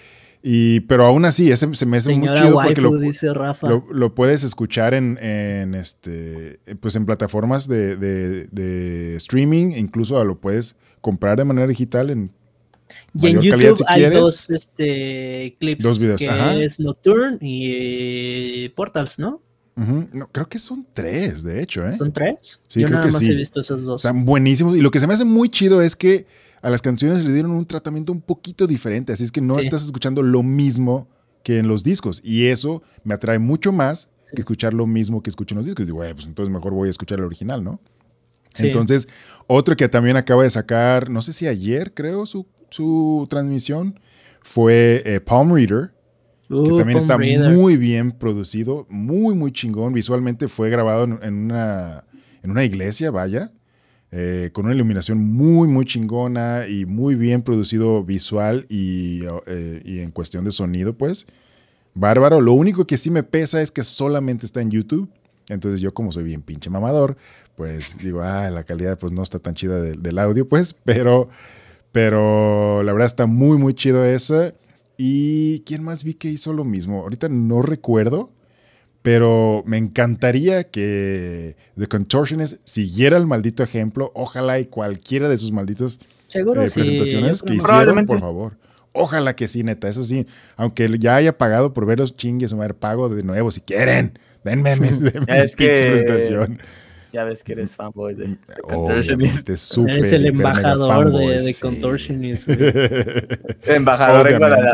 y, 0.42 0.80
pero 0.80 1.04
aún 1.04 1.24
así, 1.24 1.52
ese 1.52 1.72
se 1.74 1.86
me 1.86 1.98
hace 1.98 2.14
muy 2.14 2.32
chido 2.34 2.54
porque 2.54 2.80
lo, 2.80 3.86
lo, 3.90 4.14
puedes 4.14 4.42
escuchar 4.42 4.92
en, 4.92 5.18
en, 5.22 5.74
este, 5.74 6.58
pues 6.80 6.96
en 6.96 7.06
plataformas 7.06 7.68
de, 7.68 7.96
de, 7.96 8.46
de 8.48 9.16
streaming, 9.16 9.72
incluso 9.76 10.22
lo 10.24 10.40
puedes 10.40 10.74
comprar 11.00 11.36
de 11.36 11.44
manera 11.44 11.68
digital 11.68 12.10
en 12.10 12.32
y 13.14 13.26
en 13.26 13.40
YouTube 13.40 13.84
hay 13.86 14.10
dos 14.10 14.48
este, 14.50 15.56
clips. 15.58 15.82
Dos 15.82 15.98
videos, 15.98 16.20
que 16.20 16.64
es 16.64 16.80
Nocturne 16.80 17.38
y 17.40 18.68
Portals, 18.70 19.18
¿no? 19.18 19.40
no, 19.74 20.28
creo 20.30 20.48
que 20.48 20.58
son 20.58 20.86
tres, 20.92 21.42
de 21.42 21.62
hecho, 21.62 21.86
¿eh? 21.86 21.96
¿Son 21.96 22.12
tres? 22.12 22.60
Sí, 22.68 22.80
Yo 22.80 22.86
creo 22.86 22.98
nada 22.98 23.06
que 23.06 23.12
más 23.12 23.22
sí. 23.22 23.32
he 23.32 23.36
visto 23.36 23.60
esos 23.60 23.84
dos. 23.84 24.00
Están 24.00 24.24
buenísimos. 24.24 24.76
Y 24.76 24.82
lo 24.82 24.90
que 24.90 25.00
se 25.00 25.06
me 25.06 25.14
hace 25.14 25.24
muy 25.24 25.48
chido 25.48 25.80
es 25.80 25.96
que 25.96 26.26
a 26.60 26.70
las 26.70 26.82
canciones 26.82 27.24
le 27.24 27.32
dieron 27.32 27.52
un 27.52 27.66
tratamiento 27.66 28.12
un 28.12 28.20
poquito 28.20 28.66
diferente. 28.66 29.12
Así 29.12 29.24
es 29.24 29.32
que 29.32 29.40
no 29.40 29.58
estás 29.58 29.84
escuchando 29.84 30.22
lo 30.22 30.42
mismo 30.42 31.08
que 31.42 31.58
en 31.58 31.68
los 31.68 31.84
discos. 31.84 32.20
Y 32.22 32.46
eso 32.46 32.82
me 33.02 33.14
atrae 33.14 33.38
mucho 33.38 33.72
más 33.72 34.10
que 34.34 34.42
escuchar 34.42 34.74
lo 34.74 34.86
mismo 34.86 35.22
que 35.22 35.30
escucho 35.30 35.54
en 35.54 35.58
los 35.58 35.66
discos. 35.66 35.84
Y 35.84 35.86
digo, 35.86 35.98
pues 35.98 36.26
entonces 36.26 36.52
mejor 36.52 36.72
voy 36.72 36.88
a 36.88 36.90
escuchar 36.90 37.18
el 37.18 37.24
original, 37.24 37.64
¿no? 37.64 37.80
Entonces, 38.58 39.08
otro 39.46 39.76
que 39.76 39.88
también 39.88 40.16
acaba 40.16 40.42
de 40.42 40.50
sacar, 40.50 41.08
no 41.08 41.22
sé 41.22 41.32
si 41.32 41.46
ayer, 41.46 41.94
creo, 41.94 42.26
su 42.26 42.46
su 42.72 43.26
transmisión 43.30 44.00
fue 44.42 45.02
eh, 45.04 45.20
Palm 45.20 45.54
Reader. 45.54 45.92
que 46.48 46.70
también 46.76 46.98
está 46.98 47.16
muy 47.18 47.76
bien 47.76 48.12
producido, 48.12 48.86
muy, 48.90 49.34
muy 49.34 49.52
chingón. 49.52 49.92
Visualmente 49.92 50.48
fue 50.48 50.70
grabado 50.70 51.04
en, 51.04 51.34
una, 51.34 52.04
en 52.42 52.50
una 52.50 52.64
iglesia, 52.64 53.10
vaya, 53.10 53.52
eh, 54.10 54.50
con 54.52 54.66
una 54.66 54.74
iluminación 54.74 55.18
muy, 55.18 55.68
muy 55.68 55.84
chingona 55.84 56.66
y 56.68 56.84
muy 56.84 57.14
bien 57.14 57.42
producido 57.42 58.04
visual 58.04 58.66
y, 58.68 59.22
eh, 59.46 59.80
y, 59.84 60.00
en 60.00 60.10
cuestión 60.10 60.44
de 60.44 60.52
sonido, 60.52 60.96
pues. 60.96 61.26
Bárbaro. 61.94 62.40
Lo 62.40 62.52
único 62.54 62.86
que 62.86 62.98
sí 62.98 63.10
me 63.10 63.22
pesa 63.22 63.60
es 63.62 63.70
que 63.70 63.84
solamente 63.84 64.46
está 64.46 64.60
en 64.60 64.70
YouTube. 64.70 65.10
Entonces 65.48 65.80
yo 65.80 65.92
como 65.92 66.12
soy 66.12 66.24
bien 66.24 66.42
pinche 66.42 66.70
mamador, 66.70 67.16
pues 67.56 67.98
digo, 67.98 68.22
ah, 68.22 68.48
la 68.50 68.64
calidad 68.64 68.98
pues 68.98 69.12
no 69.12 69.22
está 69.22 69.38
tan 69.38 69.54
chida 69.54 69.80
del 69.80 70.18
audio, 70.18 70.48
pues, 70.48 70.72
pero, 70.84 71.28
pero 71.93 72.82
la 72.82 72.93
verdad 72.93 73.07
está 73.07 73.26
muy, 73.26 73.59
muy 73.59 73.74
chido 73.74 74.05
esa. 74.05 74.55
¿Y 74.97 75.61
quién 75.61 75.82
más 75.82 76.05
vi 76.05 76.14
que 76.14 76.28
hizo 76.28 76.53
lo 76.53 76.64
mismo? 76.64 77.01
Ahorita 77.01 77.28
no 77.28 77.62
recuerdo, 77.62 78.30
pero 79.03 79.62
me 79.66 79.76
encantaría 79.76 80.64
que 80.64 81.57
The 81.76 81.86
Contortionist 81.86 82.61
siguiera 82.64 83.16
el 83.16 83.26
maldito 83.26 83.62
ejemplo. 83.62 84.11
Ojalá 84.14 84.59
y 84.59 84.66
cualquiera 84.66 85.28
de 85.28 85.38
sus 85.38 85.53
malditos 85.53 86.01
eh, 86.34 86.45
presentaciones 86.45 87.43
que 87.43 87.55
hicieron, 87.55 88.07
por 88.07 88.20
favor. 88.20 88.57
Ojalá 88.93 89.34
que 89.34 89.49
sí, 89.49 89.62
neta, 89.62 89.88
eso 89.88 90.05
sí. 90.05 90.26
Aunque 90.57 90.88
ya 90.99 91.16
haya 91.16 91.36
pagado 91.36 91.72
por 91.72 91.86
ver 91.86 91.99
los 91.99 92.14
chingues, 92.14 92.53
o 92.53 92.59
pago 92.78 93.09
de 93.09 93.22
nuevo 93.22 93.51
si 93.51 93.61
quieren. 93.61 94.18
Denme, 94.45 94.76
mi 94.76 94.88
presentación. 94.88 96.59
Ya 97.12 97.24
ves 97.24 97.42
que 97.42 97.52
eres 97.52 97.76
fanboy 97.76 98.14
de, 98.14 98.36
Contortionist. 98.62 99.48
Eres 99.48 100.12
el 100.12 100.26
embajador 100.26 101.12
de, 101.12 101.42
de 101.42 101.54
Contortionist. 101.54 102.48
embajador 103.66 104.28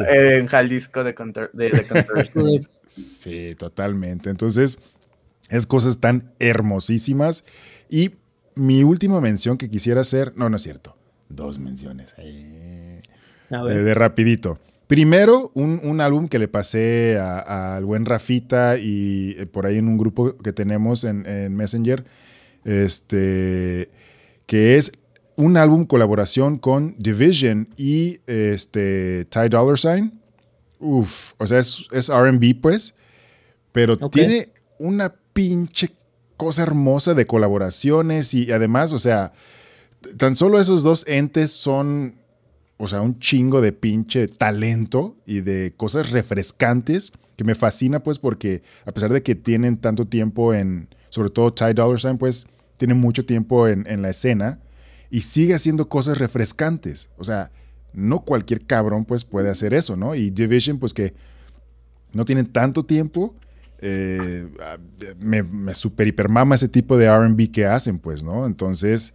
en, 0.09 0.47
Jalisco 0.47 1.03
de, 1.03 1.14
Contortionist. 1.14 2.72
sí, 2.86 3.55
totalmente. 3.57 4.30
Entonces, 4.30 4.78
es 5.49 5.66
cosas 5.66 5.99
tan 5.99 6.32
hermosísimas. 6.39 7.45
Y 7.89 8.12
mi 8.55 8.84
última 8.84 9.20
mención 9.20 9.59
que 9.59 9.68
quisiera 9.68 10.03
hacer, 10.03 10.32
no, 10.36 10.49
no 10.49 10.57
es 10.57 10.62
cierto. 10.62 10.97
Dos 11.28 11.59
menciones. 11.59 12.14
Eh, 12.18 13.01
de 13.51 13.95
rapidito. 13.95 14.59
Primero, 14.89 15.51
un, 15.55 16.01
álbum 16.01 16.28
que 16.28 16.39
le 16.39 16.49
pasé 16.49 17.18
al 17.18 17.84
buen 17.84 18.07
Rafita 18.07 18.78
y 18.78 19.36
eh, 19.39 19.45
por 19.45 19.66
ahí 19.66 19.76
en 19.76 19.86
un 19.86 19.99
grupo 19.99 20.39
que 20.39 20.55
tenemos 20.55 21.05
en, 21.05 21.55
Messenger, 21.55 22.07
este, 22.69 23.91
que 24.47 24.77
es 24.77 24.93
un 25.37 25.57
álbum 25.57 25.87
colaboración 25.87 26.59
con 26.59 26.95
Division 26.99 27.69
y 27.77 28.21
este, 28.27 29.25
Ty 29.27 29.49
Dollar 29.49 29.79
Sign. 29.79 30.21
Uf, 30.81 31.33
o 31.39 31.47
sea, 31.47 31.59
es, 31.59 31.89
es 31.93 32.09
RB 32.09 32.61
pues, 32.61 32.95
pero 33.73 33.97
tiene 34.11 34.53
una 34.79 35.14
pinche 35.33 35.91
cosa 36.37 36.62
hermosa 36.62 37.14
de 37.14 37.27
colaboraciones 37.27 38.35
y 38.35 38.53
además, 38.53 38.93
o 38.93 38.99
sea, 38.99 39.33
tan 40.16 40.37
solo 40.37 40.61
esos 40.61 40.83
dos 40.83 41.05
entes 41.09 41.51
son 41.51 42.14
o 42.79 42.87
sea, 42.87 43.01
un 43.01 43.19
chingo 43.19 43.61
de 43.61 43.73
pinche 43.73 44.29
talento 44.29 45.16
y 45.27 45.41
de 45.41 45.75
cosas 45.77 46.11
refrescantes 46.11 47.12
que 47.37 47.45
me 47.45 47.57
fascina, 47.57 48.01
pues, 48.01 48.19
porque 48.19 48.62
a 48.87 48.93
pesar 48.93 49.12
de 49.12 49.23
que 49.23 49.35
tienen 49.35 49.77
tanto 49.77 50.07
tiempo 50.07 50.55
en, 50.55 50.89
sobre 51.11 51.29
todo 51.29 51.53
Ty 51.53 51.73
Dollar 51.75 52.01
Sign, 52.01 52.19
pues, 52.19 52.47
tiene 52.79 52.95
mucho 52.95 53.26
tiempo 53.26 53.68
en, 53.68 54.03
la 54.03 54.09
escena 54.09 54.59
y 55.11 55.20
sigue 55.20 55.55
haciendo 55.55 55.89
cosas 55.89 56.18
refrescantes. 56.18 57.11
O 57.18 57.24
sea, 57.24 57.51
no 57.93 58.20
cualquier 58.20 58.64
cabrón, 58.64 59.05
pues, 59.05 59.24
puede 59.24 59.51
hacer 59.51 59.74
eso, 59.74 59.97
¿no? 59.97 60.14
Y 60.14 60.31
Division, 60.31 60.79
pues, 60.79 60.95
que 60.95 61.12
no 62.14 62.24
tienen 62.24 62.47
tanto 62.47 62.85
tiempo, 62.85 63.35
eh, 63.81 64.49
me, 65.18 65.43
me 65.43 65.74
super 65.74 66.09
hipermama 66.09 66.55
ese 66.55 66.68
tipo 66.68 66.97
de 66.97 67.11
RB 67.11 67.51
que 67.51 67.66
hacen, 67.66 67.99
pues, 67.99 68.22
¿no? 68.22 68.47
Entonces, 68.47 69.14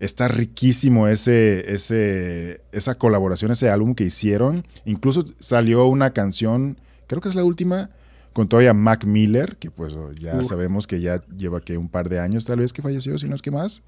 Está 0.00 0.28
riquísimo 0.28 1.08
ese, 1.08 1.74
ese, 1.74 2.62
esa 2.72 2.94
colaboración, 2.94 3.50
ese 3.50 3.68
álbum 3.68 3.94
que 3.94 4.04
hicieron. 4.04 4.66
Incluso 4.86 5.26
salió 5.38 5.84
una 5.86 6.14
canción, 6.14 6.78
creo 7.06 7.20
que 7.20 7.28
es 7.28 7.34
la 7.34 7.44
última, 7.44 7.90
con 8.32 8.48
todavía 8.48 8.74
Mac 8.74 9.04
Miller, 9.04 9.56
que 9.56 9.70
pues 9.70 9.94
ya 10.18 10.42
sabemos 10.44 10.86
que 10.86 11.00
ya 11.00 11.22
lleva 11.36 11.60
que 11.60 11.76
un 11.76 11.88
par 11.88 12.08
de 12.08 12.20
años 12.20 12.44
tal 12.44 12.60
vez 12.60 12.72
que 12.72 12.82
falleció, 12.82 13.18
si 13.18 13.28
no 13.28 13.34
es 13.34 13.42
que 13.42 13.50
más. 13.50 13.82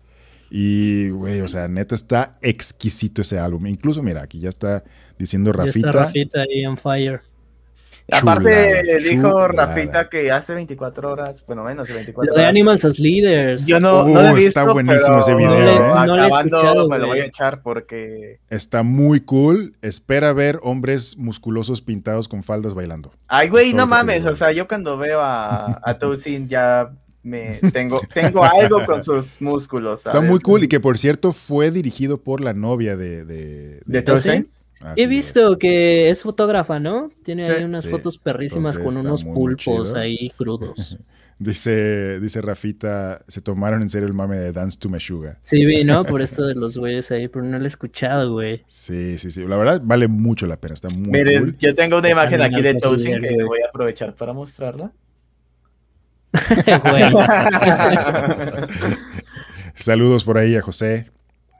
Y, 0.50 1.08
güey, 1.08 1.40
o 1.40 1.48
sea, 1.48 1.66
neta 1.66 1.94
está 1.94 2.32
exquisito 2.42 3.22
ese 3.22 3.38
álbum. 3.38 3.66
Incluso, 3.66 4.02
mira, 4.02 4.22
aquí 4.22 4.38
ya 4.38 4.50
está 4.50 4.84
diciendo 5.18 5.50
Rafita. 5.50 5.80
Ya 5.80 5.88
está 5.88 6.04
Rafita 6.04 6.40
ahí 6.42 6.66
on 6.66 6.76
fire. 6.76 7.22
Aparte, 8.12 8.98
dijo 8.98 9.48
Rafita 9.48 10.08
que 10.08 10.30
hace 10.30 10.54
24 10.54 11.10
horas, 11.10 11.44
bueno, 11.46 11.64
menos 11.64 11.88
de 11.88 11.94
24 11.94 12.32
horas. 12.32 12.42
de 12.42 12.48
Animals 12.48 12.84
as 12.84 12.98
Leaders. 12.98 13.66
Yo 13.66 13.80
no, 13.80 14.06
no 14.06 14.22
lo 14.22 14.28
he 14.28 14.32
uh, 14.32 14.34
visto, 14.34 14.48
Está 14.48 14.72
buenísimo 14.72 15.18
ese 15.18 15.34
video. 15.34 16.04
No, 16.06 16.16
¿eh? 16.16 16.20
acabando, 16.20 16.88
me 16.88 16.98
lo 16.98 17.06
voy 17.06 17.20
a 17.20 17.24
echar 17.24 17.62
porque. 17.62 18.40
Está 18.50 18.82
muy 18.82 19.20
cool. 19.20 19.76
Espera 19.82 20.32
ver 20.32 20.60
hombres 20.62 21.16
musculosos 21.16 21.80
pintados 21.80 22.28
con 22.28 22.42
faldas 22.42 22.74
bailando. 22.74 23.12
Ay, 23.28 23.48
güey, 23.48 23.72
no 23.72 23.86
mames. 23.86 24.26
O 24.26 24.34
sea, 24.34 24.52
yo 24.52 24.68
cuando 24.68 24.98
veo 24.98 25.20
a, 25.20 25.80
a 25.82 25.94
Tosin 25.98 26.48
ya 26.48 26.92
me 27.22 27.60
tengo, 27.72 28.00
tengo 28.12 28.44
algo 28.44 28.84
con 28.84 29.02
sus 29.02 29.40
músculos. 29.40 30.06
Está 30.06 30.20
muy 30.20 30.40
cool 30.40 30.64
y 30.64 30.68
que 30.68 30.80
por 30.80 30.98
cierto 30.98 31.32
fue 31.32 31.70
dirigido 31.70 32.18
por 32.18 32.40
la 32.40 32.52
novia 32.52 32.96
de. 32.96 33.24
¿De, 33.24 33.80
de, 33.86 34.02
¿De 34.02 34.46
He 34.96 35.06
visto 35.06 35.58
que 35.58 36.10
es 36.10 36.22
fotógrafa, 36.22 36.80
¿no? 36.80 37.10
Tiene 37.24 37.48
ahí 37.48 37.64
unas 37.64 37.86
fotos 37.86 38.18
perrísimas 38.18 38.78
con 38.78 38.96
unos 38.96 39.24
pulpos 39.24 39.94
ahí 39.94 40.30
crudos. 40.36 40.98
dice, 41.38 42.20
dice 42.20 42.40
Rafita, 42.40 43.20
se 43.28 43.40
tomaron 43.40 43.82
en 43.82 43.88
serio 43.88 44.08
el 44.08 44.14
mame 44.14 44.38
de 44.38 44.52
Dance 44.52 44.78
to 44.78 44.88
Meshuga. 44.88 45.38
Sí, 45.42 45.64
vi, 45.64 45.84
¿no? 45.84 46.04
Por 46.04 46.22
esto 46.22 46.44
de 46.44 46.54
los 46.54 46.76
güeyes 46.76 47.10
ahí, 47.10 47.28
pero 47.28 47.44
no 47.44 47.58
lo 47.58 47.64
he 47.64 47.68
escuchado, 47.68 48.32
güey. 48.32 48.62
Sí, 48.66 49.18
sí, 49.18 49.30
sí. 49.30 49.46
La 49.46 49.56
verdad 49.56 49.80
vale 49.84 50.08
mucho 50.08 50.46
la 50.46 50.56
pena, 50.56 50.74
está 50.74 50.88
muy 50.88 51.10
Miren, 51.10 51.56
yo 51.58 51.74
tengo 51.74 51.98
una 51.98 52.10
imagen 52.10 52.42
aquí 52.42 52.62
de 52.62 52.74
Tosin 52.74 53.20
que 53.20 53.44
voy 53.44 53.60
a 53.62 53.68
aprovechar 53.68 54.14
para 54.14 54.32
mostrarla. 54.32 54.92
saludos 59.74 60.24
por 60.24 60.38
ahí 60.38 60.56
a 60.56 60.62
José. 60.62 61.10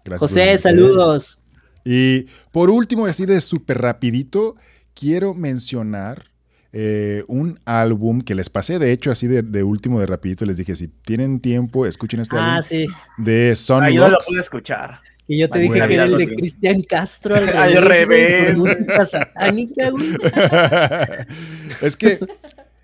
Gracias 0.04 0.30
José, 0.30 0.58
saludos. 0.58 1.41
Y 1.84 2.26
por 2.50 2.70
último, 2.70 3.06
así 3.06 3.26
de 3.26 3.40
súper 3.40 3.80
rapidito, 3.80 4.56
quiero 4.94 5.34
mencionar 5.34 6.32
eh, 6.72 7.24
un 7.26 7.60
álbum 7.66 8.22
que 8.22 8.34
les 8.34 8.48
pasé, 8.48 8.78
de 8.78 8.92
hecho, 8.92 9.10
así 9.10 9.26
de, 9.26 9.62
último, 9.62 10.00
de 10.00 10.06
rapidito, 10.06 10.46
les 10.46 10.56
dije, 10.56 10.74
si 10.74 10.88
tienen 10.88 11.40
tiempo, 11.40 11.84
escuchen 11.84 12.20
este 12.20 12.36
ah, 12.36 12.56
álbum 12.56 12.68
sí. 12.68 12.86
de 13.18 13.54
Son 13.56 13.84
ah, 13.84 13.90
yo 13.90 14.08
lo 14.08 14.18
pude 14.26 14.40
escuchar. 14.40 15.00
Y 15.28 15.38
yo 15.38 15.48
te 15.48 15.58
dije 15.60 15.74
que 15.86 15.94
era 15.94 16.04
el 16.04 16.16
de 16.16 16.34
Cristian 16.34 16.82
Castro 16.82 17.34
al 17.36 17.74
revés. 17.82 18.56
es 21.80 21.96
que, 21.96 22.18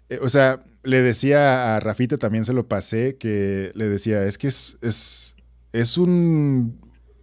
eh, 0.09 0.19
o 0.23 0.29
sea, 0.29 0.63
le 0.83 1.03
decía 1.03 1.77
a 1.77 1.81
Rafita, 1.81 2.17
también 2.17 2.45
se 2.45 2.53
lo 2.53 2.69
pasé, 2.69 3.17
que 3.17 3.73
le 3.75 3.89
decía, 3.89 4.25
es 4.25 4.39
que 4.39 4.49
es, 4.49 4.79
es, 4.83 5.37
es 5.73 5.99
un 5.99 6.79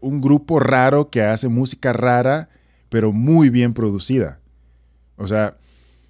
un 0.06 0.22
grupo 0.22 0.60
raro 0.60 1.10
que 1.10 1.22
hace 1.22 1.48
música 1.48 1.92
rara, 1.92 2.50
pero 2.90 3.12
muy 3.12 3.50
bien 3.50 3.74
producida. 3.74 4.40
O 5.18 5.28
sea, 5.28 5.58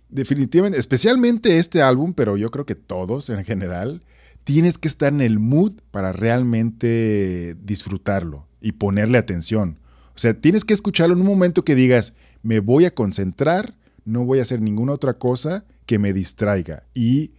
definitivamente, 0.10 0.78
especialmente 0.78 1.58
este 1.58 1.82
álbum, 1.82 2.14
pero 2.14 2.36
yo 2.38 2.52
creo 2.52 2.66
que 2.66 2.76
todos 2.76 3.30
en 3.30 3.43
general, 3.46 4.02
tienes 4.43 4.78
que 4.78 4.88
estar 4.88 5.14
en 5.14 5.22
el 5.22 5.39
mood 5.39 5.74
para 5.91 6.12
realmente 6.12 7.56
disfrutarlo 7.64 8.46
y 8.60 8.74
ponerle 8.74 9.18
atención. 9.18 9.80
O 10.10 10.18
sea, 10.20 10.34
tienes 10.34 10.66
que 10.66 10.74
escucharlo 10.74 11.16
en 11.16 11.22
un 11.22 11.28
momento 11.28 11.64
que 11.64 11.76
digas, 11.76 12.14
me 12.43 12.60
voy 12.60 12.86
a 12.86 12.93
concentrar, 12.93 13.76
no 14.04 14.26
voy 14.26 14.39
a 14.39 14.43
hacer 14.43 14.62
ninguna 14.62 14.93
otra 14.93 15.16
cosa 15.16 15.66
que 15.86 16.00
me 16.00 16.14
distraiga. 16.14 16.84
Y, 16.93 17.32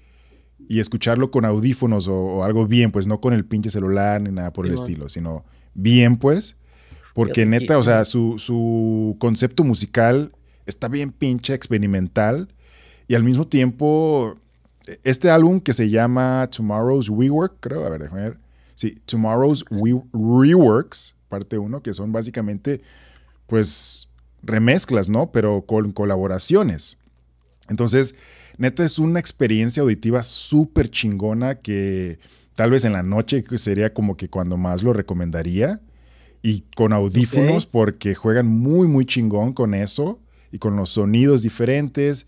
escucharlo 0.68 1.30
con 1.30 1.44
audífonos 1.44 2.08
o, 2.08 2.42
algo 2.42 2.66
bien, 2.66 2.90
pues 2.90 3.06
no 3.06 3.20
con 3.20 3.34
el 3.34 3.44
pinche 3.44 3.70
celular 3.70 4.20
ni 4.20 4.30
nada 4.30 4.52
por 4.52 4.66
el 4.66 4.72
estilo, 4.72 5.08
sino 5.08 5.44
bien, 5.76 6.16
pues. 6.16 6.56
Porque 7.14 7.46
neta, 7.46 7.78
o 7.78 7.82
sea, 7.82 8.04
su, 8.04 9.16
concepto 9.18 9.64
musical 9.64 10.32
está 10.66 10.88
bien 10.88 11.12
pinche 11.12 11.54
experimental. 11.54 12.48
Y 13.08 13.14
al 13.14 13.24
mismo 13.24 13.46
tiempo, 13.46 14.36
este 15.04 15.30
álbum 15.30 15.60
que 15.60 15.72
se 15.72 15.88
llama 15.88 16.48
Tomorrow's 16.54 17.08
Rework, 17.08 17.54
creo, 17.60 17.86
a 17.86 17.90
ver, 17.90 18.02
déjame 18.02 18.22
ver. 18.22 18.38
Sí, 18.74 19.00
Tomorrow's 19.06 19.64
Reworks, 20.12 21.14
parte 21.28 21.56
1, 21.56 21.82
que 21.82 21.94
son 21.94 22.12
básicamente, 22.12 22.82
pues, 23.46 24.08
remezclas, 24.42 25.08
¿no? 25.08 25.30
Pero 25.32 25.62
con 25.62 25.92
colaboraciones. 25.92 26.98
Entonces, 27.68 28.14
neta, 28.58 28.84
es 28.84 28.98
una 28.98 29.20
experiencia 29.20 29.82
auditiva 29.82 30.22
súper 30.22 30.90
chingona 30.90 31.56
que 31.56 32.18
tal 32.56 32.72
vez 32.72 32.84
en 32.84 32.94
la 32.94 33.04
noche 33.04 33.44
sería 33.56 33.94
como 33.94 34.16
que 34.16 34.28
cuando 34.28 34.56
más 34.56 34.82
lo 34.82 34.92
recomendaría. 34.92 35.80
Y 36.42 36.62
con 36.76 36.92
audífonos 36.92 37.66
porque 37.66 38.14
juegan 38.14 38.46
muy, 38.46 38.86
muy 38.86 39.04
chingón 39.04 39.52
con 39.52 39.74
eso 39.74 40.20
y 40.52 40.58
con 40.58 40.76
los 40.76 40.90
sonidos 40.90 41.42
diferentes. 41.42 42.26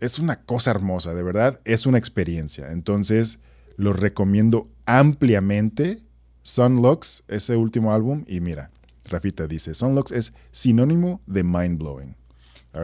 es 0.00 0.18
una 0.18 0.42
cosa 0.42 0.70
hermosa, 0.70 1.14
de 1.14 1.22
verdad, 1.22 1.60
es 1.64 1.86
una 1.86 1.98
experiencia. 1.98 2.70
Entonces, 2.70 3.40
lo 3.76 3.92
recomiendo 3.92 4.68
ampliamente. 4.86 5.98
Sunlux, 6.42 7.24
ese 7.28 7.56
último 7.56 7.92
álbum, 7.92 8.24
y 8.26 8.40
mira, 8.40 8.70
Rafita 9.04 9.46
dice, 9.46 9.74
Sunlux 9.74 10.12
es 10.12 10.32
sinónimo 10.50 11.20
de 11.26 11.42
mind 11.42 11.78
blowing. 11.78 12.16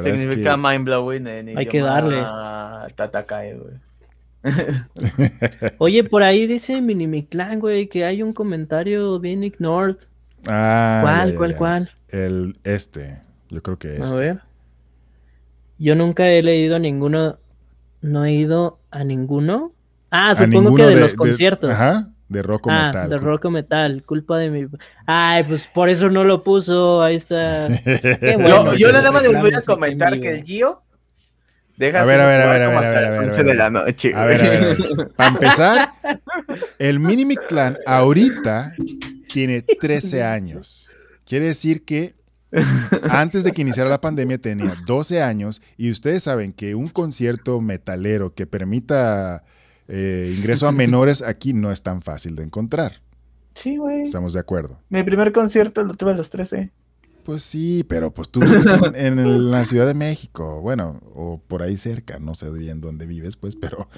Significa 0.02 0.56
mind 0.56 0.84
blowing 0.84 1.26
en 1.26 1.56
Hay 1.56 1.66
que 1.66 1.80
darle. 1.80 2.22
Tatakae, 2.94 3.54
güey. 3.54 3.74
Oye, 5.78 6.04
por 6.04 6.22
ahí 6.22 6.46
dice 6.46 6.80
Minimiclan, 6.80 7.60
güey, 7.60 7.88
que 7.88 8.04
hay 8.04 8.22
un 8.22 8.32
comentario 8.32 9.18
bien 9.18 9.42
ignored. 9.42 9.96
Ah, 10.46 11.00
¿Cuál, 11.02 11.32
ya, 11.32 11.36
cuál, 11.38 11.50
ya. 11.52 11.56
cuál? 11.56 11.90
El 12.08 12.56
este, 12.64 13.20
yo 13.50 13.62
creo 13.62 13.78
que 13.78 13.88
A 13.88 14.04
este. 14.04 14.16
ver. 14.16 14.40
Yo 15.78 15.94
nunca 15.94 16.28
he 16.28 16.42
leído 16.42 16.78
ninguno. 16.78 17.38
No 18.00 18.24
he 18.24 18.32
ido 18.32 18.80
a 18.90 19.02
ninguno. 19.02 19.72
Ah, 20.10 20.30
A 20.30 20.34
supongo 20.36 20.60
ninguno 20.60 20.76
que 20.76 20.94
de, 20.94 21.00
los 21.00 21.14
conciertos. 21.14 21.70
Ajá, 21.70 22.10
de 22.28 22.42
rock 22.42 22.66
o 22.66 22.70
ah, 22.70 22.86
metal. 22.86 23.10
de 23.10 23.16
rock 23.16 23.44
o 23.46 23.50
metal. 23.50 24.02
Culpa 24.04 24.38
de 24.38 24.50
mi. 24.50 24.66
Ay, 25.06 25.44
pues 25.44 25.66
por 25.66 25.88
eso 25.88 26.10
no 26.10 26.22
lo 26.22 26.42
puso. 26.42 27.02
Ahí 27.02 27.16
está. 27.16 27.68
Qué 27.84 28.36
bueno, 28.36 28.74
yo 28.74 28.88
yo 28.88 28.92
nada 28.92 29.10
más 29.10 29.22
les 29.22 29.40
voy 29.40 29.54
a 29.54 29.62
comentar 29.62 30.20
que 30.20 30.30
el 30.30 30.44
Gio 30.44 30.83
deja 31.76 32.02
A 32.02 32.04
ver, 32.04 32.20
a 32.20 32.26
ver, 32.26 32.40
a 32.40 32.46
ver, 32.50 32.62
a 32.62 32.68
ver, 32.68 32.76
a 32.76 32.80
ver, 32.80 32.98
a 32.98 33.00
las 33.02 33.18
ver, 33.18 33.28
a 33.28 33.30
11 33.30 33.44
de 33.44 33.54
la 33.54 33.70
noche. 33.70 34.12
A 34.14 34.24
ver, 34.24 34.40
a 34.40 34.48
ver, 34.48 34.62
a 34.62 34.66
ver. 34.66 35.08
Para 35.16 35.28
empezar, 35.28 35.92
el 36.78 37.00
Mini 37.00 37.36
Clan 37.36 37.78
ahorita 37.86 38.74
tiene 39.28 39.62
13 39.62 40.22
años. 40.22 40.88
Quiere 41.24 41.46
decir 41.46 41.84
que 41.84 42.14
antes 43.10 43.44
de 43.44 43.52
que 43.52 43.62
iniciara 43.62 43.88
la 43.88 44.00
pandemia 44.00 44.38
tenía 44.38 44.74
12 44.86 45.22
años 45.22 45.60
y 45.76 45.90
ustedes 45.90 46.22
saben 46.22 46.52
que 46.52 46.74
un 46.74 46.88
concierto 46.88 47.60
metalero 47.60 48.34
que 48.34 48.46
permita 48.46 49.44
eh, 49.88 50.34
ingreso 50.36 50.68
a 50.68 50.72
menores 50.72 51.22
aquí 51.22 51.52
no 51.52 51.72
es 51.72 51.82
tan 51.82 52.02
fácil 52.02 52.36
de 52.36 52.44
encontrar. 52.44 53.00
Sí, 53.54 53.76
güey. 53.76 54.02
¿Estamos 54.02 54.32
de 54.32 54.40
acuerdo? 54.40 54.78
Mi 54.88 55.02
primer 55.02 55.32
concierto 55.32 55.82
lo 55.84 55.94
tuve 55.94 56.12
a 56.12 56.14
los 56.14 56.30
13. 56.30 56.70
Pues 57.24 57.42
sí, 57.42 57.84
pero 57.88 58.12
pues 58.12 58.28
tú 58.28 58.40
vives 58.40 58.66
en, 58.94 59.18
en 59.18 59.50
la 59.50 59.64
Ciudad 59.64 59.86
de 59.86 59.94
México, 59.94 60.60
bueno, 60.60 61.00
o 61.14 61.40
por 61.46 61.62
ahí 61.62 61.76
cerca, 61.76 62.18
no 62.18 62.34
sé 62.34 62.50
bien 62.50 62.80
dónde 62.80 63.06
vives, 63.06 63.36
pues, 63.36 63.56
pero, 63.56 63.88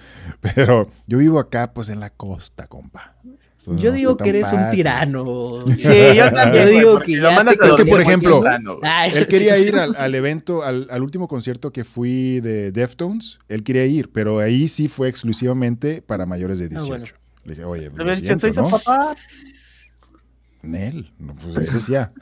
pero 0.41 0.89
yo 1.07 1.19
vivo 1.19 1.39
acá, 1.41 1.75
pues, 1.75 1.89
en 1.89 1.99
la 2.01 2.11
costa, 2.11 2.69
compa. 2.69 3.17
Entonces, 3.59 3.83
Yo 3.83 3.91
no 3.91 3.97
digo 3.97 4.17
que 4.17 4.29
eres 4.29 4.47
un 4.53 4.71
tirano. 4.71 5.65
Sí, 5.81 6.17
yo 6.17 6.33
también. 6.33 6.69
Yo 6.69 6.71
digo 6.71 6.93
porque 6.93 7.13
que 7.15 7.19
lo 7.19 7.33
mandas 7.33 7.61
a 7.61 7.67
Es 7.67 7.75
que, 7.75 7.85
por 7.85 8.01
ejemplo. 8.01 8.45
Ay, 8.83 9.11
Él 9.13 9.27
quería 9.27 9.59
ir 9.59 9.75
al, 9.75 9.97
al 9.97 10.15
evento, 10.15 10.63
al, 10.63 10.87
al 10.89 11.03
último 11.03 11.27
concierto 11.27 11.73
que 11.73 11.83
fui 11.83 12.39
de 12.39 12.71
Deftones, 12.71 13.41
él 13.49 13.65
quería 13.65 13.85
ir, 13.87 14.13
pero 14.13 14.39
ahí 14.39 14.69
sí 14.69 14.87
fue 14.87 15.09
exclusivamente 15.09 16.01
para 16.01 16.27
mayores 16.27 16.61
de 16.61 16.69
18. 16.69 16.89
bueno. 16.89 17.05
Le 17.43 17.55
dije, 17.55 17.65
oye, 17.65 17.91
Le 17.91 18.05
lo 18.05 18.15
siento, 18.15 18.41
soy 18.41 18.53
su 18.53 18.63
¿no? 18.63 18.71
papá. 18.71 19.17
Nel, 20.63 21.13
no, 21.19 21.35
pues 21.35 21.57
él 21.57 21.69
decía, 21.73 22.13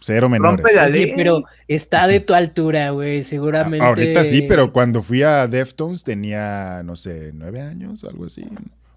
cero 0.00 0.28
menores. 0.28 0.64
Rompe 0.64 0.74
la 0.74 1.14
pero 1.16 1.44
está 1.68 2.06
de 2.06 2.20
tu 2.20 2.34
altura, 2.34 2.90
güey. 2.90 3.22
Seguramente. 3.24 3.84
A- 3.84 3.88
Ahorita 3.88 4.24
sí, 4.24 4.42
pero 4.42 4.72
cuando 4.72 5.02
fui 5.02 5.22
a 5.22 5.46
Deftones 5.46 6.04
tenía, 6.04 6.82
no 6.84 6.96
sé, 6.96 7.30
nueve 7.34 7.60
años, 7.60 8.04
algo 8.04 8.26
así, 8.26 8.44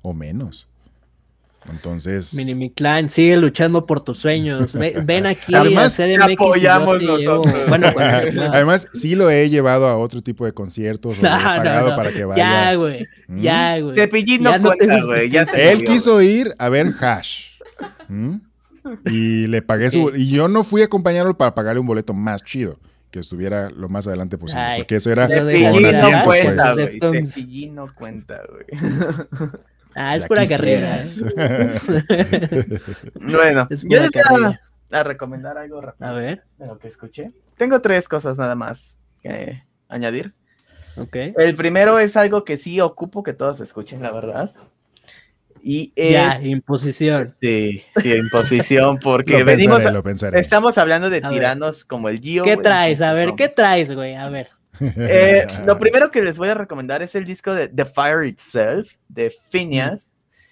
o 0.02 0.14
menos. 0.14 0.68
Entonces, 1.70 2.34
Minimi 2.36 2.70
Clan, 2.72 3.10
sigue 3.10 3.36
luchando 3.36 3.86
por 3.86 4.02
tus 4.02 4.18
sueños. 4.18 4.74
Ve- 4.74 4.96
ven 5.04 5.26
aquí 5.28 5.54
Además, 5.54 6.00
a 6.00 6.04
CDMX 6.06 6.32
y 6.32 6.36
yo 6.38 6.46
apoyamos 6.46 7.02
llevo- 7.02 7.18
nosotros. 7.18 7.54
Bueno, 7.68 7.94
cuando- 7.94 8.32
no. 8.32 8.44
además 8.54 8.88
sí 8.94 9.14
lo 9.16 9.30
he 9.30 9.50
llevado 9.50 9.86
a 9.88 9.98
otro 9.98 10.22
tipo 10.22 10.46
de 10.46 10.54
conciertos 10.54 11.20
o 11.20 11.22
lo 11.22 11.28
he 11.28 11.32
No, 11.32 11.38
no, 11.38 11.44
pagado 11.44 11.90
no. 11.90 11.96
para 11.98 12.12
que 12.12 12.20
Ya, 12.20 12.26
vaya. 12.28 12.74
güey. 12.76 13.06
¿Mm? 13.28 13.42
Ya, 13.42 13.80
güey. 13.80 13.96
Cepillín 13.96 14.44
Ya 14.44 14.58
no 14.58 14.70
no 14.70 14.76
cuenta, 14.78 15.04
güey. 15.06 15.30
Ya. 15.30 15.42
Él 15.58 15.84
quiso 15.84 16.22
ir 16.22 16.56
a 16.58 16.70
ver 16.70 16.88
Hash. 17.00 17.50
¿Mm? 18.08 18.38
Y 19.06 19.48
le 19.48 19.62
pagué 19.62 19.90
su 19.90 20.06
Ok. 20.06 20.14
y 20.18 20.30
yo 20.30 20.48
no 20.48 20.64
fui 20.64 20.82
a 20.82 20.86
acompañarlo 20.86 21.38
para 21.38 21.54
pagarle 21.56 21.80
un 21.80 21.88
boleto 21.88 22.14
más 22.14 22.44
chido, 22.44 22.80
que 23.12 23.20
estuviera 23.20 23.70
lo 23.70 23.90
más 23.90 24.08
adelante 24.08 24.38
posible, 24.38 24.62
Ay, 24.64 24.80
porque 24.82 24.96
eso 24.98 25.12
era 25.12 25.28
no 25.28 26.24
cuenta, 26.24 26.74
pues. 26.76 27.36
güey. 27.36 27.70
No 27.72 27.86
cuenta, 27.96 28.42
güey. 28.50 28.66
Ah, 29.96 30.16
es 30.16 30.22
Ya 30.22 30.28
pura 30.28 30.48
carrera. 30.48 31.02
quisieras. 31.02 31.24
Bueno, 33.20 33.68
Es 33.70 33.82
yo 33.82 33.90
pura 33.90 34.02
les 34.02 34.12
voy 34.30 34.44
a, 34.92 35.00
a 35.00 35.04
recomendar 35.04 35.58
algo 35.58 35.82
rápido. 35.82 36.10
A 36.10 36.14
ver, 36.14 36.44
De 36.58 36.68
lo 36.68 36.78
que 36.80 36.88
escuché. 36.88 37.24
Tengo 37.58 37.82
tres 37.82 38.08
cosas 38.08 38.38
nada 38.38 38.56
más 38.56 38.98
que 39.22 39.64
añadir. 39.88 40.34
ok. 40.98 41.16
El 41.38 41.56
primero 41.56 42.00
es 42.00 42.16
algo 42.18 42.44
que 42.46 42.58
sí 42.58 42.80
ocupo 42.82 43.24
que 43.24 43.34
todos 43.34 43.62
escuchen, 43.62 44.02
la 44.02 44.12
verdad. 44.12 44.52
Y 45.62 45.92
es. 45.96 46.12
Ya, 46.14 46.40
imposición. 46.42 47.26
Sí, 47.40 47.84
sí, 48.02 48.12
en 48.14 48.30
posición, 48.30 48.98
porque 49.04 49.40
lo 49.40 49.46
venimos. 49.46 49.78
pensaré, 49.78 49.90
a- 49.90 49.94
lo 49.98 50.04
pensaré. 50.04 50.40
estamos 50.40 50.78
hablando 50.78 51.10
de 51.10 51.18
A 51.18 51.22
ver. 51.22 51.32
tiranos 51.32 51.86
como 51.86 52.10
el 52.10 52.20
Gio. 52.20 52.44
¿Qué 52.44 52.56
güey, 52.56 52.64
traes? 52.64 53.02
A 53.02 53.14
ver. 53.14 53.34
¿qué 53.36 53.48
traes, 53.50 53.92
güey? 53.94 54.16
A 54.16 54.30
ver. 54.30 54.50
Eh, 54.82 55.46
lo 55.66 55.78
primero 55.80 56.10
que 56.12 56.22
les 56.22 56.38
voy 56.38 56.48
a 56.50 56.54
recomendar 56.54 57.02
es 57.02 57.14
el 57.16 57.26
disco 57.26 57.54
de 57.54 57.68
The 57.68 57.86
Fire 57.86 58.26
Itself, 58.26 58.94
de 59.10 59.34
Phineas, 59.50 60.08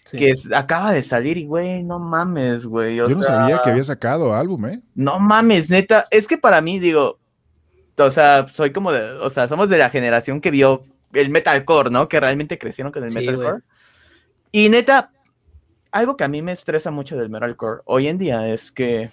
Sí. 0.06 0.18
que 0.18 0.30
es- 0.32 0.52
acaba 0.54 0.92
de 0.92 1.02
salir 1.02 1.38
y, 1.38 1.46
güey, 1.46 1.84
no 1.84 2.00
mames, 2.00 2.66
güey. 2.66 2.96
Yo 2.98 3.08
no 3.08 3.24
sabía 3.24 3.62
que 3.64 3.70
había 3.72 3.84
sacado 3.84 4.34
álbum, 4.34 4.66
¿eh? 4.68 4.82
No 4.96 5.20
mames, 5.20 5.70
neta. 5.70 6.06
Es 6.12 6.28
que 6.28 6.38
para 6.38 6.62
mí, 6.62 6.80
digo, 6.80 7.20
o 7.98 8.12
sea, 8.12 8.46
soy 8.54 8.72
como 8.72 8.92
de, 8.92 9.12
o 9.14 9.30
sea, 9.30 9.48
somos 9.48 9.70
de 9.70 9.78
la 9.78 9.90
generación 9.90 10.40
que 10.42 10.52
vio 10.52 10.84
el 11.14 11.30
metalcore, 11.30 11.90
¿no? 11.90 12.08
Que 12.08 12.20
realmente 12.20 12.58
crecieron 12.58 12.92
con 12.94 13.04
el 13.04 13.12
Sí, 13.12 13.18
metalcore. 13.18 13.64
Y 14.52 14.69
neta, 14.69 15.11
algo 15.91 16.15
que 16.18 16.24
a 16.24 16.28
mí 16.28 16.41
me 16.41 16.52
estresa 16.52 16.91
mucho 16.91 17.18
del 17.18 17.30
metalcore 17.30 17.82
hoy 17.86 18.07
en 18.07 18.18
día 18.18 18.48
es 18.48 18.72
que 18.72 19.11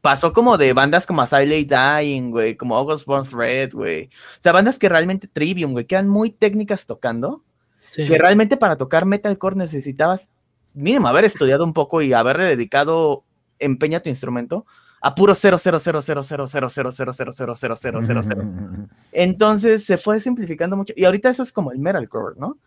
pasó 0.00 0.32
como 0.32 0.56
de 0.56 0.72
bandas 0.72 1.06
como 1.06 1.26
Silent 1.26 1.70
Dying, 1.72 2.30
güey, 2.30 2.56
como 2.56 2.76
August 2.76 3.06
Burns 3.06 3.32
Red, 3.32 3.72
güey. 3.72 4.06
O 4.06 4.40
sea, 4.40 4.52
bandas 4.52 4.78
que 4.78 4.88
realmente 4.88 5.26
Trivium, 5.26 5.72
güey, 5.72 5.84
que 5.84 5.96
eran 5.96 6.08
muy 6.08 6.30
técnicas 6.30 6.86
tocando 6.86 7.42
Sí. 7.90 8.04
que 8.04 8.18
realmente 8.18 8.56
para 8.56 8.76
tocar 8.76 9.06
metalcore 9.06 9.56
necesitabas 9.56 10.30
mínimo 10.74 11.08
haber 11.08 11.24
estudiado 11.24 11.64
un 11.64 11.72
poco 11.72 12.02
y 12.02 12.12
haberle 12.12 12.44
dedicado 12.44 13.24
empeño 13.58 13.96
a 13.98 14.00
tu 14.02 14.08
instrumento 14.10 14.66
a 15.00 15.14
puro 15.14 15.34
0 15.34 15.56
0 15.56 15.78
0 15.78 16.00
0 16.02 16.22
0 16.22 16.46
0 16.48 16.70
0 16.70 16.70
0 16.70 17.12
0 17.12 17.12
0 17.32 17.32
0 17.32 17.54
0 17.76 18.00
0 18.02 18.20
0. 18.22 18.88
Entonces 19.12 19.84
se 19.84 19.96
fue 19.96 20.20
simplificando 20.20 20.76
mucho 20.76 20.92
y 20.96 21.04
ahorita 21.04 21.30
eso 21.30 21.42
es 21.42 21.52
como 21.52 21.70
el 21.72 21.78
metalcore, 21.78 22.34
¿no? 22.38 22.58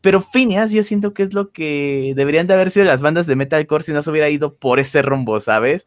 Pero 0.00 0.20
Phineas 0.22 0.70
yo 0.70 0.82
siento 0.84 1.12
que 1.12 1.24
es 1.24 1.34
lo 1.34 1.50
que 1.50 2.12
deberían 2.16 2.46
de 2.46 2.54
haber 2.54 2.70
sido 2.70 2.86
las 2.86 3.00
bandas 3.00 3.26
de 3.26 3.36
metalcore 3.36 3.84
si 3.84 3.92
no 3.92 4.02
se 4.02 4.10
hubiera 4.10 4.30
ido 4.30 4.54
por 4.54 4.78
ese 4.78 5.02
rumbo, 5.02 5.40
¿sabes? 5.40 5.86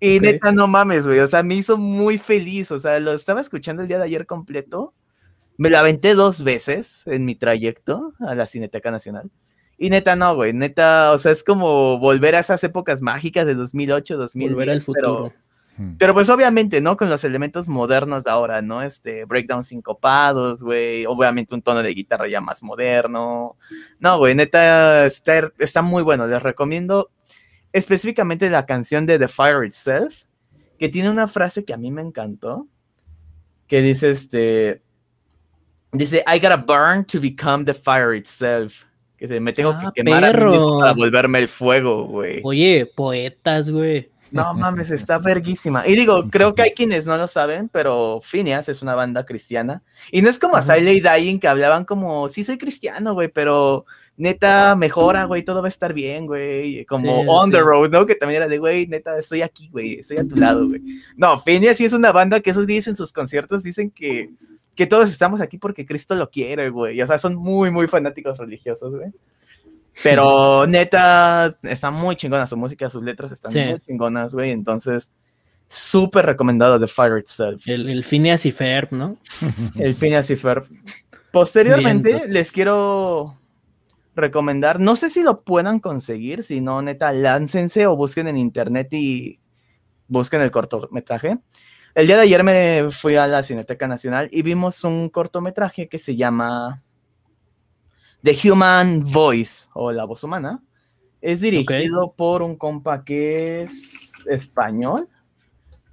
Y 0.00 0.20
neta, 0.20 0.52
no 0.52 0.66
mames, 0.66 1.06
güey, 1.06 1.20
o 1.20 1.26
sea, 1.26 1.42
me 1.42 1.54
hizo 1.54 1.78
muy 1.78 2.18
feliz, 2.18 2.70
o 2.70 2.80
sea, 2.80 3.00
lo 3.00 3.12
estaba 3.12 3.40
escuchando 3.40 3.82
el 3.82 3.88
día 3.88 3.98
de 3.98 4.04
ayer 4.04 4.26
completo 4.26 4.92
me 5.56 5.70
lo 5.70 5.78
aventé 5.78 6.14
dos 6.14 6.42
veces 6.42 7.06
en 7.06 7.24
mi 7.24 7.34
trayecto 7.34 8.14
a 8.20 8.34
la 8.34 8.46
Cineteca 8.46 8.90
Nacional. 8.90 9.30
Y 9.76 9.90
neta, 9.90 10.16
no, 10.16 10.34
güey. 10.34 10.52
Neta, 10.52 11.12
o 11.12 11.18
sea, 11.18 11.32
es 11.32 11.42
como 11.42 11.98
volver 11.98 12.34
a 12.34 12.40
esas 12.40 12.62
épocas 12.64 13.02
mágicas 13.02 13.46
de 13.46 13.54
2008, 13.54 14.16
2010. 14.16 14.52
Volver 14.52 14.70
al 14.70 14.82
futuro. 14.82 15.32
pero 15.32 15.43
pues 16.14 16.28
obviamente, 16.30 16.80
¿no? 16.80 16.96
Con 16.96 17.10
los 17.10 17.24
elementos 17.24 17.68
modernos 17.68 18.24
de 18.24 18.30
ahora, 18.30 18.62
¿no? 18.62 18.82
Este, 18.82 19.24
breakdowns 19.24 19.68
sincopados, 19.68 20.62
güey. 20.62 21.06
Obviamente 21.06 21.54
un 21.54 21.62
tono 21.62 21.82
de 21.82 21.94
guitarra 21.94 22.28
ya 22.28 22.40
más 22.40 22.62
moderno. 22.62 23.56
No, 23.98 24.18
güey, 24.18 24.34
neta, 24.34 25.06
está, 25.06 25.50
está 25.58 25.82
muy 25.82 26.02
bueno. 26.02 26.26
Les 26.26 26.42
recomiendo 26.42 27.10
específicamente 27.72 28.48
la 28.50 28.66
canción 28.66 29.04
de 29.06 29.18
The 29.18 29.28
Fire 29.28 29.64
Itself, 29.66 30.22
que 30.78 30.88
tiene 30.88 31.10
una 31.10 31.26
frase 31.26 31.64
que 31.64 31.74
a 31.74 31.76
mí 31.76 31.90
me 31.90 32.02
encantó, 32.02 32.68
que 33.66 33.82
dice 33.82 34.10
este... 34.10 34.82
Dice, 35.92 36.24
I 36.26 36.40
gotta 36.40 36.56
burn 36.56 37.04
to 37.04 37.20
become 37.20 37.64
the 37.64 37.72
fire 37.72 38.16
itself. 38.16 38.84
Que 39.16 39.28
se 39.28 39.38
me 39.38 39.52
tengo 39.52 39.70
Ah, 39.70 39.92
que 39.94 40.02
quemar 40.02 40.24
a 40.24 40.32
mí 40.32 40.50
mismo 40.50 40.80
para 40.80 40.92
volverme 40.92 41.38
el 41.38 41.46
fuego, 41.46 42.04
güey. 42.06 42.40
Oye, 42.42 42.84
poetas, 42.96 43.70
güey. 43.70 44.10
No 44.34 44.52
mames, 44.52 44.90
está 44.90 45.18
verguísima. 45.18 45.86
Y 45.86 45.94
digo, 45.94 46.28
creo 46.28 46.54
que 46.54 46.62
hay 46.62 46.70
quienes 46.72 47.06
no 47.06 47.16
lo 47.16 47.28
saben, 47.28 47.68
pero 47.68 48.20
Phineas 48.20 48.68
es 48.68 48.82
una 48.82 48.94
banda 48.94 49.24
cristiana. 49.24 49.82
Y 50.10 50.22
no 50.22 50.28
es 50.28 50.38
como 50.38 50.56
Ajá. 50.56 50.74
Silent 50.74 51.06
Dying 51.06 51.38
que 51.38 51.48
hablaban 51.48 51.84
como, 51.84 52.28
sí 52.28 52.42
soy 52.42 52.58
cristiano, 52.58 53.14
güey, 53.14 53.28
pero 53.28 53.86
neta, 54.16 54.74
mejora, 54.76 55.24
güey, 55.24 55.44
todo 55.44 55.62
va 55.62 55.68
a 55.68 55.70
estar 55.70 55.92
bien, 55.92 56.26
güey. 56.26 56.84
Como 56.84 57.22
Sí, 57.22 57.26
On 57.28 57.50
the. 57.50 57.60
Road, 57.60 57.90
¿no? 57.90 58.06
Que 58.06 58.16
también 58.16 58.42
era 58.42 58.48
de, 58.48 58.58
güey, 58.58 58.86
neta, 58.86 59.18
estoy 59.18 59.42
aquí, 59.42 59.68
güey, 59.68 60.00
estoy 60.00 60.18
a 60.18 60.26
tu 60.26 60.36
lado, 60.36 60.66
güey. 60.68 60.82
No, 61.16 61.38
Phineas 61.38 61.76
sí 61.76 61.84
es 61.84 61.92
una 61.92 62.10
banda 62.10 62.40
que 62.40 62.50
esos 62.50 62.64
güeyes 62.66 62.88
en 62.88 62.96
sus 62.96 63.12
conciertos 63.12 63.62
dicen 63.62 63.90
que, 63.90 64.30
que 64.74 64.86
todos 64.86 65.10
estamos 65.10 65.40
aquí 65.40 65.58
porque 65.58 65.86
Cristo 65.86 66.14
lo 66.16 66.28
quiere, 66.28 66.70
güey. 66.70 67.00
O 67.00 67.06
sea, 67.06 67.18
son 67.18 67.36
muy, 67.36 67.70
muy 67.70 67.86
fanáticos 67.86 68.36
religiosos, 68.36 68.94
güey. 68.94 69.12
Pero 70.02 70.66
neta, 70.66 71.56
está 71.62 71.90
muy 71.90 72.16
chingona 72.16 72.46
su 72.46 72.56
música, 72.56 72.88
sus 72.88 73.02
letras 73.02 73.32
están 73.32 73.52
Sí. 73.52 73.60
muy 73.64 73.80
chingonas, 73.80 74.34
güey. 74.34 74.50
Entonces, 74.50 75.12
súper 75.68 76.26
recomendado 76.26 76.78
de 76.78 76.88
Fire 76.88 77.18
Itself. 77.18 77.66
El, 77.66 77.88
el 77.88 78.04
Phineas 78.04 78.44
y 78.46 78.52
Ferb, 78.52 78.92
¿no? 78.92 79.16
el 79.78 79.94
Phineas 79.94 80.28
y 80.30 80.36
Ferb. 80.36 80.66
Posteriormente 81.32 82.28
les 82.28 82.52
quiero 82.52 83.38
recomendar, 84.14 84.78
no 84.78 84.94
sé 84.94 85.10
si 85.10 85.22
lo 85.22 85.42
puedan 85.42 85.80
conseguir, 85.80 86.42
si 86.44 86.60
no, 86.60 86.80
neta, 86.82 87.12
láncense 87.12 87.86
o 87.88 87.96
busquen 87.96 88.28
en 88.28 88.36
internet 88.36 88.88
y 88.92 89.40
busquen 90.06 90.40
el 90.42 90.50
cortometraje. 90.52 91.38
El 91.96 92.06
día 92.06 92.16
de 92.16 92.22
ayer 92.22 92.44
me 92.44 92.88
fui 92.90 93.16
a 93.16 93.26
la 93.26 93.42
Cineteca 93.42 93.88
Nacional 93.88 94.28
y 94.30 94.42
vimos 94.42 94.84
un 94.84 95.08
cortometraje 95.08 95.88
que 95.88 95.98
se 95.98 96.14
llama 96.14 96.82
The 98.24 98.50
Human 98.50 99.04
Voice 99.04 99.68
o 99.74 99.92
La 99.92 100.04
Voz 100.04 100.24
Humana. 100.24 100.60
Es 101.20 101.42
dirigido 101.42 102.14
por 102.16 102.42
un 102.42 102.56
compa 102.56 103.04
que 103.04 103.62
es 103.62 104.12
español. 104.26 105.08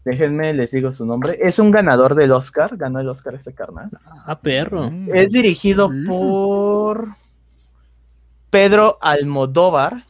Déjenme, 0.05 0.53
les 0.53 0.71
digo 0.71 0.95
su 0.95 1.05
nombre. 1.05 1.37
Es 1.41 1.59
un 1.59 1.71
ganador 1.71 2.15
del 2.15 2.31
Oscar. 2.31 2.77
Ganó 2.77 3.01
el 3.01 3.09
Oscar 3.09 3.35
este 3.35 3.53
carnal. 3.53 3.89
Ah, 4.25 4.39
perro. 4.39 4.89
Mm. 4.89 5.13
Es 5.13 5.33
dirigido 5.33 5.89
mm. 5.89 6.05
por 6.05 7.09
Pedro 8.49 8.97
Almodóvar. 9.01 10.05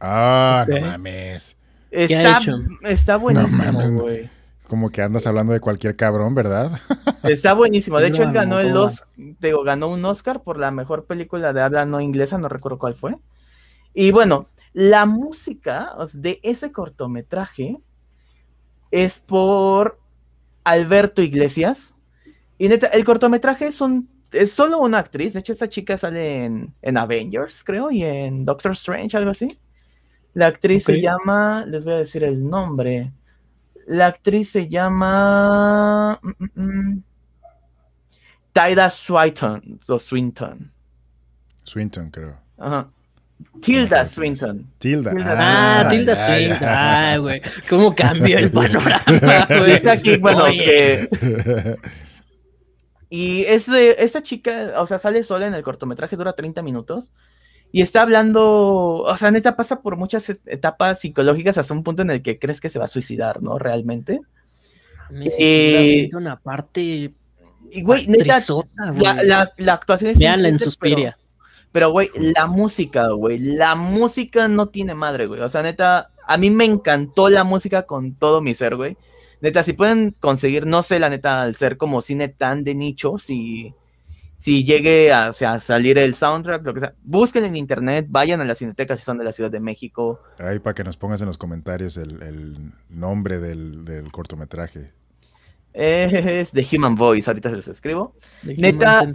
Ah, 0.00 0.64
no 0.66 0.80
mames. 0.80 1.56
Está, 1.90 2.40
está 2.82 3.16
buenísimo, 3.16 3.90
güey. 4.00 4.30
Como 4.68 4.90
que 4.90 5.02
andas 5.02 5.26
hablando 5.26 5.52
de 5.52 5.60
cualquier 5.60 5.96
cabrón, 5.96 6.34
¿verdad? 6.34 6.72
Está 7.22 7.54
buenísimo. 7.54 7.98
De 7.98 8.08
hecho, 8.08 8.22
él 8.22 8.32
ganó 8.32 8.60
el 8.60 8.76
Oscar, 8.76 9.08
digo, 9.16 9.62
ganó 9.62 9.88
un 9.88 10.04
Oscar 10.04 10.42
por 10.42 10.58
la 10.58 10.70
mejor 10.70 11.06
película 11.06 11.52
de 11.52 11.62
habla 11.62 11.86
no 11.86 12.00
inglesa, 12.00 12.38
no 12.38 12.48
recuerdo 12.48 12.78
cuál 12.78 12.94
fue. 12.94 13.16
Y 13.92 14.10
bueno, 14.10 14.48
la 14.72 15.06
música 15.06 15.94
de 16.14 16.40
ese 16.42 16.72
cortometraje 16.72 17.78
es 18.90 19.20
por 19.20 20.00
Alberto 20.64 21.22
Iglesias. 21.22 21.94
Y 22.58 22.68
neta, 22.68 22.88
el 22.88 23.04
cortometraje 23.04 23.66
es, 23.66 23.80
un, 23.80 24.08
es 24.32 24.52
solo 24.52 24.78
una 24.78 24.98
actriz. 24.98 25.34
De 25.34 25.40
hecho, 25.40 25.52
esta 25.52 25.68
chica 25.68 25.96
sale 25.96 26.44
en, 26.44 26.96
Avengers, 26.96 27.62
creo, 27.64 27.90
y 27.90 28.02
en 28.02 28.44
Doctor 28.44 28.72
Strange, 28.72 29.16
algo 29.16 29.30
así. 29.30 29.48
La 30.32 30.48
actriz 30.48 30.84
se 30.84 31.00
llama, 31.00 31.64
les 31.66 31.84
voy 31.84 31.94
a 31.94 31.98
decir 31.98 32.24
el 32.24 32.48
nombre. 32.48 33.12
La 33.86 34.06
actriz 34.06 34.50
se 34.50 34.68
llama 34.68 36.18
mm, 36.22 36.28
mm, 36.38 36.50
mm, 36.54 37.02
Taida 38.52 38.90
Swinton, 38.90 39.80
o 39.86 39.98
Swinton. 39.98 40.72
Swinton, 41.64 42.10
creo. 42.10 42.36
Ajá. 42.58 42.88
Tilda 43.60 44.06
Swinton. 44.06 44.70
Tilda. 44.78 45.12
Ah, 45.20 45.80
ah 45.80 45.88
Tilda 45.88 46.14
Swinton. 46.14 46.68
Ah, 46.68 47.16
güey. 47.18 47.42
¿Cómo 47.68 47.94
cambió 47.94 48.38
el 48.38 48.50
panorama? 48.52 49.46
Dice 49.66 49.90
aquí, 49.90 50.16
bueno, 50.18 50.44
que. 50.46 51.08
Y 53.10 53.44
es 53.44 53.70
de, 53.70 53.94
esta 54.00 54.24
chica, 54.24 54.72
o 54.78 54.88
sea, 54.88 54.98
sale 54.98 55.22
sola 55.22 55.46
en 55.46 55.54
el 55.54 55.62
cortometraje, 55.62 56.16
dura 56.16 56.32
30 56.32 56.62
minutos. 56.62 57.12
Y 57.74 57.82
está 57.82 58.02
hablando, 58.02 58.98
o 58.98 59.16
sea, 59.16 59.32
neta 59.32 59.56
pasa 59.56 59.82
por 59.82 59.96
muchas 59.96 60.30
etapas 60.46 61.00
psicológicas 61.00 61.58
hasta 61.58 61.74
un 61.74 61.82
punto 61.82 62.02
en 62.02 62.10
el 62.10 62.22
que 62.22 62.38
crees 62.38 62.60
que 62.60 62.68
se 62.68 62.78
va 62.78 62.84
a 62.84 62.88
suicidar, 62.88 63.42
¿no? 63.42 63.58
Realmente. 63.58 64.20
Y 65.10 66.14
una 66.14 66.38
parte. 66.38 67.12
Y, 67.72 67.82
güey, 67.82 68.06
neta, 68.06 68.38
la, 69.24 69.52
la, 69.56 69.72
actuación 69.72 70.12
es. 70.12 70.20
Veanla 70.20 70.50
en 70.50 70.60
Suspiria. 70.60 71.18
Pero, 71.72 71.90
güey, 71.90 72.10
la 72.14 72.46
música, 72.46 73.08
güey, 73.08 73.40
la 73.40 73.74
música 73.74 74.46
no 74.46 74.68
tiene 74.68 74.94
madre, 74.94 75.26
güey. 75.26 75.40
O 75.40 75.48
sea, 75.48 75.64
neta, 75.64 76.12
a 76.28 76.36
mí 76.36 76.50
me 76.50 76.66
encantó 76.66 77.28
la 77.28 77.42
música 77.42 77.86
con 77.86 78.14
todo 78.14 78.40
mi 78.40 78.54
ser, 78.54 78.76
güey. 78.76 78.96
Neta, 79.40 79.64
si 79.64 79.72
pueden 79.72 80.12
conseguir, 80.20 80.64
no 80.64 80.84
sé, 80.84 81.00
la 81.00 81.10
neta, 81.10 81.42
al 81.42 81.56
ser 81.56 81.76
como 81.76 82.02
cine 82.02 82.28
tan 82.28 82.62
de 82.62 82.76
nicho, 82.76 83.18
si, 83.18 83.74
si 84.38 84.64
llegue 84.64 85.12
a, 85.12 85.32
salir 85.32 85.98
el 85.98 86.14
soundtrack, 86.14 86.66
lo 86.66 86.74
que 86.74 86.80
sea, 86.80 86.94
busquen 87.02 87.44
en 87.44 87.56
internet, 87.56 88.06
vayan 88.08 88.40
a 88.40 88.44
la 88.44 88.54
cineteca 88.54 88.96
si 88.96 89.02
son 89.02 89.18
de 89.18 89.24
la 89.24 89.32
Ciudad 89.32 89.50
de 89.50 89.60
México. 89.60 90.20
Ahí 90.38 90.58
para 90.58 90.74
que 90.74 90.84
nos 90.84 90.96
pongas 90.96 91.20
en 91.20 91.28
los 91.28 91.38
comentarios 91.38 91.96
el, 91.96 92.72
nombre 92.88 93.38
del, 93.38 93.84
del 93.84 94.12
cortometraje. 94.12 94.92
Es 95.74 96.52
The 96.52 96.64
Human 96.72 96.94
Voice, 96.94 97.28
ahorita 97.28 97.50
se 97.50 97.56
los 97.56 97.66
escribo. 97.66 98.14
Neta, 98.44 99.12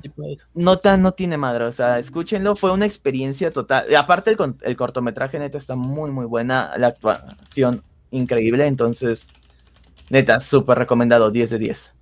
nota 0.54 0.98
no 0.98 1.14
tiene 1.14 1.38
madre, 1.38 1.64
o 1.64 1.72
sea, 1.72 2.00
escúchenlo, 2.00 2.58
fue 2.58 2.74
una 2.74 2.86
experiencia 2.86 3.50
total. 3.52 3.96
Aparte 3.96 4.30
el, 4.30 4.38
el 4.62 4.76
cortometraje, 4.76 5.40
neta, 5.40 5.58
está 5.58 5.78
muy, 5.78 6.12
muy 6.12 6.26
buena, 6.26 6.74
la 6.78 6.88
actuación 6.88 7.84
increíble, 8.12 8.68
entonces, 8.68 9.30
neta, 10.10 10.42
súper 10.42 10.78
recomendado, 10.78 11.32
10 11.32 11.50
de 11.52 11.60
10. 11.60 11.96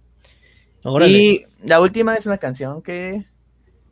Y 1.07 1.45
la 1.63 1.81
última 1.81 2.15
es 2.15 2.25
una 2.25 2.37
canción 2.37 2.81
que 2.81 3.25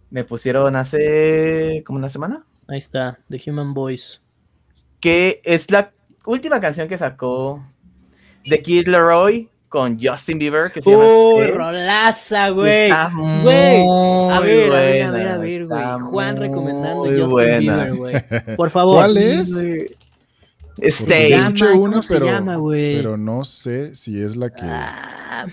me 0.09 0.23
pusieron 0.23 0.75
hace 0.75 1.83
como 1.85 1.99
una 1.99 2.09
semana. 2.09 2.45
Ahí 2.67 2.77
está, 2.77 3.19
The 3.29 3.41
Human 3.47 3.73
Voice. 3.73 4.19
Que 4.99 5.41
es 5.43 5.69
la 5.71 5.91
última 6.25 6.59
canción 6.59 6.87
que 6.87 6.97
sacó 6.97 7.63
The 8.43 8.61
Kid 8.61 8.87
Leroy 8.87 9.49
con 9.69 9.99
Justin 10.01 10.39
Bieber 10.39 10.71
que 10.71 10.81
se 10.81 10.89
llama 10.89 11.03
Uy, 11.03 11.47
rolaza, 11.47 12.49
güey. 12.49 12.89
Güey. 12.89 13.87
A 14.31 14.39
ver, 14.39 14.71
a 14.71 14.79
ver, 14.79 15.03
a 15.03 15.11
ver, 15.11 15.27
a 15.27 15.37
ver, 15.37 15.67
güey. 15.67 15.99
Juan 16.09 16.37
recomendando 16.37 17.03
Justin 17.03 17.59
Bieber, 17.59 17.93
güey. 17.93 18.15
Por 18.55 18.69
favor. 18.69 18.95
¿Cuál 18.95 19.17
es? 19.17 19.49
Stay. 20.77 21.33
Escuché 21.33 21.71
una, 21.71 22.01
pero, 22.07 22.27
pero 22.67 23.17
no 23.17 23.43
sé 23.43 23.95
si 23.95 24.21
es 24.21 24.35
la 24.35 24.49
que. 24.49 24.65
Ah. 24.65 25.45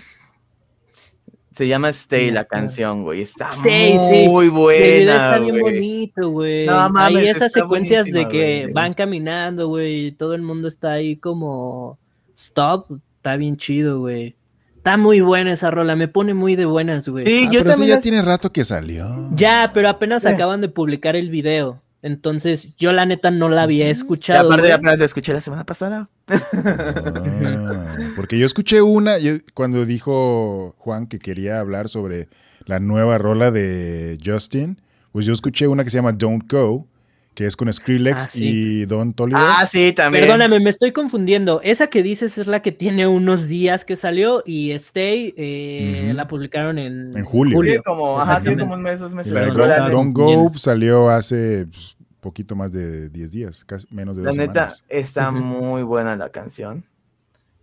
Se 1.53 1.67
llama 1.67 1.89
Stay 1.89 2.31
la 2.31 2.45
canción, 2.45 3.03
güey. 3.03 3.21
Está 3.21 3.49
muy 3.61 4.49
buena. 4.49 4.85
El 4.85 4.99
video 5.01 5.15
está 5.15 5.39
bien 5.39 5.59
bonito, 5.59 6.29
güey. 6.29 6.65
No, 6.65 6.89
mames, 6.89 7.17
Hay 7.17 7.27
esas 7.27 7.51
secuencias 7.51 8.05
de 8.07 8.27
que 8.27 8.69
van 8.73 8.93
caminando, 8.93 9.67
güey. 9.67 10.07
Y 10.07 10.11
todo 10.13 10.33
el 10.33 10.41
mundo 10.41 10.67
está 10.67 10.93
ahí 10.93 11.15
como 11.15 11.97
stop 12.35 12.87
Está 13.23 13.37
bien 13.37 13.55
chido, 13.55 14.01
güey. 14.01 14.35
Está 14.75 14.97
muy 14.97 15.21
buena 15.21 15.53
esa 15.53 15.71
rola, 15.71 15.95
me 15.95 16.09
pone 16.09 16.33
muy 16.33 16.57
de 16.57 16.65
buenas, 16.65 17.07
güey. 17.07 17.25
Sí, 17.25 17.45
ah, 17.47 17.51
yo 17.53 17.59
pero 17.61 17.71
también. 17.71 17.95
ya 17.95 18.01
tiene 18.01 18.21
rato 18.21 18.51
que 18.51 18.65
salió. 18.65 19.07
Ya, 19.33 19.71
pero 19.73 19.87
apenas 19.87 20.25
acaban 20.25 20.59
de 20.59 20.67
publicar 20.67 21.15
el 21.15 21.29
video. 21.29 21.81
Entonces, 22.03 22.75
yo 22.77 22.91
la 22.91 23.05
neta 23.05 23.31
no 23.31 23.47
la 23.47 23.63
había 23.63 23.89
escuchado. 23.89 24.47
aparte, 24.47 24.73
apenas 24.73 24.99
la 24.99 25.05
escuché 25.05 25.31
la 25.31 25.39
semana 25.41 25.65
pasada. 25.65 26.09
Ah, 26.27 27.95
porque 28.15 28.37
yo 28.37 28.45
escuché 28.45 28.81
una, 28.81 29.13
cuando 29.53 29.85
dijo 29.85 30.75
Juan 30.77 31.07
que 31.07 31.19
quería 31.19 31.59
hablar 31.59 31.87
sobre 31.87 32.27
la 32.65 32.79
nueva 32.79 33.17
rola 33.17 33.51
de 33.51 34.17
Justin, 34.23 34.81
pues 35.13 35.25
yo 35.25 35.31
escuché 35.33 35.67
una 35.67 35.83
que 35.85 35.89
se 35.89 35.97
llama 35.97 36.11
Don't 36.11 36.51
Go, 36.51 36.87
que 37.33 37.45
es 37.45 37.55
con 37.55 37.71
Skrillex 37.71 38.27
ah, 38.27 38.29
y 38.35 38.85
Don 38.85 39.13
Toliver. 39.13 39.41
Ah, 39.43 39.65
sí, 39.65 39.93
también. 39.93 40.25
Perdóname, 40.25 40.59
me 40.59 40.69
estoy 40.69 40.91
confundiendo. 40.91 41.61
Esa 41.61 41.87
que 41.87 42.03
dices 42.03 42.37
es 42.37 42.47
la 42.47 42.61
que 42.61 42.71
tiene 42.71 43.07
unos 43.07 43.47
días 43.47 43.85
que 43.85 43.95
salió 43.95 44.43
y 44.45 44.71
Stay 44.71 45.33
eh, 45.37 46.11
la 46.15 46.27
publicaron 46.27 46.77
en, 46.77 47.17
en 47.17 47.25
julio. 47.25 47.57
julio. 47.57 47.81
como, 47.83 48.19
ajá, 48.19 48.41
tiene 48.41 48.61
como 48.61 48.75
un 48.75 48.81
mes, 48.81 48.99
dos 48.99 49.13
meses. 49.13 49.33
Don't 49.33 50.15
Go 50.15 50.51
salió 50.55 51.09
hace 51.09 51.65
pues, 51.65 51.97
poquito 52.23 52.55
más 52.55 52.71
de 52.71 53.09
10 53.09 53.31
días, 53.31 53.65
casi 53.65 53.87
menos 53.93 54.15
de 54.15 54.23
dos 54.23 54.35
La 54.35 54.47
neta, 54.47 54.69
está 54.87 55.29
muy 55.31 55.83
buena 55.83 56.15
la 56.15 56.29
canción. 56.29 56.85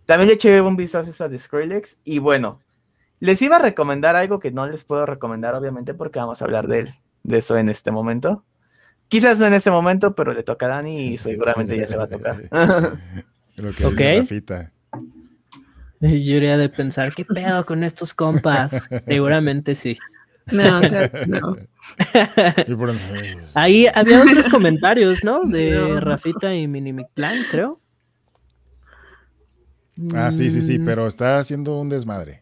También 0.05 0.27
le 0.27 0.35
eché 0.35 0.61
un 0.61 0.75
vistazo 0.75 1.09
a 1.09 1.13
esa 1.13 1.29
de 1.29 1.39
Skrillex 1.39 1.97
y 2.03 2.19
bueno, 2.19 2.59
les 3.19 3.41
iba 3.41 3.57
a 3.57 3.59
recomendar 3.59 4.15
algo 4.15 4.39
que 4.39 4.51
no 4.51 4.67
les 4.67 4.83
puedo 4.83 5.05
recomendar 5.05 5.55
obviamente 5.55 5.93
porque 5.93 6.19
vamos 6.19 6.41
a 6.41 6.45
hablar 6.45 6.67
de, 6.67 6.93
de 7.23 7.37
eso 7.37 7.57
en 7.57 7.69
este 7.69 7.91
momento. 7.91 8.43
Quizás 9.11 9.37
no 9.39 9.45
en 9.45 9.53
este 9.53 9.69
momento, 9.69 10.15
pero 10.15 10.33
le 10.33 10.41
toca 10.41 10.67
a 10.67 10.69
Dani 10.69 11.07
y 11.07 11.17
seguramente 11.17 11.77
ya 11.77 11.85
se 11.85 11.97
va 11.97 12.05
a 12.05 12.07
tocar. 12.07 12.37
Lo 13.57 13.73
que 13.73 13.85
okay. 13.87 14.21
Rafita. 14.21 14.71
Yo 15.99 16.07
iría 16.07 16.57
de 16.57 16.69
pensar, 16.69 17.13
¿qué 17.13 17.25
pedo 17.25 17.65
con 17.65 17.83
estos 17.83 18.13
compas? 18.13 18.87
Seguramente 19.01 19.75
sí. 19.75 19.97
No, 20.49 20.79
claro, 20.79 21.11
no. 21.27 21.57
Ahí 23.53 23.85
había 23.93 24.21
otros 24.21 24.47
comentarios, 24.47 25.25
¿no? 25.25 25.43
De 25.43 25.99
Rafita 25.99 26.55
y 26.55 26.69
Minimiclan, 26.69 27.37
creo. 27.51 27.81
Ah, 30.15 30.31
sí, 30.31 30.49
sí, 30.49 30.61
sí, 30.61 30.79
mm. 30.79 30.85
pero 30.85 31.05
está 31.05 31.37
haciendo 31.37 31.77
un 31.77 31.89
desmadre. 31.89 32.41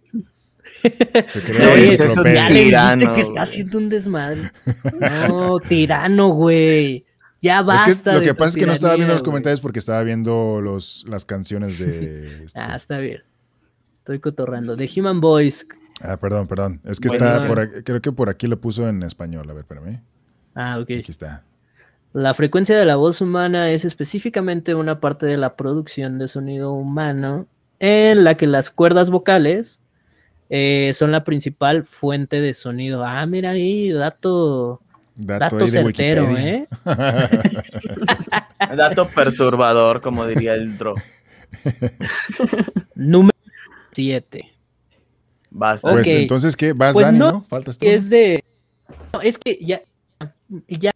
Se 0.81 1.43
cree 1.43 1.93
eso, 1.93 2.23
ya 2.23 2.49
le 2.49 2.65
dijiste 2.65 3.13
que 3.15 3.21
está 3.21 3.41
haciendo 3.41 3.77
un 3.77 3.89
desmadre. 3.89 4.51
No, 5.27 5.59
tirano, 5.59 6.29
güey. 6.29 7.05
Ya 7.41 7.61
basta. 7.61 8.13
lo 8.13 8.21
que 8.21 8.33
pasa 8.33 8.49
es 8.49 8.55
que 8.57 8.65
no 8.65 8.73
estaba 8.73 8.95
viendo 8.95 9.13
los 9.13 9.23
comentarios 9.23 9.61
porque 9.61 9.79
estaba 9.79 10.03
viendo 10.03 10.59
los, 10.61 11.05
las 11.07 11.25
canciones 11.25 11.79
de. 11.79 12.43
Este 12.45 12.59
ah, 12.59 12.75
está 12.75 12.97
bien. 12.97 13.23
Estoy 13.99 14.19
cotorrando. 14.19 14.75
De 14.75 14.89
Human 14.95 15.21
Boys. 15.21 15.67
Ah, 16.01 16.17
perdón, 16.17 16.47
perdón. 16.47 16.81
Es 16.83 16.99
que 16.99 17.09
está 17.09 17.47
por 17.47 17.59
aquí, 17.59 17.83
creo 17.83 18.01
que 18.01 18.11
por 18.11 18.29
aquí 18.29 18.47
lo 18.47 18.59
puso 18.59 18.87
en 18.87 19.03
español. 19.03 19.49
A 19.49 19.53
ver, 19.53 19.63
espérame. 19.63 20.01
Ah, 20.55 20.79
ok. 20.79 20.91
Aquí 20.99 21.11
está. 21.11 21.43
La 22.13 22.33
frecuencia 22.33 22.77
de 22.77 22.85
la 22.85 22.95
voz 22.95 23.21
humana 23.21 23.71
es 23.71 23.85
específicamente 23.85 24.73
una 24.73 24.99
parte 24.99 25.25
de 25.27 25.37
la 25.37 25.55
producción 25.55 26.17
de 26.17 26.27
sonido 26.27 26.73
humano 26.73 27.47
en 27.79 28.23
la 28.23 28.35
que 28.35 28.47
las 28.47 28.71
cuerdas 28.71 29.09
vocales 29.11 29.79
eh, 30.49 30.91
son 30.93 31.11
la 31.11 31.23
principal 31.23 31.83
fuente 31.83 32.41
de 32.41 32.53
sonido. 32.53 33.05
Ah, 33.05 33.25
mira 33.25 33.51
ahí, 33.51 33.91
dato, 33.91 34.81
dato, 35.15 35.67
certero, 35.67 36.27
¿eh? 36.37 36.67
dato 38.75 39.07
perturbador, 39.09 40.01
como 40.01 40.25
diría 40.25 40.55
el 40.55 40.77
Dro. 40.77 40.95
Número 42.95 43.37
7. 43.91 44.51
Vas, 45.51 45.81
pues 45.81 46.07
entonces, 46.07 46.55
¿qué? 46.55 46.73
Vas, 46.73 46.93
pues 46.93 47.05
Dani, 47.05 47.19
no, 47.19 47.43
Faltas 47.43 47.77
tú. 47.77 47.85
Es 47.85 48.09
de. 48.09 48.43
No, 49.13 49.21
es 49.21 49.37
que 49.37 49.59
ya. 49.61 49.81
Ya 50.67 50.91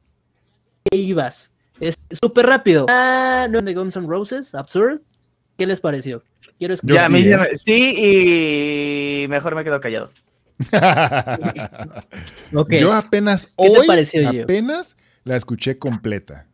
ibas. 0.91 1.51
Es 1.80 1.97
súper 2.21 2.45
rápido. 2.45 2.85
Ah, 2.89 3.47
no 3.49 3.61
de 3.61 3.73
Guns 3.73 3.95
N' 3.95 4.07
Roses, 4.07 4.55
Absurd. 4.55 5.01
¿Qué 5.57 5.65
les 5.67 5.80
pareció? 5.80 6.23
Quiero 6.64 6.76
escuchar. 6.76 7.11
sí, 7.11 7.30
¿eh? 7.30 7.57
sí, 7.57 9.23
y 9.23 9.27
mejor 9.27 9.53
me 9.53 9.65
quedo 9.65 9.81
callado. 9.81 10.11
Yo 12.69 12.94
apenas 12.94 13.52
hoy, 13.57 13.85
apenas 14.41 14.95
la 15.26 15.35
escuché 15.35 15.77
completa. 15.77 16.48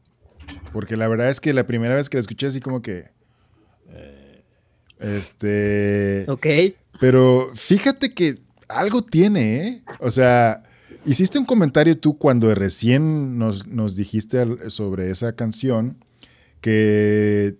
Porque 0.73 0.97
la 0.97 1.07
verdad 1.07 1.29
es 1.29 1.39
que 1.39 1.53
la 1.53 1.67
primera 1.67 1.93
vez 1.93 2.09
que 2.09 2.17
la 2.17 2.21
escuché 2.21 2.47
así 2.47 2.59
como 2.59 2.81
que... 2.81 3.11
Eh, 3.91 4.43
este... 4.99 6.25
Ok. 6.27 6.47
Pero 6.99 7.51
fíjate 7.53 8.11
que 8.11 8.39
algo 8.67 9.03
tiene, 9.03 9.57
¿eh? 9.57 9.83
O 9.99 10.09
sea, 10.09 10.63
hiciste 11.05 11.37
un 11.37 11.45
comentario 11.45 11.99
tú 11.99 12.17
cuando 12.17 12.55
recién 12.55 13.37
nos, 13.37 13.67
nos 13.67 13.95
dijiste 13.95 14.71
sobre 14.71 15.11
esa 15.11 15.35
canción 15.35 16.03
que 16.61 17.57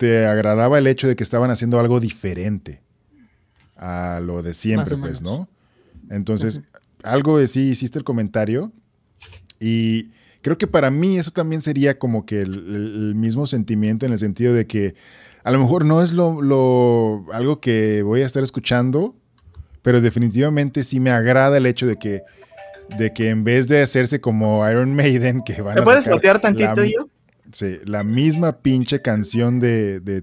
te 0.00 0.26
agradaba 0.26 0.78
el 0.78 0.86
hecho 0.86 1.08
de 1.08 1.14
que 1.14 1.22
estaban 1.22 1.50
haciendo 1.50 1.78
algo 1.78 2.00
diferente 2.00 2.80
a 3.76 4.18
lo 4.24 4.42
de 4.42 4.54
siempre, 4.54 4.96
pues, 4.96 5.20
¿no? 5.20 5.46
Entonces, 6.08 6.62
algo 7.02 7.36
de 7.36 7.46
sí 7.46 7.68
hiciste 7.68 7.98
el 7.98 8.04
comentario 8.04 8.72
y 9.58 10.08
creo 10.40 10.56
que 10.56 10.66
para 10.66 10.90
mí 10.90 11.18
eso 11.18 11.32
también 11.32 11.60
sería 11.60 11.98
como 11.98 12.24
que 12.24 12.40
el, 12.40 13.14
mismo 13.14 13.44
sentimiento 13.44 14.06
en 14.06 14.12
el 14.12 14.18
sentido 14.18 14.54
de 14.54 14.66
que 14.66 14.94
a 15.44 15.50
lo 15.50 15.58
mejor 15.58 15.84
no 15.84 16.02
es 16.02 16.12
lo, 16.12 17.26
algo 17.30 17.60
que 17.60 18.00
voy 18.00 18.22
a 18.22 18.26
estar 18.26 18.42
escuchando, 18.42 19.14
pero 19.82 20.00
definitivamente 20.00 20.82
sí 20.82 20.98
me 20.98 21.10
agrada 21.10 21.58
el 21.58 21.66
hecho 21.66 21.86
de 21.86 21.96
que 21.96 22.22
de 22.96 23.12
que 23.12 23.28
en 23.28 23.44
vez 23.44 23.68
de 23.68 23.82
hacerse 23.82 24.18
como 24.22 24.66
Iron 24.66 24.94
Maiden, 24.96 25.42
que 25.42 25.60
van 25.60 25.74
¿Me 25.74 25.82
puedes 25.82 26.08
copiar 26.08 26.40
tantito 26.40 26.84
yo? 26.84 27.06
La 27.84 28.04
misma 28.04 28.58
pinche 28.58 29.02
canción 29.02 29.60
de, 29.60 30.22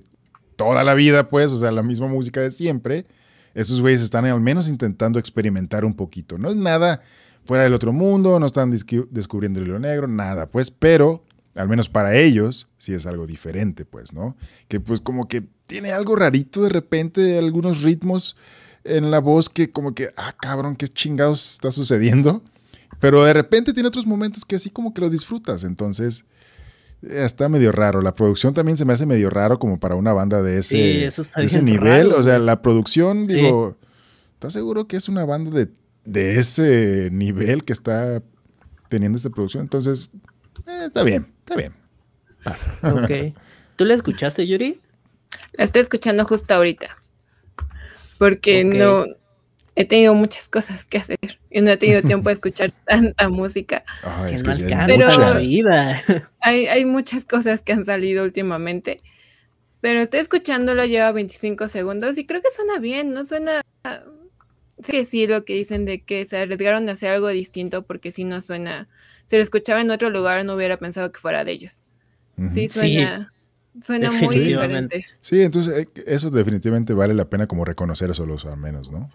toda 0.56 0.84
la 0.84 0.94
vida, 0.94 1.30
pues, 1.30 1.52
o 1.52 1.60
sea, 1.60 1.72
la 1.72 1.84
misma 1.84 2.08
música 2.08 2.42
de 2.42 2.52
siempre. 2.52 3.06
Esos 3.54 3.82
güeyes 3.82 4.02
están 4.02 4.26
al 4.26 4.42
menos 4.42 4.70
intentando 4.70 5.20
experimentar 5.20 5.86
un 5.86 5.96
poquito. 5.96 6.38
No 6.38 6.50
es 6.50 6.56
nada 6.56 7.02
fuera 7.46 7.64
del 7.64 7.74
otro 7.74 7.94
mundo, 7.94 8.40
no 8.40 8.46
están 8.46 8.72
descubriendo 8.72 9.60
el 9.60 9.68
hilo 9.68 9.80
negro, 9.80 10.08
nada, 10.08 10.50
pues, 10.50 10.70
pero 10.70 11.24
al 11.56 11.68
menos 11.68 11.90
para 11.90 12.16
ellos 12.16 12.68
sí 12.78 12.94
es 12.94 13.06
algo 13.06 13.26
diferente, 13.26 13.86
pues, 13.86 14.14
¿no? 14.14 14.36
Que 14.68 14.80
pues 14.80 15.02
como 15.02 15.28
que 15.28 15.48
tiene 15.66 15.92
algo 15.92 16.16
rarito 16.16 16.62
de 16.62 16.70
repente, 16.70 17.38
algunos 17.38 17.82
ritmos 17.82 18.36
en 18.84 19.12
la 19.12 19.20
voz 19.20 19.50
que 19.50 19.72
como 19.72 19.94
que, 19.94 20.10
ah, 20.18 20.34
cabrón, 20.40 20.76
qué 20.76 20.88
chingados 20.88 21.54
está 21.54 21.72
sucediendo. 21.72 22.44
Pero 23.00 23.24
de 23.24 23.34
repente 23.34 23.74
tiene 23.74 23.88
otros 23.88 24.08
momentos 24.08 24.46
que 24.46 24.56
así 24.56 24.70
como 24.70 24.94
que 24.94 25.02
lo 25.02 25.10
disfrutas. 25.10 25.64
Entonces, 25.64 26.26
Está 27.02 27.48
medio 27.48 27.72
raro. 27.72 28.02
La 28.02 28.16
producción 28.16 28.54
también 28.54 28.78
se 28.78 28.86
me 28.86 28.94
hace 28.94 29.06
medio 29.06 29.30
raro 29.30 29.60
como 29.60 29.80
para 29.80 29.96
una 29.96 30.14
banda 30.14 30.42
de 30.42 30.60
ese, 30.60 31.06
ese 31.06 31.62
nivel. 31.62 32.12
o 32.14 32.24
sea, 32.24 32.40
la 32.40 32.62
producción, 32.62 33.28
digo, 33.28 33.78
¿estás 34.34 34.54
seguro 34.54 34.88
que 34.88 34.98
es 34.98 35.08
una 35.08 35.24
banda 35.24 35.52
de, 35.52 35.70
de, 36.06 36.40
ese 36.40 37.10
nivel 37.12 37.64
que 37.64 37.74
está 37.74 38.24
teniendo 38.90 39.18
esta 39.18 39.30
producción? 39.30 39.64
Entonces, 39.64 40.10
eh, 40.66 40.86
está 40.88 41.04
bien, 41.04 41.32
está 41.40 41.56
bien. 41.56 41.74
Pasa. 42.44 42.74
Ok. 42.82 43.36
¿Tú 43.76 43.86
la 43.86 43.94
escuchaste, 43.94 44.48
Yuri? 44.48 44.82
La 45.54 45.66
estoy 45.66 45.84
escuchando 45.84 46.26
justo 46.26 46.56
ahorita. 46.56 46.98
Porque 48.18 48.64
no, 48.64 49.06
he 49.76 49.86
tenido 49.86 50.16
muchas 50.16 50.50
cosas 50.50 50.86
que 50.86 50.98
hacer 50.98 51.37
y 51.50 51.62
no 51.62 51.72
he 51.72 51.78
tenido 51.78 52.02
tiempo 52.04 52.30
de 52.30 52.34
escuchar 52.34 52.72
tanta 52.86 53.30
música. 53.30 53.84
es 54.30 54.44
que 54.44 54.78
pero 54.88 55.08
Hay, 56.40 56.68
hay 56.68 56.86
muchas 56.86 57.26
cosas 57.26 57.62
que 57.62 57.74
han 57.74 57.86
salido 57.86 58.24
últimamente, 58.24 59.02
pero 59.82 60.00
estoy 60.00 60.20
escuchándolo, 60.20 60.86
lleva 60.86 61.12
25 61.12 61.68
segundos 61.68 62.18
y 62.18 62.26
creo 62.26 62.42
que 62.42 62.52
suena 62.52 62.80
bien, 62.80 63.14
no 63.14 63.26
suena... 63.26 63.62
Sí 64.80 64.92
que 64.92 65.06
sí, 65.06 65.26
lo 65.26 65.44
que 65.44 65.54
dicen 65.54 65.86
de 65.86 66.04
que 66.04 66.24
se 66.26 66.38
arriesgaron 66.38 66.88
a 66.88 66.92
hacer 66.92 67.10
algo 67.10 67.30
distinto 67.30 67.84
porque 67.84 68.12
si 68.12 68.24
no 68.24 68.42
suena... 68.42 68.88
Si 69.26 69.36
lo 69.36 69.42
escuchaba 69.42 69.82
en 69.82 69.90
otro 69.90 70.12
lugar 70.12 70.46
no 70.46 70.54
hubiera 70.54 70.78
pensado 70.78 71.12
que 71.12 71.20
fuera 71.20 71.44
de 71.44 71.52
ellos. 71.52 71.86
Sí, 72.50 72.68
suena... 72.68 73.32
Suena 73.82 74.12
muy 74.12 74.40
diferente. 74.40 75.06
Sí, 75.22 75.42
entonces 75.42 75.78
eh, 75.78 76.04
eso 76.06 76.32
definitivamente 76.32 76.94
vale 76.94 77.14
la 77.14 77.30
pena 77.30 77.48
como 77.48 77.66
reconocer 77.66 78.10
eso 78.10 78.24
al 78.24 78.58
menos, 78.58 78.92
¿no? 78.92 79.12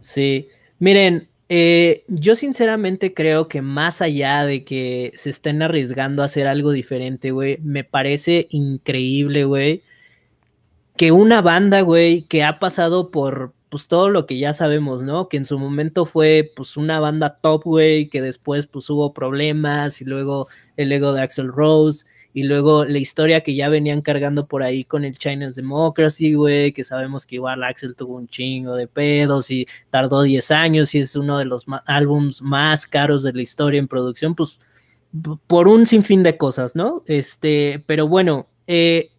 Sí, 0.00 0.48
miren, 0.78 1.29
eh, 1.52 2.04
yo 2.06 2.36
sinceramente 2.36 3.12
creo 3.12 3.48
que 3.48 3.60
más 3.60 4.00
allá 4.02 4.46
de 4.46 4.62
que 4.64 5.10
se 5.16 5.30
estén 5.30 5.62
arriesgando 5.62 6.22
a 6.22 6.26
hacer 6.26 6.46
algo 6.46 6.70
diferente, 6.70 7.32
güey, 7.32 7.58
me 7.60 7.82
parece 7.82 8.46
increíble, 8.50 9.44
güey, 9.44 9.82
que 10.96 11.10
una 11.10 11.42
banda, 11.42 11.80
güey, 11.80 12.22
que 12.22 12.44
ha 12.44 12.60
pasado 12.60 13.10
por 13.10 13.52
pues 13.68 13.88
todo 13.88 14.10
lo 14.10 14.26
que 14.26 14.38
ya 14.38 14.52
sabemos, 14.52 15.02
¿no? 15.02 15.28
Que 15.28 15.38
en 15.38 15.44
su 15.44 15.58
momento 15.58 16.06
fue 16.06 16.52
pues 16.54 16.76
una 16.76 17.00
banda 17.00 17.40
top, 17.42 17.64
güey, 17.64 18.08
que 18.08 18.22
después 18.22 18.68
pues 18.68 18.88
hubo 18.88 19.12
problemas 19.12 20.00
y 20.00 20.04
luego 20.04 20.46
el 20.76 20.92
ego 20.92 21.12
de 21.12 21.22
Axel 21.22 21.48
Rose 21.48 22.06
y 22.32 22.44
luego 22.44 22.84
la 22.84 22.98
historia 22.98 23.40
que 23.40 23.54
ya 23.54 23.68
venían 23.68 24.02
cargando 24.02 24.46
por 24.46 24.62
ahí 24.62 24.84
con 24.84 25.04
el 25.04 25.18
Chinese 25.18 25.60
Democracy, 25.60 26.34
güey, 26.34 26.72
que 26.72 26.84
sabemos 26.84 27.26
que 27.26 27.36
igual 27.36 27.64
Axel 27.64 27.96
tuvo 27.96 28.16
un 28.16 28.28
chingo 28.28 28.74
de 28.74 28.86
pedos 28.86 29.50
y 29.50 29.66
tardó 29.90 30.22
10 30.22 30.50
años 30.52 30.94
y 30.94 31.00
es 31.00 31.16
uno 31.16 31.38
de 31.38 31.44
los 31.44 31.66
álbums 31.86 32.40
más 32.40 32.86
caros 32.86 33.22
de 33.24 33.32
la 33.32 33.42
historia 33.42 33.80
en 33.80 33.88
producción, 33.88 34.34
pues 34.34 34.60
por 35.46 35.66
un 35.66 35.86
sinfín 35.86 36.22
de 36.22 36.36
cosas, 36.36 36.76
¿no? 36.76 37.02
Este, 37.06 37.82
pero 37.86 38.06
bueno, 38.06 38.46
eh, 38.68 39.10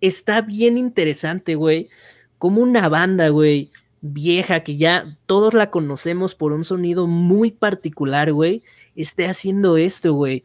está 0.00 0.40
bien 0.40 0.76
interesante, 0.76 1.54
güey, 1.54 1.88
como 2.38 2.60
una 2.60 2.88
banda, 2.88 3.28
güey, 3.28 3.70
vieja 4.00 4.60
que 4.64 4.76
ya 4.76 5.16
todos 5.26 5.54
la 5.54 5.70
conocemos 5.70 6.34
por 6.34 6.52
un 6.52 6.64
sonido 6.64 7.06
muy 7.06 7.52
particular, 7.52 8.32
güey, 8.32 8.62
esté 8.96 9.26
haciendo 9.26 9.76
esto, 9.76 10.14
güey. 10.14 10.44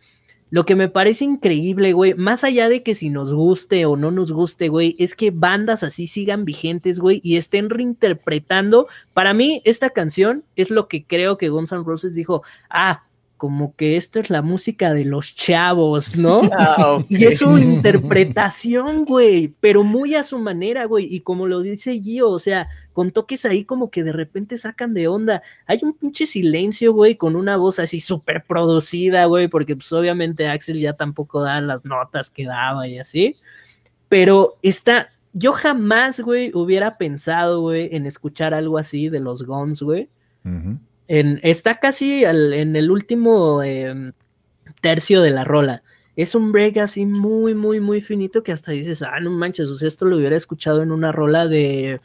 Lo 0.52 0.66
que 0.66 0.76
me 0.76 0.90
parece 0.90 1.26
increíble, 1.26 1.94
güey, 1.94 2.16
más 2.16 2.44
allá 2.44 2.70
de 2.70 2.82
que 2.82 2.96
si 2.96 3.10
nos 3.10 3.34
guste 3.34 3.86
o 3.86 3.96
no 3.96 4.10
nos 4.10 4.32
guste, 4.32 4.68
güey, 4.70 4.96
es 4.98 5.16
que 5.16 5.32
bandas 5.32 5.84
así 5.84 6.08
sigan 6.08 6.46
vigentes, 6.46 7.00
güey, 7.00 7.22
y 7.24 7.38
estén 7.38 7.70
reinterpretando. 7.70 8.88
Para 9.14 9.34
mí, 9.34 9.62
esta 9.66 9.92
canción 9.92 10.44
es 10.56 10.72
lo 10.72 10.88
que 10.88 11.04
creo 11.04 11.38
que 11.38 11.50
Guns 11.50 11.72
N' 11.72 11.84
Roses 11.84 12.16
dijo, 12.16 12.44
ah, 12.70 13.04
como 13.40 13.74
que 13.78 13.95
esta 13.95 14.20
es 14.20 14.30
la 14.30 14.41
música 14.41 14.94
de 14.94 15.06
los 15.06 15.34
chavos, 15.34 16.18
¿no? 16.18 16.41
Ah, 16.52 17.02
y 17.07 17.24
es 17.24 17.40
su 17.40 17.57
interpretación, 17.57 19.06
güey, 19.06 19.53
pero 19.61 19.84
muy 19.84 20.14
a 20.14 20.26
su 20.26 20.38
manera, 20.40 20.84
güey, 20.86 21.07
y 21.10 21.22
como 21.22 21.48
lo 21.48 21.61
dice 21.61 21.98
Gio, 21.98 22.30
o 22.30 22.38
sea, 22.38 22.68
con 22.91 23.11
toques 23.11 23.45
ahí 23.45 23.64
como 23.64 23.90
que 23.90 24.03
de 24.03 24.11
repente 24.11 24.57
sacan 24.57 24.94
de 24.94 25.07
onda. 25.07 25.41
Hay 25.66 25.80
un 25.84 25.94
pinche 25.94 26.26
silencio, 26.26 26.91
güey, 26.91 27.16
con 27.16 27.38
una 27.38 27.56
voz 27.56 27.80
así 27.80 28.02
súper 28.02 28.44
producida, 28.44 29.24
güey, 29.26 29.48
porque 29.48 29.78
pues 29.78 29.91
obviamente 29.94 30.48
Axel 30.48 30.80
ya 30.82 30.94
tampoco 30.94 31.41
da 31.41 31.61
las 31.61 31.86
notas 31.86 32.30
que 32.30 32.45
daba 32.45 32.88
y 32.88 32.99
así, 32.99 33.38
pero 34.10 34.57
está... 34.61 35.10
Yo 35.32 35.53
jamás, 35.53 36.20
güey, 36.20 36.52
hubiera 36.53 36.98
pensado, 36.98 37.61
güey, 37.61 37.95
en 37.95 38.06
escuchar 38.06 38.53
algo 38.53 38.78
así 38.78 39.07
de 39.07 39.22
los 39.22 39.44
Guns, 39.44 39.82
güey 39.82 40.10
está 41.10 41.80
casi 41.80 42.23
en 42.23 42.76
el 42.76 42.91
último 42.91 43.64
em, 43.64 44.14
tercio 44.81 45.22
de 45.22 45.31
la 45.31 45.44
rola. 45.44 45.84
Es 46.15 46.36
un 46.36 46.52
break 46.52 46.77
así 46.77 47.06
muy, 47.06 47.56
muy, 47.56 47.80
muy 47.80 48.02
finito 48.02 48.44
que 48.44 48.52
hasta 48.52 48.72
dices, 48.73 49.02
ah, 49.02 49.19
no 49.19 49.31
manches, 49.31 49.69
o 49.69 49.76
sea, 49.76 49.88
esto 49.88 50.06
lo 50.06 50.18
hubiera 50.18 50.36
escuchado 50.36 50.84
en 50.84 50.91
una 50.91 51.11
rola 51.11 51.48
de, 51.48 52.02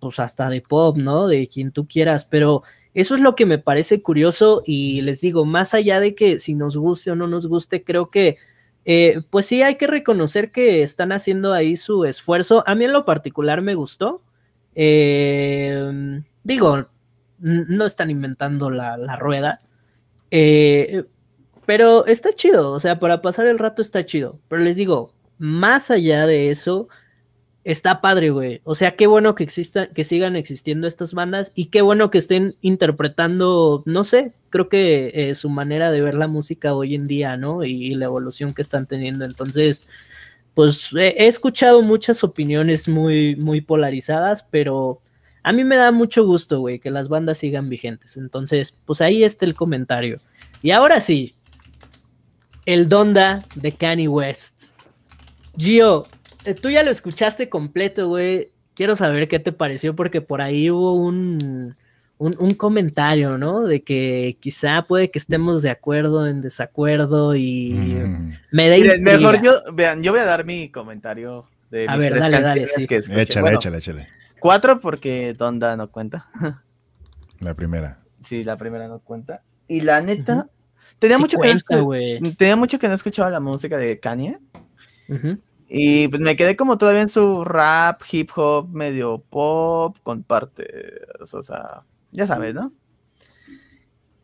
pues 0.00 0.18
hasta 0.20 0.48
de 0.48 0.62
pop, 0.62 0.96
¿no? 0.96 1.26
De 1.28 1.46
quien 1.48 1.72
tú 1.72 1.86
quieras, 1.86 2.24
pero 2.24 2.62
eso 2.94 3.14
es 3.14 3.20
lo 3.20 3.36
que 3.36 3.46
me 3.46 3.58
parece 3.58 4.02
curioso 4.02 4.62
y 4.64 5.02
les 5.02 5.20
digo, 5.20 5.44
más 5.44 5.74
allá 5.74 6.00
de 6.00 6.14
que 6.14 6.38
si 6.38 6.54
nos 6.54 6.76
guste 6.76 7.10
o 7.10 7.16
no 7.16 7.26
nos 7.26 7.46
guste, 7.48 7.84
creo 7.84 8.10
que, 8.10 8.38
eh, 8.84 9.22
pues 9.30 9.46
sí, 9.46 9.62
hay 9.62 9.76
que 9.76 9.86
reconocer 9.86 10.52
que 10.52 10.82
están 10.82 11.12
haciendo 11.12 11.52
ahí 11.52 11.76
su 11.76 12.04
esfuerzo. 12.04 12.64
A 12.66 12.74
mí 12.74 12.84
en 12.86 12.92
lo 12.92 13.04
particular 13.04 13.60
me 13.62 13.74
gustó. 13.74 14.22
Em, 14.74 16.24
digo, 16.44 16.88
no 17.40 17.86
están 17.86 18.10
inventando 18.10 18.70
la, 18.70 19.16
rueda. 19.16 19.60
Eh, 20.30 21.04
pero 21.66 22.06
está 22.06 22.32
chido, 22.32 22.72
o 22.72 22.78
sea, 22.78 22.98
para 22.98 23.20
pasar 23.22 23.46
el 23.46 23.58
rato 23.58 23.82
está 23.82 24.04
chido. 24.06 24.40
Pero 24.48 24.62
les 24.62 24.76
digo, 24.76 25.12
más 25.38 25.90
allá 25.90 26.26
de 26.26 26.50
eso, 26.50 26.88
está 27.64 28.00
padre, 28.00 28.30
güey. 28.30 28.62
O 28.64 28.74
sea, 28.74 28.92
qué 28.96 29.06
bueno 29.06 29.34
que 29.34 29.44
existan, 29.44 29.88
que 29.94 30.04
sigan 30.04 30.36
existiendo 30.36 30.86
estas 30.86 31.12
bandas 31.12 31.52
y 31.54 31.66
qué 31.66 31.82
bueno 31.82 32.10
que 32.10 32.16
estén 32.16 32.56
interpretando, 32.62 33.82
no 33.84 34.04
sé, 34.04 34.32
creo 34.48 34.70
que 34.70 35.12
eh, 35.14 35.34
su 35.34 35.50
manera 35.50 35.90
de 35.90 36.00
ver 36.00 36.14
la 36.14 36.28
música 36.28 36.72
hoy 36.74 36.94
en 36.94 37.06
día, 37.06 37.36
¿no? 37.36 37.64
Y, 37.64 37.94
la 37.94 38.06
evolución 38.06 38.54
que 38.54 38.62
están 38.62 38.86
teniendo. 38.86 39.26
Entonces, 39.26 39.86
pues 40.54 40.90
he 40.94 41.26
escuchado 41.26 41.82
muchas 41.82 42.24
opiniones 42.24 42.88
muy, 42.88 43.36
muy 43.36 43.60
polarizadas, 43.60 44.42
pero 44.50 45.00
a 45.42 45.52
mí 45.52 45.64
me 45.64 45.76
da 45.76 45.92
mucho 45.92 46.24
gusto, 46.24 46.60
güey, 46.60 46.78
que 46.78 46.90
las 46.90 47.08
bandas 47.08 47.38
sigan 47.38 47.68
vigentes. 47.68 48.16
Entonces, 48.16 48.76
pues 48.86 49.00
ahí 49.00 49.24
está 49.24 49.44
el 49.44 49.54
comentario. 49.54 50.20
Y 50.62 50.70
ahora 50.72 51.00
sí, 51.00 51.34
el 52.66 52.88
Donda 52.88 53.44
de 53.54 53.72
Kanye 53.72 54.08
West. 54.08 54.72
Gio, 55.56 56.04
eh, 56.44 56.54
tú 56.54 56.70
ya 56.70 56.82
lo 56.82 56.90
escuchaste 56.90 57.48
completo, 57.48 58.08
güey. 58.08 58.50
Quiero 58.74 58.94
saber 58.94 59.28
qué 59.28 59.38
te 59.38 59.52
pareció 59.52 59.96
porque 59.96 60.20
por 60.20 60.40
ahí 60.40 60.70
hubo 60.70 60.94
un, 60.94 61.74
un, 62.18 62.54
comentario, 62.54 63.38
¿no? 63.38 63.62
De 63.62 63.82
que 63.82 64.36
quizá 64.40 64.82
puede 64.82 65.10
que 65.10 65.18
estemos 65.18 65.62
de 65.62 65.70
acuerdo 65.70 66.26
en 66.26 66.42
desacuerdo 66.42 67.34
y 67.34 67.72
me 68.50 68.68
da 68.68 68.98
Mejor 69.00 69.42
yo, 69.42 69.54
vean, 69.72 70.02
yo 70.02 70.12
voy 70.12 70.20
a 70.20 70.24
dar 70.24 70.44
mi 70.44 70.68
comentario 70.68 71.46
de 71.70 71.88
mis 71.88 71.98
ver, 71.98 72.10
tres 72.10 72.22
dale, 72.22 72.40
canciones 72.40 72.72
dale, 72.74 72.86
que 72.86 72.96
escuché. 72.96 73.22
Échale, 73.22 73.54
échale, 73.54 73.78
échale. 73.78 74.17
Cuatro 74.40 74.80
porque 74.80 75.34
Donda 75.34 75.76
no 75.76 75.90
cuenta. 75.90 76.28
La 77.40 77.54
primera. 77.54 78.00
Sí, 78.20 78.44
la 78.44 78.56
primera 78.56 78.88
no 78.88 79.00
cuenta. 79.00 79.42
Y 79.68 79.82
la 79.82 80.00
neta, 80.00 80.48
tenía, 80.98 81.18
mucho 81.18 81.38
que 81.38 81.54
no 81.54 82.32
tenía 82.36 82.56
mucho 82.56 82.78
que 82.78 82.88
no 82.88 82.94
escuchaba 82.94 83.30
la 83.30 83.40
música 83.40 83.76
de 83.76 84.00
Kanye. 84.00 84.38
Y 85.68 86.08
pues 86.08 86.22
me 86.22 86.36
quedé 86.36 86.56
como 86.56 86.78
todavía 86.78 87.02
en 87.02 87.08
su 87.08 87.44
rap, 87.44 88.00
hip 88.10 88.30
hop, 88.34 88.68
medio 88.70 89.22
pop, 89.28 89.96
con 90.02 90.22
partes, 90.22 90.66
o 91.32 91.42
sea, 91.42 91.82
ya 92.10 92.26
sabes, 92.26 92.54
¿no? 92.54 92.72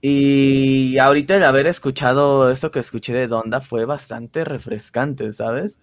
Y 0.01 0.99
ahorita 0.99 1.37
el 1.37 1.45
haber 1.45 1.67
escuchado 1.67 2.51
esto 2.51 2.71
que 2.71 2.79
escuché 2.79 3.13
de 3.15 3.27
Donda 3.27 3.61
fue 3.61 3.85
bastante 3.85 4.45
refrescante, 4.45 5.33
¿sabes? 5.33 5.81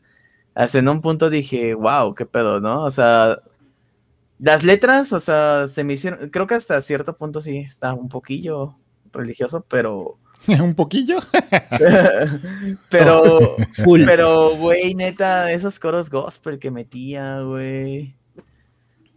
Hasta 0.53 0.80
en 0.80 0.90
un 0.90 1.02
punto 1.02 1.30
dije, 1.30 1.74
wow, 1.74 2.14
qué 2.14 2.26
pedo, 2.26 2.60
¿no? 2.60 2.84
O 2.84 2.91
sea, 2.91 3.41
las 4.41 4.63
letras, 4.63 5.13
o 5.13 5.19
sea, 5.19 5.68
se 5.68 5.84
me 5.84 5.93
hicieron, 5.93 6.30
creo 6.30 6.47
que 6.47 6.55
hasta 6.55 6.81
cierto 6.81 7.15
punto 7.15 7.41
sí 7.41 7.57
está 7.57 7.93
un 7.93 8.09
poquillo 8.09 8.76
religioso, 9.13 9.63
pero 9.68 10.18
un 10.61 10.73
poquillo. 10.73 11.19
pero, 12.89 13.55
pero, 14.05 14.55
güey, 14.57 14.95
neta, 14.95 15.51
esos 15.51 15.80
coros 15.80 16.09
gospel 16.09 16.59
que 16.59 16.72
metía, 16.72 17.41
güey. 17.41 18.15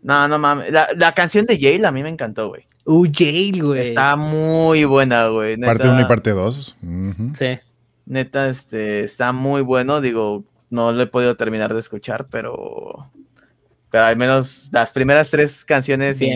No, 0.02 0.28
no 0.28 0.38
mames. 0.38 0.70
La, 0.70 1.12
canción 1.14 1.46
de 1.46 1.59
Yale 1.59 1.86
a 1.86 1.92
mí 1.92 2.02
me 2.02 2.10
encantó, 2.10 2.48
güey. 2.48 2.66
Uh, 2.84 3.06
Yale, 3.06 3.60
güey. 3.62 3.80
Está 3.80 4.16
muy 4.16 4.84
buena, 4.84 5.28
güey. 5.28 5.56
Parte 5.56 5.88
1 5.88 6.01
y 6.02 6.05
parte 6.05 6.30
2. 6.32 6.76
Sí. 7.34 7.59
Neta, 8.05 8.51
este, 8.51 9.05
está 9.05 9.32
muy 9.32 9.62
bueno. 9.62 10.02
Digo, 10.02 10.44
no 10.68 10.92
lo 10.92 11.02
he 11.02 11.06
podido 11.06 11.36
terminar 11.36 11.72
de 11.72 11.80
escuchar, 11.80 12.26
pero. 12.30 13.10
Pero 13.94 14.06
al 14.06 14.16
menos 14.16 14.70
las 14.72 14.90
primeras 14.90 15.30
tres 15.30 15.64
canciones 15.64 16.20
y 16.20 16.28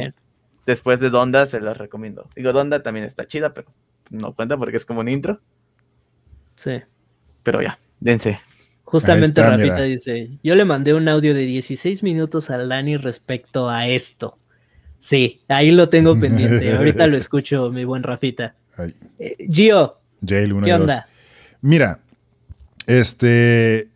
después 0.64 1.00
de 1.00 1.10
Donda 1.10 1.44
se 1.44 1.60
las 1.60 1.76
recomiendo. 1.76 2.30
Digo, 2.36 2.52
Donda 2.52 2.84
también 2.84 3.04
está 3.04 3.26
chida, 3.26 3.52
pero 3.52 3.74
no 4.10 4.32
cuenta 4.32 4.56
porque 4.56 4.76
es 4.76 4.86
como 4.86 5.00
un 5.00 5.08
intro. 5.08 5.40
Sí. 6.54 6.80
Pero 7.42 7.60
ya, 7.60 7.76
dense. 7.98 8.38
Justamente 8.84 9.42
Rafita 9.42 9.82
dice, 9.82 10.38
yo 10.44 10.54
le 10.54 10.64
mandé 10.64 10.94
un 10.94 11.08
audio 11.08 11.34
de 11.34 11.40
16 11.40 12.04
minutos 12.04 12.48
a 12.50 12.58
Lani 12.58 12.96
respecto 12.96 13.68
a 13.68 13.88
esto. 13.88 14.38
Sí, 15.00 15.42
ahí 15.48 15.72
lo 15.72 15.88
tengo 15.88 16.16
pendiente. 16.20 16.76
Ahorita 16.76 17.08
lo 17.08 17.16
escucho, 17.16 17.72
mi 17.72 17.84
buen 17.84 18.04
Rafita. 18.04 18.54
Eh, 19.18 19.36
Gio, 19.50 19.98
¿qué 20.24 20.74
onda? 20.74 21.08
Mira, 21.60 21.98
este, 22.86 23.88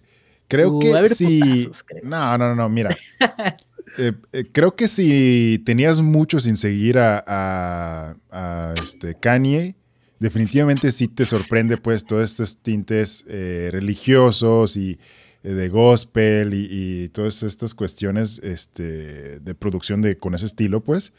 creo 0.53 0.71
uh, 0.71 0.79
que 0.79 1.07
sí. 1.07 1.71
No, 2.03 2.39
no, 2.39 2.55
no, 2.55 2.69
mira. 2.69 2.97
Eh, 3.99 4.13
eh, 4.33 4.47
creo 4.51 4.75
que 4.75 4.89
si 4.89 5.63
tenías 5.67 6.01
mucho 6.01 6.41
sin 6.41 6.57
seguir 6.57 6.99
a, 6.99 8.17
a 8.31 8.75
este 8.83 9.15
Kanye, 9.17 9.77
definitivamente 10.23 10.93
sí 10.93 11.09
te 11.09 11.27
sorprende 11.27 11.77
pues 11.77 12.07
todos 12.07 12.31
estos 12.31 12.57
tintes 12.57 13.25
eh, 13.27 13.71
religiosos 13.73 14.77
y 14.77 14.99
eh, 15.43 15.49
de 15.51 15.69
gospel 15.69 16.55
y, 16.55 17.09
todas 17.09 17.43
estas 17.43 17.75
cuestiones 17.75 18.39
este, 18.45 19.41
de 19.41 19.55
producción 19.57 20.01
de, 20.01 20.17
con 20.17 20.37
ese 20.37 20.47
estilo 20.47 20.81
pues 20.81 21.13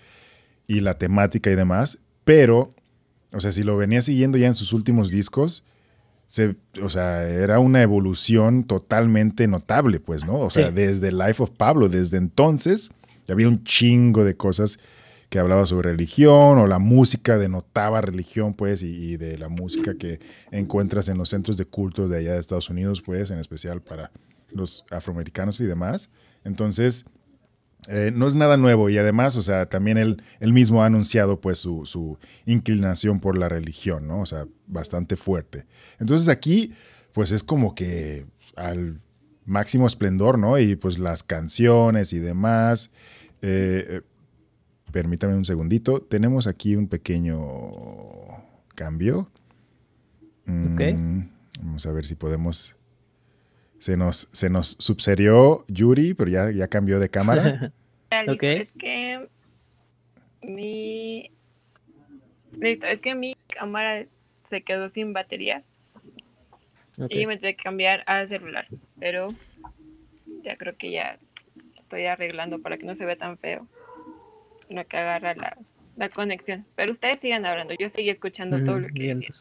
y 0.68 0.80
la 0.80 0.94
temática 0.94 1.52
y 1.52 1.56
demás, 1.56 1.98
pero, 2.24 2.74
o 3.34 3.42
sea, 3.42 3.52
si 3.52 3.64
lo 3.64 3.76
venía 3.76 4.02
siguiendo 4.02 4.38
ya 4.38 4.48
en 4.48 4.56
sus 4.56 4.72
últimos 4.72 5.12
discos, 5.12 5.66
se, 6.28 6.56
o 6.82 6.90
sea, 6.90 7.28
era 7.28 7.60
una 7.60 7.82
evolución 7.82 8.64
totalmente 8.64 9.48
notable, 9.48 10.00
pues, 10.00 10.26
¿no? 10.26 10.40
O 10.40 10.50
sea, 10.50 10.72
desde 10.72 11.12
Life 11.12 11.44
of 11.44 11.52
Pablo, 11.52 11.90
desde 11.90 12.18
entonces, 12.18 12.92
ya 13.28 13.34
había 13.34 13.48
un 13.48 13.64
chingo 13.64 14.24
de 14.24 14.36
cosas 14.36 14.80
que 15.30 15.40
hablaba 15.40 15.66
sobre 15.66 15.92
religión 15.92 16.60
o 16.60 16.68
la 16.68 16.80
música 16.80 17.38
denotaba 17.38 18.02
religión, 18.02 18.54
pues, 18.54 18.84
y, 18.84 19.18
de 19.18 19.38
la 19.38 19.50
música 19.50 19.96
que 19.96 20.20
encuentras 20.52 21.10
en 21.10 21.18
los 21.18 21.30
centros 21.30 21.58
de 21.58 21.66
culto 21.66 22.08
de 22.08 22.18
allá 22.20 22.34
de 22.34 22.40
Estados 22.40 22.70
Unidos, 22.70 23.02
pues, 23.02 23.32
en 23.32 23.40
especial 23.40 23.82
para 23.82 24.12
los 24.52 24.86
afroamericanos 24.92 25.60
y 25.62 25.66
demás. 25.66 26.10
Entonces, 26.44 27.06
eh, 27.90 28.12
no 28.14 28.28
es 28.28 28.36
nada 28.36 28.58
nuevo 28.58 28.90
y 28.90 28.98
además, 28.98 29.36
o 29.36 29.42
sea, 29.42 29.68
también 29.68 29.98
él, 29.98 30.24
mismo 30.54 30.84
ha 30.84 30.86
anunciado 30.86 31.42
pues 31.42 31.58
su, 31.58 31.86
su, 31.86 32.18
inclinación 32.46 33.20
por 33.20 33.38
la 33.38 33.50
religión, 33.50 34.08
¿no? 34.08 34.22
O 34.22 34.26
sea, 34.26 34.46
bastante 34.68 35.16
fuerte. 35.16 35.66
Entonces 36.00 36.30
aquí, 36.30 36.74
pues 37.12 37.32
es 37.32 37.44
como 37.44 37.76
que 37.76 38.26
al 38.56 39.00
máximo 39.46 39.88
esplendor, 39.88 40.38
¿no? 40.38 40.58
Y 40.58 40.76
pues 40.76 41.00
las 41.00 41.24
canciones 41.24 42.14
y 42.14 42.20
demás. 42.20 42.92
Eh, 43.42 43.86
eh, 43.90 44.02
Permítame 44.94 45.34
un 45.34 45.44
segundito. 45.44 46.02
Tenemos 46.04 46.46
aquí 46.46 46.76
un 46.76 46.88
pequeño 46.88 47.36
cambio. 48.76 49.32
Mm, 50.46 51.24
vamos 51.60 51.86
a 51.88 51.92
ver 51.92 52.06
si 52.06 52.14
podemos. 52.14 52.78
Se 53.84 53.98
nos, 53.98 54.30
se 54.32 54.50
nos 54.50 54.78
subserió 54.80 55.66
Yuri, 55.68 56.14
pero 56.14 56.32
ya, 56.32 56.50
ya 56.52 56.70
cambió 56.70 57.02
de 57.02 57.10
cámara. 57.10 57.74
Es 58.40 58.72
que 58.80 59.28
mi. 60.42 61.30
Listo, 62.54 62.86
es 62.86 63.02
que 63.02 63.14
mi 63.14 63.36
cámara 63.54 64.06
se 64.50 64.62
quedó 64.62 64.88
sin 64.88 65.12
batería. 65.12 65.64
Y 67.10 67.26
me 67.26 67.38
tuve 67.38 67.58
que 67.58 67.64
cambiar 67.64 68.04
al 68.06 68.30
celular. 68.30 68.68
Pero 69.02 69.28
ya 70.46 70.56
creo 70.56 70.78
que 70.78 70.92
ya 70.92 71.20
estoy 71.76 72.06
arreglando 72.06 72.60
para 72.60 72.78
que 72.78 72.86
no 72.86 72.96
se 72.96 73.04
vea 73.04 73.18
tan 73.18 73.38
feo 73.38 73.68
lo 74.70 74.88
que 74.88 74.96
agarra 74.96 75.36
la, 75.98 76.10
conexión. 76.10 76.66
Pero 76.76 76.94
ustedes 76.94 77.20
sigan 77.20 77.46
hablando, 77.46 77.74
yo 77.78 77.90
seguí 77.90 78.12
escuchando 78.12 78.64
todo 78.64 78.80
lo 78.80 78.88
que 78.88 79.14
decían. 79.14 79.34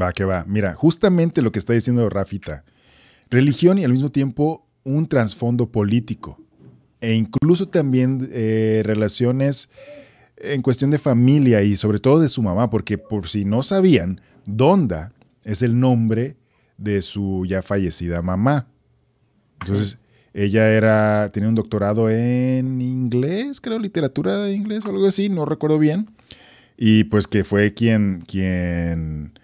Va, 0.00 0.10
que 0.14 0.24
va. 0.24 0.44
Mira, 0.46 0.72
justamente 0.72 1.42
lo 1.42 1.52
que 1.52 1.58
está 1.58 1.74
diciendo 1.74 2.08
Rafita. 2.08 2.64
Religión 3.30 3.78
y 3.78 3.84
al 3.84 3.92
mismo 3.92 4.10
tiempo 4.10 4.66
un 4.84 5.06
trasfondo 5.06 5.70
político. 5.70 6.40
E 7.00 7.14
incluso 7.14 7.66
también 7.66 8.28
eh, 8.32 8.82
relaciones 8.84 9.70
en 10.36 10.62
cuestión 10.62 10.90
de 10.90 10.98
familia 10.98 11.62
y 11.62 11.76
sobre 11.76 11.98
todo 11.98 12.20
de 12.20 12.28
su 12.28 12.42
mamá, 12.42 12.70
porque 12.70 12.98
por 12.98 13.28
si 13.28 13.44
no 13.44 13.62
sabían, 13.62 14.20
Donda 14.46 15.12
es 15.44 15.62
el 15.62 15.78
nombre 15.78 16.36
de 16.76 17.02
su 17.02 17.44
ya 17.46 17.62
fallecida 17.62 18.22
mamá. 18.22 18.66
Entonces, 19.60 19.98
ella 20.32 20.70
era, 20.70 21.28
tenía 21.30 21.48
un 21.48 21.54
doctorado 21.54 22.08
en 22.08 22.80
inglés, 22.80 23.60
creo, 23.60 23.78
literatura 23.78 24.38
de 24.38 24.54
inglés 24.54 24.84
o 24.84 24.88
algo 24.88 25.06
así, 25.06 25.28
no 25.28 25.44
recuerdo 25.44 25.78
bien. 25.78 26.10
Y 26.76 27.04
pues 27.04 27.26
que 27.26 27.44
fue 27.44 27.74
quien, 27.74 28.22
quien 28.26 29.38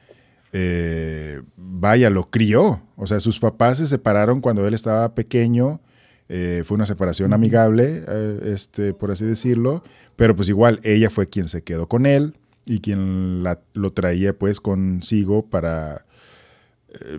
eh, 0.59 1.43
vaya, 1.57 2.09
lo 2.09 2.31
crió. 2.31 2.83
O 2.97 3.07
sea, 3.07 3.21
sus 3.21 3.39
papás 3.39 3.77
se 3.77 3.87
separaron 3.87 4.41
cuando 4.41 4.67
él 4.67 4.73
estaba 4.73 5.15
pequeño. 5.15 5.83
Eh, 6.31 6.63
fue 6.65 6.77
una 6.77 6.87
separación 6.87 7.35
amigable, 7.35 8.05
eh, 8.09 8.41
este, 8.45 8.95
por 8.95 9.11
así 9.11 9.27
decirlo. 9.27 9.85
Pero 10.17 10.35
pues 10.35 10.49
igual, 10.49 10.81
ella 10.83 11.11
fue 11.11 11.29
quien 11.29 11.51
se 11.51 11.63
quedó 11.63 11.89
con 11.89 12.07
él 12.07 12.39
y 12.65 12.81
quien 12.81 13.45
lo 13.75 13.93
traía 13.93 14.33
pues 14.33 14.61
consigo 14.61 15.47
para, 15.47 16.07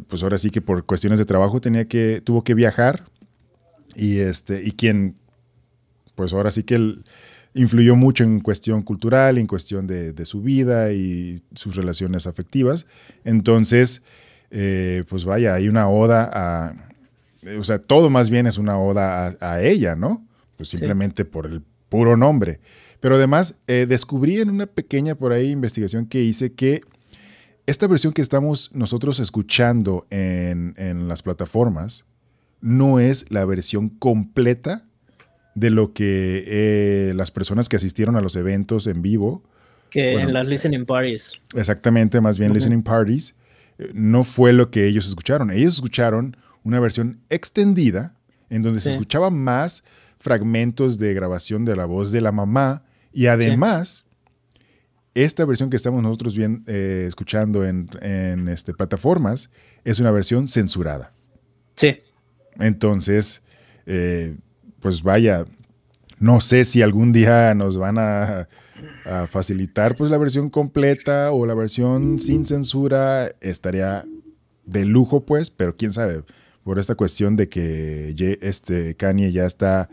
pues 0.08 0.24
ahora 0.24 0.40
sí 0.40 0.50
que 0.50 0.60
por 0.60 0.86
cuestiones 0.86 1.20
de 1.20 1.26
trabajo 1.26 1.62
tenía 1.62 1.88
que, 1.88 2.22
tuvo 2.22 2.44
que 2.44 2.56
viajar 2.56 3.06
y, 3.96 4.18
este, 4.18 4.62
y 4.64 4.72
quien, 4.72 5.16
pues 6.16 6.34
ahora 6.34 6.50
sí 6.50 6.64
que 6.64 6.76
él 6.76 7.04
influyó 7.58 7.96
mucho 7.96 8.24
en 8.24 8.40
cuestión 8.40 8.84
cultural, 8.84 9.38
en 9.38 9.48
cuestión 9.48 9.88
de, 9.88 10.26
su 10.26 10.42
vida 10.42 10.94
y 10.94 11.42
sus 11.56 11.76
relaciones 11.76 12.28
afectivas. 12.28 12.86
Entonces, 13.24 14.02
eh, 14.52 15.04
pues 15.10 15.26
vaya, 15.26 15.54
hay 15.54 15.68
una 15.68 15.90
oda 15.90 16.30
a, 16.32 16.76
o 17.58 17.64
sea, 17.64 17.80
todo 17.80 18.10
más 18.10 18.30
bien 18.30 18.48
es 18.48 18.58
una 18.58 18.78
oda 18.78 19.36
a, 19.40 19.62
ella, 19.62 19.96
¿no? 19.96 20.26
Pues 20.56 20.70
simplemente 20.70 21.26
por 21.26 21.46
el 21.46 21.62
puro 21.90 22.18
nombre. 22.18 22.60
Pero 23.00 23.16
además, 23.16 23.58
eh, 23.68 23.86
descubrí 23.88 24.40
en 24.40 24.50
una 24.50 24.66
pequeña 24.66 25.16
por 25.16 25.32
ahí 25.32 25.52
investigación 25.52 26.08
que 26.08 26.22
hice 26.22 26.54
que 26.54 26.82
esta 27.68 27.88
versión 27.88 28.14
que 28.14 28.22
estamos 28.22 28.72
nosotros 28.74 29.20
escuchando 29.20 30.08
en, 30.10 30.74
las 31.08 31.22
plataformas 31.22 32.06
no 32.62 33.00
es 33.00 33.26
la 33.30 33.46
versión 33.46 33.90
completa 33.90 34.87
de 35.58 35.72
lo 35.72 35.92
que 35.92 36.44
eh, 36.46 37.14
las 37.16 37.32
personas 37.32 37.68
que 37.68 37.78
asistieron 37.78 38.16
a 38.16 38.22
los 38.22 38.36
eventos 38.36 38.86
en 38.86 39.02
vivo. 39.02 39.42
Que 39.90 40.14
en 40.14 40.32
las 40.32 40.48
listening 40.48 40.86
parties. 40.86 41.32
Exactamente, 41.56 42.22
más 42.22 42.38
bien 42.38 42.54
listening 42.54 42.84
parties. 42.84 43.36
Eh, 43.80 43.90
no 43.96 44.24
fue 44.24 44.54
lo 44.54 44.70
que 44.70 44.86
ellos 44.86 45.08
escucharon. 45.08 45.50
Ellos 45.50 45.74
escucharon 45.74 46.38
una 46.64 46.80
versión 46.80 47.22
extendida 47.32 48.16
en 48.52 48.62
donde 48.62 48.80
se 48.80 48.92
escuchaban 48.92 49.44
más 49.44 49.84
fragmentos 50.20 51.00
de 51.00 51.16
grabación 51.16 51.66
de 51.66 51.76
la 51.76 51.86
voz 51.86 52.12
de 52.12 52.22
la 52.22 52.32
mamá 52.32 52.84
y 53.12 53.26
además 53.26 54.06
esta 55.16 55.44
versión 55.44 55.72
que 55.72 55.76
estamos 55.76 56.04
nosotros 56.04 56.38
bien, 56.38 56.64
eh, 56.68 57.06
escuchando 57.08 57.66
en, 57.66 58.48
este, 58.48 58.76
plataformas 58.76 59.50
es 59.84 60.00
una 60.00 60.12
versión 60.12 60.48
censurada. 60.48 61.14
Sí. 61.76 61.98
Entonces, 62.60 63.42
eh, 63.88 64.38
pues 64.82 65.04
vaya, 65.04 65.46
no 66.20 66.42
sé 66.42 66.66
si 66.66 66.82
algún 66.82 67.12
día 67.12 67.54
nos 67.54 67.78
van 67.78 67.98
a, 68.00 68.48
facilitar 69.30 69.96
pues 69.96 70.12
la 70.12 70.18
versión 70.18 70.50
completa 70.50 71.32
o 71.32 71.46
la 71.46 71.56
versión 71.56 72.20
sin 72.20 72.46
censura, 72.46 73.32
estaría 73.40 74.04
de 74.66 74.86
lujo 74.86 75.26
pues, 75.26 75.50
pero 75.50 75.76
quién 75.76 75.94
sabe, 75.94 76.24
por 76.64 76.78
esta 76.78 76.96
cuestión 76.96 77.38
de 77.38 77.48
que 77.48 78.14
este 78.42 78.96
Kanye 78.96 79.32
ya 79.32 79.46
está 79.46 79.90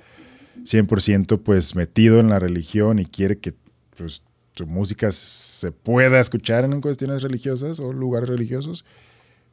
100% 0.65 1.40
pues 1.43 1.77
metido 1.77 2.20
en 2.20 2.28
la 2.28 2.40
religión 2.40 2.98
y 2.98 3.06
quiere 3.06 3.39
que 3.39 3.55
pues, 3.97 4.23
su 4.55 4.66
música 4.66 5.11
se 5.12 5.73
pueda 5.73 6.20
escuchar 6.20 6.65
en 6.65 6.81
cuestiones 6.81 7.23
religiosas 7.23 7.81
o 7.81 7.93
lugares 7.93 8.28
religiosos. 8.28 8.85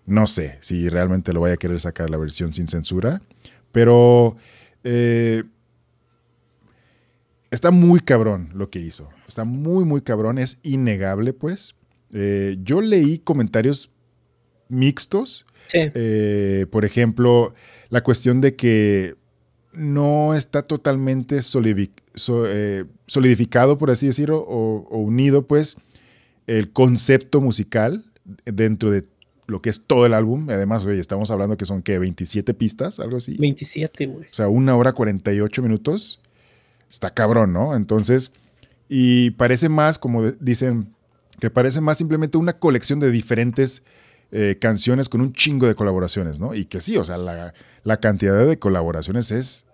No 0.05 0.27
sé 0.27 0.57
si 0.61 0.89
realmente 0.89 1.33
lo 1.33 1.41
vaya 1.41 1.53
a 1.53 1.57
querer 1.57 1.79
sacar 1.79 2.09
la 2.09 2.17
versión 2.17 2.53
sin 2.53 2.67
censura, 2.67 3.21
pero 3.71 4.35
eh, 4.83 5.43
está 7.49 7.71
muy 7.71 7.99
cabrón 7.99 8.49
lo 8.53 8.69
que 8.69 8.79
hizo. 8.79 9.09
Está 9.27 9.45
muy, 9.45 9.85
muy 9.85 10.01
cabrón. 10.01 10.37
Es 10.37 10.59
innegable, 10.63 11.33
pues. 11.33 11.75
Eh, 12.13 12.57
yo 12.61 12.81
leí 12.81 13.19
comentarios 13.19 13.89
mixtos 14.67 15.45
eh, 15.73 16.65
por 16.69 16.83
ejemplo, 16.85 17.53
la 17.89 18.01
cuestión 18.01 18.41
de 18.41 18.55
que 18.55 19.15
no 19.73 20.35
está 20.35 20.61
totalmente 20.63 21.41
solidificado, 21.41 23.77
por 23.77 23.91
así 23.91 24.07
decirlo, 24.07 24.39
o, 24.39 24.97
unido, 24.97 25.47
pues, 25.47 25.77
el 26.47 26.71
concepto 26.71 27.39
musical 27.39 28.03
dentro 28.45 28.91
de 28.91 29.05
lo 29.51 29.61
que 29.61 29.69
es 29.69 29.83
todo 29.85 30.05
el 30.05 30.13
álbum. 30.13 30.49
Además, 30.49 30.85
oye, 30.85 30.99
estamos 30.99 31.29
hablando 31.29 31.57
que 31.57 31.65
son, 31.65 31.83
¿qué? 31.83 31.99
27 31.99 32.53
pistas, 32.53 32.99
algo 32.99 33.17
así. 33.17 33.35
27, 33.37 34.05
güey. 34.05 34.23
O 34.23 34.33
sea, 34.33 34.47
una 34.47 34.75
hora 34.75 34.93
48 34.93 35.61
minutos. 35.61 36.21
Está 36.89 37.13
cabrón, 37.13 37.51
¿no? 37.53 37.75
Entonces, 37.75 38.31
y 38.87 39.31
parece 39.31 39.67
más, 39.67 39.99
como 39.99 40.23
dicen, 40.31 40.87
que 41.39 41.49
parece 41.49 41.81
más 41.81 41.97
simplemente 41.97 42.37
una 42.37 42.53
colección 42.53 42.99
de 42.99 43.11
diferentes 43.11 43.83
eh, 44.31 44.57
canciones 44.59 45.09
con 45.09 45.19
un 45.19 45.33
chingo 45.33 45.67
de 45.67 45.75
colaboraciones, 45.75 46.39
¿no? 46.39 46.53
Y 46.53 46.65
que 46.65 46.79
sí, 46.79 46.95
o 46.95 47.03
sea, 47.03 47.17
la, 47.17 47.97
cantidad 47.97 48.45
de 48.45 48.57
colaboraciones 48.57 49.31
es. 49.31 49.67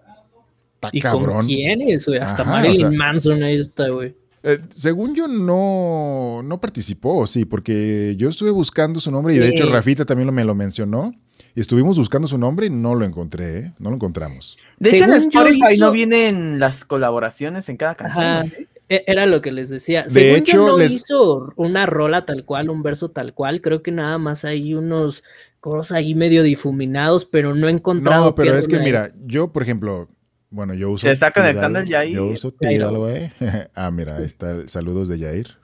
Está 0.76 0.90
¿Y 0.92 1.02
cabrón. 1.02 1.38
con 1.38 1.48
quiénes, 1.48 2.06
güey? 2.06 2.20
Hasta 2.20 2.44
Marilyn 2.44 2.96
Manson 2.96 3.44
ahí 3.44 3.60
está, 3.60 3.90
güey. 3.90 4.16
Eh, 4.50 4.60
según 4.70 5.14
yo, 5.14 5.28
no, 5.28 6.42
no 6.42 6.62
participó, 6.62 7.28
sí, 7.28 7.44
porque 7.44 8.16
yo 8.18 8.30
estuve 8.30 8.50
buscando 8.50 9.02
su 9.02 9.12
nombre 9.12 9.36
y 9.36 9.38
de 9.40 9.50
hecho 9.50 9.70
Rafita 9.70 10.06
también 10.06 10.34
me 10.34 10.46
lo 10.46 10.56
mencionó. 10.56 11.14
Y 11.54 11.60
estuvimos 11.60 11.98
buscando 11.98 12.28
su 12.28 12.38
nombre 12.38 12.68
y 12.68 12.70
no 12.70 12.96
lo 12.96 13.04
encontré, 13.04 13.60
¿eh? 13.60 13.74
No 13.78 13.90
lo 13.90 13.96
encontramos. 13.96 14.58
De 14.80 14.92
hecho, 14.92 15.04
en 15.04 15.14
Spotify 15.14 15.78
no 15.78 15.92
vienen 15.92 16.60
las 16.60 16.86
colaboraciones 16.86 17.68
en 17.68 17.78
cada 17.78 17.96
canción, 17.96 18.44
¿sí? 18.44 18.68
E-, 18.90 19.04
era 19.08 19.26
lo 19.26 19.42
que 19.42 19.52
les 19.52 19.68
decía. 19.70 20.06
De 20.08 20.36
hecho, 20.36 20.78
no 20.78 20.82
hizo 20.82 21.52
una 21.56 21.86
rola 21.86 22.26
tal 22.26 22.46
cual, 22.46 22.70
un 22.70 22.84
verso 22.84 23.10
tal 23.10 23.34
cual. 23.34 23.62
Creo 23.62 23.82
que 23.82 23.92
nada 23.92 24.18
más 24.18 24.46
hay 24.46 24.74
unos 24.76 25.24
coros 25.60 25.92
ahí 25.92 26.16
medio 26.16 26.44
difuminados, 26.44 27.26
pero 27.26 27.54
no 27.54 27.68
he 27.68 27.72
encontrado. 27.72 28.26
No, 28.26 28.36
pero 28.36 28.56
es 28.56 28.68
que 28.68 28.80
mira, 28.80 29.12
yo, 29.26 29.52
por 29.52 29.64
ejemplo, 29.64 30.08
bueno, 30.50 30.74
yo 30.74 30.92
uso. 30.92 31.08
Se 31.08 31.14
está 31.14 31.32
conectando 31.32 31.80
el 31.80 31.86
Yair. 31.86 32.16
Yo 32.16 32.28
uso 32.28 32.52
Tidal, 32.52 32.98
güey. 32.98 33.30
ah, 33.76 33.92
mira, 33.92 34.18
ahí 34.18 34.26
está. 34.26 34.68
Saludos 34.68 35.08
de 35.08 35.20
Yair. 35.20 35.56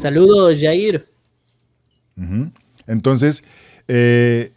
Saludos, 0.00 0.60
Yair. 0.60 1.06
Entonces, 2.86 3.42
eh, 3.88 4.52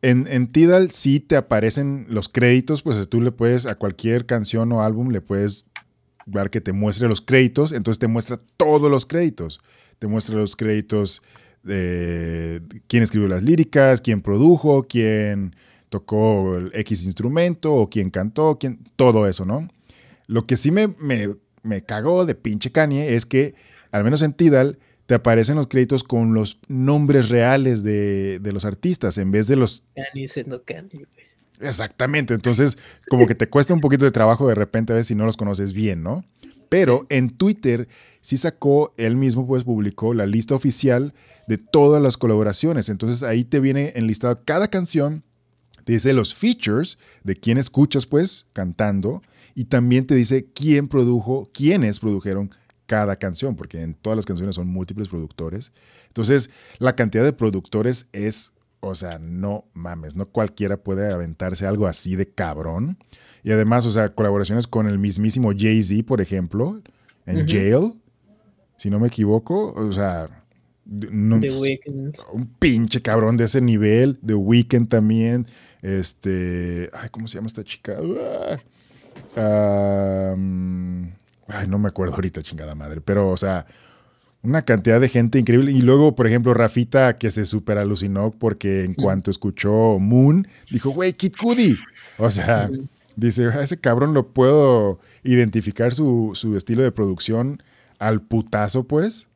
en, 0.00 0.26
en, 0.30 0.46
Tidal 0.46 0.90
sí 0.90 1.20
te 1.20 1.36
aparecen 1.36 2.06
los 2.08 2.28
créditos, 2.28 2.82
pues 2.82 3.08
tú 3.08 3.20
le 3.20 3.32
puedes 3.32 3.66
a 3.66 3.74
cualquier 3.74 4.24
canción 4.24 4.72
o 4.72 4.82
álbum 4.82 5.10
le 5.10 5.20
puedes 5.20 5.66
ver 6.26 6.50
que 6.50 6.60
te 6.60 6.72
muestre 6.72 7.08
los 7.08 7.20
créditos, 7.20 7.72
entonces 7.72 7.98
te 7.98 8.06
muestra 8.06 8.38
todos 8.56 8.90
los 8.90 9.06
créditos. 9.06 9.60
Te 9.98 10.06
muestra 10.06 10.36
los 10.36 10.56
créditos 10.56 11.22
de 11.62 12.62
quién 12.88 13.02
escribió 13.02 13.28
las 13.28 13.42
líricas, 13.42 14.00
quién 14.00 14.20
produjo, 14.22 14.82
quién 14.82 15.54
tocó 15.92 16.56
el 16.56 16.72
X 16.74 17.04
instrumento 17.04 17.74
o 17.74 17.90
quién 17.90 18.08
cantó, 18.08 18.56
quién, 18.58 18.78
todo 18.96 19.28
eso, 19.28 19.44
¿no? 19.44 19.68
Lo 20.26 20.46
que 20.46 20.56
sí 20.56 20.72
me, 20.72 20.88
me, 20.98 21.84
cagó 21.84 22.24
de 22.24 22.34
pinche 22.34 22.72
Kanye 22.72 23.14
es 23.14 23.26
que, 23.26 23.54
al 23.90 24.02
menos 24.02 24.22
en 24.22 24.32
Tidal, 24.32 24.78
te 25.04 25.14
aparecen 25.14 25.56
los 25.56 25.66
créditos 25.66 26.02
con 26.02 26.32
los 26.32 26.58
nombres 26.66 27.28
reales 27.28 27.82
de, 27.82 28.38
de 28.38 28.52
los 28.52 28.64
artistas 28.64 29.18
en 29.18 29.30
vez 29.30 29.48
de 29.48 29.56
los... 29.56 29.84
Kanye 29.94 30.28
siendo 30.28 30.64
Kanye, 30.64 31.06
Exactamente, 31.60 32.32
entonces 32.32 32.78
como 33.08 33.26
que 33.26 33.34
te 33.34 33.48
cuesta 33.48 33.74
un 33.74 33.80
poquito 33.80 34.06
de 34.06 34.10
trabajo 34.10 34.48
de 34.48 34.54
repente 34.54 34.92
a 34.92 34.96
ver 34.96 35.04
si 35.04 35.14
no 35.14 35.26
los 35.26 35.36
conoces 35.36 35.74
bien, 35.74 36.02
¿no? 36.02 36.24
Pero 36.70 37.06
en 37.10 37.36
Twitter 37.36 37.86
sí 38.22 38.38
sacó, 38.38 38.94
él 38.96 39.16
mismo 39.16 39.46
pues 39.46 39.62
publicó 39.62 40.14
la 40.14 40.24
lista 40.24 40.54
oficial 40.54 41.12
de 41.46 41.58
todas 41.58 42.02
las 42.02 42.16
colaboraciones. 42.16 42.88
Entonces 42.88 43.22
ahí 43.22 43.44
te 43.44 43.60
viene 43.60 43.92
enlistado 43.94 44.40
cada 44.44 44.68
canción, 44.68 45.22
te 45.84 45.94
dice 45.94 46.12
los 46.12 46.34
features 46.34 46.98
de 47.24 47.36
quién 47.36 47.58
escuchas 47.58 48.06
pues 48.06 48.46
cantando 48.52 49.22
y 49.54 49.64
también 49.64 50.06
te 50.06 50.14
dice 50.14 50.46
quién 50.54 50.88
produjo, 50.88 51.48
quiénes 51.52 52.00
produjeron 52.00 52.50
cada 52.86 53.16
canción, 53.16 53.56
porque 53.56 53.80
en 53.80 53.94
todas 53.94 54.16
las 54.16 54.26
canciones 54.26 54.56
son 54.56 54.68
múltiples 54.68 55.08
productores. 55.08 55.72
Entonces 56.08 56.50
la 56.78 56.94
cantidad 56.94 57.24
de 57.24 57.32
productores 57.32 58.06
es 58.12 58.52
o 58.84 58.96
sea, 58.96 59.20
no 59.20 59.64
mames, 59.74 60.16
no 60.16 60.26
cualquiera 60.26 60.76
puede 60.76 61.12
aventarse 61.12 61.66
algo 61.66 61.86
así 61.86 62.16
de 62.16 62.28
cabrón. 62.28 62.98
Y 63.44 63.52
además, 63.52 63.86
o 63.86 63.92
sea, 63.92 64.12
colaboraciones 64.12 64.66
con 64.66 64.88
el 64.88 64.98
mismísimo 64.98 65.52
Jay-Z, 65.56 66.04
por 66.04 66.20
ejemplo, 66.20 66.82
en 67.24 67.46
Jail, 67.46 68.00
si 68.76 68.90
no 68.90 68.98
me 68.98 69.06
equivoco, 69.06 69.72
o 69.72 69.92
sea, 69.92 70.41
un 70.92 72.50
pinche 72.58 73.00
cabrón 73.00 73.36
de 73.36 73.44
ese 73.44 73.60
nivel, 73.60 74.18
The 74.24 74.34
Weeknd 74.34 74.88
también, 74.88 75.46
este, 75.80 76.90
ay, 76.92 77.08
¿cómo 77.10 77.28
se 77.28 77.36
llama 77.38 77.46
esta 77.46 77.64
chica? 77.64 77.96
Ah, 79.36 80.34
ay, 81.48 81.66
no 81.68 81.78
me 81.78 81.88
acuerdo 81.88 82.14
ahorita, 82.14 82.42
chingada 82.42 82.74
madre, 82.74 83.00
pero, 83.00 83.30
o 83.30 83.36
sea, 83.36 83.66
una 84.42 84.62
cantidad 84.62 85.00
de 85.00 85.08
gente 85.08 85.38
increíble. 85.38 85.72
Y 85.72 85.82
luego, 85.82 86.14
por 86.14 86.26
ejemplo, 86.26 86.52
Rafita, 86.54 87.16
que 87.16 87.30
se 87.30 87.46
super 87.46 87.78
alucinó 87.78 88.32
porque 88.32 88.84
en 88.84 88.94
cuanto 88.94 89.30
escuchó 89.30 89.98
Moon, 89.98 90.46
dijo, 90.70 90.90
güey, 90.90 91.12
Kid 91.12 91.34
Cudi. 91.40 91.76
O 92.18 92.30
sea, 92.30 92.70
dice, 93.16 93.46
a 93.46 93.62
ese 93.62 93.78
cabrón 93.78 94.14
lo 94.14 94.28
puedo 94.28 94.98
identificar 95.22 95.94
su, 95.94 96.32
estilo 96.56 96.82
de 96.82 96.92
producción 96.92 97.62
al 97.98 98.20
putazo, 98.20 98.84
pues. 98.84 99.28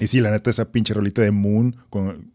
Y 0.00 0.06
sí, 0.06 0.20
la 0.20 0.30
neta, 0.30 0.50
esa 0.50 0.72
pinche 0.72 0.94
rolita 0.94 1.22
de 1.22 1.30
Moon 1.30 1.76
con... 1.90 2.32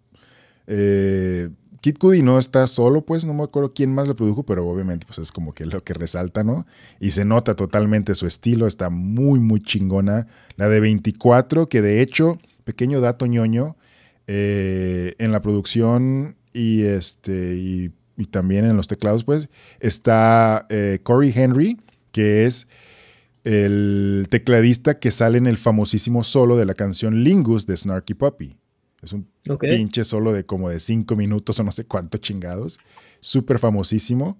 Eh, 0.67 1.49
Kid 1.81 1.97
Cudi 1.99 2.23
no 2.23 2.39
está 2.39 2.65
solo, 2.65 3.05
pues 3.05 3.25
no 3.25 3.33
me 3.35 3.43
acuerdo 3.43 3.71
quién 3.75 3.93
más 3.93 4.07
lo 4.07 4.15
produjo, 4.15 4.43
pero 4.43 4.67
obviamente 4.67 5.05
pues 5.05 5.19
es 5.19 5.31
como 5.31 5.53
que 5.53 5.67
lo 5.67 5.83
que 5.83 5.93
resalta, 5.93 6.43
¿no? 6.43 6.65
Y 6.99 7.11
se 7.11 7.25
nota 7.25 7.55
totalmente 7.55 8.15
su 8.15 8.25
estilo, 8.25 8.65
está 8.65 8.89
muy, 8.89 9.39
muy 9.39 9.61
chingona. 9.61 10.25
La 10.55 10.67
de 10.67 10.79
24, 10.79 11.69
que 11.69 11.83
de 11.83 12.01
hecho, 12.01 12.39
pequeño 12.63 13.01
dato 13.01 13.27
ñoño, 13.27 13.75
eh, 14.25 15.13
en 15.19 15.31
la 15.31 15.43
producción 15.43 16.37
y, 16.53 16.81
este, 16.85 17.55
y, 17.55 17.91
también 18.31 18.65
en 18.65 18.77
los 18.77 18.87
teclados, 18.87 19.23
pues, 19.23 19.49
está 19.79 20.65
eh, 20.69 20.97
Corey 21.03 21.31
Henry, 21.35 21.79
que 22.11 22.45
es 22.45 22.67
el 23.45 24.25
tecladista 24.29 24.99
que 24.99 25.11
sale 25.11 25.37
en 25.37 25.45
el 25.45 25.57
famosísimo 25.57 26.23
solo 26.23 26.57
de 26.57 26.65
la 26.65 26.73
canción 26.73 27.23
Lingus 27.23 27.67
de 27.67 27.77
Snarky 27.77 28.15
Puppy. 28.15 28.57
Es 29.03 29.13
un 29.13 29.27
pinche 29.59 30.03
solo 30.03 30.33
de 30.33 30.45
como 30.45 30.71
de 30.71 30.79
cinco 30.79 31.15
minutos 31.15 31.59
o 31.59 31.63
no 31.63 31.71
sé 31.71 31.85
cuánto 31.85 32.17
chingados. 32.17 32.79
Súper 33.19 33.59
famosísimo. 33.59 34.39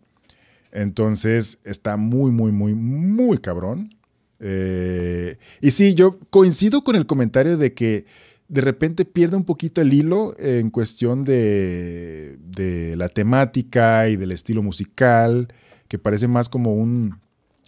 Entonces 0.71 1.59
está 1.63 1.97
muy, 1.97 2.31
muy, 2.31 2.51
muy, 2.51 2.73
muy 2.73 3.37
cabrón. 3.37 3.93
Eh, 4.39 5.37
y 5.61 5.69
sí, 5.69 5.93
yo 5.93 6.17
coincido 6.31 6.83
con 6.83 6.95
el 6.95 7.05
comentario 7.05 7.57
de 7.57 7.73
que 7.75 8.05
de 8.47 8.61
repente 8.61 9.05
pierde 9.05 9.37
un 9.37 9.45
poquito 9.45 9.81
el 9.81 9.93
hilo 9.93 10.35
en 10.39 10.71
cuestión 10.71 11.23
de, 11.23 12.37
de 12.39 12.95
la 12.95 13.09
temática 13.09 14.09
y 14.09 14.15
del 14.15 14.31
estilo 14.31 14.63
musical, 14.63 15.47
que 15.87 15.99
parece 15.99 16.27
más 16.27 16.49
como 16.49 16.73
un 16.73 17.19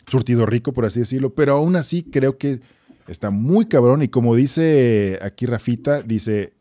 surtido 0.08 0.46
rico, 0.46 0.74
por 0.74 0.86
así 0.86 1.02
decirlo, 1.02 1.34
pero 1.34 1.54
aún 1.54 1.76
así 1.76 2.04
creo 2.04 2.38
que 2.38 2.62
está 3.08 3.30
muy 3.30 3.66
cabrón 3.66 4.02
y 4.02 4.08
como 4.08 4.36
dice 4.36 5.20
aquí 5.22 5.46
Rafita, 5.46 6.02
dice, 6.02 6.54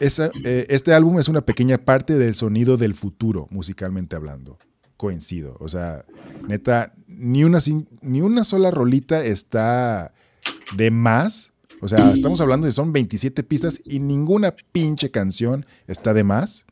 eh, 0.00 0.66
este 0.68 0.92
álbum 0.92 1.18
es 1.18 1.28
una 1.28 1.42
pequeña 1.42 1.78
parte 1.78 2.14
del 2.14 2.34
sonido 2.34 2.76
del 2.76 2.94
futuro, 2.94 3.46
musicalmente 3.50 4.16
hablando. 4.16 4.58
Coincido. 4.96 5.56
O 5.60 5.68
sea, 5.68 6.04
neta, 6.48 6.94
ni 7.06 7.44
una, 7.44 7.58
ni 8.00 8.20
una 8.20 8.44
sola 8.44 8.70
rolita 8.70 9.24
está 9.24 10.14
de 10.76 10.90
más. 10.90 11.52
O 11.80 11.88
sea, 11.88 12.12
estamos 12.12 12.40
hablando 12.40 12.66
de 12.66 12.72
son 12.72 12.92
27 12.92 13.42
pistas 13.42 13.80
y 13.84 14.00
ninguna 14.00 14.54
pinche 14.72 15.10
canción 15.10 15.66
está 15.86 16.14
de 16.14 16.24
más. 16.24 16.64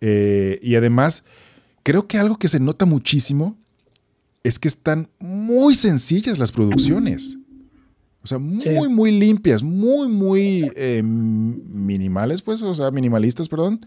Eh, 0.00 0.58
y 0.62 0.74
además, 0.74 1.24
creo 1.82 2.06
que 2.06 2.18
algo 2.18 2.38
que 2.38 2.48
se 2.48 2.60
nota 2.60 2.84
muchísimo 2.84 3.56
es 4.46 4.60
que 4.60 4.68
están 4.68 5.08
muy 5.18 5.74
sencillas 5.74 6.38
las 6.38 6.52
producciones. 6.52 7.36
O 8.22 8.28
sea, 8.28 8.38
muy, 8.38 8.88
muy 8.88 9.10
limpias, 9.10 9.62
muy, 9.62 10.08
muy 10.08 10.70
eh, 10.76 11.02
minimales, 11.02 12.42
pues, 12.42 12.62
o 12.62 12.74
sea, 12.74 12.92
minimalistas, 12.92 13.48
perdón. 13.48 13.84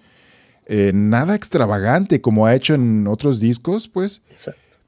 Eh, 0.66 0.92
nada 0.94 1.36
extravagante 1.36 2.20
como 2.20 2.46
ha 2.46 2.56
hecho 2.56 2.74
en 2.74 3.08
otros 3.08 3.40
discos, 3.40 3.88
pues. 3.88 4.22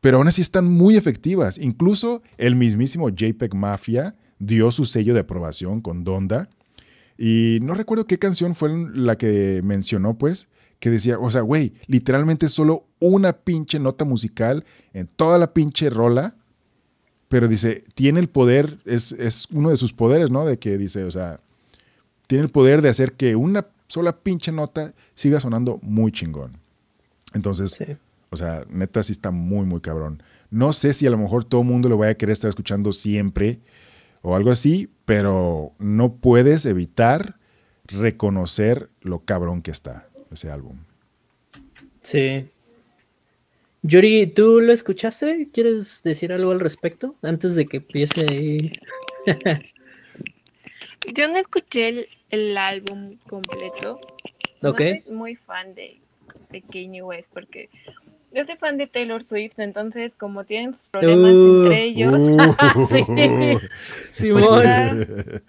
Pero 0.01 0.17
aún 0.17 0.27
así 0.27 0.41
están 0.41 0.65
muy 0.65 0.97
efectivas. 0.97 1.57
Incluso 1.57 2.21
el 2.37 2.55
mismísimo 2.57 3.09
JPEG 3.09 3.55
Mafia 3.55 4.15
dio 4.39 4.71
su 4.71 4.83
sello 4.83 5.13
de 5.13 5.21
aprobación 5.21 5.79
con 5.79 6.03
Donda. 6.03 6.49
Y 7.17 7.59
no 7.61 7.75
recuerdo 7.75 8.07
qué 8.07 8.19
canción 8.19 8.55
fue 8.55 8.71
la 8.93 9.17
que 9.17 9.61
mencionó, 9.63 10.17
pues, 10.17 10.49
que 10.81 10.89
decía, 10.89 11.17
o 11.17 11.31
sea, 11.31 11.41
güey, 11.41 11.73
literalmente 11.87 12.49
solo 12.49 12.87
una 12.99 13.31
pinche 13.31 13.79
nota 13.79 14.03
musical 14.03 14.65
en 14.91 15.07
toda 15.07 15.37
la 15.37 15.53
pinche 15.53 15.89
rola 15.89 16.35
pero 17.31 17.47
dice, 17.47 17.85
tiene 17.95 18.19
el 18.19 18.27
poder, 18.27 18.79
es, 18.83 19.47
uno 19.53 19.69
de 19.69 19.77
sus 19.77 19.93
poderes, 19.93 20.29
¿no? 20.31 20.43
De 20.43 20.59
que 20.59 20.77
dice, 20.77 21.05
o 21.05 21.11
sea, 21.11 21.39
tiene 22.27 22.43
el 22.43 22.51
poder 22.51 22.81
de 22.81 22.89
hacer 22.89 23.13
que 23.13 23.37
una 23.37 23.67
sola 23.87 24.17
pinche 24.17 24.51
nota 24.51 24.93
siga 25.15 25.39
sonando 25.39 25.79
muy 25.81 26.11
chingón. 26.11 26.57
Entonces, 27.33 27.79
o 28.31 28.35
sea, 28.35 28.65
neta 28.69 29.01
sí 29.01 29.13
está 29.13 29.31
muy, 29.31 29.65
muy 29.65 29.79
cabrón. 29.79 30.21
No 30.49 30.73
sé 30.73 30.91
si 30.91 31.07
a 31.07 31.09
lo 31.09 31.17
mejor 31.17 31.45
todo 31.45 31.61
el 31.61 31.67
mundo 31.67 31.87
lo 31.87 31.97
vaya 31.97 32.11
a 32.11 32.15
querer 32.15 32.33
estar 32.33 32.49
escuchando 32.49 32.91
siempre 32.91 33.61
o 34.23 34.35
algo 34.35 34.51
así, 34.51 34.89
pero 35.05 35.71
no 35.79 36.15
puedes 36.15 36.65
evitar 36.65 37.37
reconocer 37.85 38.89
lo 38.99 39.19
cabrón 39.19 39.61
que 39.61 39.71
está 39.71 40.10
ese 40.31 40.49
álbum. 40.49 40.77
Sí, 42.01 42.47
Yuri, 43.83 44.27
¿tú 44.27 44.61
lo 44.61 44.71
escuchaste? 44.73 45.47
¿Quieres 45.51 46.03
decir 46.03 46.31
algo 46.31 46.51
al 46.51 46.59
respecto 46.59 47.15
antes 47.23 47.55
de 47.55 47.65
que 47.65 47.77
empiece 47.77 48.25
ahí? 48.29 48.73
Yo 51.15 51.27
no 51.27 51.37
escuché 51.37 52.07
el, 52.29 52.57
álbum 52.57 53.17
completo. 53.27 53.99
No 54.61 54.75
soy 54.75 55.03
muy 55.09 55.35
fan 55.35 55.73
de, 55.73 55.97
de 56.51 56.61
Kanye 56.61 57.01
West 57.01 57.31
porque 57.33 57.69
yo 58.31 58.45
soy 58.45 58.55
fan 58.57 58.77
de 58.77 58.85
Taylor 58.85 59.23
Swift, 59.23 59.57
entonces 59.57 60.13
como 60.13 60.45
tienen 60.45 60.75
problemas 60.91 61.33
uh. 61.33 61.63
entre 61.63 61.83
ellos, 61.85 62.13
uh. 62.13 63.59
Simón. 64.11 64.61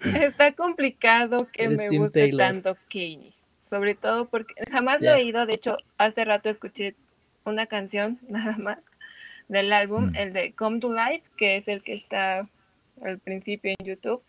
Está, 0.03 0.53
complicado 0.53 1.47
que 1.53 1.69
me 1.69 1.87
guste 1.87 2.33
tanto 2.33 2.75
Kanye. 2.91 3.32
Sobre 3.73 3.95
todo 3.95 4.25
porque 4.25 4.53
jamás 4.71 5.01
lo 5.01 5.09
he 5.09 5.13
oído, 5.15 5.47
de 5.47 5.55
hecho 5.55 5.77
hace 5.97 6.23
rato 6.25 6.47
escuché 6.47 6.93
una 7.43 7.65
canción 7.65 8.19
nada 8.29 8.55
más 8.59 8.77
del 9.47 9.73
álbum, 9.73 10.11
mm. 10.11 10.15
el 10.15 10.33
de 10.33 10.53
Come 10.53 10.79
to 10.79 10.93
Life, 10.93 11.23
que 11.37 11.57
es 11.57 11.67
el 11.67 11.81
que 11.81 11.95
está 11.95 12.47
al 13.03 13.17
principio 13.17 13.73
en 13.75 13.83
YouTube. 13.83 14.21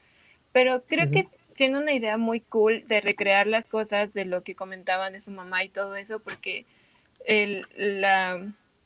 Pero 0.53 0.83
creo 0.85 1.11
que 1.11 1.29
tiene 1.57 1.77
una 1.77 1.93
idea 1.93 2.17
muy 2.17 2.41
cool 2.41 2.89
de 2.89 3.03
recrear 3.03 3.47
las 3.47 3.67
cosas 3.67 4.15
de 4.15 4.25
lo 4.25 4.43
que 4.43 4.55
comentaban 4.55 5.13
de 5.13 5.21
su 5.21 5.31
mamá 5.31 5.63
y 5.63 5.69
todo 5.69 5.95
eso, 5.95 6.21
porque 6.21 6.65
el, 7.27 7.67
la, 7.77 8.41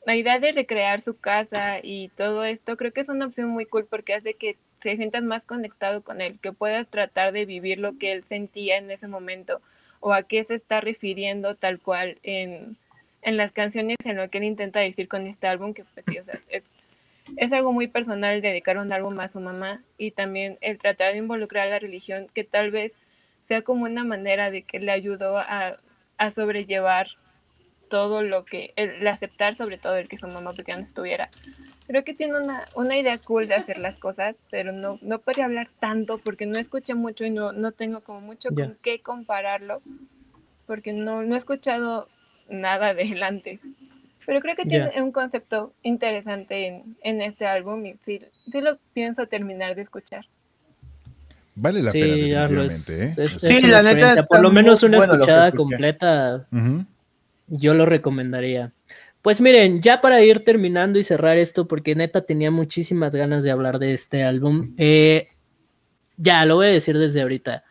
la 0.05 0.15
idea 0.17 0.39
de 0.39 0.51
recrear 0.51 0.99
su 0.99 1.17
casa 1.17 1.79
y 1.81 2.09
todo 2.17 2.43
esto, 2.43 2.75
creo 2.75 2.91
que 2.91 2.99
es 2.99 3.07
una 3.07 3.27
opción 3.27 3.47
muy 3.47 3.65
cool 3.65 3.85
porque 3.85 4.13
hace 4.13 4.33
que 4.33 4.57
se 4.81 4.97
sientas 4.97 5.23
más 5.23 5.41
conectado 5.45 6.01
con 6.01 6.19
él, 6.19 6.37
que 6.41 6.51
puedas 6.51 6.85
tratar 6.89 7.31
de 7.31 7.45
vivir 7.45 7.79
lo 7.79 7.97
que 7.97 8.11
él 8.11 8.25
sentía 8.25 8.75
en 8.75 8.91
ese 8.91 9.07
momento 9.07 9.61
o 9.99 10.13
a 10.13 10.23
qué 10.23 10.43
se 10.43 10.55
está 10.55 10.81
refiriendo 10.81 11.55
tal 11.55 11.79
cual 11.79 12.17
en, 12.23 12.77
en 13.21 13.37
las 13.37 13.51
canciones 13.51 13.97
en 14.05 14.17
lo 14.17 14.29
que 14.29 14.37
él 14.37 14.45
intenta 14.45 14.79
decir 14.79 15.07
con 15.07 15.27
este 15.27 15.47
álbum, 15.47 15.73
que 15.73 15.83
pues 15.83 16.05
sí, 16.07 16.19
o 16.19 16.23
sea, 16.23 16.39
es, 16.49 16.63
es 17.37 17.53
algo 17.53 17.73
muy 17.73 17.87
personal 17.87 18.41
dedicar 18.41 18.77
un 18.77 18.91
álbum 18.91 19.19
a 19.19 19.27
su 19.27 19.39
mamá 19.39 19.81
y 19.97 20.11
también 20.11 20.57
el 20.61 20.77
tratar 20.77 21.11
de 21.11 21.19
involucrar 21.19 21.67
la 21.67 21.79
religión, 21.79 22.27
que 22.33 22.43
tal 22.43 22.71
vez 22.71 22.93
sea 23.47 23.61
como 23.61 23.85
una 23.85 24.03
manera 24.03 24.51
de 24.51 24.61
que 24.61 24.79
le 24.79 24.91
ayudó 24.91 25.37
a, 25.37 25.77
a 26.17 26.31
sobrellevar 26.31 27.07
todo 27.89 28.21
lo 28.23 28.45
que, 28.45 28.73
el, 28.75 29.05
aceptar 29.07 29.55
sobre 29.55 29.77
todo 29.77 29.95
el 29.97 30.07
que 30.07 30.17
su 30.17 30.27
mamá 30.27 30.53
porque 30.53 30.73
no 30.73 30.79
estuviera. 30.79 31.29
Creo 31.87 32.03
que 32.03 32.13
tiene 32.13 32.37
una, 32.37 32.65
una 32.75 32.97
idea 32.97 33.17
cool 33.17 33.47
de 33.47 33.55
hacer 33.55 33.79
las 33.79 33.97
cosas, 33.97 34.39
pero 34.51 34.71
no, 34.71 34.99
no 35.01 35.19
podría 35.19 35.45
hablar 35.45 35.69
tanto 35.79 36.19
porque 36.19 36.45
no 36.45 36.59
escuché 36.59 36.93
mucho 36.93 37.25
y 37.25 37.31
no, 37.31 37.51
no 37.51 37.71
tengo 37.71 38.01
como 38.01 38.21
mucho 38.21 38.49
con 38.49 38.77
qué 38.81 39.01
compararlo, 39.01 39.81
porque 40.67 40.93
no, 40.93 41.23
no 41.23 41.35
he 41.35 41.37
escuchado 41.37 42.07
nada 42.49 42.89
adelante. 42.89 43.59
Pero 44.25 44.41
creo 44.41 44.55
que 44.55 44.65
tiene 44.65 45.01
un 45.01 45.11
concepto 45.11 45.73
interesante 45.81 46.83
en, 47.01 47.21
este 47.21 47.47
álbum 47.47 47.83
y 47.87 47.95
sí, 48.05 48.21
lo 48.53 48.77
pienso 48.93 49.25
terminar 49.25 49.75
de 49.75 49.81
escuchar. 49.81 50.27
Vale 51.55 51.81
la 51.81 51.91
pena, 51.91 52.05
definitivamente. 52.05 53.13
¿eh? 53.17 53.27
sí, 53.27 53.67
la 53.67 53.81
neta. 53.81 54.23
Por 54.27 54.41
lo 54.41 54.51
menos 54.51 54.83
una 54.83 54.99
escuchada 54.99 55.51
completa, 55.51 56.45
yo 57.49 57.73
lo 57.73 57.85
recomendaría. 57.85 58.73
Pues 59.21 59.41
miren, 59.41 59.81
ya 59.81 60.01
para 60.01 60.23
ir 60.23 60.43
terminando 60.43 60.97
y 60.97 61.03
cerrar 61.03 61.37
esto, 61.37 61.67
porque 61.67 61.95
neta 61.95 62.25
tenía 62.25 62.51
muchísimas 62.51 63.15
ganas 63.15 63.43
de 63.43 63.51
hablar 63.51 63.79
de 63.79 63.93
este 63.93 64.23
álbum, 64.23 64.73
eh, 64.77 65.27
ya 66.17 66.45
lo 66.45 66.55
voy 66.55 66.67
a 66.67 66.69
decir 66.69 66.97
desde 66.97 67.21
ahorita. 67.21 67.63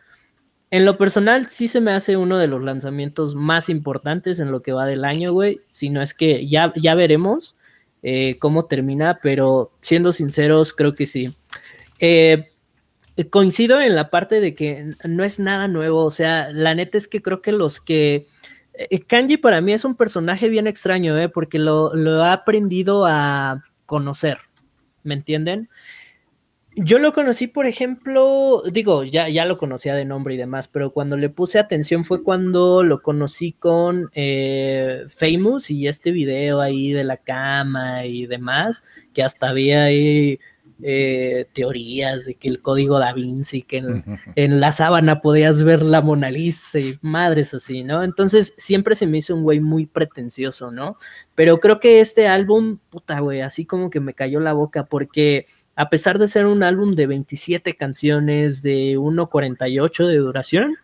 En 0.71 0.85
lo 0.85 0.97
personal, 0.97 1.49
sí 1.49 1.67
se 1.67 1.81
me 1.81 1.91
hace 1.91 2.17
uno 2.17 2.37
de 2.37 2.47
los 2.47 2.63
lanzamientos 2.63 3.33
más 3.33 3.69
importantes 3.69 4.39
en 4.39 4.51
lo 4.51 4.61
que 4.61 4.71
va 4.71 4.85
del 4.85 5.03
año, 5.03 5.33
güey. 5.33 5.61
Si 5.71 5.89
no 5.89 6.01
es 6.01 6.13
que 6.13 6.47
ya, 6.47 6.71
ya 6.75 6.93
veremos 6.93 7.55
eh, 8.03 8.37
cómo 8.39 8.65
termina, 8.65 9.19
pero 9.21 9.71
siendo 9.81 10.11
sinceros, 10.11 10.73
creo 10.73 10.93
que 10.93 11.07
sí. 11.07 11.33
Eh, 11.99 12.49
coincido 13.31 13.81
en 13.81 13.95
la 13.95 14.09
parte 14.09 14.39
de 14.39 14.53
que 14.53 14.93
no 15.03 15.23
es 15.23 15.39
nada 15.39 15.67
nuevo. 15.67 16.05
O 16.05 16.11
sea, 16.11 16.49
la 16.51 16.75
neta 16.75 16.97
es 16.97 17.07
que 17.07 17.21
creo 17.21 17.41
que 17.41 17.51
los 17.51 17.81
que. 17.81 18.27
Eh, 18.79 19.01
Kanji 19.01 19.35
para 19.35 19.59
mí 19.59 19.73
es 19.73 19.83
un 19.83 19.95
personaje 19.95 20.47
bien 20.47 20.65
extraño, 20.65 21.17
¿eh? 21.19 21.27
porque 21.27 21.59
lo, 21.59 21.93
lo 21.93 22.23
ha 22.23 22.31
aprendido 22.31 23.05
a 23.05 23.61
conocer. 23.85 24.37
¿Me 25.03 25.15
entienden? 25.15 25.69
Yo 26.75 26.97
lo 26.97 27.11
conocí, 27.11 27.47
por 27.47 27.65
ejemplo, 27.65 28.63
digo, 28.71 29.03
ya, 29.03 29.27
ya 29.27 29.43
lo 29.43 29.57
conocía 29.57 29.95
de 29.95 30.05
nombre 30.05 30.35
y 30.35 30.37
demás, 30.37 30.69
pero 30.69 30.91
cuando 30.91 31.17
le 31.17 31.29
puse 31.29 31.59
atención 31.59 32.05
fue 32.05 32.23
cuando 32.23 32.83
lo 32.83 33.01
conocí 33.01 33.51
con 33.51 34.09
eh, 34.13 35.03
Famous 35.09 35.71
y 35.71 35.89
este 35.89 36.11
video 36.11 36.61
ahí 36.61 36.93
de 36.93 37.03
la 37.03 37.17
cama 37.17 38.05
y 38.05 38.27
demás, 38.27 38.83
que 39.13 39.23
hasta 39.23 39.49
había 39.49 39.83
ahí 39.83 40.39
eh, 40.81 41.47
teorías 41.53 42.25
de 42.25 42.35
que 42.35 42.47
el 42.47 42.61
código 42.61 42.99
da 42.99 43.13
Vinci, 43.13 43.61
que 43.61 43.77
en, 43.77 44.03
en, 44.35 44.59
la 44.59 44.71
sábana 44.71 45.21
podías 45.21 45.61
ver 45.61 45.83
la 45.83 46.01
Mona 46.01 46.29
Lisa 46.29 46.79
y 46.79 46.97
madres 47.01 47.53
así, 47.53 47.83
¿no? 47.83 48.03
Entonces 48.03 48.53
siempre 48.57 48.95
se 48.95 49.07
me 49.07 49.17
hizo 49.17 49.35
un 49.35 49.43
güey 49.43 49.59
muy 49.59 49.85
pretencioso, 49.85 50.71
¿no? 50.71 50.97
Pero 51.35 51.59
creo 51.59 51.79
que 51.79 51.99
este 51.99 52.27
álbum, 52.27 52.77
puta, 52.89 53.19
güey, 53.19 53.41
así 53.41 53.65
como 53.65 53.89
que 53.89 53.99
me 53.99 54.13
cayó 54.13 54.39
la 54.39 54.53
boca 54.53 54.85
porque 54.85 55.47
a 55.75 55.89
pesar 55.89 56.19
de 56.19 56.27
ser 56.27 56.45
un 56.45 56.63
álbum 56.63 56.95
de 56.95 57.07
27 57.07 57.75
canciones 57.75 58.61
de 58.61 58.97
1.48 58.97 60.07
de 60.07 60.17
duración, 60.17 60.75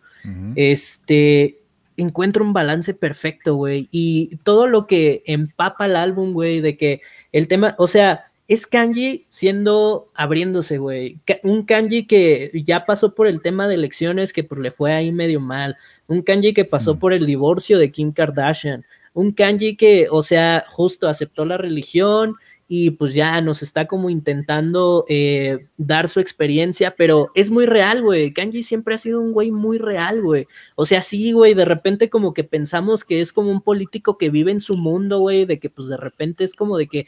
este 0.56 1.60
encuentro 1.96 2.44
un 2.44 2.52
balance 2.52 2.94
perfecto, 2.94 3.54
güey. 3.56 3.88
Y 3.90 4.36
todo 4.42 4.66
lo 4.66 4.86
que 4.86 5.22
empapa 5.26 5.86
el 5.86 5.96
álbum, 5.96 6.32
güey, 6.32 6.60
de 6.60 6.76
que 6.76 7.00
el 7.32 7.48
tema, 7.48 7.74
o 7.78 7.86
sea, 7.86 8.32
es 8.48 8.66
Kanji 8.66 9.26
siendo 9.28 10.10
abriéndose, 10.14 10.78
güey. 10.78 11.18
Un 11.42 11.64
Kanji 11.64 12.06
que 12.06 12.50
ya 12.64 12.86
pasó 12.86 13.14
por 13.14 13.26
el 13.26 13.42
tema 13.42 13.66
de 13.66 13.74
elecciones 13.74 14.32
que 14.32 14.44
pues, 14.44 14.60
le 14.60 14.70
fue 14.70 14.92
ahí 14.92 15.10
medio 15.10 15.40
mal. 15.40 15.76
Un 16.06 16.22
Kanji 16.22 16.52
que 16.54 16.64
pasó 16.64 16.94
mm. 16.94 16.98
por 16.98 17.12
el 17.12 17.26
divorcio 17.26 17.78
de 17.78 17.90
Kim 17.90 18.12
Kardashian. 18.12 18.84
Un 19.14 19.32
Kanji 19.32 19.76
que, 19.76 20.06
o 20.10 20.22
sea, 20.22 20.64
justo 20.68 21.08
aceptó 21.08 21.44
la 21.44 21.56
religión 21.56 22.36
y 22.68 22.90
pues 22.90 23.14
ya 23.14 23.40
nos 23.40 23.62
está 23.62 23.86
como 23.86 24.10
intentando 24.10 25.04
eh, 25.08 25.66
dar 25.76 26.08
su 26.08 26.20
experiencia, 26.20 26.94
pero 26.96 27.30
es 27.34 27.50
muy 27.50 27.64
real, 27.64 28.02
güey. 28.02 28.32
Kanji 28.32 28.62
siempre 28.62 28.94
ha 28.94 28.98
sido 28.98 29.20
un 29.20 29.32
güey 29.32 29.52
muy 29.52 29.78
real, 29.78 30.20
güey. 30.20 30.46
O 30.74 30.84
sea, 30.84 31.00
sí, 31.00 31.32
güey, 31.32 31.54
de 31.54 31.64
repente 31.64 32.10
como 32.10 32.34
que 32.34 32.44
pensamos 32.44 33.04
que 33.04 33.20
es 33.20 33.32
como 33.32 33.50
un 33.50 33.60
político 33.60 34.18
que 34.18 34.30
vive 34.30 34.50
en 34.50 34.60
su 34.60 34.76
mundo, 34.76 35.20
güey, 35.20 35.46
de 35.46 35.58
que 35.58 35.70
pues 35.70 35.88
de 35.88 35.96
repente 35.96 36.44
es 36.44 36.54
como 36.54 36.76
de 36.76 36.88
que, 36.88 37.06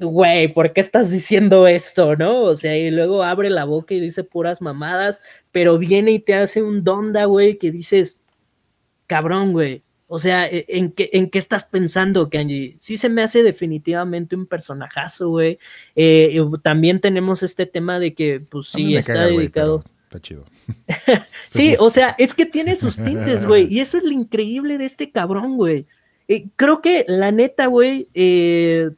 güey, 0.00 0.52
¿por 0.52 0.72
qué 0.72 0.80
estás 0.80 1.10
diciendo 1.10 1.66
esto, 1.66 2.16
no? 2.16 2.42
O 2.42 2.54
sea, 2.54 2.76
y 2.76 2.90
luego 2.90 3.22
abre 3.22 3.50
la 3.50 3.64
boca 3.64 3.94
y 3.94 4.00
dice 4.00 4.24
puras 4.24 4.60
mamadas, 4.60 5.20
pero 5.52 5.78
viene 5.78 6.12
y 6.12 6.18
te 6.18 6.34
hace 6.34 6.62
un 6.62 6.84
donda, 6.84 7.24
güey, 7.26 7.58
que 7.58 7.70
dices, 7.70 8.18
cabrón, 9.06 9.52
güey 9.52 9.82
o 10.10 10.18
sea, 10.18 10.46
e, 10.46 10.64
¿en 10.68 10.90
qué, 10.90 11.10
¿en 11.12 11.28
qué 11.28 11.38
estás 11.38 11.64
pensando, 11.64 12.30
Kanji? 12.30 12.76
Sí 12.80 12.96
se 12.96 13.10
me 13.10 13.22
hace 13.22 13.42
definitivamente 13.42 14.34
un 14.34 14.46
personajazo, 14.46 15.28
güey. 15.28 15.58
Eh, 15.94 16.40
también 16.62 16.98
tenemos 17.00 17.42
este 17.42 17.66
tema 17.66 17.98
de 17.98 18.14
que, 18.14 18.40
pues 18.40 18.68
sí, 18.68 18.96
está 18.96 19.26
dedicado. 19.26 19.84
está 20.04 20.18
chido. 20.18 20.46
sí, 21.44 21.74
o 21.78 21.90
sea, 21.90 22.16
es 22.18 22.32
que 22.32 22.46
tiene 22.46 22.74
sus 22.74 22.96
tintes, 23.04 23.46
güey. 23.46 23.72
Y 23.72 23.80
eso 23.80 23.98
es 23.98 24.04
lo 24.04 24.12
increíble 24.12 24.78
de 24.78 24.86
este 24.86 25.12
cabrón, 25.12 25.58
güey. 25.58 25.86
Eh, 26.26 26.46
creo 26.56 26.80
que 26.80 27.04
la 27.06 27.30
neta, 27.30 27.66
güey, 27.66 28.08
eh, 28.14 28.90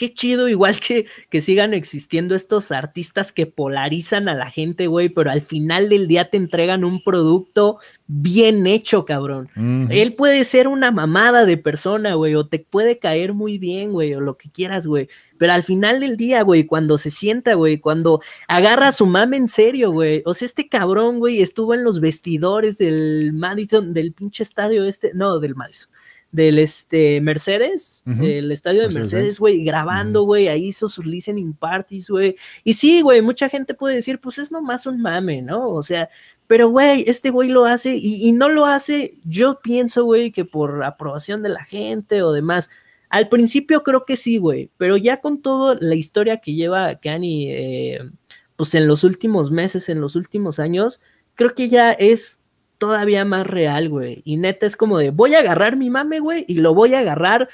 qué 0.00 0.14
chido, 0.14 0.48
igual 0.48 0.80
que, 0.80 1.04
que 1.28 1.42
sigan 1.42 1.74
existiendo 1.74 2.34
estos 2.34 2.72
artistas 2.72 3.32
que 3.32 3.44
polarizan 3.44 4.30
a 4.30 4.34
la 4.34 4.50
gente, 4.50 4.86
güey, 4.86 5.10
pero 5.10 5.30
al 5.30 5.42
final 5.42 5.90
del 5.90 6.08
día 6.08 6.30
te 6.30 6.38
entregan 6.38 6.84
un 6.84 7.04
producto 7.04 7.76
bien 8.06 8.66
hecho, 8.66 9.04
cabrón. 9.04 9.50
Él 9.90 10.14
puede 10.14 10.44
ser 10.44 10.68
una 10.68 10.90
mamada 10.90 11.44
de 11.44 11.58
persona, 11.58 12.14
güey, 12.14 12.34
o 12.34 12.46
te 12.46 12.60
puede 12.60 12.98
caer 12.98 13.34
muy 13.34 13.58
bien, 13.58 13.92
güey, 13.92 14.14
o 14.14 14.22
lo 14.22 14.38
que 14.38 14.50
quieras, 14.50 14.86
güey. 14.86 15.10
Pero 15.36 15.52
al 15.52 15.64
final 15.64 16.00
del 16.00 16.16
día, 16.16 16.40
güey, 16.44 16.64
cuando 16.64 16.96
se 16.96 17.10
sienta, 17.10 17.52
güey, 17.52 17.76
cuando 17.76 18.22
agarra 18.48 18.92
su 18.92 19.04
mame 19.04 19.36
en 19.36 19.48
serio, 19.48 19.92
güey. 19.92 20.22
O 20.24 20.32
sea, 20.32 20.46
este 20.46 20.70
cabrón, 20.70 21.18
güey, 21.18 21.42
estuvo 21.42 21.74
en 21.74 21.84
los 21.84 22.00
vestidores 22.00 22.78
del 22.78 23.34
Madison, 23.34 23.92
del 23.92 24.14
pinche 24.14 24.44
estadio 24.44 24.86
este, 24.86 25.10
no, 25.12 25.38
del 25.40 25.56
Madison 25.56 25.90
del 26.32 26.58
este, 26.60 27.20
Mercedes, 27.20 28.04
el 28.06 28.52
estadio 28.52 28.82
de 28.86 28.94
Mercedes, 28.94 29.40
güey, 29.40 29.64
grabando, 29.64 30.22
güey, 30.22 30.46
ahí 30.46 30.66
hizo 30.66 30.88
sus 30.88 31.04
listening 31.04 31.54
parties, 31.54 32.08
güey. 32.08 32.36
Y 32.62 32.74
sí, 32.74 33.00
güey, 33.02 33.20
mucha 33.20 33.48
gente 33.48 33.74
puede 33.74 33.96
decir, 33.96 34.20
pues 34.20 34.38
es 34.38 34.52
nomás 34.52 34.86
un 34.86 35.00
mame, 35.00 35.42
¿no? 35.42 35.70
O 35.70 35.82
sea, 35.82 36.08
pero, 36.46 36.68
güey, 36.68 37.04
este 37.06 37.30
güey 37.30 37.48
lo 37.48 37.64
hace 37.64 37.96
y, 37.96 38.28
y 38.28 38.32
no 38.32 38.48
lo 38.48 38.66
hace, 38.66 39.14
yo 39.24 39.60
pienso, 39.60 40.04
güey, 40.04 40.30
que 40.30 40.44
por 40.44 40.84
aprobación 40.84 41.42
de 41.42 41.48
la 41.48 41.64
gente 41.64 42.22
o 42.22 42.32
demás. 42.32 42.70
Al 43.08 43.28
principio 43.28 43.82
creo 43.82 44.04
que 44.04 44.16
sí, 44.16 44.38
güey, 44.38 44.70
pero 44.76 44.96
ya 44.96 45.20
con 45.20 45.42
toda 45.42 45.76
la 45.80 45.96
historia 45.96 46.36
que 46.38 46.54
lleva 46.54 46.94
Kanye, 47.00 47.96
eh, 47.96 48.10
pues 48.54 48.74
en 48.74 48.86
los 48.86 49.02
últimos 49.02 49.50
meses, 49.50 49.88
en 49.88 50.00
los 50.00 50.14
últimos 50.14 50.60
años, 50.60 51.00
creo 51.34 51.54
que 51.54 51.68
ya 51.68 51.92
es 51.92 52.39
todavía 52.80 53.26
más 53.26 53.46
real, 53.46 53.90
güey. 53.90 54.22
Y 54.24 54.38
neta 54.38 54.66
es 54.66 54.76
como 54.76 54.98
de, 54.98 55.10
voy 55.10 55.34
a 55.34 55.40
agarrar 55.40 55.76
mi 55.76 55.90
mame, 55.90 56.18
güey, 56.18 56.46
y 56.48 56.54
lo 56.54 56.74
voy 56.74 56.94
a 56.94 57.00
agarrar 57.00 57.48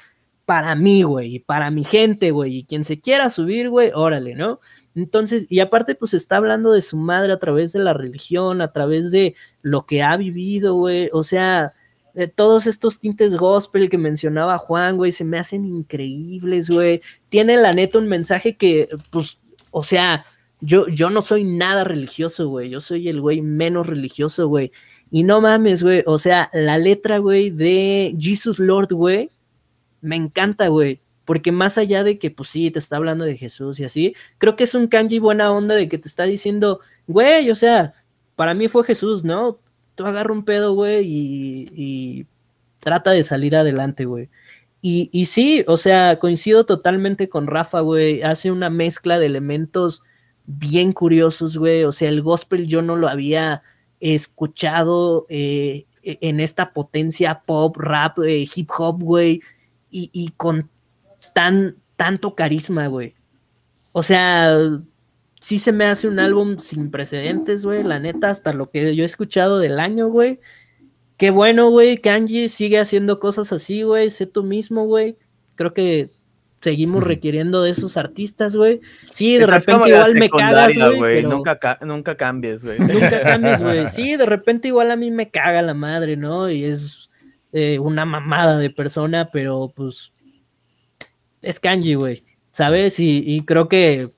para 0.47 0.77
mí, 0.77 1.03
güey, 1.03 1.35
y 1.35 1.39
para 1.41 1.73
mi 1.73 1.83
gente, 1.83 2.31
güey, 2.31 2.59
y 2.59 2.65
quien 2.65 2.85
se 2.85 3.01
quiera 3.01 3.29
subir, 3.29 3.69
güey, 3.69 3.91
órale, 3.93 4.37
¿no? 4.37 4.61
Entonces, 4.95 5.47
y 5.51 5.59
aparte, 5.59 5.97
pues 5.97 6.15
está 6.15 6.37
hablando 6.37 6.71
de 6.71 6.81
su 6.81 6.97
madre 6.97 7.33
a 7.33 7.41
través 7.41 7.73
de 7.73 7.81
la 7.81 7.93
religión, 7.93 8.63
a 8.63 8.71
través 8.71 9.11
de 9.11 9.35
lo 9.63 9.85
que 9.85 10.05
ha 10.05 10.17
vivido, 10.17 10.75
güey, 10.77 11.11
o 11.13 11.25
sea, 11.25 11.75
de 12.15 12.29
todos 12.29 12.69
estos 12.69 13.01
tintes 13.01 13.37
gospel 13.37 13.91
que 13.91 13.99
mencionaba 13.99 14.59
Juan, 14.59 14.97
güey, 14.97 15.11
se 15.11 15.25
me 15.25 15.39
hacen 15.39 15.67
increíbles, 15.67 16.71
güey. 16.71 17.03
Tiene 17.29 17.57
la 17.57 17.75
neta 17.75 17.99
un 17.99 18.07
mensaje 18.07 18.57
que, 18.57 18.89
pues, 19.11 19.39
o 19.73 19.83
sea, 19.83 20.25
yo, 20.61 20.89
yo 20.89 21.11
no 21.11 21.21
soy 21.21 21.45
nada 21.45 21.85
religioso, 21.85 22.49
güey, 22.49 22.71
yo 22.71 22.81
soy 22.81 23.09
el 23.09 23.21
güey 23.21 23.43
menos 23.43 23.87
religioso, 23.87 24.49
güey. 24.49 24.73
Y 25.11 25.23
no 25.25 25.41
mames, 25.41 25.83
güey. 25.83 26.03
O 26.07 26.19
sea, 26.19 26.51
la 26.53 26.79
letra, 26.79 27.19
güey, 27.19 27.51
de 27.51 28.15
Jesus 28.19 28.59
Lord, 28.59 28.93
güey, 28.93 29.31
me 30.01 30.17
encanta, 30.17 30.69
güey. 30.69 31.01
Porque 31.25 31.53
más 31.53 31.79
allá 31.79 32.05
de 32.05 32.19
que, 32.19 32.31
pues 32.31 32.51
sí, 32.51 32.71
te 32.71 32.79
está 32.79 32.97
hablando 32.97 33.25
de 33.25 33.37
Jesús 33.37 33.81
y 33.81 33.85
así, 33.85 34.15
creo 34.39 34.57
que 34.57 34.65
es 34.65 34.75
un 34.75 34.87
kanji 34.87 35.19
buena 35.19 35.53
onda 35.53 35.75
de 35.75 35.89
que 35.89 35.99
te 35.99 36.09
está 36.09 36.25
diciendo, 36.25 36.81
güey, 37.09 37.51
o 37.51 37.57
sea, 37.57 37.95
para 38.37 38.55
mí 38.55 38.69
fue 38.69 38.85
Jesús, 38.85 39.25
¿no? 39.25 39.59
Tú 39.97 40.07
agarra 40.07 40.33
un 40.33 40.45
pedo, 40.45 40.75
güey, 40.75 41.05
y, 41.09 42.27
trata 42.81 43.11
de 43.11 43.25
salir 43.25 43.57
adelante, 43.57 44.05
güey. 44.05 44.29
Y, 44.83 45.11
y 45.13 45.27
sí, 45.27 45.65
o 45.67 45.77
sea, 45.77 46.19
coincido 46.21 46.67
totalmente 46.67 47.29
con 47.29 47.49
Rafa, 47.49 47.81
güey. 47.81 48.23
Hace 48.23 48.53
una 48.53 48.71
mezcla 48.71 49.19
de 49.19 49.27
elementos 49.27 50.05
bien 50.47 50.93
curiosos, 50.93 51.59
güey. 51.59 51.83
O 51.85 51.93
sea, 51.93 52.09
el 52.09 52.23
gospel 52.23 52.69
yo 52.69 52.83
no 52.83 52.95
lo 52.95 53.09
había 53.09 53.63
escuchado 54.15 55.27
eh, 55.29 55.87
e, 56.03 56.19
en 56.21 56.41
esta 56.41 56.73
potencia 56.73 57.43
pop, 57.45 57.77
rap, 57.77 58.19
eh, 58.21 58.47
hip 58.55 58.71
hop, 58.77 59.03
güey, 59.03 59.41
y, 59.91 60.31
con 60.37 60.69
tan, 61.33 61.77
tanto 61.97 62.35
carisma, 62.35 62.87
güey. 62.89 63.15
O 63.93 64.03
sea, 64.03 64.59
sí 65.41 65.59
se 65.59 65.73
me 65.73 65.87
hace 65.87 66.07
un 66.07 66.19
álbum 66.19 66.59
sin 66.59 66.91
precedentes, 66.91 67.65
güey, 67.65 67.83
la 67.83 67.99
neta, 67.99 68.29
hasta 68.29 68.53
lo 68.53 68.71
que 68.71 68.95
yo 68.95 69.05
he 69.05 69.07
escuchado 69.07 69.59
del 69.59 69.81
año, 69.81 70.09
güey. 70.09 70.39
Qué 71.17 71.31
bueno, 71.31 71.71
güey, 71.71 71.99
Kanji 71.99 72.51
sigue 72.51 72.79
haciendo 72.79 73.19
cosas 73.21 73.53
así, 73.53 73.83
güey, 73.83 74.11
sé 74.11 74.27
tú 74.27 74.43
mismo, 74.45 74.85
güey. 74.85 75.17
Creo 75.55 75.73
que 75.73 76.11
seguimos 76.61 77.03
requiriendo 77.03 77.63
de 77.63 77.71
esos 77.71 77.97
artistas, 77.97 78.57
güey. 78.57 78.81
Sí, 79.13 79.39
de 79.39 79.47
repente 79.47 79.89
igual 79.89 80.15
me 80.15 80.29
cagas, 80.29 80.75
güey. 80.97 81.23
Nunca, 81.23 81.59
nunca 81.83 82.17
cambies, 82.17 82.65
güey. 82.65 82.79
Nunca 82.79 83.23
cambies, 83.23 83.61
güey. 83.61 83.89
Sí, 83.91 84.17
de 84.17 84.27
repente 84.27 84.69
igual 84.69 84.91
a 84.91 84.97
mí 84.97 85.11
me 85.11 85.31
caga 85.31 85.63
la 85.63 85.75
madre, 85.75 86.17
¿no? 86.17 86.51
Y 86.51 86.65
es 86.65 87.11
eh, 87.53 87.79
una 87.79 88.05
mamada 88.05 88.59
de 88.59 88.71
persona, 88.71 89.31
pero 89.31 89.73
pues 89.75 90.13
es 91.43 91.61
Kanji, 91.61 91.95
güey. 91.95 92.25
¿Sabes? 92.51 92.99
Y, 92.99 93.43
creo 93.47 93.69
que 93.69 94.13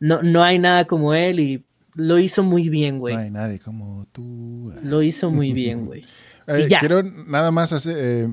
no, 0.00 0.22
no 0.22 0.44
hay 0.44 0.58
nada 0.58 0.86
como 0.86 1.14
él 1.14 1.40
y 1.40 1.64
lo 1.94 2.18
hizo 2.18 2.42
muy 2.42 2.68
bien, 2.68 2.98
güey. 2.98 3.14
No 3.14 3.20
hay 3.20 3.30
nadie 3.30 3.58
como 3.58 4.06
tú. 4.12 4.72
Lo 4.82 5.02
hizo 5.02 5.30
muy 5.30 5.52
bien, 5.52 5.84
güey. 5.86 6.04
Eh, 6.46 6.68
quiero 6.78 7.02
nada 7.02 7.50
más 7.50 7.72
hacer... 7.72 7.96
Eh, 7.98 8.28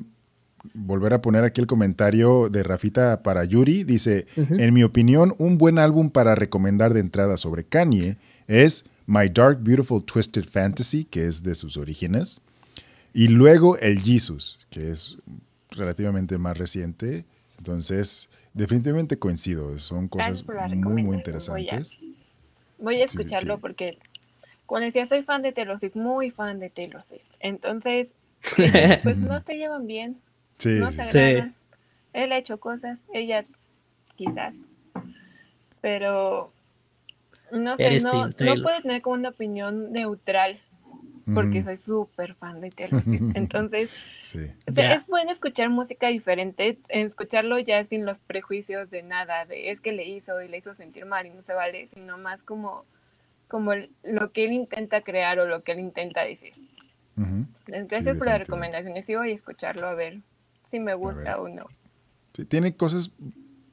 volver 0.74 1.14
a 1.14 1.22
poner 1.22 1.44
aquí 1.44 1.62
el 1.62 1.68
comentario 1.68 2.50
de 2.50 2.64
Rafita 2.64 3.24
para 3.24 3.46
Yuri. 3.46 3.84
Dice, 3.84 4.28
en 4.36 4.74
mi 4.74 4.84
opinión, 4.84 5.34
un 5.38 5.58
buen 5.58 5.80
álbum 5.80 6.10
para 6.10 6.36
recomendar 6.36 6.94
de 6.94 7.00
entrada 7.00 7.38
sobre 7.38 7.64
Kanye 7.64 8.18
es 8.48 8.86
My 9.06 9.30
Dark 9.30 9.60
Beautiful 9.62 10.04
Twisted 10.04 10.46
Fantasy, 10.46 11.06
que 11.06 11.26
es 11.26 11.44
de 11.44 11.56
sus 11.56 11.78
orígenes. 11.78 12.42
Y 13.14 13.30
luego 13.30 13.78
el 13.78 14.02
Jesus, 14.02 14.60
que 14.70 14.92
es 14.92 15.18
relativamente 15.72 16.38
más 16.38 16.58
reciente. 16.58 17.26
Entonces, 17.58 18.30
definitivamente 18.54 19.18
coincido. 19.18 19.78
Son 19.80 20.08
cosas 20.08 20.44
muy, 20.46 21.04
muy 21.04 21.16
interesantes. 21.16 21.98
Voy 22.80 23.02
a, 23.02 23.06
escucharlo 23.06 23.60
porque, 23.60 23.98
cuando 24.68 24.86
decía 24.86 25.08
soy 25.08 25.24
fan 25.24 25.42
de 25.42 25.52
Taylor 25.52 25.80
Swift, 25.80 25.96
muy 25.96 26.30
fan 26.30 26.60
de 26.60 26.70
Taylor 26.70 27.04
Swift. 27.08 27.24
Entonces, 27.40 28.10
pues 29.04 29.18
no 29.18 29.42
se 29.42 29.56
llevan 29.56 29.88
bien. 29.88 30.18
Sí, 30.58 30.80
no 30.80 30.92
se 30.92 31.52
Él 32.14 32.32
ha 32.32 32.38
hecho 32.38 32.60
cosas, 32.60 33.00
ella 33.14 33.44
quizás. 34.16 34.56
Pero 35.82 36.52
no 37.52 37.78
sé, 37.78 38.00
no, 38.00 38.28
no 38.28 38.64
puede 38.64 38.82
tener 38.82 39.02
como 39.02 39.16
una 39.16 39.30
opinión 39.30 39.92
neutral 39.92 40.60
porque 41.34 41.62
soy 41.64 41.78
súper 41.78 42.36
fan 42.36 42.62
de 42.62 42.72
Taylor. 42.72 43.02
Entonces, 43.36 43.92
es 44.34 45.08
bueno 45.08 45.32
escuchar 45.32 45.70
música 45.70 46.08
diferente, 46.08 46.78
escucharlo 46.88 47.60
ya 47.60 47.84
sin 47.84 48.06
los 48.06 48.20
prejuicios 48.20 48.90
de 48.90 49.04
nada, 49.04 49.46
de 49.46 49.72
es 49.72 49.82
que 49.82 49.92
le 49.92 50.08
hizo 50.08 50.42
y 50.42 50.48
le 50.48 50.58
hizo 50.60 50.74
sentir 50.76 51.06
mal 51.06 51.26
y 51.26 51.32
no 51.32 51.42
se 51.44 51.54
vale, 51.54 51.90
sino 51.94 52.18
más 52.18 52.42
como, 52.44 52.86
como 53.48 53.74
lo 54.04 54.32
que 54.32 54.46
él 54.46 54.54
intenta 54.54 55.02
crear 55.02 55.40
o 55.40 55.46
lo 55.46 55.64
que 55.64 55.74
él 55.74 55.80
intenta 55.80 56.24
decir. 56.24 56.54
Gracias 57.68 58.18
por 58.18 58.28
las 58.28 58.40
recomendaciones 58.40 59.10
y 59.10 59.16
voy 59.16 59.32
a 59.32 59.36
escucharlo 59.36 59.88
a 59.88 59.96
ver 59.96 60.20
si 60.70 60.80
me 60.80 60.94
gusta 60.94 61.40
o 61.40 61.48
no. 61.48 61.66
tiene 62.48 62.76
cosas 62.76 63.12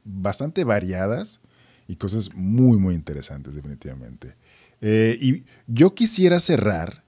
bastante 0.04 0.64
variadas 0.64 1.40
y 1.88 1.96
cosas 1.96 2.34
muy, 2.34 2.78
muy 2.78 2.94
interesantes, 2.94 3.54
definitivamente. 3.54 4.36
Eh, 4.80 5.18
y 5.20 5.44
yo 5.66 5.94
quisiera 5.94 6.40
cerrar 6.40 7.04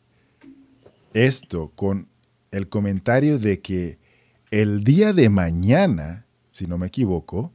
esto 1.14 1.72
con 1.74 2.08
el 2.50 2.68
comentario 2.68 3.38
de 3.38 3.60
que 3.60 3.98
el 4.50 4.84
día 4.84 5.12
de 5.12 5.28
mañana, 5.28 6.26
si 6.50 6.66
no 6.66 6.78
me 6.78 6.86
equivoco, 6.86 7.52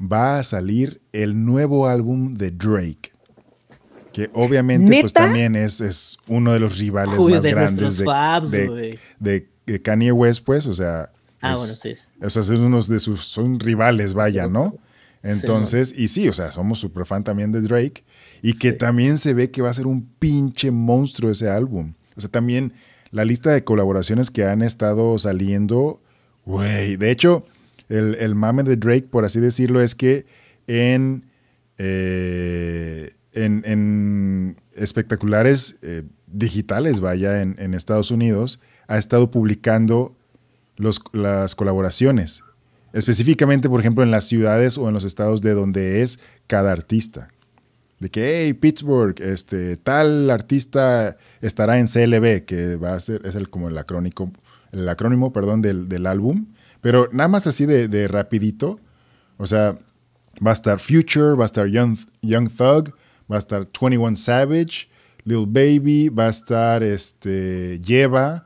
va 0.00 0.38
a 0.38 0.42
salir 0.42 1.00
el 1.12 1.44
nuevo 1.44 1.86
álbum 1.86 2.34
de 2.34 2.50
Drake. 2.50 3.12
Que 4.12 4.30
obviamente 4.32 5.00
pues 5.00 5.12
también 5.12 5.56
es, 5.56 5.80
es, 5.80 6.18
uno 6.26 6.52
de 6.52 6.60
los 6.60 6.78
rivales 6.78 7.22
más 7.22 7.44
grandes 7.44 7.98
de, 7.98 9.48
de, 9.66 9.82
Kanye 9.82 10.12
West, 10.12 10.44
pues, 10.44 10.66
o 10.66 10.74
sea. 10.74 11.10
Ah, 11.54 11.58
bueno, 11.58 11.74
sí. 11.74 11.92
O 12.22 12.30
sea, 12.30 12.42
son 12.42 12.60
unos 12.60 12.88
de 12.88 13.00
sus, 13.00 13.24
son 13.24 13.60
rivales, 13.60 14.14
vaya, 14.14 14.46
¿no? 14.46 14.78
Entonces, 15.22 15.92
y 15.96 16.08
sí, 16.08 16.28
o 16.28 16.32
sea, 16.32 16.52
somos 16.52 16.78
súper 16.78 17.04
fan 17.04 17.24
también 17.24 17.50
de 17.52 17.60
Drake. 17.60 18.04
Y 18.42 18.54
que 18.54 18.72
también 18.72 19.18
se 19.18 19.34
ve 19.34 19.50
que 19.50 19.62
va 19.62 19.70
a 19.70 19.74
ser 19.74 19.86
un 19.86 20.06
pinche 20.18 20.70
monstruo 20.70 21.30
ese 21.30 21.48
álbum. 21.48 21.94
O 22.16 22.20
sea, 22.20 22.30
también 22.30 22.72
la 23.10 23.24
lista 23.24 23.50
de 23.50 23.64
colaboraciones 23.64 24.30
que 24.30 24.44
han 24.44 24.62
estado 24.62 25.18
saliendo, 25.18 26.00
güey. 26.44 26.96
De 26.96 27.10
hecho, 27.10 27.44
el, 27.88 28.14
el, 28.16 28.34
mame 28.34 28.62
de 28.62 28.76
Drake, 28.76 29.08
por 29.10 29.24
así 29.24 29.40
decirlo, 29.40 29.80
es 29.80 29.94
que 29.94 30.26
en, 30.66 31.24
eh, 31.78 33.12
en, 33.32 34.56
espectaculares 34.74 35.78
eh, 35.82 36.04
digitales, 36.26 37.00
vaya, 37.00 37.42
en, 37.42 37.56
en, 37.58 37.74
Estados 37.74 38.10
Unidos, 38.10 38.60
ha 38.88 38.98
estado 38.98 39.30
publicando 39.30 40.16
las 40.76 41.54
colaboraciones. 41.54 42.42
Específicamente, 42.92 43.68
por 43.68 43.80
ejemplo, 43.80 44.02
en 44.02 44.10
las 44.10 44.24
ciudades 44.24 44.78
o 44.78 44.88
en 44.88 44.94
los 44.94 45.04
estados 45.04 45.42
de 45.42 45.52
donde 45.52 46.02
es 46.02 46.18
cada 46.46 46.72
artista. 46.72 47.28
De 47.98 48.10
que, 48.10 48.44
hey, 48.44 48.52
Pittsburgh, 48.54 49.20
este, 49.20 49.76
tal 49.76 50.30
artista 50.30 51.16
estará 51.40 51.78
en 51.78 51.86
CLB, 51.86 52.44
que 52.44 52.76
va 52.76 52.94
a 52.94 53.00
ser, 53.00 53.24
es 53.24 53.34
el, 53.34 53.48
como 53.48 53.68
el 53.68 53.78
acrónico, 53.78 54.30
el 54.72 54.88
acrónimo, 54.88 55.32
perdón, 55.32 55.62
del, 55.62 55.88
del 55.88 56.06
álbum. 56.06 56.46
Pero 56.80 57.08
nada 57.12 57.28
más 57.28 57.46
así 57.46 57.66
de, 57.66 58.08
rapidito. 58.08 58.78
O 59.38 59.46
sea, 59.46 59.78
va 60.44 60.50
a 60.50 60.54
estar 60.54 60.78
Future, 60.78 61.34
va 61.34 61.44
a 61.44 61.46
estar 61.46 61.66
Young, 61.66 61.98
Young 62.22 62.48
Thug, 62.48 62.94
va 63.30 63.36
a 63.36 63.38
estar 63.38 63.66
21 63.80 64.16
Savage, 64.16 64.88
Lil 65.24 65.46
Baby, 65.46 66.08
va 66.08 66.26
a 66.26 66.30
estar 66.30 66.82
este, 66.82 67.80
Lleva, 67.80 68.45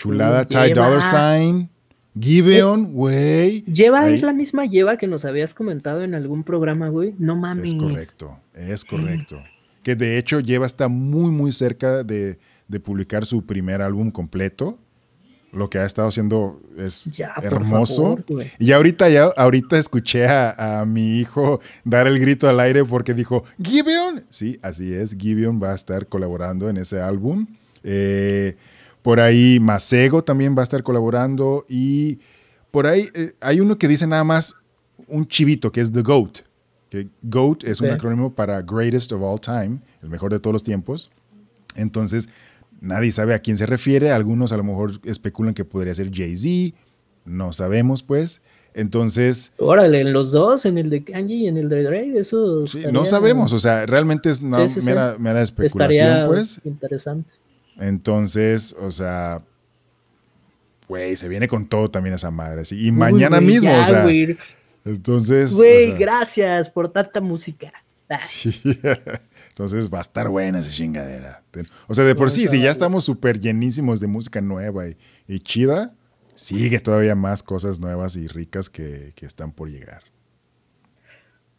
Chulada, 0.00 0.46
Ty 0.46 0.72
Dollar 0.72 1.02
Sign, 1.02 1.68
Giveon, 2.18 2.92
güey. 2.92 3.62
Lleva 3.64 4.08
es 4.08 4.22
la 4.22 4.32
misma 4.32 4.64
Lleva 4.64 4.96
que 4.96 5.06
nos 5.06 5.24
habías 5.24 5.52
comentado 5.54 6.02
en 6.02 6.14
algún 6.14 6.42
programa, 6.42 6.88
güey. 6.88 7.14
No 7.18 7.36
mames. 7.36 7.70
Es 7.70 7.74
correcto, 7.74 8.38
es 8.54 8.84
correcto. 8.84 9.36
Que 9.82 9.94
de 9.94 10.18
hecho 10.18 10.40
Lleva 10.40 10.66
está 10.66 10.88
muy, 10.88 11.30
muy 11.30 11.52
cerca 11.52 12.02
de, 12.02 12.38
de 12.66 12.80
publicar 12.80 13.26
su 13.26 13.44
primer 13.44 13.82
álbum 13.82 14.10
completo 14.10 14.78
lo 15.52 15.68
que 15.68 15.78
ha 15.78 15.84
estado 15.84 16.08
haciendo 16.08 16.60
es 16.76 17.08
hermoso. 17.42 18.18
y 18.58 18.72
ahorita 18.72 19.08
ya, 19.08 19.24
ahorita 19.36 19.78
escuché 19.78 20.26
a, 20.28 20.84
mi 20.86 21.18
hijo 21.18 21.60
dar 21.84 22.06
el 22.06 22.18
grito 22.18 22.48
al 22.48 22.60
aire 22.60 22.84
porque 22.84 23.14
dijo, 23.14 23.44
Gibeon. 23.62 24.24
Sí, 24.28 24.58
así 24.62 24.92
es, 24.92 25.16
Gibeon 25.16 25.60
va 25.62 25.72
a 25.72 25.74
estar 25.74 26.06
colaborando 26.06 26.68
en 26.68 26.76
ese 26.76 27.00
álbum. 27.00 27.46
Eh, 27.82 28.56
por 29.02 29.20
ahí 29.20 29.58
Masego 29.60 30.22
también 30.22 30.56
va 30.56 30.60
a 30.60 30.64
estar 30.64 30.82
colaborando 30.82 31.64
y 31.68 32.18
por 32.70 32.86
ahí 32.86 33.08
eh, 33.14 33.32
hay 33.40 33.60
uno 33.60 33.78
que 33.78 33.88
dice 33.88 34.06
nada 34.06 34.24
más 34.24 34.56
un 35.08 35.26
chivito 35.26 35.72
que 35.72 35.80
es 35.80 35.92
The 35.92 36.02
GOAT. 36.02 36.40
Que 36.88 37.08
GOAT 37.22 37.64
es 37.64 37.80
un 37.80 37.90
acrónimo 37.90 38.34
para 38.34 38.62
Greatest 38.62 39.12
of 39.12 39.22
All 39.22 39.40
Time, 39.40 39.80
el 40.02 40.08
mejor 40.08 40.32
de 40.32 40.40
todos 40.40 40.52
los 40.52 40.62
tiempos. 40.62 41.10
Entonces, 41.76 42.28
Nadie 42.80 43.12
sabe 43.12 43.34
a 43.34 43.40
quién 43.40 43.56
se 43.58 43.66
refiere. 43.66 44.10
Algunos 44.10 44.52
a 44.52 44.56
lo 44.56 44.64
mejor 44.64 44.92
especulan 45.04 45.54
que 45.54 45.64
podría 45.64 45.94
ser 45.94 46.10
Jay-Z. 46.12 46.76
No 47.26 47.52
sabemos, 47.52 48.02
pues. 48.02 48.40
Entonces. 48.72 49.52
Órale, 49.58 50.00
en 50.00 50.12
los 50.12 50.32
dos, 50.32 50.64
en 50.64 50.78
el 50.78 50.88
de 50.88 51.04
Kanye 51.04 51.34
y 51.34 51.46
en 51.48 51.58
el 51.58 51.68
de 51.68 51.82
Drake, 51.82 52.18
eso. 52.18 52.64
no 52.90 53.04
sabemos, 53.04 53.52
o 53.52 53.58
sea, 53.58 53.84
realmente 53.84 54.30
es 54.30 54.40
una 54.40 54.66
mera, 55.18 55.42
especulación, 55.42 56.26
pues. 56.26 56.60
Interesante. 56.64 57.30
Entonces, 57.80 58.76
o 58.78 58.90
sea. 58.90 59.42
Güey, 60.88 61.16
se 61.16 61.28
viene 61.28 61.48
con 61.48 61.66
todo 61.66 61.90
también 61.90 62.14
esa 62.14 62.30
madre. 62.30 62.62
Y 62.70 62.92
mañana 62.92 63.40
mismo, 63.40 63.74
o 63.74 63.84
sea. 63.84 64.06
Entonces. 64.84 65.54
Güey, 65.54 65.96
gracias 65.96 66.70
por 66.70 66.92
tanta 66.92 67.20
música. 67.20 67.72
Sí. 68.18 68.60
Entonces 69.50 69.92
va 69.92 69.98
a 69.98 70.00
estar 70.00 70.28
buena 70.28 70.60
esa 70.60 70.70
chingadera. 70.70 71.42
O 71.86 71.94
sea, 71.94 72.04
de 72.04 72.14
por 72.14 72.30
sí, 72.30 72.48
si 72.48 72.60
ya 72.60 72.70
estamos 72.70 73.04
súper 73.04 73.38
llenísimos 73.38 74.00
de 74.00 74.06
música 74.06 74.40
nueva 74.40 74.84
y, 75.28 75.40
chida, 75.40 75.94
sigue 76.34 76.80
todavía 76.80 77.14
más 77.14 77.42
cosas 77.42 77.78
nuevas 77.78 78.16
y 78.16 78.26
ricas 78.26 78.70
que, 78.70 79.12
están 79.20 79.52
por 79.52 79.68
llegar. 79.68 80.02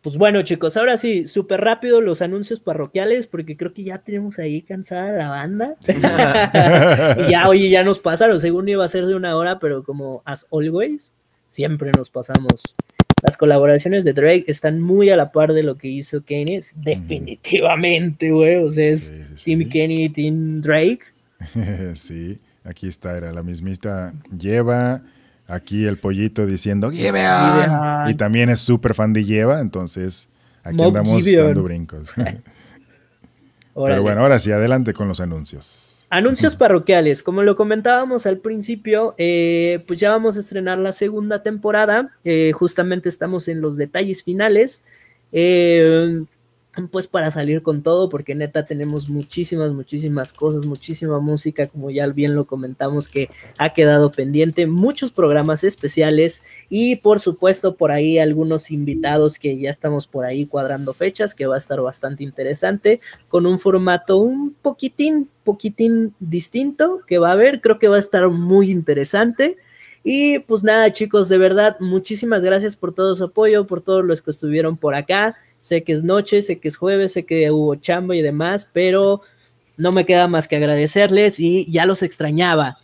Pues 0.01 0.17
bueno, 0.17 0.41
chicos, 0.41 0.77
ahora 0.77 0.97
sí, 0.97 1.27
súper 1.27 1.61
rápido 1.61 2.01
los 2.01 2.21
anuncios 2.21 2.59
parroquiales, 2.59 3.27
porque 3.27 3.55
creo 3.55 3.73
que 3.73 3.83
ya 3.83 3.99
tenemos 3.99 4.39
ahí 4.39 4.61
cansada 4.63 5.11
la 5.11 5.29
banda. 5.29 5.75
y 5.87 5.91
ya, 7.31 7.47
oye, 7.47 7.69
ya 7.69 7.83
nos 7.83 7.99
pasaron, 7.99 8.39
según 8.39 8.67
iba 8.67 8.83
a 8.83 8.87
ser 8.87 9.05
de 9.05 9.15
una 9.15 9.35
hora, 9.35 9.59
pero 9.59 9.83
como 9.83 10.23
as 10.25 10.47
always, 10.51 11.13
siempre 11.49 11.91
nos 11.95 12.09
pasamos 12.09 12.75
las 13.21 13.37
colaboraciones 13.37 14.03
de 14.03 14.13
Drake 14.13 14.45
están 14.47 14.81
muy 14.81 15.09
a 15.09 15.17
la 15.17 15.31
par 15.31 15.53
de 15.53 15.63
lo 15.63 15.77
que 15.77 15.87
hizo 15.87 16.23
Kanye. 16.23 16.59
Definitivamente, 16.77 18.31
güey. 18.31 18.55
O 18.55 18.71
sea, 18.71 18.87
es 18.87 19.13
Team 19.43 19.69
Kanye, 19.69 20.11
Team 20.13 20.61
Drake. 20.61 21.01
sí, 21.95 22.39
aquí 22.63 22.87
está, 22.87 23.15
era 23.17 23.31
la 23.31 23.43
mismita. 23.43 24.13
Lleva 24.37 25.03
aquí 25.51 25.85
el 25.85 25.97
pollito 25.97 26.45
diciendo 26.45 26.91
Lleva. 26.91 28.05
Y 28.09 28.15
también 28.15 28.49
es 28.49 28.59
súper 28.59 28.93
fan 28.93 29.13
de 29.13 29.25
Lleva, 29.25 29.59
entonces 29.59 30.29
aquí 30.63 30.81
andamos 30.81 31.25
dando 31.25 31.63
brincos. 31.63 32.11
Pero 33.85 34.01
bueno, 34.01 34.21
ahora 34.21 34.39
sí, 34.39 34.51
adelante 34.51 34.93
con 34.93 35.07
los 35.07 35.19
anuncios. 35.19 36.05
Anuncios 36.09 36.55
parroquiales, 36.57 37.23
como 37.23 37.43
lo 37.43 37.55
comentábamos 37.55 38.25
al 38.25 38.39
principio, 38.39 39.15
eh, 39.17 39.83
pues 39.87 39.99
ya 39.99 40.09
vamos 40.09 40.35
a 40.35 40.41
estrenar 40.41 40.77
la 40.77 40.91
segunda 40.91 41.41
temporada, 41.41 42.11
eh, 42.25 42.51
justamente 42.51 43.07
estamos 43.07 43.47
en 43.47 43.61
los 43.61 43.77
detalles 43.77 44.23
finales. 44.23 44.83
Eh, 45.31 46.25
pues 46.89 47.07
para 47.07 47.31
salir 47.31 47.61
con 47.61 47.83
todo, 47.83 48.09
porque 48.09 48.33
neta 48.33 48.65
tenemos 48.65 49.09
muchísimas, 49.09 49.73
muchísimas 49.73 50.31
cosas, 50.31 50.65
muchísima 50.65 51.19
música, 51.19 51.67
como 51.67 51.91
ya 51.91 52.07
bien 52.07 52.33
lo 52.33 52.45
comentamos, 52.45 53.09
que 53.09 53.29
ha 53.57 53.71
quedado 53.71 54.11
pendiente, 54.11 54.67
muchos 54.67 55.11
programas 55.11 55.63
especiales 55.63 56.43
y 56.69 56.95
por 56.97 57.19
supuesto 57.19 57.75
por 57.75 57.91
ahí 57.91 58.19
algunos 58.19 58.71
invitados 58.71 59.37
que 59.37 59.57
ya 59.59 59.69
estamos 59.69 60.07
por 60.07 60.23
ahí 60.23 60.45
cuadrando 60.45 60.93
fechas, 60.93 61.35
que 61.35 61.45
va 61.45 61.55
a 61.55 61.59
estar 61.59 61.81
bastante 61.81 62.23
interesante, 62.23 63.01
con 63.27 63.45
un 63.45 63.59
formato 63.59 64.17
un 64.17 64.55
poquitín, 64.61 65.29
poquitín 65.43 66.15
distinto 66.19 67.01
que 67.05 67.17
va 67.19 67.29
a 67.29 67.33
haber, 67.33 67.59
creo 67.59 67.79
que 67.79 67.89
va 67.89 67.97
a 67.97 67.99
estar 67.99 68.29
muy 68.29 68.71
interesante. 68.71 69.57
Y 70.03 70.39
pues 70.39 70.63
nada, 70.63 70.91
chicos, 70.91 71.29
de 71.29 71.37
verdad, 71.37 71.77
muchísimas 71.79 72.43
gracias 72.43 72.75
por 72.75 72.91
todo 72.91 73.13
su 73.13 73.25
apoyo, 73.25 73.67
por 73.67 73.81
todos 73.81 74.03
los 74.03 74.21
que 74.23 74.31
estuvieron 74.31 74.75
por 74.75 74.95
acá. 74.95 75.35
Sé 75.61 75.83
que 75.83 75.93
es 75.93 76.03
noche, 76.03 76.41
sé 76.41 76.59
que 76.59 76.67
es 76.67 76.75
jueves, 76.75 77.13
sé 77.13 77.25
que 77.25 77.49
hubo 77.51 77.75
chamba 77.75 78.15
y 78.15 78.21
demás, 78.21 78.67
pero 78.73 79.21
no 79.77 79.91
me 79.91 80.05
queda 80.05 80.27
más 80.27 80.47
que 80.47 80.57
agradecerles 80.57 81.39
y 81.39 81.71
ya 81.71 81.85
los 81.85 82.03
extrañaba. 82.03 82.77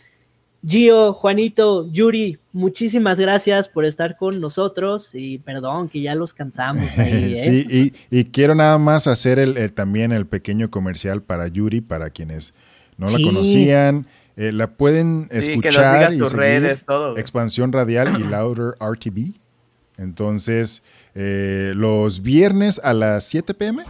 Gio, 0.65 1.13
Juanito, 1.13 1.89
Yuri, 1.91 2.39
muchísimas 2.51 3.19
gracias 3.19 3.69
por 3.69 3.85
estar 3.85 4.17
con 4.17 4.41
nosotros 4.41 5.11
y 5.13 5.37
perdón 5.37 5.87
que 5.87 6.01
ya 6.01 6.15
los 6.15 6.33
cansamos. 6.33 6.97
Ahí, 6.97 7.33
¿eh? 7.33 7.35
Sí, 7.35 7.93
y, 8.09 8.25
quiero 8.25 8.55
nada 8.55 8.77
más 8.77 9.07
hacer 9.07 9.39
el, 9.39 9.71
también 9.73 10.11
el 10.11 10.25
pequeño 10.25 10.69
comercial 10.69 11.21
para 11.21 11.47
Yuri, 11.47 11.81
para 11.81 12.09
quienes 12.09 12.53
no 12.97 13.07
la 13.07 13.19
conocían. 13.23 14.07
Eh, 14.35 14.51
la 14.51 14.71
pueden 14.71 15.27
escuchar 15.31 16.13
y 16.13 16.19
redes, 16.19 16.85
todo. 16.85 17.17
Expansión 17.17 17.71
Radial 17.71 18.19
y 18.19 18.23
Louder 18.29 18.75
RTB. 18.79 19.33
Entonces, 19.97 20.83
eh, 21.15 21.73
los 21.75 22.21
viernes 22.21 22.79
a 22.83 22.93
las 22.93 23.25
7 23.25 23.53
pm 23.53 23.83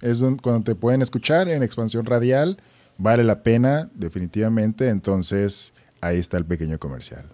es 0.00 0.24
cuando 0.42 0.62
te 0.64 0.74
pueden 0.74 1.02
escuchar 1.02 1.48
en 1.48 1.62
expansión 1.62 2.04
radial. 2.04 2.58
Vale 2.98 3.24
la 3.24 3.42
pena, 3.42 3.90
definitivamente. 3.94 4.88
Entonces, 4.88 5.74
ahí 6.00 6.18
está 6.18 6.36
el 6.36 6.44
pequeño 6.44 6.78
comercial. 6.78 7.24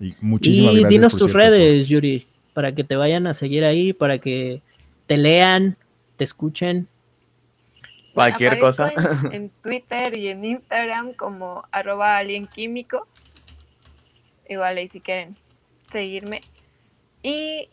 Y 0.00 0.14
muchísimas 0.20 0.74
y 0.74 0.84
Dinos 0.84 1.16
tus 1.16 1.32
redes, 1.32 1.88
Yuri, 1.88 2.26
para 2.54 2.74
que 2.74 2.84
te 2.84 2.96
vayan 2.96 3.26
a 3.26 3.34
seguir 3.34 3.64
ahí, 3.64 3.92
para 3.92 4.18
que 4.18 4.62
te 5.06 5.16
lean, 5.16 5.76
te 6.16 6.24
escuchen. 6.24 6.88
Cualquier 8.14 8.58
cosa. 8.58 8.92
En, 9.32 9.50
Twitter 9.62 10.16
y 10.16 10.28
en 10.28 10.44
Instagram 10.44 11.14
como 11.14 11.64
arroba 11.70 12.18
alienquímico. 12.18 13.06
Igual 14.48 14.76
ahí 14.78 14.88
si 14.88 15.00
quieren 15.00 15.36
seguirme. 15.90 16.42
Y 17.28 17.68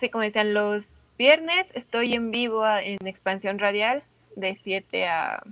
sí, 0.00 0.08
como 0.08 0.24
decían, 0.24 0.54
los 0.54 0.86
viernes 1.18 1.66
estoy 1.74 2.14
en 2.14 2.30
vivo 2.30 2.66
en 2.66 3.06
Expansión 3.06 3.58
Radial 3.58 4.02
de 4.36 4.54
7 4.54 5.06
a 5.06 5.42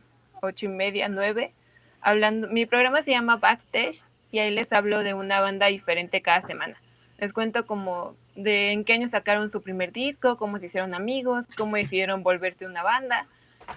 8 0.41 0.65
y 0.65 0.69
media, 0.71 1.11
9. 1.11 1.53
Hablando, 2.01 2.49
mi 2.49 2.65
programa 2.65 3.03
se 3.03 3.11
llama 3.11 3.37
Backstage 3.37 4.03
y 4.33 4.39
ahí 4.39 4.51
les 4.51 4.73
hablo 4.73 5.01
de 5.01 5.13
una 5.13 5.41
banda 5.41 5.67
diferente 5.67 6.23
cada 6.23 6.41
semana. 6.41 6.81
Les 7.19 7.35
cuento 7.35 7.67
como 7.67 8.17
de 8.35 8.73
en 8.73 8.85
qué 8.85 8.95
año 8.95 9.09
sacaron 9.09 9.51
su 9.51 9.61
primer 9.61 9.93
disco, 9.93 10.39
cómo 10.39 10.59
se 10.59 10.67
hicieron 10.67 10.95
amigos, 10.95 11.49
cómo 11.55 11.77
decidieron 11.77 12.23
volverse 12.23 12.65
una 12.65 12.83
banda 12.83 13.27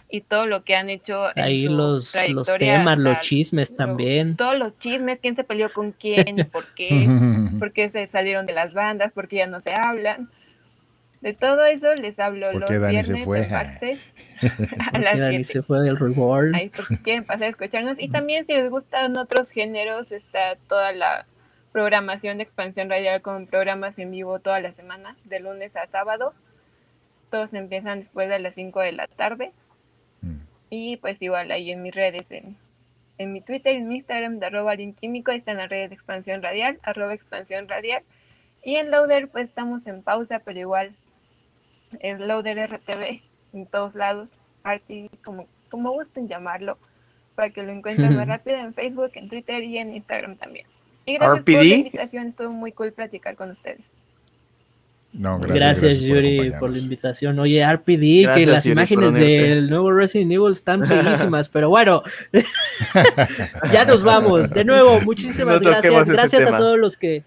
y 0.09 0.22
todo 0.22 0.45
lo 0.45 0.63
que 0.63 0.76
han 0.76 0.89
hecho. 0.89 1.27
Ahí 1.35 1.63
los, 1.68 2.15
los 2.30 2.53
temas, 2.57 2.97
los 2.97 3.19
chismes 3.19 3.76
también. 3.76 4.35
Todos 4.35 4.57
los 4.57 4.77
chismes, 4.80 5.19
quién 5.19 5.35
se 5.35 5.43
peleó 5.43 5.72
con 5.72 5.91
quién 5.91 6.49
por 6.51 6.65
qué, 6.76 7.07
por 7.59 7.72
qué 7.72 7.89
se 7.89 8.07
salieron 8.07 8.45
de 8.45 8.53
las 8.53 8.73
bandas, 8.73 9.11
por 9.11 9.27
qué 9.27 9.38
ya 9.38 9.47
no 9.47 9.61
se 9.61 9.73
hablan. 9.73 10.30
De 11.22 11.34
todo 11.34 11.63
eso 11.65 11.93
les 11.93 12.18
hablo 12.18 12.51
los 12.51 12.68
Dani 12.68 13.03
se 13.03 13.18
fue? 13.18 13.41
a 13.51 14.99
las 14.99 15.19
Dani 15.19 15.43
se 15.43 15.61
fue 15.61 15.81
del 15.81 15.97
reward. 15.97 16.55
Ahí 16.55 16.69
porque 16.69 16.97
quieren 16.97 17.26
pasar 17.26 17.43
a 17.43 17.49
escucharnos. 17.49 17.97
Y 17.99 18.09
también 18.09 18.47
si 18.47 18.53
les 18.53 18.72
gustan 18.72 19.15
otros 19.15 19.51
géneros, 19.51 20.11
está 20.11 20.55
toda 20.68 20.91
la 20.93 21.27
programación 21.72 22.38
de 22.38 22.43
expansión 22.43 22.89
radial 22.89 23.22
con 23.22 23.45
programas 23.45 23.97
en 23.99 24.09
vivo 24.09 24.39
toda 24.39 24.59
la 24.61 24.73
semana, 24.73 25.15
de 25.26 25.39
lunes 25.39 25.76
a 25.76 25.85
sábado. 25.85 26.34
Todos 27.30 27.53
empiezan 27.53 27.99
después 27.99 28.27
de 28.27 28.39
las 28.39 28.55
5 28.55 28.80
de 28.80 28.91
la 28.91 29.05
tarde. 29.05 29.51
Y 30.73 30.95
pues 30.98 31.22
igual 31.22 31.52
ahí 31.52 31.69
en 31.69 31.84
mis 31.84 31.93
redes, 31.93 32.31
en, 32.31 32.56
en 33.18 33.34
mi 33.34 33.41
Twitter, 33.41 33.76
en 33.76 33.89
mi 33.89 33.98
Instagram 33.98 34.39
de 34.39 34.45
arroba 34.45 34.76
químico, 34.77 35.31
están 35.31 35.57
las 35.57 35.69
redes 35.69 35.89
de 35.89 35.95
expansión 35.95 36.41
radial, 36.41 36.80
arroba 36.84 37.14
expansión 37.14 37.68
radial. 37.68 38.02
Y 38.64 38.77
en 38.77 38.89
Loader 38.89 39.27
pues 39.27 39.49
estamos 39.49 39.85
en 39.85 40.02
pausa, 40.02 40.39
pero 40.39 40.60
igual 40.60 40.95
es 41.99 42.19
Loader 42.22 42.72
RTV 42.72 43.22
en 43.53 43.65
todos 43.65 43.95
lados, 43.95 44.30
Arti, 44.64 45.10
como, 45.26 45.45
como 45.69 45.91
gusten 45.91 46.30
llamarlo, 46.30 46.77
para 47.35 47.49
que 47.49 47.64
lo 47.64 47.73
encuentren 47.73 48.15
más 48.15 48.27
rápido 48.30 48.57
en 48.57 48.73
Facebook, 48.73 49.11
en 49.15 49.27
Twitter 49.27 49.64
y 49.65 49.77
en 49.77 49.93
Instagram 49.93 50.38
también. 50.38 50.65
Y 51.06 51.15
gracias 51.15 51.43
por 51.43 51.53
la 51.53 51.64
invitación, 51.65 52.27
estuvo 52.27 52.49
muy 52.52 52.72
cool 52.72 52.93
platicar 52.93 53.35
con 53.35 53.52
ustedes. 53.52 53.81
No, 55.13 55.39
gracias, 55.39 55.81
gracias, 55.81 56.01
Yuri, 56.01 56.51
por, 56.57 56.71
la 56.71 56.79
invitación. 56.79 57.38
Oye, 57.39 57.65
RPD, 57.65 58.33
que 58.33 58.45
las 58.45 58.65
imágenes 58.65 59.13
del 59.13 59.69
nuevo 59.69 59.91
Resident 59.91 60.31
Evil 60.31 60.53
están 60.53 60.79
bellísimas, 60.88 61.49
pero 61.49 61.69
bueno, 61.69 62.01
ya 63.73 63.83
nos 63.83 64.03
vamos. 64.03 64.51
De 64.51 64.63
nuevo, 64.63 65.01
muchísimas 65.01 65.59
gracias. 65.59 66.07
Gracias 66.07 66.45
a 66.47 66.57
todos 66.57 66.79
los 66.79 66.95
que. 66.95 67.23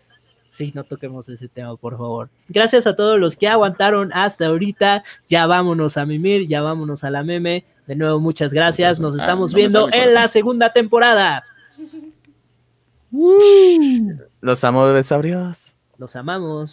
Sí, 0.47 0.71
no 0.75 0.85
toquemos 0.85 1.29
ese 1.29 1.49
tema, 1.49 1.77
por 1.77 1.99
favor. 1.99 2.31
Gracias 2.49 2.87
a 2.87 2.95
todos 2.95 3.19
los 3.19 3.37
que 3.37 3.49
aguantaron 3.49 4.13
hasta 4.13 4.47
ahorita. 4.47 5.03
Ya 5.29 5.47
vámonos 5.47 5.97
a 5.97 6.07
mimir, 6.07 6.47
ya 6.47 6.63
vámonos 6.63 7.05
a 7.05 7.11
la 7.11 7.23
meme. 7.25 7.65
De 7.87 7.97
nuevo, 7.97 8.21
muchas 8.21 8.55
gracias. 8.55 9.01
Nos 9.01 9.17
estamos 9.17 9.53
viendo 9.53 9.93
en 9.93 10.15
la 10.15 10.29
segunda 10.29 10.73
temporada. 10.73 11.45
Los 14.41 14.65
amores, 14.65 15.13
abrios. 15.13 15.75
Los 15.99 16.17
amamos. 16.17 16.73